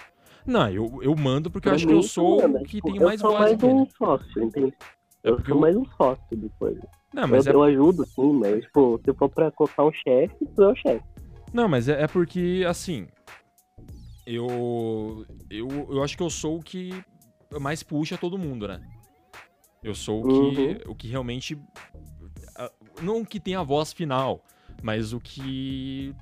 Não, 0.46 0.68
eu, 0.70 1.00
eu 1.02 1.14
mando 1.16 1.50
porque 1.50 1.68
eu 1.68 1.72
acho 1.72 1.86
que 1.86 1.92
eu 1.92 2.02
sou 2.02 2.42
manda. 2.42 2.58
o 2.60 2.64
que 2.64 2.76
Tipo, 2.76 2.88
tem 2.88 3.00
eu 3.00 3.06
mais 3.06 3.20
sou 3.20 3.30
voz 3.30 3.40
mais 3.42 3.54
aqui. 3.54 3.66
um 3.66 3.80
né? 3.80 3.86
sócio, 3.96 4.42
entende? 4.42 4.74
É 5.22 5.30
Eu 5.30 5.38
sou 5.44 5.54
eu- 5.54 5.60
mais 5.60 5.76
um 5.76 5.84
sócio 5.96 6.36
do 6.36 6.50
coisa. 6.58 6.80
Não, 7.12 7.28
mas 7.28 7.46
eu, 7.46 7.52
é 7.52 7.54
eu 7.54 7.62
ajudo, 7.62 8.06
sim, 8.14 8.32
mas, 8.32 8.64
tipo, 8.64 9.00
se 9.04 9.14
for 9.14 9.28
pra 9.28 9.50
colocar 9.52 9.84
um 9.84 9.92
chefe, 9.92 10.34
tu 10.54 10.62
é 10.62 10.68
o 10.68 10.74
chefe. 10.74 11.04
Não, 11.52 11.68
mas 11.68 11.88
é, 11.88 12.02
é 12.02 12.06
porque, 12.08 12.64
assim. 12.68 13.06
Eu, 14.26 15.24
eu. 15.50 15.68
Eu 15.90 16.02
acho 16.02 16.16
que 16.16 16.22
eu 16.22 16.30
sou 16.30 16.58
o 16.58 16.62
que 16.62 16.90
mais 17.60 17.82
puxa 17.82 18.16
todo 18.18 18.38
mundo, 18.38 18.66
né? 18.66 18.80
Eu 19.82 19.94
sou 19.94 20.22
o 20.24 20.26
que, 20.26 20.80
o 20.86 20.94
que 20.94 21.08
realmente. 21.08 21.58
Não 23.02 23.20
o 23.20 23.26
que 23.26 23.38
tem 23.38 23.54
a 23.54 23.62
voz 23.62 23.92
final, 23.92 24.40
mas 24.82 25.12
o 25.12 25.20
que 25.20 26.14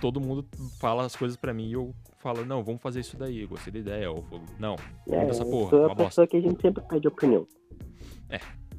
todo 0.00 0.20
mundo 0.20 0.46
fala 0.80 1.04
as 1.04 1.14
coisas 1.16 1.36
pra 1.36 1.52
mim 1.54 1.68
e 1.68 1.72
eu 1.72 1.94
falo, 2.18 2.44
não, 2.44 2.62
vamos 2.64 2.80
fazer 2.82 3.00
isso 3.00 3.16
daí, 3.16 3.44
gostei 3.46 3.72
da 3.72 3.78
ideia. 3.78 4.10
Ou, 4.10 4.24
não, 4.58 4.76
É, 5.08 5.28
essa 5.28 5.44
porra, 5.44 5.70
sou 5.70 5.78
uma 5.80 5.86
a 5.86 5.94
bosta. 5.94 6.04
pessoa 6.04 6.26
que 6.26 6.36
a 6.36 6.40
gente 6.40 6.60
sempre 6.60 6.82
pede 6.88 7.08
opinião. 7.08 7.46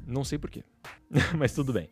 Não 0.06 0.24
sei 0.24 0.38
porquê. 0.38 0.64
Mas 1.36 1.52
tudo 1.54 1.70
bem. 1.72 1.90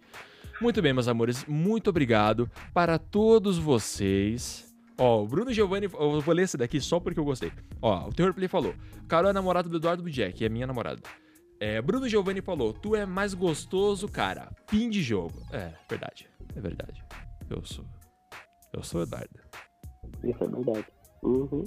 Muito 0.61 0.81
bem, 0.81 0.93
meus 0.95 1.07
amores. 1.07 1.45
Muito 1.47 1.91
obrigado 1.91 2.51
para 2.73 2.99
todos 2.99 3.59
vocês. 3.59 4.75
Ó, 4.99 5.23
o 5.23 5.27
Bruno 5.27 5.53
Giovanni, 5.53 5.85
eu 5.85 6.21
vou 6.23 6.35
ler 6.35 6.45
esse 6.45 6.57
daqui 6.57 6.81
só 6.81 6.99
porque 6.99 7.21
eu 7.21 7.25
gostei. 7.25 7.53
Ó, 7.83 8.09
o 8.09 8.13
Terror 8.15 8.33
Play 8.33 8.49
falou: 8.49 8.75
Carol 9.07 9.29
é 9.29 9.33
namorada 9.35 9.69
do 9.69 9.77
Eduardo 9.77 10.03
que 10.35 10.45
é 10.45 10.49
minha 10.49 10.67
namorada. 10.67 11.03
É, 11.61 11.81
Bruno 11.83 12.09
Giovanni 12.09 12.41
falou: 12.41 12.73
Tu 12.73 12.97
é 12.97 13.05
mais 13.05 13.35
gostoso, 13.35 14.09
cara. 14.09 14.51
Fim 14.67 14.89
de 14.89 15.03
jogo. 15.03 15.35
É, 15.53 15.73
verdade. 15.89 16.27
É 16.55 16.61
verdade. 16.61 17.05
Eu 17.51 17.63
sou. 17.67 17.85
Eu 18.77 18.83
sou 18.83 19.01
o 19.01 19.05
Eduardo. 19.05 19.41
Isso 20.23 20.45
é 20.45 20.49
verdade. 20.49 20.87
Uhum. 21.23 21.65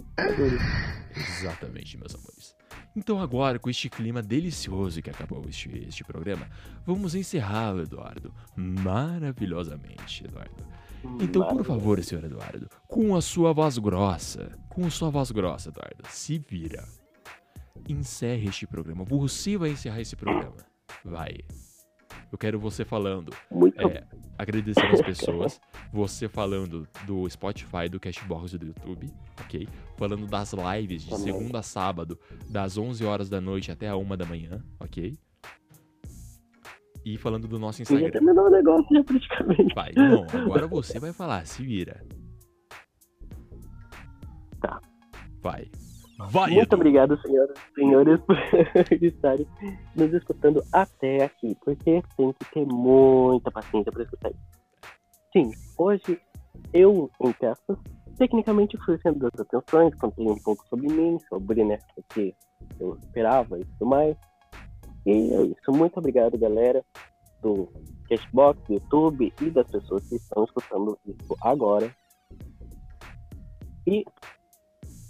Exatamente, 1.16 1.98
meus 1.98 2.14
amores. 2.14 2.56
Então 2.96 3.20
agora, 3.20 3.58
com 3.58 3.70
este 3.70 3.90
clima 3.90 4.22
delicioso 4.22 5.02
que 5.02 5.10
acabou 5.10 5.44
este, 5.50 5.86
este 5.88 6.04
programa, 6.04 6.48
vamos 6.86 7.16
encerrá-lo, 7.16 7.82
Eduardo. 7.82 8.34
Maravilhosamente, 8.56 10.24
Eduardo. 10.24 10.66
Então, 11.20 11.48
por 11.48 11.66
favor, 11.66 12.04
senhor 12.04 12.24
Eduardo, 12.24 12.70
com 12.88 13.16
a 13.16 13.22
sua 13.22 13.54
voz 13.54 13.78
grossa, 13.78 14.52
com 14.70 14.86
a 14.86 14.90
sua 14.90 15.10
voz 15.10 15.32
grossa, 15.32 15.70
Eduardo, 15.70 16.04
se 16.10 16.38
vira. 16.38 16.88
Encerre 17.88 18.50
este 18.50 18.68
programa. 18.68 19.04
Você 19.04 19.58
vai 19.58 19.72
encerrar 19.72 20.02
esse 20.02 20.16
programa. 20.16 20.58
Vai. 21.04 21.40
Eu 22.32 22.38
quero 22.38 22.60
você 22.60 22.86
falando 22.86 23.32
Muito 23.50 23.82
é, 23.82 24.04
agradecendo 24.38 24.94
as 24.94 25.02
pessoas, 25.02 25.62
você 25.92 26.28
falando 26.28 26.88
do 27.06 27.28
Spotify, 27.30 27.90
do 27.90 28.00
Cashbox 28.00 28.54
e 28.54 28.58
do 28.58 28.68
YouTube, 28.68 29.08
ok? 29.42 29.68
Falando 29.98 30.28
das 30.28 30.54
lives 30.54 31.04
de 31.04 31.18
segunda 31.18 31.60
a 31.60 31.64
sábado, 31.64 32.20
das 32.48 32.78
11 32.78 33.04
horas 33.04 33.30
da 33.30 33.42
noite 33.42 33.72
até 33.72 33.88
a 33.88 33.98
1 33.98 34.16
da 34.16 34.26
manhã, 34.26 34.64
ok? 34.80 35.18
E 37.04 37.18
falando 37.18 37.48
do 37.48 37.58
nosso 37.58 37.80
Já 37.80 37.84
Instagram. 37.84 38.12
terminou 38.12 38.46
o 38.46 38.50
negócio 38.52 38.88
já 38.96 39.04
praticamente. 39.04 39.74
Vai, 39.74 39.92
não, 39.96 40.24
agora 40.24 40.68
você 40.68 41.00
vai 41.00 41.14
falar, 41.14 41.46
se 41.48 41.64
vira. 41.64 42.06
Tá. 44.62 44.80
Vai. 45.42 45.70
Vai, 46.20 46.52
Muito 46.52 46.68
Edu. 46.68 46.76
obrigado, 46.76 47.22
senhoras 47.22 47.58
e 47.58 47.76
senhores, 47.76 48.20
por 48.28 48.38
estarem 49.04 49.48
nos 49.96 50.14
escutando 50.14 50.62
até 50.74 51.24
aqui, 51.24 51.56
porque 51.64 52.04
tem 52.18 52.34
que 52.34 52.52
ter 52.54 52.66
muita 52.66 53.50
paciência 53.50 53.90
para 53.92 54.04
escutar 54.04 54.30
isso. 54.30 54.60
Sim, 55.32 55.52
hoje 55.78 56.20
eu, 56.74 57.10
entre 57.22 57.48
aspas, 57.48 57.78
tecnicamente 58.18 58.78
fui 58.84 58.96
o 58.96 59.02
centro 59.02 59.20
das 59.20 59.40
atenções, 59.40 59.96
contei 59.96 60.28
um 60.28 60.38
pouco 60.40 60.68
sobre 60.68 60.88
mim, 60.92 61.18
sobre 61.30 61.64
né, 61.64 61.80
o 61.96 62.04
que 62.14 62.36
eu 62.80 62.98
esperava 63.02 63.58
e 63.58 63.64
tudo 63.64 63.86
mais. 63.86 64.18
E 65.06 65.12
é 65.12 65.42
isso. 65.44 65.72
Muito 65.72 65.98
obrigado, 65.98 66.38
galera, 66.38 66.84
do 67.42 67.72
Cashbox, 68.10 68.62
do 68.68 68.74
YouTube 68.74 69.34
e 69.42 69.50
das 69.50 69.68
pessoas 69.72 70.06
que 70.10 70.16
estão 70.16 70.44
escutando 70.44 71.00
isso 71.06 71.38
agora. 71.42 71.90
E 73.88 74.04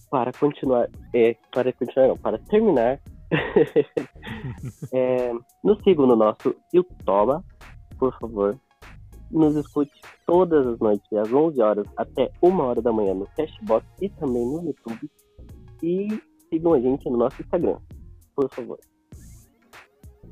para 0.09 0.31
continuar, 0.33 0.89
é, 1.13 1.35
para 1.51 1.71
continuar, 1.73 2.07
não, 2.07 2.17
para 2.17 2.37
terminar, 2.39 2.99
é, 4.93 5.31
nos 5.63 5.81
sigam 5.83 6.07
no 6.07 6.15
nosso 6.15 6.55
YouTube, 6.73 7.43
por 7.97 8.17
favor. 8.19 8.59
Nos 9.31 9.55
escute 9.55 10.01
todas 10.25 10.65
as 10.65 10.79
noites, 10.79 11.13
às 11.13 11.31
11 11.31 11.61
horas 11.61 11.87
até 11.95 12.31
1 12.41 12.59
hora 12.59 12.81
da 12.81 12.91
manhã 12.91 13.13
no 13.13 13.27
Cashbox 13.37 13.85
e 14.01 14.09
também 14.09 14.43
no 14.43 14.63
YouTube. 14.65 15.09
E 15.83 16.07
sigam 16.49 16.73
a 16.73 16.79
gente 16.79 17.07
no 17.07 17.17
nosso 17.17 17.39
Instagram, 17.39 17.77
por 18.35 18.49
favor. 18.49 18.79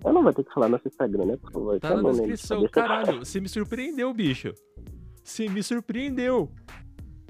Eu 0.03 0.13
não 0.13 0.23
vou 0.23 0.33
ter 0.33 0.43
que 0.43 0.53
falar 0.53 0.69
nosso 0.69 0.87
Instagram, 0.87 1.25
né? 1.25 1.37
Por 1.37 1.51
favor. 1.51 1.79
Tá 1.79 1.89
Eu 1.89 2.01
na 2.01 2.11
de 2.11 2.17
descrição. 2.17 2.67
Caralho, 2.69 3.19
você 3.19 3.39
me 3.39 3.49
surpreendeu, 3.49 4.13
bicho. 4.13 4.53
Você 5.23 5.49
me 5.49 5.61
surpreendeu. 5.61 6.51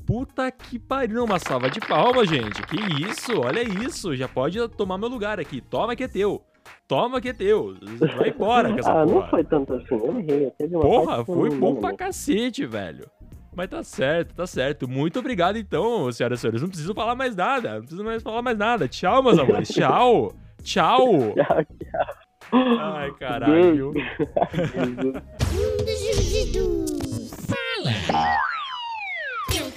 Puta 0.08 0.50
que 0.50 0.80
pariu. 0.80 1.26
Uma 1.26 1.38
salva 1.38 1.70
de 1.70 1.82
palmas, 1.82 2.30
gente. 2.30 2.62
Que 2.64 2.78
isso? 3.04 3.42
Olha 3.42 3.62
isso. 3.62 4.16
Já 4.16 4.26
pode 4.26 4.66
tomar 4.70 4.98
meu 4.98 5.10
lugar 5.10 5.38
aqui. 5.38 5.60
Toma 5.60 5.98
que 5.98 6.06
é 6.06 6.08
teu. 6.08 6.42
Toma 6.88 7.20
que 7.20 7.28
é 7.28 7.34
teu. 7.34 7.76
Vai 8.18 8.30
embora 8.30 8.72
com 8.72 8.80
essa 8.80 8.90
ah, 9.04 9.06
porra. 9.06 9.20
não 9.20 9.30
foi 9.30 9.44
tanto 9.44 9.74
assim, 9.74 9.96
eu 9.96 10.18
errei. 10.18 10.50
Teve 10.58 10.78
uma 10.78 10.82
Porra, 10.82 11.26
foi 11.26 11.50
bom 11.50 11.76
pra 11.76 11.94
cacete, 11.94 12.66
velho. 12.66 13.06
Mas 13.54 13.70
tá 13.70 13.84
certo, 13.84 14.34
tá 14.34 14.48
certo. 14.48 14.88
Muito 14.88 15.20
obrigado, 15.20 15.58
então, 15.58 16.10
senhoras 16.12 16.40
e 16.40 16.42
senhores. 16.42 16.62
Não 16.62 16.70
preciso 16.70 16.94
falar 16.94 17.16
mais 17.16 17.36
nada. 17.36 17.74
Não 17.74 17.82
preciso 17.82 18.04
mais 18.04 18.24
falar 18.24 18.42
mais 18.42 18.58
nada. 18.58 18.88
Tchau, 18.88 19.22
meus 19.22 19.38
amores. 19.38 19.68
Tchau. 19.76 20.34
Tchau. 20.64 21.34
Tchau, 21.36 21.66
tchau. 21.66 22.80
Ai, 22.80 23.12
caralho. 23.20 23.94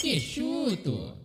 Jesus. 0.02 1.19